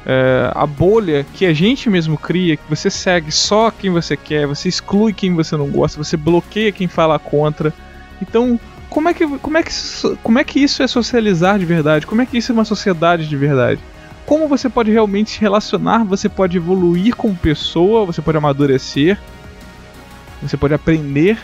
É, 0.05 0.51
a 0.53 0.67
bolha 0.67 1.25
que 1.33 1.47
a 1.47 1.53
gente 1.53 1.89
mesmo 1.89 2.15
cria, 2.15 2.55
que 2.55 2.63
você 2.69 2.91
segue 2.91 3.31
só 3.31 3.71
quem 3.71 3.89
você 3.89 4.15
quer, 4.15 4.45
você 4.45 4.69
exclui 4.69 5.11
quem 5.11 5.33
você 5.33 5.57
não 5.57 5.67
gosta, 5.67 6.01
você 6.01 6.15
bloqueia 6.15 6.71
quem 6.71 6.87
fala 6.87 7.17
contra. 7.17 7.73
Então, 8.21 8.59
como 8.87 9.09
é 9.09 9.13
que, 9.15 9.27
como 9.39 9.57
é 9.57 9.63
que, 9.63 9.71
como 10.21 10.39
é 10.39 10.43
que 10.43 10.59
isso 10.59 10.83
é 10.83 10.87
socializar 10.87 11.57
de 11.57 11.65
verdade? 11.65 12.05
Como 12.05 12.21
é 12.21 12.25
que 12.25 12.37
isso 12.37 12.51
é 12.51 12.53
uma 12.53 12.63
sociedade 12.63 13.27
de 13.27 13.35
verdade? 13.35 13.81
Como 14.27 14.47
você 14.47 14.69
pode 14.69 14.91
realmente 14.91 15.31
se 15.31 15.41
relacionar? 15.41 16.03
Você 16.05 16.29
pode 16.29 16.57
evoluir 16.57 17.15
como 17.15 17.35
pessoa, 17.35 18.05
você 18.05 18.21
pode 18.21 18.37
amadurecer, 18.37 19.19
você 20.41 20.55
pode 20.55 20.73
aprender 20.73 21.39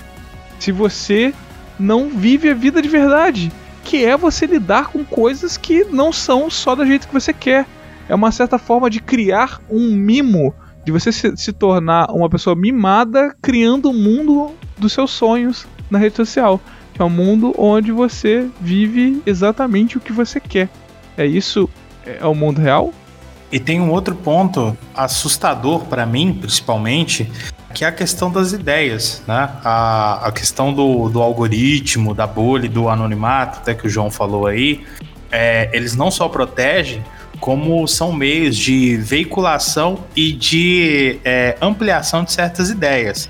se 0.60 0.72
você 0.72 1.34
não 1.80 2.10
vive 2.10 2.49
a 2.49 2.53
vida 2.53 2.82
de 2.82 2.88
verdade, 2.88 3.52
que 3.84 4.06
é 4.06 4.16
você 4.16 4.45
lidar 4.45 4.88
com 4.88 5.03
coisas 5.03 5.58
que 5.58 5.84
não 5.86 6.12
são 6.12 6.49
só 6.49 6.76
do 6.76 6.86
jeito 6.86 7.08
que 7.08 7.14
você 7.14 7.34
quer. 7.34 7.66
É 8.08 8.16
uma 8.16 8.32
certa 8.32 8.58
forma 8.58 8.90
de 8.90 8.99
criar 8.99 9.62
um 9.70 9.91
mimo, 9.91 10.53
de 10.84 10.91
você 10.91 11.12
se, 11.12 11.36
se 11.38 11.53
tornar 11.53 12.12
uma 12.12 12.30
pessoa 12.30 12.56
mimada 12.56 13.36
criando 13.41 13.86
o 13.86 13.91
um 13.91 13.94
mundo 13.94 14.56
dos 14.78 14.94
seus 14.94 15.12
sonhos 15.12 15.66
na 15.90 15.99
rede 15.99 16.16
social. 16.16 16.60
que 16.94 17.02
é 17.02 17.06
um 17.06 17.10
mundo 17.10 17.53
onde 17.58 17.91
você 17.91 18.49
vive 18.60 19.22
exatamente 19.26 19.98
o 19.98 20.02
que 20.02 20.12
você 20.12 20.40
quer. 20.40 20.70
É 21.18 21.26
isso? 21.26 21.70
É 22.06 22.26
o 22.26 22.34
mundo 22.34 22.60
real? 22.60 22.94
E 23.52 23.60
tem 23.60 23.82
um 23.82 23.91
outro 23.91 24.16
ponto 24.16 24.78
assustador 24.95 25.86
para 25.86 26.06
mim, 26.06 26.34
principalmente, 26.34 27.30
que 27.73 27.84
é 27.84 27.88
a 27.88 27.91
questão 27.91 28.31
das 28.31 28.52
ideias, 28.52 29.23
né? 29.27 29.49
A, 29.64 30.27
a 30.27 30.31
questão 30.31 30.73
do, 30.73 31.10
do 31.10 31.22
algoritmo, 31.22 32.14
da 32.14 32.27
bolha, 32.27 32.69
do 32.69 32.89
anonimato, 32.89 33.60
até 33.60 33.73
que 33.73 33.88
o 33.88 33.89
João 33.89 34.11
falou 34.11 34.48
aí, 34.48 34.85
é, 35.31 35.69
eles 35.73 35.95
não 35.95 36.11
só 36.11 36.27
protegem, 36.27 37.03
como 37.39 37.88
são 37.88 38.11
meios 38.11 38.56
de 38.56 38.98
veiculação 38.98 40.03
e 40.15 40.31
de 40.31 41.19
é, 41.23 41.57
ampliação 41.61 42.23
de 42.23 42.31
certas 42.31 42.69
ideias. 42.69 43.30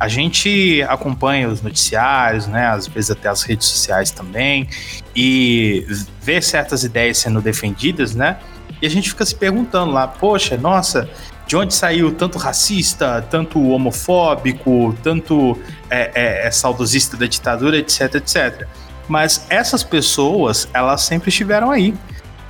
A 0.00 0.08
gente 0.08 0.82
acompanha 0.88 1.48
os 1.48 1.62
noticiários, 1.62 2.48
né, 2.48 2.66
às 2.66 2.88
vezes 2.88 3.12
até 3.12 3.28
as 3.28 3.42
redes 3.42 3.68
sociais 3.68 4.10
também, 4.10 4.68
e 5.14 5.86
vê 6.20 6.42
certas 6.42 6.82
ideias 6.82 7.18
sendo 7.18 7.40
defendidas, 7.40 8.12
né? 8.12 8.38
E 8.80 8.86
a 8.86 8.90
gente 8.90 9.10
fica 9.10 9.24
se 9.24 9.34
perguntando 9.34 9.92
lá, 9.92 10.08
poxa, 10.08 10.56
nossa, 10.56 11.08
de 11.46 11.56
onde 11.56 11.74
saiu 11.74 12.12
tanto 12.12 12.38
racista, 12.38 13.24
tanto 13.30 13.60
homofóbico, 13.68 14.94
tanto 15.02 15.58
é, 15.90 16.10
é, 16.14 16.46
é, 16.46 16.50
saudosista 16.50 17.16
da 17.16 17.26
ditadura, 17.26 17.76
etc, 17.76 18.14
etc. 18.14 18.66
Mas 19.08 19.44
essas 19.48 19.82
pessoas, 19.82 20.68
elas 20.72 21.02
sempre 21.02 21.28
estiveram 21.28 21.70
aí, 21.70 21.94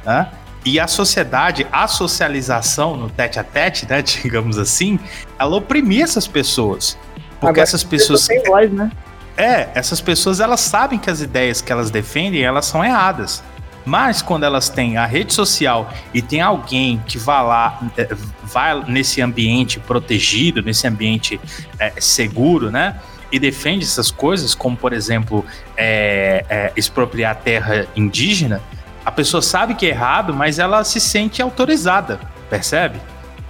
né? 0.04 0.28
E 0.64 0.78
a 0.78 0.86
sociedade, 0.86 1.66
a 1.72 1.88
socialização 1.88 2.96
no 2.96 3.10
tete 3.10 3.38
a 3.38 3.44
tete, 3.44 3.88
né, 3.88 4.00
digamos 4.02 4.58
assim, 4.58 4.98
ela 5.38 5.56
oprimia 5.56 6.04
essas 6.04 6.26
pessoas. 6.26 6.96
Porque 7.40 7.46
Agora, 7.46 7.62
essas 7.62 7.82
pessoas. 7.82 8.26
Tem 8.26 8.42
voz, 8.44 8.70
né? 8.70 8.90
É, 9.36 9.68
essas 9.74 10.00
pessoas 10.00 10.38
elas 10.38 10.60
sabem 10.60 10.98
que 10.98 11.10
as 11.10 11.20
ideias 11.20 11.60
que 11.60 11.72
elas 11.72 11.90
defendem 11.90 12.42
elas 12.42 12.66
são 12.66 12.84
erradas. 12.84 13.42
Mas 13.84 14.22
quando 14.22 14.44
elas 14.44 14.68
têm 14.68 14.96
a 14.96 15.06
rede 15.06 15.34
social 15.34 15.92
e 16.14 16.22
tem 16.22 16.40
alguém 16.40 17.02
que 17.06 17.18
vai 17.18 17.42
lá, 17.42 17.80
é, 17.96 18.08
vai 18.44 18.82
nesse 18.86 19.20
ambiente 19.20 19.80
protegido, 19.80 20.62
nesse 20.62 20.86
ambiente 20.86 21.40
é, 21.78 21.92
seguro, 21.98 22.70
né? 22.70 22.96
E 23.30 23.38
defende 23.38 23.84
essas 23.84 24.10
coisas, 24.10 24.54
como 24.54 24.76
por 24.76 24.92
exemplo, 24.92 25.44
é, 25.76 26.44
é, 26.48 26.72
expropriar 26.76 27.34
terra 27.36 27.86
indígena, 27.96 28.60
a 29.04 29.10
pessoa 29.10 29.42
sabe 29.42 29.74
que 29.74 29.86
é 29.86 29.88
errado, 29.88 30.32
mas 30.32 30.58
ela 30.58 30.84
se 30.84 31.00
sente 31.00 31.42
autorizada, 31.42 32.20
percebe? 32.48 33.00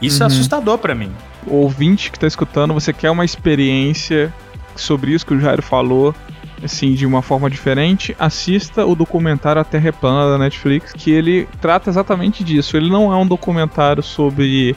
Isso 0.01 0.23
é 0.23 0.27
Uhum. 0.27 0.33
assustador 0.33 0.79
pra 0.79 0.95
mim. 0.95 1.13
O 1.47 1.57
ouvinte 1.57 2.11
que 2.11 2.19
tá 2.19 2.27
escutando, 2.27 2.73
você 2.73 2.93
quer 2.93 3.11
uma 3.11 3.25
experiência 3.25 4.33
sobre 4.75 5.13
isso 5.13 5.27
que 5.27 5.35
o 5.35 5.41
Jairo 5.41 5.63
falou, 5.63 6.15
assim, 6.63 6.95
de 6.95 7.07
uma 7.07 7.23
forma 7.23 7.51
diferente, 7.51 8.15
assista 8.19 8.87
o 8.87 8.95
documentário 8.95 9.61
A 9.61 9.65
Terra 9.65 9.89
é 9.89 9.93
Plana 9.93 10.31
da 10.31 10.39
Netflix, 10.39 10.93
que 10.93 11.11
ele 11.11 11.49
trata 11.61 11.91
exatamente 11.91 12.45
disso. 12.45 12.77
Ele 12.77 12.91
não 12.91 13.13
é 13.13 13.17
um 13.17 13.27
documentário 13.27 14.03
sobre 14.03 14.77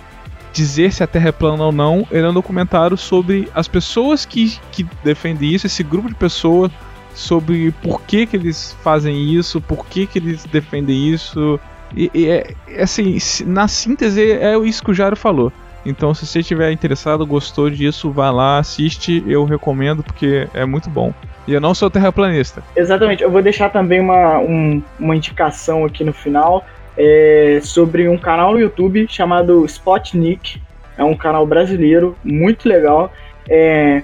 dizer 0.52 0.91
se 0.94 1.03
a 1.03 1.07
Terra 1.07 1.30
é 1.30 1.32
plana 1.34 1.66
ou 1.66 1.72
não, 1.72 2.07
ele 2.10 2.26
é 2.26 2.30
um 2.30 2.34
documentário 2.34 2.95
sobre 2.95 3.49
as 3.53 3.68
pessoas 3.68 4.26
que, 4.26 4.57
que 4.72 4.88
defendem 5.03 5.53
isso, 5.53 5.68
esse 5.68 5.84
grupo 5.84 6.07
de 6.07 6.16
pessoas, 6.16 6.72
sobre 7.14 7.72
por 7.84 8.02
que, 8.02 8.26
que 8.26 8.38
eles 8.38 8.76
fazem 8.82 9.34
isso, 9.34 9.60
por 9.60 9.86
que, 9.86 10.07
que 10.07 10.20
eles 10.20 10.45
defendem 10.45 11.10
isso. 11.10 11.60
E, 11.95 12.10
e 12.14 12.28
é, 12.28 12.53
é 12.70 12.84
assim, 12.84 13.18
na 13.45 13.68
síntese 13.68 14.32
é 14.32 14.57
isso 14.60 14.84
que 14.84 14.91
o 14.91 14.94
Jairo 14.94 15.16
falou. 15.16 15.52
Então, 15.86 16.14
se 16.14 16.26
você 16.26 16.40
estiver 16.40 16.72
interessado, 16.72 17.26
gostou 17.26 17.70
disso, 17.70 18.12
vá 18.12 18.32
lá, 18.32 18.57
assiste, 18.57 19.24
eu 19.28 19.45
recomendo 19.45 20.03
porque 20.03 20.48
é 20.53 20.66
muito 20.66 20.90
bom. 20.90 21.14
E 21.47 21.53
eu 21.53 21.61
não 21.61 21.73
sou 21.76 21.89
terraplanista. 21.89 22.63
Exatamente. 22.76 23.22
Eu 23.23 23.30
vou 23.31 23.41
deixar 23.41 23.69
também 23.69 23.99
uma, 23.99 24.39
um- 24.39 24.81
uma 24.99 25.15
indicação 25.15 25.85
aqui 25.85 26.03
no 26.03 26.13
final 26.13 26.65
é, 26.97 27.59
sobre 27.61 28.07
um 28.07 28.17
canal 28.17 28.53
no 28.53 28.59
YouTube 28.59 29.05
chamado 29.09 29.63
Spotnik. 29.65 30.61
É 30.97 31.03
um 31.03 31.15
canal 31.15 31.45
brasileiro, 31.45 32.15
muito 32.23 32.67
legal. 32.67 33.11
É, 33.47 34.01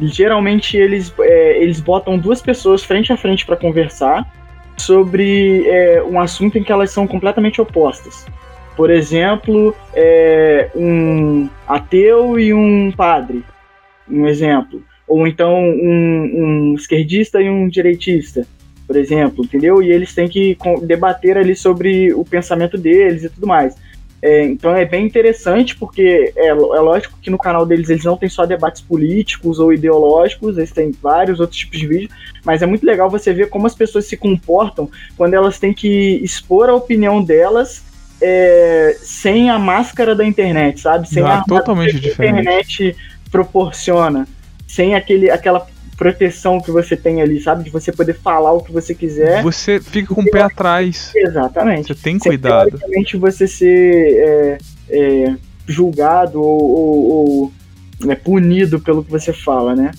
geralmente 0.00 0.76
eles, 0.76 1.12
é, 1.20 1.62
eles 1.62 1.80
botam 1.80 2.18
duas 2.18 2.40
pessoas 2.42 2.84
frente 2.84 3.12
a 3.12 3.16
frente 3.16 3.44
para 3.46 3.56
conversar 3.56 4.24
sobre 4.76 5.66
é, 5.68 6.02
um 6.02 6.20
assunto 6.20 6.58
em 6.58 6.62
que 6.62 6.70
elas 6.72 6.90
são 6.90 7.06
completamente 7.06 7.60
opostas. 7.60 8.26
Por 8.76 8.90
exemplo, 8.90 9.74
é, 9.94 10.68
um 10.74 11.48
ateu 11.66 12.38
e 12.38 12.52
um 12.52 12.92
padre. 12.92 13.44
Um 14.08 14.26
exemplo 14.26 14.82
ou 15.06 15.26
então 15.26 15.54
um, 15.62 16.30
um 16.72 16.74
esquerdista 16.74 17.40
e 17.40 17.48
um 17.48 17.68
direitista, 17.68 18.46
por 18.86 18.96
exemplo, 18.96 19.44
entendeu? 19.44 19.82
E 19.82 19.90
eles 19.90 20.14
têm 20.14 20.28
que 20.28 20.56
debater 20.82 21.36
ali 21.38 21.54
sobre 21.54 22.12
o 22.12 22.24
pensamento 22.24 22.76
deles 22.76 23.24
e 23.24 23.30
tudo 23.30 23.46
mais. 23.46 23.74
É, 24.26 24.42
então 24.42 24.74
é 24.74 24.86
bem 24.86 25.04
interessante 25.04 25.76
porque 25.76 26.32
é, 26.34 26.46
é 26.48 26.54
lógico 26.54 27.18
que 27.20 27.28
no 27.28 27.36
canal 27.36 27.66
deles 27.66 27.90
eles 27.90 28.04
não 28.04 28.16
tem 28.16 28.26
só 28.26 28.46
debates 28.46 28.80
políticos 28.80 29.58
ou 29.58 29.70
ideológicos, 29.70 30.56
eles 30.56 30.72
têm 30.72 30.92
vários 30.92 31.40
outros 31.40 31.58
tipos 31.58 31.78
de 31.78 31.86
vídeos, 31.86 32.10
mas 32.42 32.62
é 32.62 32.66
muito 32.66 32.86
legal 32.86 33.10
você 33.10 33.34
ver 33.34 33.50
como 33.50 33.66
as 33.66 33.74
pessoas 33.74 34.06
se 34.06 34.16
comportam 34.16 34.88
quando 35.14 35.34
elas 35.34 35.58
têm 35.58 35.74
que 35.74 36.20
expor 36.22 36.70
a 36.70 36.74
opinião 36.74 37.22
delas 37.22 37.84
é, 38.18 38.96
sem 38.98 39.50
a 39.50 39.58
máscara 39.58 40.14
da 40.14 40.24
internet, 40.24 40.80
sabe? 40.80 41.06
Sem 41.06 41.22
Ah, 41.22 41.40
a 41.40 41.44
totalmente 41.44 42.00
que 42.00 42.06
a 42.06 42.10
diferente. 42.10 42.40
internet 42.40 42.96
proporciona, 43.30 44.26
sem 44.74 44.94
aquele, 44.94 45.30
aquela 45.30 45.66
proteção 45.96 46.60
que 46.60 46.70
você 46.72 46.96
tem 46.96 47.22
ali, 47.22 47.40
sabe? 47.40 47.62
De 47.64 47.70
você 47.70 47.92
poder 47.92 48.14
falar 48.14 48.52
o 48.52 48.60
que 48.60 48.72
você 48.72 48.92
quiser. 48.94 49.40
Você 49.42 49.78
fica 49.80 50.12
com 50.12 50.22
o 50.22 50.30
pé 50.30 50.42
atrás. 50.42 51.12
Exatamente. 51.14 51.88
Você 51.88 51.94
tem 51.94 52.18
cuidado. 52.18 52.70
teoricamente, 52.70 53.16
você 53.16 53.46
ser 53.46 53.68
é, 54.18 54.58
é, 54.90 55.36
julgado 55.68 56.40
ou, 56.42 56.62
ou- 56.62 57.52
ou, 58.02 58.10
é, 58.10 58.16
punido 58.16 58.80
pelo 58.80 59.04
que 59.04 59.10
você 59.10 59.32
fala, 59.32 59.76
né? 59.76 59.92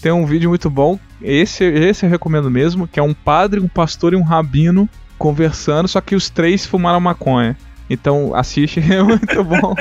Tem 0.00 0.10
um 0.12 0.24
vídeo 0.24 0.48
muito 0.48 0.70
bom. 0.70 0.98
Esse, 1.20 1.64
esse 1.64 2.06
eu 2.06 2.10
recomendo 2.10 2.50
mesmo, 2.50 2.88
que 2.88 2.98
é 2.98 3.02
um 3.02 3.12
padre, 3.14 3.60
um 3.60 3.68
pastor 3.68 4.14
e 4.14 4.16
um 4.16 4.22
rabino 4.22 4.88
conversando, 5.18 5.86
só 5.88 6.00
que 6.00 6.14
os 6.14 6.28
três 6.30 6.64
fumaram 6.66 7.00
maconha. 7.00 7.56
Então 7.88 8.34
assiste, 8.34 8.80
é 8.92 9.02
muito 9.02 9.44
bom. 9.44 9.74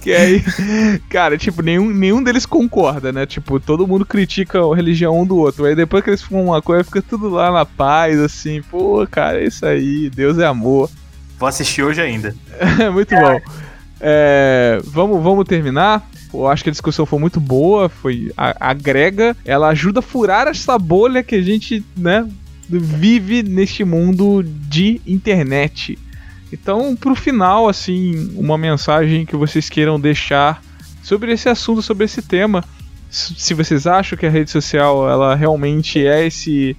Que 0.00 0.12
aí, 0.12 0.42
cara, 1.10 1.36
tipo, 1.36 1.62
nenhum, 1.62 1.90
nenhum 1.90 2.22
deles 2.22 2.46
concorda, 2.46 3.12
né? 3.12 3.26
Tipo, 3.26 3.58
todo 3.58 3.86
mundo 3.86 4.06
critica 4.06 4.60
a 4.60 4.74
religião 4.76 5.20
um 5.20 5.26
do 5.26 5.36
outro. 5.36 5.64
Aí 5.64 5.74
depois 5.74 6.04
que 6.04 6.10
eles 6.10 6.22
fumam 6.22 6.46
maconha, 6.46 6.84
fica 6.84 7.02
tudo 7.02 7.28
lá 7.28 7.50
na 7.52 7.64
paz, 7.64 8.18
assim, 8.20 8.62
pô, 8.62 9.06
cara, 9.10 9.40
é 9.40 9.46
isso 9.46 9.66
aí, 9.66 10.10
Deus 10.10 10.38
é 10.38 10.46
amor. 10.46 10.88
Vou 11.38 11.48
assistir 11.48 11.82
hoje 11.82 12.00
ainda. 12.00 12.34
É 12.78 12.88
muito 12.90 13.14
bom. 13.14 13.40
É, 14.00 14.80
vamos, 14.84 15.22
vamos 15.22 15.44
terminar. 15.46 16.08
Eu 16.32 16.48
acho 16.48 16.62
que 16.64 16.68
a 16.68 16.72
discussão 16.72 17.06
foi 17.06 17.18
muito 17.18 17.40
boa, 17.40 17.88
foi 17.88 18.30
a- 18.36 18.56
agrega, 18.70 19.36
ela 19.44 19.68
ajuda 19.68 20.00
a 20.00 20.02
furar 20.02 20.46
essa 20.48 20.76
bolha 20.78 21.22
que 21.22 21.34
a 21.36 21.42
gente, 21.42 21.84
né, 21.96 22.28
vive 22.68 23.42
neste 23.42 23.84
mundo 23.84 24.42
de 24.42 25.00
internet. 25.06 25.98
Então, 26.54 26.94
pro 26.94 27.16
final, 27.16 27.68
assim, 27.68 28.32
uma 28.36 28.56
mensagem 28.56 29.26
que 29.26 29.34
vocês 29.34 29.68
queiram 29.68 29.98
deixar 29.98 30.62
sobre 31.02 31.32
esse 31.32 31.48
assunto, 31.48 31.82
sobre 31.82 32.04
esse 32.04 32.22
tema. 32.22 32.62
Se 33.10 33.54
vocês 33.54 33.88
acham 33.88 34.16
que 34.16 34.24
a 34.24 34.30
rede 34.30 34.52
social 34.52 35.10
ela 35.10 35.34
realmente 35.34 36.06
é 36.06 36.26
esse 36.26 36.76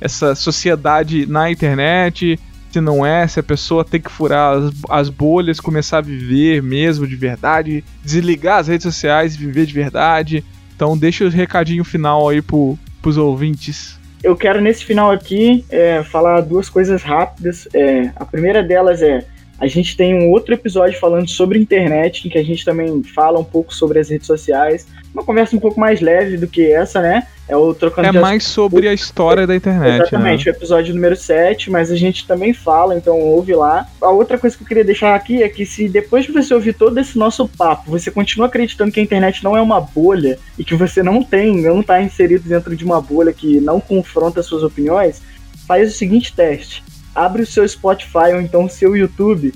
essa 0.00 0.34
sociedade 0.34 1.26
na 1.26 1.50
internet, 1.50 2.38
se 2.70 2.80
não 2.80 3.04
é, 3.04 3.26
se 3.26 3.40
a 3.40 3.42
pessoa 3.42 3.84
tem 3.84 4.00
que 4.00 4.10
furar 4.10 4.56
as, 4.56 4.72
as 4.88 5.08
bolhas, 5.08 5.60
começar 5.60 5.98
a 5.98 6.02
viver 6.02 6.62
mesmo 6.62 7.06
de 7.06 7.16
verdade, 7.16 7.84
desligar 8.02 8.60
as 8.60 8.68
redes 8.68 8.84
sociais 8.84 9.34
e 9.34 9.38
viver 9.38 9.66
de 9.66 9.74
verdade. 9.74 10.44
Então 10.74 10.96
deixa 10.96 11.24
o 11.24 11.28
recadinho 11.28 11.84
final 11.84 12.28
aí 12.28 12.40
pro, 12.40 12.78
pros 13.02 13.18
ouvintes. 13.18 13.97
Eu 14.22 14.36
quero 14.36 14.60
nesse 14.60 14.84
final 14.84 15.10
aqui 15.10 15.64
é, 15.70 16.02
falar 16.02 16.40
duas 16.40 16.68
coisas 16.68 17.02
rápidas. 17.02 17.68
É, 17.72 18.10
a 18.16 18.24
primeira 18.24 18.62
delas 18.62 19.02
é 19.02 19.24
a 19.58 19.66
gente 19.66 19.96
tem 19.96 20.14
um 20.14 20.30
outro 20.30 20.54
episódio 20.54 20.98
falando 21.00 21.28
sobre 21.28 21.58
internet, 21.58 22.26
em 22.26 22.30
que 22.30 22.38
a 22.38 22.44
gente 22.44 22.64
também 22.64 23.02
fala 23.02 23.40
um 23.40 23.44
pouco 23.44 23.74
sobre 23.74 23.98
as 23.98 24.08
redes 24.08 24.26
sociais. 24.26 24.86
Uma 25.12 25.24
conversa 25.24 25.56
um 25.56 25.58
pouco 25.58 25.80
mais 25.80 26.00
leve 26.00 26.36
do 26.36 26.46
que 26.46 26.70
essa, 26.70 27.00
né? 27.00 27.26
É 27.48 27.56
o 27.56 27.74
trocando 27.74 28.06
É 28.06 28.12
mais 28.12 28.44
sobre 28.44 28.86
a 28.86 28.92
história 28.92 29.46
da 29.46 29.56
internet, 29.56 30.02
Exatamente, 30.02 30.46
né? 30.46 30.52
o 30.52 30.54
episódio 30.54 30.94
número 30.94 31.16
7, 31.16 31.70
mas 31.70 31.90
a 31.90 31.96
gente 31.96 32.26
também 32.26 32.52
fala, 32.52 32.96
então 32.96 33.18
ouve 33.18 33.54
lá. 33.54 33.86
A 34.00 34.10
outra 34.10 34.38
coisa 34.38 34.56
que 34.56 34.62
eu 34.62 34.68
queria 34.68 34.84
deixar 34.84 35.14
aqui 35.14 35.42
é 35.42 35.48
que 35.48 35.66
se 35.66 35.88
depois 35.88 36.26
de 36.26 36.32
você 36.32 36.54
ouvir 36.54 36.74
todo 36.74 36.98
esse 37.00 37.18
nosso 37.18 37.48
papo, 37.48 37.90
você 37.90 38.10
continua 38.10 38.46
acreditando 38.46 38.92
que 38.92 39.00
a 39.00 39.02
internet 39.02 39.42
não 39.42 39.56
é 39.56 39.60
uma 39.60 39.80
bolha 39.80 40.38
e 40.56 40.62
que 40.62 40.74
você 40.74 41.02
não 41.02 41.22
tem, 41.22 41.62
não 41.62 41.80
está 41.80 42.00
inserido 42.00 42.48
dentro 42.48 42.76
de 42.76 42.84
uma 42.84 43.00
bolha 43.00 43.32
que 43.32 43.60
não 43.60 43.80
confronta 43.80 44.42
suas 44.42 44.62
opiniões, 44.62 45.22
faz 45.66 45.90
o 45.90 45.96
seguinte 45.96 46.32
teste. 46.32 46.84
Abre 47.24 47.42
o 47.42 47.46
seu 47.46 47.66
Spotify 47.66 48.32
ou 48.34 48.40
então 48.40 48.64
o 48.64 48.70
seu 48.70 48.96
YouTube 48.96 49.52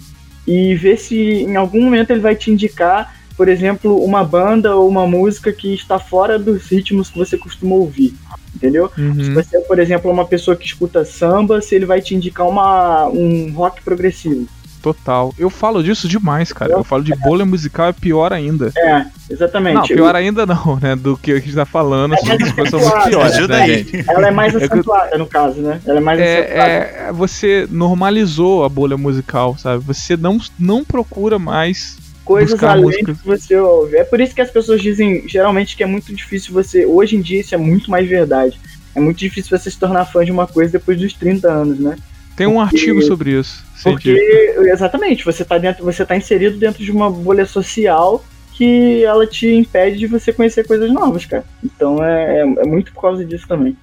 e 0.46 0.74
vê 0.74 0.96
se 0.96 1.16
em 1.16 1.56
algum 1.56 1.82
momento 1.82 2.10
ele 2.10 2.20
vai 2.20 2.34
te 2.34 2.50
indicar, 2.50 3.14
por 3.36 3.48
exemplo, 3.48 4.02
uma 4.04 4.24
banda 4.24 4.74
ou 4.74 4.88
uma 4.88 5.06
música 5.06 5.52
que 5.52 5.72
está 5.74 5.98
fora 5.98 6.38
dos 6.38 6.66
ritmos 6.68 7.10
que 7.10 7.18
você 7.18 7.38
costuma 7.38 7.74
ouvir 7.76 8.14
entendeu? 8.54 8.90
Uhum. 8.96 9.24
Se 9.24 9.30
você, 9.30 9.60
por 9.60 9.78
exemplo, 9.78 10.08
é 10.10 10.12
uma 10.12 10.26
pessoa 10.26 10.56
que 10.56 10.66
escuta 10.66 11.04
samba, 11.04 11.60
se 11.60 11.74
ele 11.74 11.86
vai 11.86 12.00
te 12.00 12.14
indicar 12.14 12.46
uma, 12.46 13.08
um 13.08 13.52
rock 13.52 13.82
progressivo. 13.82 14.46
Total. 14.82 15.32
Eu 15.38 15.48
falo 15.48 15.80
disso 15.80 16.08
demais, 16.08 16.52
cara. 16.52 16.72
Eu 16.72 16.82
falo 16.82 17.04
de 17.04 17.14
bolha 17.14 17.46
musical 17.46 17.86
é 17.86 17.92
pior 17.92 18.32
ainda. 18.32 18.72
É, 18.76 19.06
exatamente. 19.30 19.74
Não, 19.74 19.82
pior 19.84 20.16
ainda 20.16 20.44
não, 20.44 20.76
né? 20.82 20.96
Do 20.96 21.16
que 21.16 21.30
a 21.30 21.38
gente 21.38 21.54
tá 21.54 21.64
falando. 21.64 22.14
Assim, 22.14 22.32
as 22.32 22.52
coisas 22.52 22.70
são 22.70 22.80
muito 22.80 23.08
piores, 23.08 23.36
Ajuda 23.36 23.58
né, 23.58 23.62
aí. 23.62 23.74
gente? 23.76 24.10
Ela 24.10 24.26
é 24.26 24.30
mais 24.32 24.54
É 24.58 24.64
acentuada, 24.64 25.16
no 25.16 25.26
caso, 25.26 25.60
né? 25.60 25.80
Ela 25.86 25.98
é 25.98 26.00
mais 26.00 26.20
acentuada. 26.20 26.70
É, 26.72 27.06
é, 27.08 27.12
você 27.12 27.68
normalizou 27.70 28.64
a 28.64 28.68
bolha 28.68 28.96
musical, 28.96 29.56
sabe? 29.56 29.84
Você 29.84 30.16
não, 30.16 30.40
não 30.58 30.84
procura 30.84 31.38
mais. 31.38 31.96
Coisas 32.24 32.60
além 32.62 32.84
música. 32.84 33.12
do 33.12 33.18
que 33.18 33.26
você 33.26 33.56
ouve. 33.56 33.96
É 33.96 34.04
por 34.04 34.20
isso 34.20 34.34
que 34.34 34.40
as 34.40 34.50
pessoas 34.50 34.82
dizem, 34.82 35.28
geralmente, 35.28 35.76
que 35.76 35.84
é 35.84 35.86
muito 35.86 36.12
difícil 36.12 36.52
você. 36.52 36.84
Hoje 36.84 37.14
em 37.14 37.20
dia, 37.20 37.40
isso 37.40 37.54
é 37.54 37.58
muito 37.58 37.88
mais 37.88 38.08
verdade. 38.08 38.60
É 38.96 39.00
muito 39.00 39.18
difícil 39.18 39.56
você 39.56 39.70
se 39.70 39.78
tornar 39.78 40.04
fã 40.06 40.24
de 40.24 40.32
uma 40.32 40.46
coisa 40.46 40.72
depois 40.72 40.98
dos 40.98 41.12
30 41.12 41.48
anos, 41.48 41.78
né? 41.78 41.96
Tem 42.36 42.46
um 42.46 42.54
Porque- 42.54 42.76
artigo 42.76 43.02
sobre 43.02 43.38
isso. 43.38 43.64
Porque, 43.82 44.16
científico. 44.16 44.64
exatamente, 44.68 45.24
você 45.24 45.44
tá, 45.44 45.58
dentro, 45.58 45.84
você 45.84 46.04
tá 46.06 46.16
inserido 46.16 46.56
dentro 46.56 46.84
de 46.84 46.90
uma 46.90 47.10
bolha 47.10 47.44
social 47.44 48.24
que 48.52 49.02
ela 49.04 49.26
te 49.26 49.48
impede 49.52 49.98
de 49.98 50.06
você 50.06 50.32
conhecer 50.32 50.66
coisas 50.66 50.90
novas, 50.92 51.26
cara. 51.26 51.44
Então 51.64 52.02
é, 52.02 52.38
é, 52.38 52.40
é 52.40 52.64
muito 52.64 52.92
por 52.92 53.02
causa 53.02 53.24
disso 53.24 53.46
também. 53.48 53.76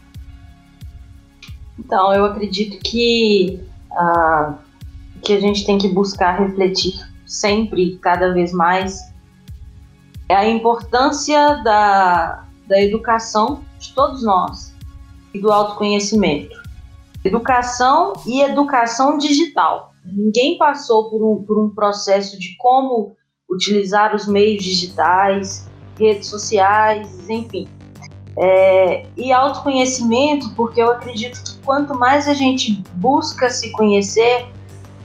Então, 1.78 2.14
eu 2.14 2.26
acredito 2.26 2.80
que 2.84 3.60
ah, 3.92 4.56
que 5.22 5.34
a 5.34 5.40
gente 5.40 5.66
tem 5.66 5.78
que 5.78 5.88
buscar 5.88 6.40
refletir 6.40 6.94
sempre, 7.26 7.98
cada 8.02 8.34
vez 8.34 8.52
mais, 8.52 9.12
é 10.28 10.36
a 10.36 10.48
importância 10.48 11.62
da, 11.64 12.46
da 12.68 12.82
educação 12.82 13.64
de 13.80 13.94
todos 13.94 14.24
nós 14.24 14.74
e 15.34 15.40
do 15.40 15.52
autoconhecimento. 15.52 16.59
Educação 17.24 18.14
e 18.26 18.42
educação 18.42 19.18
digital. 19.18 19.92
Ninguém 20.06 20.58
passou 20.58 21.10
por 21.10 21.24
um, 21.24 21.44
por 21.44 21.62
um 21.62 21.70
processo 21.70 22.40
de 22.40 22.56
como 22.58 23.16
utilizar 23.50 24.16
os 24.16 24.28
meios 24.28 24.64
digitais, 24.64 25.68
redes 25.98 26.28
sociais, 26.28 27.30
enfim. 27.30 27.68
É, 28.38 29.06
e 29.18 29.34
autoconhecimento, 29.34 30.54
porque 30.56 30.82
eu 30.82 30.92
acredito 30.92 31.44
que 31.44 31.58
quanto 31.66 31.94
mais 31.94 32.28
a 32.28 32.34
gente 32.34 32.82
busca 32.94 33.50
se 33.50 33.72
conhecer, 33.72 34.48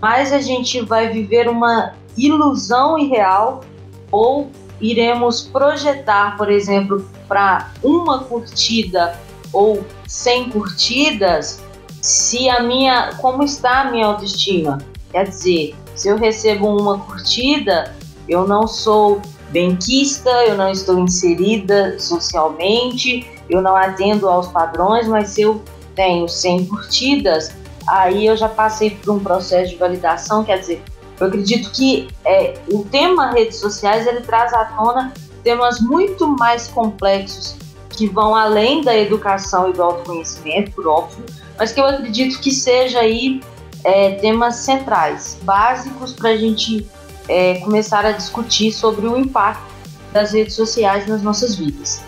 mais 0.00 0.32
a 0.32 0.40
gente 0.40 0.80
vai 0.82 1.08
viver 1.08 1.48
uma 1.48 1.94
ilusão 2.16 2.96
irreal 2.96 3.62
ou 4.10 4.50
iremos 4.80 5.42
projetar, 5.42 6.36
por 6.36 6.50
exemplo, 6.50 7.04
para 7.26 7.72
uma 7.82 8.22
curtida 8.24 9.18
ou 9.52 9.84
100 10.06 10.50
curtidas, 10.50 11.63
se 12.04 12.50
a 12.50 12.62
minha, 12.62 13.14
como 13.16 13.42
está 13.42 13.80
a 13.80 13.90
minha 13.90 14.04
autoestima? 14.04 14.76
Quer 15.10 15.26
dizer, 15.26 15.74
se 15.96 16.08
eu 16.08 16.18
recebo 16.18 16.66
uma 16.78 16.98
curtida, 16.98 17.94
eu 18.28 18.46
não 18.46 18.68
sou 18.68 19.22
benquista, 19.48 20.28
eu 20.44 20.54
não 20.54 20.70
estou 20.70 20.98
inserida 20.98 21.98
socialmente, 21.98 23.26
eu 23.48 23.62
não 23.62 23.74
atendo 23.74 24.28
aos 24.28 24.48
padrões, 24.48 25.08
mas 25.08 25.30
se 25.30 25.40
eu 25.40 25.62
tenho 25.94 26.28
100 26.28 26.66
curtidas, 26.66 27.50
aí 27.88 28.26
eu 28.26 28.36
já 28.36 28.50
passei 28.50 28.90
por 28.90 29.14
um 29.14 29.18
processo 29.18 29.70
de 29.70 29.76
validação, 29.76 30.44
quer 30.44 30.58
dizer, 30.58 30.82
eu 31.18 31.26
acredito 31.26 31.70
que 31.70 32.08
é, 32.26 32.52
o 32.70 32.84
tema 32.84 33.30
redes 33.30 33.56
sociais 33.56 34.06
ele 34.06 34.20
traz 34.20 34.52
à 34.52 34.66
tona 34.66 35.14
temas 35.42 35.80
muito 35.80 36.26
mais 36.26 36.68
complexos 36.68 37.56
que 37.88 38.06
vão 38.06 38.34
além 38.34 38.82
da 38.82 38.94
educação 38.94 39.70
e 39.70 39.72
do 39.72 39.82
autoconhecimento, 39.82 40.70
por 40.72 40.86
óbvio, 40.86 41.24
mas 41.58 41.72
que 41.72 41.80
eu 41.80 41.86
acredito 41.86 42.40
que 42.40 42.50
seja 42.50 43.00
aí 43.00 43.40
é, 43.84 44.12
temas 44.12 44.56
centrais, 44.56 45.38
básicos 45.42 46.12
para 46.12 46.30
a 46.30 46.36
gente 46.36 46.86
é, 47.28 47.54
começar 47.56 48.04
a 48.04 48.12
discutir 48.12 48.72
sobre 48.72 49.06
o 49.06 49.16
impacto 49.16 49.72
das 50.12 50.32
redes 50.32 50.54
sociais 50.54 51.06
nas 51.06 51.22
nossas 51.22 51.56
vidas. 51.56 52.00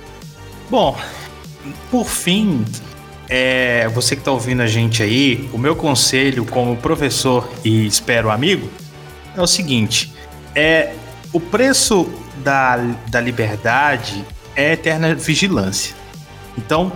Bom, 0.71 0.97
por 1.91 2.07
fim, 2.07 2.65
é, 3.29 3.89
você 3.89 4.15
que 4.15 4.21
está 4.21 4.31
ouvindo 4.31 4.63
a 4.63 4.67
gente 4.67 5.03
aí, 5.03 5.49
o 5.53 5.59
meu 5.59 5.75
conselho 5.75 6.45
como 6.47 6.77
professor 6.77 7.49
e 7.65 7.87
espero 7.87 8.31
amigo 8.31 8.69
é 9.37 9.41
o 9.41 9.47
seguinte: 9.47 10.13
é 10.55 10.95
o 11.33 11.41
preço 11.41 12.09
da, 12.43 12.77
da 13.09 13.21
liberdade 13.21 14.25
é 14.55 14.73
eterna 14.73 15.15
vigilância. 15.15 15.95
Então, 16.57 16.93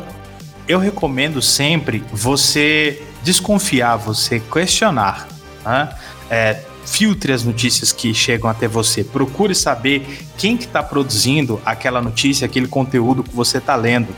eu 0.71 0.79
recomendo 0.79 1.43
sempre 1.43 2.05
você 2.13 3.03
desconfiar, 3.23 3.97
você 3.97 4.39
questionar, 4.39 5.27
né? 5.65 5.93
É, 6.31 6.61
filtre 6.87 7.33
as 7.33 7.45
notícias 7.45 7.93
que 7.93 8.15
chegam 8.15 8.49
até 8.49 8.67
você, 8.67 9.05
procure 9.05 9.55
saber 9.55 10.27
quem 10.39 10.57
que 10.57 10.65
está 10.65 10.83
produzindo 10.83 11.61
aquela 11.65 12.01
notícia, 12.01 12.45
aquele 12.47 12.67
conteúdo 12.67 13.23
que 13.23 13.35
você 13.35 13.59
está 13.59 13.75
lendo. 13.75 14.09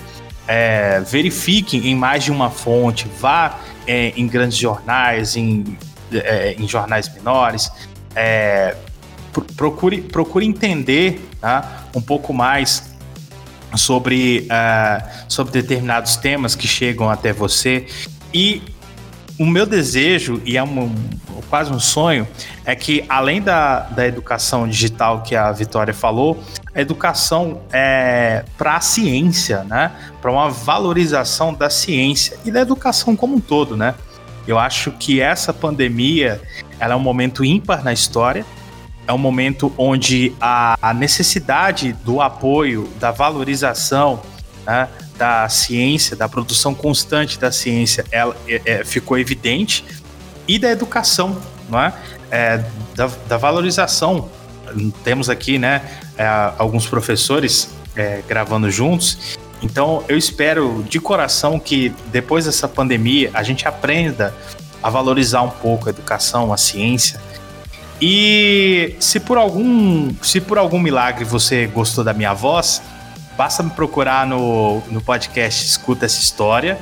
É, 0.47 1.01
verifique 1.01 1.79
em 1.79 1.95
mais 1.95 2.25
de 2.25 2.31
uma 2.31 2.51
fonte, 2.51 3.09
vá 3.21 3.59
é, 3.87 4.13
em 4.17 4.27
grandes 4.27 4.59
jornais, 4.59 5.37
em, 5.37 5.65
é, 6.13 6.55
em 6.59 6.69
jornais 6.69 7.13
menores, 7.15 7.71
é, 8.15 8.77
pro- 9.33 9.45
procure, 9.57 10.03
procure 10.03 10.45
entender 10.47 11.27
tá, 11.41 11.85
um 11.95 12.01
pouco 12.01 12.35
mais 12.35 12.92
sobre, 13.77 14.47
ah, 14.51 15.25
sobre 15.29 15.53
determinados 15.53 16.17
temas 16.17 16.55
que 16.55 16.67
chegam 16.67 17.09
até 17.09 17.33
você. 17.33 17.87
E 18.33 18.63
o 19.39 19.47
meu 19.47 19.67
desejo, 19.67 20.41
e 20.45 20.57
é 20.57 20.63
um, 20.63 20.95
quase 21.49 21.73
um 21.73 21.81
sonho, 21.81 22.27
é 22.65 22.75
que 22.75 23.05
além 23.09 23.43
da, 23.43 23.81
da 23.81 24.07
educação 24.07 24.69
digital 24.69 25.23
que 25.23 25.35
a 25.35 25.51
Vitória 25.53 25.93
falou, 25.93 26.43
a 26.75 26.81
educação 26.81 27.61
é 27.73 28.45
para 28.57 28.77
a 28.77 28.81
ciência, 28.81 29.65
né? 29.65 29.91
Para 30.21 30.31
uma 30.31 30.49
valorização 30.49 31.53
da 31.53 31.69
ciência 31.69 32.39
e 32.45 32.51
da 32.51 32.61
educação 32.61 33.17
como 33.17 33.37
um 33.37 33.41
todo, 33.41 33.77
né? 33.77 33.95
Eu 34.47 34.59
acho 34.59 34.91
que 34.93 35.21
essa 35.21 35.53
pandemia 35.53 36.41
ela 36.79 36.95
é 36.95 36.97
um 36.97 37.01
momento 37.01 37.45
ímpar 37.45 37.85
na 37.85 37.93
história. 37.93 38.45
É 39.07 39.13
um 39.13 39.19
momento 39.19 39.73
onde 39.77 40.33
a, 40.41 40.77
a 40.81 40.95
necessidade 40.95 41.93
do 42.05 42.21
apoio, 42.21 42.89
da 43.01 43.11
valorização, 43.11 44.23
né, 44.67 44.89
da 45.17 45.49
ciência, 45.49 46.17
da 46.17 46.29
produção 46.29 46.75
constante 46.75 47.39
da 47.39 47.53
ciência, 47.53 48.05
ela 48.11 48.37
é, 48.49 48.63
é, 48.65 48.85
ficou 48.85 49.19
evidente 49.19 49.85
e 50.47 50.59
da 50.59 50.71
educação, 50.71 51.37
não 51.69 51.81
é? 51.81 51.93
É, 52.31 52.65
da, 52.95 53.11
da 53.29 53.37
valorização. 53.37 54.29
Temos 55.05 55.29
aqui, 55.29 55.59
né, 55.59 55.83
é, 56.17 56.27
alguns 56.59 56.87
professores 56.87 57.71
é, 57.95 58.23
gravando 58.27 58.71
juntos. 58.71 59.39
Então, 59.63 60.03
eu 60.09 60.17
espero 60.17 60.85
de 60.89 60.99
coração 60.99 61.59
que 61.59 61.95
depois 62.11 62.47
dessa 62.47 62.67
pandemia 62.67 63.31
a 63.33 63.43
gente 63.43 63.69
aprenda 63.69 64.35
a 64.83 64.91
valorizar 64.91 65.43
um 65.43 65.51
pouco 65.51 65.89
a 65.89 65.91
educação, 65.91 66.53
a 66.53 66.57
ciência. 66.57 67.21
E 68.05 68.97
se 68.99 69.21
por 69.21 69.39
algum, 69.39 70.13
se 70.23 70.41
por 70.41 70.59
algum 70.59 70.81
milagre 70.81 71.25
você 71.25 71.69
gostou 71.69 72.03
da 72.03 72.13
minha 72.13 72.35
voz, 72.35 72.83
basta 73.37 73.63
me 73.63 73.71
procurar 73.71 74.27
no, 74.27 74.83
no 74.91 75.01
podcast 75.01 75.65
Escuta 75.65 76.07
essa 76.07 76.21
História. 76.21 76.81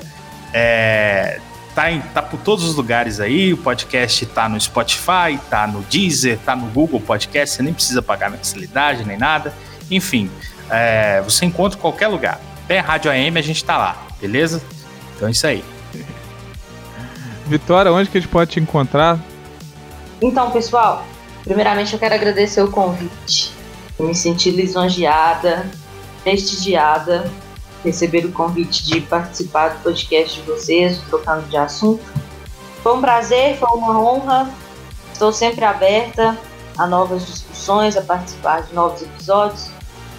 É, 0.50 1.38
tá, 1.74 1.92
em, 1.92 2.00
tá 2.00 2.22
por 2.22 2.40
todos 2.40 2.64
os 2.64 2.74
lugares 2.74 3.20
aí. 3.20 3.52
O 3.52 3.58
podcast 3.58 4.24
tá 4.24 4.48
no 4.48 4.58
Spotify, 4.58 5.38
tá 5.50 5.66
no 5.66 5.82
Deezer, 5.82 6.38
tá 6.38 6.56
no 6.56 6.68
Google 6.68 7.02
Podcast. 7.02 7.54
Você 7.54 7.62
nem 7.62 7.74
precisa 7.74 8.00
pagar 8.00 8.30
mensalidade 8.30 9.04
nem 9.04 9.18
nada. 9.18 9.52
Enfim, 9.90 10.30
é, 10.70 11.20
você 11.20 11.44
encontra 11.44 11.78
em 11.78 11.82
qualquer 11.82 12.08
lugar. 12.08 12.40
Até 12.64 12.78
Rádio 12.78 13.10
AM 13.10 13.38
a 13.38 13.42
gente 13.42 13.62
tá 13.62 13.76
lá, 13.76 14.06
beleza? 14.18 14.62
Então 15.14 15.28
é 15.28 15.32
isso 15.32 15.46
aí. 15.46 15.62
Vitória, 17.46 17.92
onde 17.92 18.08
que 18.08 18.16
a 18.16 18.20
gente 18.22 18.30
pode 18.30 18.52
te 18.52 18.58
encontrar? 18.58 19.20
Então, 20.22 20.50
pessoal, 20.50 21.04
primeiramente 21.44 21.94
eu 21.94 21.98
quero 21.98 22.14
agradecer 22.14 22.62
o 22.62 22.70
convite. 22.70 23.52
Eu 23.98 24.06
me 24.06 24.14
senti 24.14 24.50
lisonjeada, 24.50 25.70
prestigiada, 26.22 27.30
receber 27.82 28.26
o 28.26 28.32
convite 28.32 28.84
de 28.84 29.00
participar 29.00 29.70
do 29.70 29.82
podcast 29.82 30.38
de 30.38 30.46
vocês, 30.46 30.98
do 30.98 31.08
trocando 31.08 31.48
de 31.48 31.56
assunto. 31.56 32.04
Foi 32.82 32.94
um 32.94 33.00
prazer, 33.00 33.56
foi 33.56 33.68
uma 33.70 33.98
honra. 33.98 34.50
Estou 35.10 35.32
sempre 35.32 35.64
aberta 35.64 36.36
a 36.76 36.86
novas 36.86 37.26
discussões, 37.26 37.96
a 37.96 38.02
participar 38.02 38.62
de 38.62 38.74
novos 38.74 39.00
episódios. 39.00 39.70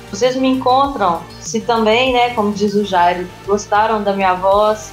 Vocês 0.10 0.36
me 0.36 0.50
encontram, 0.50 1.22
se 1.40 1.62
também, 1.62 2.14
né, 2.14 2.34
como 2.34 2.52
diz 2.52 2.74
o 2.74 2.84
Jairo, 2.84 3.28
gostaram 3.46 4.04
da 4.04 4.14
minha 4.14 4.34
voz 4.34 4.92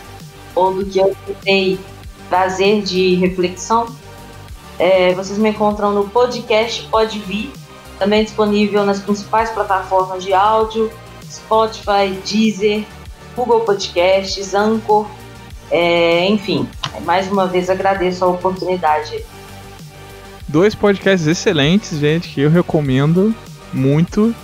ou 0.55 0.73
do 0.73 0.85
que 0.85 0.99
eu 0.99 1.17
tentei 1.27 1.81
trazer 2.29 2.83
de 2.83 3.15
reflexão, 3.17 3.87
é, 4.79 5.13
vocês 5.15 5.39
me 5.39 5.51
encontram 5.51 5.93
no 5.93 6.09
podcast 6.09 6.83
Pode 6.85 7.19
Vir, 7.19 7.53
também 7.99 8.25
disponível 8.25 8.85
nas 8.85 9.01
principais 9.01 9.51
plataformas 9.51 10.23
de 10.23 10.33
áudio, 10.33 10.91
Spotify, 11.29 12.17
Deezer, 12.25 12.85
Google 13.35 13.61
Podcasts, 13.61 14.55
Anchor, 14.55 15.07
é, 15.71 16.27
enfim. 16.27 16.69
Mais 17.05 17.31
uma 17.31 17.47
vez 17.47 17.69
agradeço 17.69 18.25
a 18.25 18.29
oportunidade. 18.29 19.25
Dois 20.47 20.75
podcasts 20.75 21.27
excelentes, 21.27 21.99
gente, 21.99 22.29
que 22.29 22.41
eu 22.41 22.51
recomendo 22.51 23.35
muito. 23.73 24.35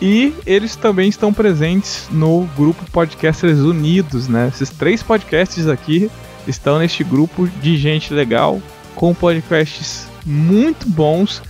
E 0.00 0.32
eles 0.46 0.76
também 0.76 1.10
estão 1.10 1.30
presentes 1.30 2.08
no 2.10 2.48
grupo 2.56 2.82
Podcasters 2.90 3.58
Unidos, 3.58 4.28
né? 4.28 4.48
Esses 4.48 4.70
três 4.70 5.02
podcasts 5.02 5.68
aqui 5.68 6.10
estão 6.46 6.78
neste 6.78 7.04
grupo 7.04 7.46
de 7.46 7.76
gente 7.76 8.14
legal, 8.14 8.62
com 9.00 9.14
podcasts 9.14 10.06
muito 10.26 10.86
bons, 10.86 11.42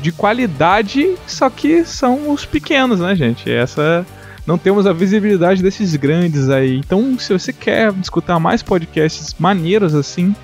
de 0.00 0.10
qualidade, 0.10 1.16
só 1.26 1.50
que 1.50 1.84
são 1.84 2.30
os 2.30 2.46
pequenos, 2.46 2.98
né, 2.98 3.14
gente? 3.14 3.50
Essa 3.50 4.06
não 4.46 4.56
temos 4.56 4.86
a 4.86 4.92
visibilidade 4.94 5.62
desses 5.62 5.94
grandes 5.96 6.48
aí. 6.48 6.78
Então, 6.78 7.18
se 7.18 7.30
você 7.30 7.52
quer 7.52 7.92
escutar 8.00 8.40
mais 8.40 8.62
podcasts 8.62 9.36
maneiros 9.38 9.94
assim, 9.94 10.34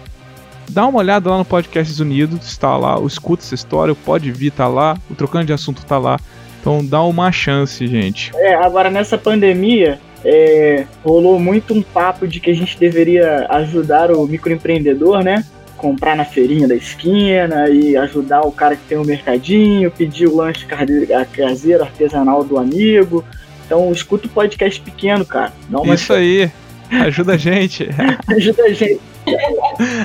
dá 0.68 0.86
uma 0.86 0.98
olhada 0.98 1.30
lá 1.30 1.38
no 1.38 1.46
Podcasts 1.46 1.98
Unidos, 1.98 2.46
está 2.46 2.76
lá, 2.76 3.00
o 3.00 3.06
Escuta 3.06 3.42
essa 3.42 3.54
história, 3.54 3.92
o 3.92 3.96
Pode 3.96 4.30
Vir 4.30 4.52
tá 4.52 4.68
lá, 4.68 4.98
o 5.10 5.14
Trocando 5.14 5.46
de 5.46 5.54
Assunto 5.54 5.82
tá 5.86 5.96
lá. 5.96 6.18
Então 6.60 6.84
dá 6.84 7.02
uma 7.02 7.32
chance, 7.32 7.86
gente. 7.86 8.32
É, 8.34 8.54
agora 8.54 8.90
nessa 8.90 9.16
pandemia, 9.16 9.98
é, 10.22 10.84
rolou 11.02 11.40
muito 11.40 11.72
um 11.72 11.80
papo 11.80 12.28
de 12.28 12.38
que 12.38 12.50
a 12.50 12.54
gente 12.54 12.78
deveria 12.78 13.46
ajudar 13.48 14.10
o 14.10 14.26
microempreendedor, 14.26 15.24
né? 15.24 15.42
Comprar 15.80 16.14
na 16.14 16.26
feirinha 16.26 16.68
da 16.68 16.74
esquina 16.74 17.70
e 17.70 17.96
ajudar 17.96 18.42
o 18.42 18.52
cara 18.52 18.76
que 18.76 18.82
tem 18.84 18.98
um 18.98 19.04
mercadinho, 19.04 19.90
pedir 19.90 20.26
o 20.26 20.36
lanche 20.36 20.66
caseiro, 20.66 21.82
artesanal 21.82 22.44
do 22.44 22.58
amigo. 22.58 23.24
Então 23.64 23.90
escuta 23.90 24.26
o 24.26 24.30
podcast 24.30 24.78
pequeno, 24.80 25.24
cara. 25.24 25.54
Isso 25.94 26.12
aí. 26.12 26.52
Ajuda 26.90 27.32
a 27.32 27.36
gente. 27.38 27.88
Ajuda 28.28 28.64
a 28.64 28.72
gente. 28.74 29.00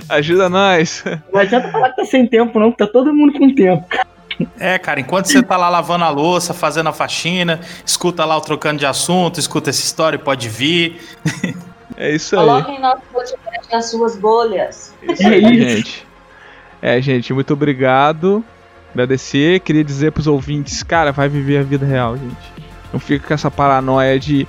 Ajuda 0.07 0.49
nós. 0.49 1.03
Não 1.33 1.41
adianta 1.41 1.69
falar 1.69 1.89
que 1.89 1.97
tá 1.97 2.05
sem 2.05 2.25
tempo, 2.25 2.57
não, 2.57 2.71
que 2.71 2.77
tá 2.77 2.87
todo 2.87 3.13
mundo 3.13 3.37
com 3.37 3.53
tempo, 3.53 3.85
cara. 3.89 4.07
É, 4.59 4.77
cara, 4.77 4.99
enquanto 4.99 5.27
você 5.27 5.41
tá 5.41 5.57
lá 5.57 5.69
lavando 5.69 6.03
a 6.03 6.09
louça, 6.09 6.53
fazendo 6.53 6.87
a 6.87 6.93
faxina, 6.93 7.59
escuta 7.85 8.23
lá 8.25 8.37
o 8.37 8.41
trocando 8.41 8.79
de 8.79 8.85
assunto, 8.85 9.39
escuta 9.39 9.69
essa 9.69 9.81
história, 9.81 10.17
pode 10.17 10.47
vir. 10.47 11.01
É 11.97 12.13
isso 12.13 12.37
aí. 12.37 12.45
Coloquem 12.45 12.79
nosso 12.79 13.01
podcast 13.11 13.71
nas 13.71 13.85
suas 13.89 14.15
bolhas. 14.17 14.93
Isso 15.01 15.27
aí, 15.27 15.41
gente. 15.41 16.07
É, 16.81 17.01
gente, 17.01 17.33
muito 17.33 17.53
obrigado. 17.53 18.43
Agradecer. 18.91 19.59
Queria 19.61 19.83
dizer 19.83 20.11
pros 20.11 20.27
ouvintes, 20.27 20.83
cara, 20.83 21.11
vai 21.11 21.27
viver 21.27 21.57
a 21.57 21.63
vida 21.63 21.85
real, 21.85 22.17
gente. 22.17 22.53
Não 22.93 22.99
fica 22.99 23.27
com 23.27 23.33
essa 23.33 23.49
paranoia 23.49 24.19
de. 24.19 24.47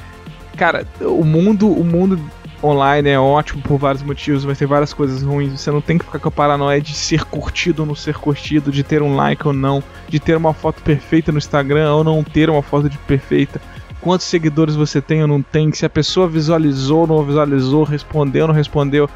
Cara, 0.56 0.86
o 1.01 1.24
mundo, 1.24 1.70
o 1.70 1.85
mundo 1.85 2.18
online 2.62 3.09
é 3.09 3.18
ótimo 3.18 3.62
por 3.62 3.78
vários 3.78 4.02
motivos, 4.02 4.44
mas 4.44 4.59
tem 4.59 4.66
várias 4.66 4.93
coisas 4.93 5.23
ruins. 5.23 5.60
Você 5.60 5.70
não 5.70 5.81
tem 5.81 5.98
que 5.98 6.05
ficar 6.05 6.18
com 6.18 6.28
a 6.28 6.32
paranoia 6.32 6.81
de 6.81 6.94
ser 6.94 7.24
curtido 7.24 7.82
ou 7.82 7.86
não 7.86 7.94
ser 7.94 8.14
curtido, 8.16 8.70
de 8.73 8.82
ter 8.82 9.02
um 9.02 9.16
like 9.16 9.47
ou 9.47 9.52
não, 9.52 9.82
de 10.09 10.18
ter 10.18 10.36
uma 10.36 10.55
foto 10.55 10.82
perfeita 10.82 11.32
no 11.32 11.39
Instagram 11.39 11.93
ou 11.93 12.05
não 12.05 12.23
ter 12.23 12.48
uma 12.48 12.62
foto 12.62 12.89
de 12.89 12.98
perfeita. 12.98 13.60
Quantos 14.07 14.27
seguidores 14.28 14.77
você 14.77 15.01
tem 15.01 15.20
ou 15.20 15.27
não 15.27 15.43
tem? 15.43 15.73
Se 15.73 15.85
a 15.85 15.91
pessoa 15.91 16.28
visualizou 16.28 17.01
ou 17.01 17.07
não 17.09 17.24
visualizou, 17.24 17.83
respondeu 17.83 18.43
ou 18.43 18.49
não 18.49 18.55
respondeu. 18.55 19.11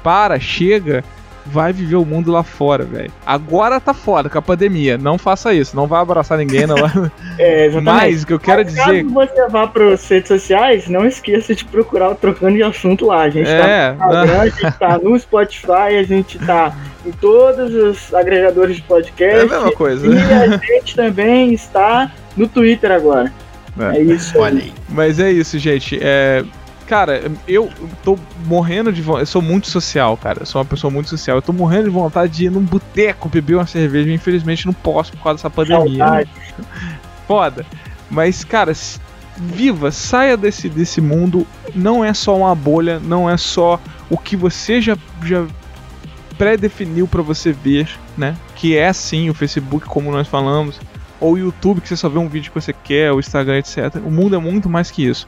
Para, 0.00 0.38
chega 0.38 1.02
vai 1.44 1.72
viver 1.72 1.96
o 1.96 2.04
mundo 2.04 2.30
lá 2.30 2.44
fora, 2.44 2.84
velho. 2.84 3.10
Agora 3.26 3.80
tá 3.80 3.92
foda 3.92 4.28
com 4.28 4.38
a 4.38 4.42
pandemia. 4.42 4.96
Não 4.96 5.18
faça 5.18 5.52
isso. 5.52 5.74
Não 5.74 5.88
vai 5.88 6.00
abraçar 6.00 6.38
ninguém, 6.38 6.68
não 6.68 6.76
vai. 6.76 7.10
é, 7.36 7.66
exatamente. 7.66 7.84
Mas 7.84 8.22
o 8.22 8.26
que 8.28 8.32
eu 8.32 8.38
quero 8.38 8.62
Mas 8.62 8.74
dizer. 8.74 9.02
Caso 9.02 9.14
você 9.14 9.48
vá 9.48 9.66
para 9.66 9.94
as 9.94 10.08
redes 10.08 10.28
sociais, 10.28 10.88
não 10.88 11.04
esqueça 11.04 11.52
de 11.52 11.64
procurar 11.64 12.10
o 12.10 12.14
Trocando 12.14 12.54
de 12.54 12.62
Assunto 12.62 13.06
lá. 13.06 13.22
A 13.22 13.30
gente 13.30 13.48
É, 13.48 13.92
tá 13.92 14.06
no 14.06 14.14
Instagram, 14.14 14.40
a 14.40 14.48
gente 14.48 14.78
tá 14.78 14.98
no 14.98 15.18
Spotify, 15.18 15.96
a 15.98 16.02
gente 16.04 16.38
tá 16.38 16.76
em 17.04 17.10
todos 17.10 17.74
os 17.74 18.14
agregadores 18.14 18.76
de 18.76 18.82
É 18.82 18.86
podcast. 18.86 19.40
a 19.40 19.58
mesma 19.58 19.72
coisa. 19.72 20.06
E 20.06 20.32
a 20.32 20.46
gente 20.56 20.94
também 20.94 21.52
está 21.52 22.12
no 22.36 22.46
Twitter 22.46 22.92
agora. 22.92 23.32
É. 23.78 23.98
É, 23.98 24.02
isso. 24.02 24.38
Olha 24.38 24.62
aí. 24.62 24.72
Mas 24.88 25.18
é 25.18 25.30
isso, 25.30 25.58
gente. 25.58 25.98
É. 26.00 26.44
Cara, 26.86 27.30
eu 27.46 27.70
tô 28.02 28.18
morrendo 28.46 28.90
de 28.90 29.02
vontade. 29.02 29.22
Eu 29.22 29.26
sou 29.26 29.42
muito 29.42 29.68
social, 29.68 30.16
cara. 30.16 30.40
Eu 30.40 30.46
sou 30.46 30.58
uma 30.58 30.64
pessoa 30.64 30.90
muito 30.90 31.10
social. 31.10 31.36
Eu 31.36 31.42
tô 31.42 31.52
morrendo 31.52 31.84
de 31.84 31.90
vontade 31.90 32.32
de 32.32 32.46
ir 32.46 32.50
num 32.50 32.62
boteco 32.62 33.28
beber 33.28 33.56
uma 33.56 33.66
cerveja. 33.66 34.10
Infelizmente 34.10 34.64
não 34.64 34.72
posso 34.72 35.12
por 35.12 35.22
causa 35.22 35.36
dessa 35.36 35.50
pandemia. 35.50 35.98
Saudade. 35.98 36.30
Foda. 37.26 37.66
Mas, 38.10 38.42
cara, 38.42 38.72
viva, 39.36 39.90
saia 39.90 40.36
desse, 40.36 40.68
desse 40.68 41.00
mundo. 41.00 41.46
Não 41.74 42.04
é 42.04 42.14
só 42.14 42.34
uma 42.36 42.54
bolha, 42.54 42.98
não 42.98 43.28
é 43.28 43.36
só 43.36 43.78
o 44.08 44.16
que 44.16 44.34
você 44.34 44.80
já, 44.80 44.96
já 45.22 45.46
pré-definiu 46.38 47.06
pra 47.06 47.20
você 47.20 47.52
ver, 47.52 47.88
né? 48.16 48.36
Que 48.54 48.76
é 48.76 48.92
sim 48.92 49.28
o 49.28 49.34
Facebook, 49.34 49.86
como 49.86 50.10
nós 50.10 50.26
falamos, 50.26 50.80
ou 51.20 51.32
o 51.32 51.38
YouTube, 51.38 51.80
que 51.80 51.88
você 51.88 51.96
só 51.96 52.08
vê 52.08 52.18
um 52.18 52.28
vídeo 52.28 52.52
que 52.52 52.60
você 52.60 52.72
quer, 52.72 53.12
o 53.12 53.20
Instagram, 53.20 53.58
etc. 53.58 53.96
O 54.04 54.10
mundo 54.10 54.36
é 54.36 54.38
muito 54.38 54.68
mais 54.68 54.90
que 54.90 55.04
isso. 55.04 55.26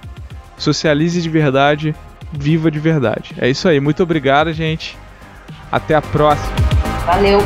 Socialize 0.57 1.21
de 1.21 1.29
verdade, 1.29 1.95
viva 2.33 2.71
de 2.71 2.79
verdade. 2.79 3.35
É 3.39 3.49
isso 3.49 3.69
aí. 3.69 3.81
Muito 3.81 4.03
obrigado, 4.03 4.53
gente. 4.53 4.97
Até 5.71 5.95
a 5.95 6.03
próxima. 6.03 6.55
Valeu. 7.07 7.41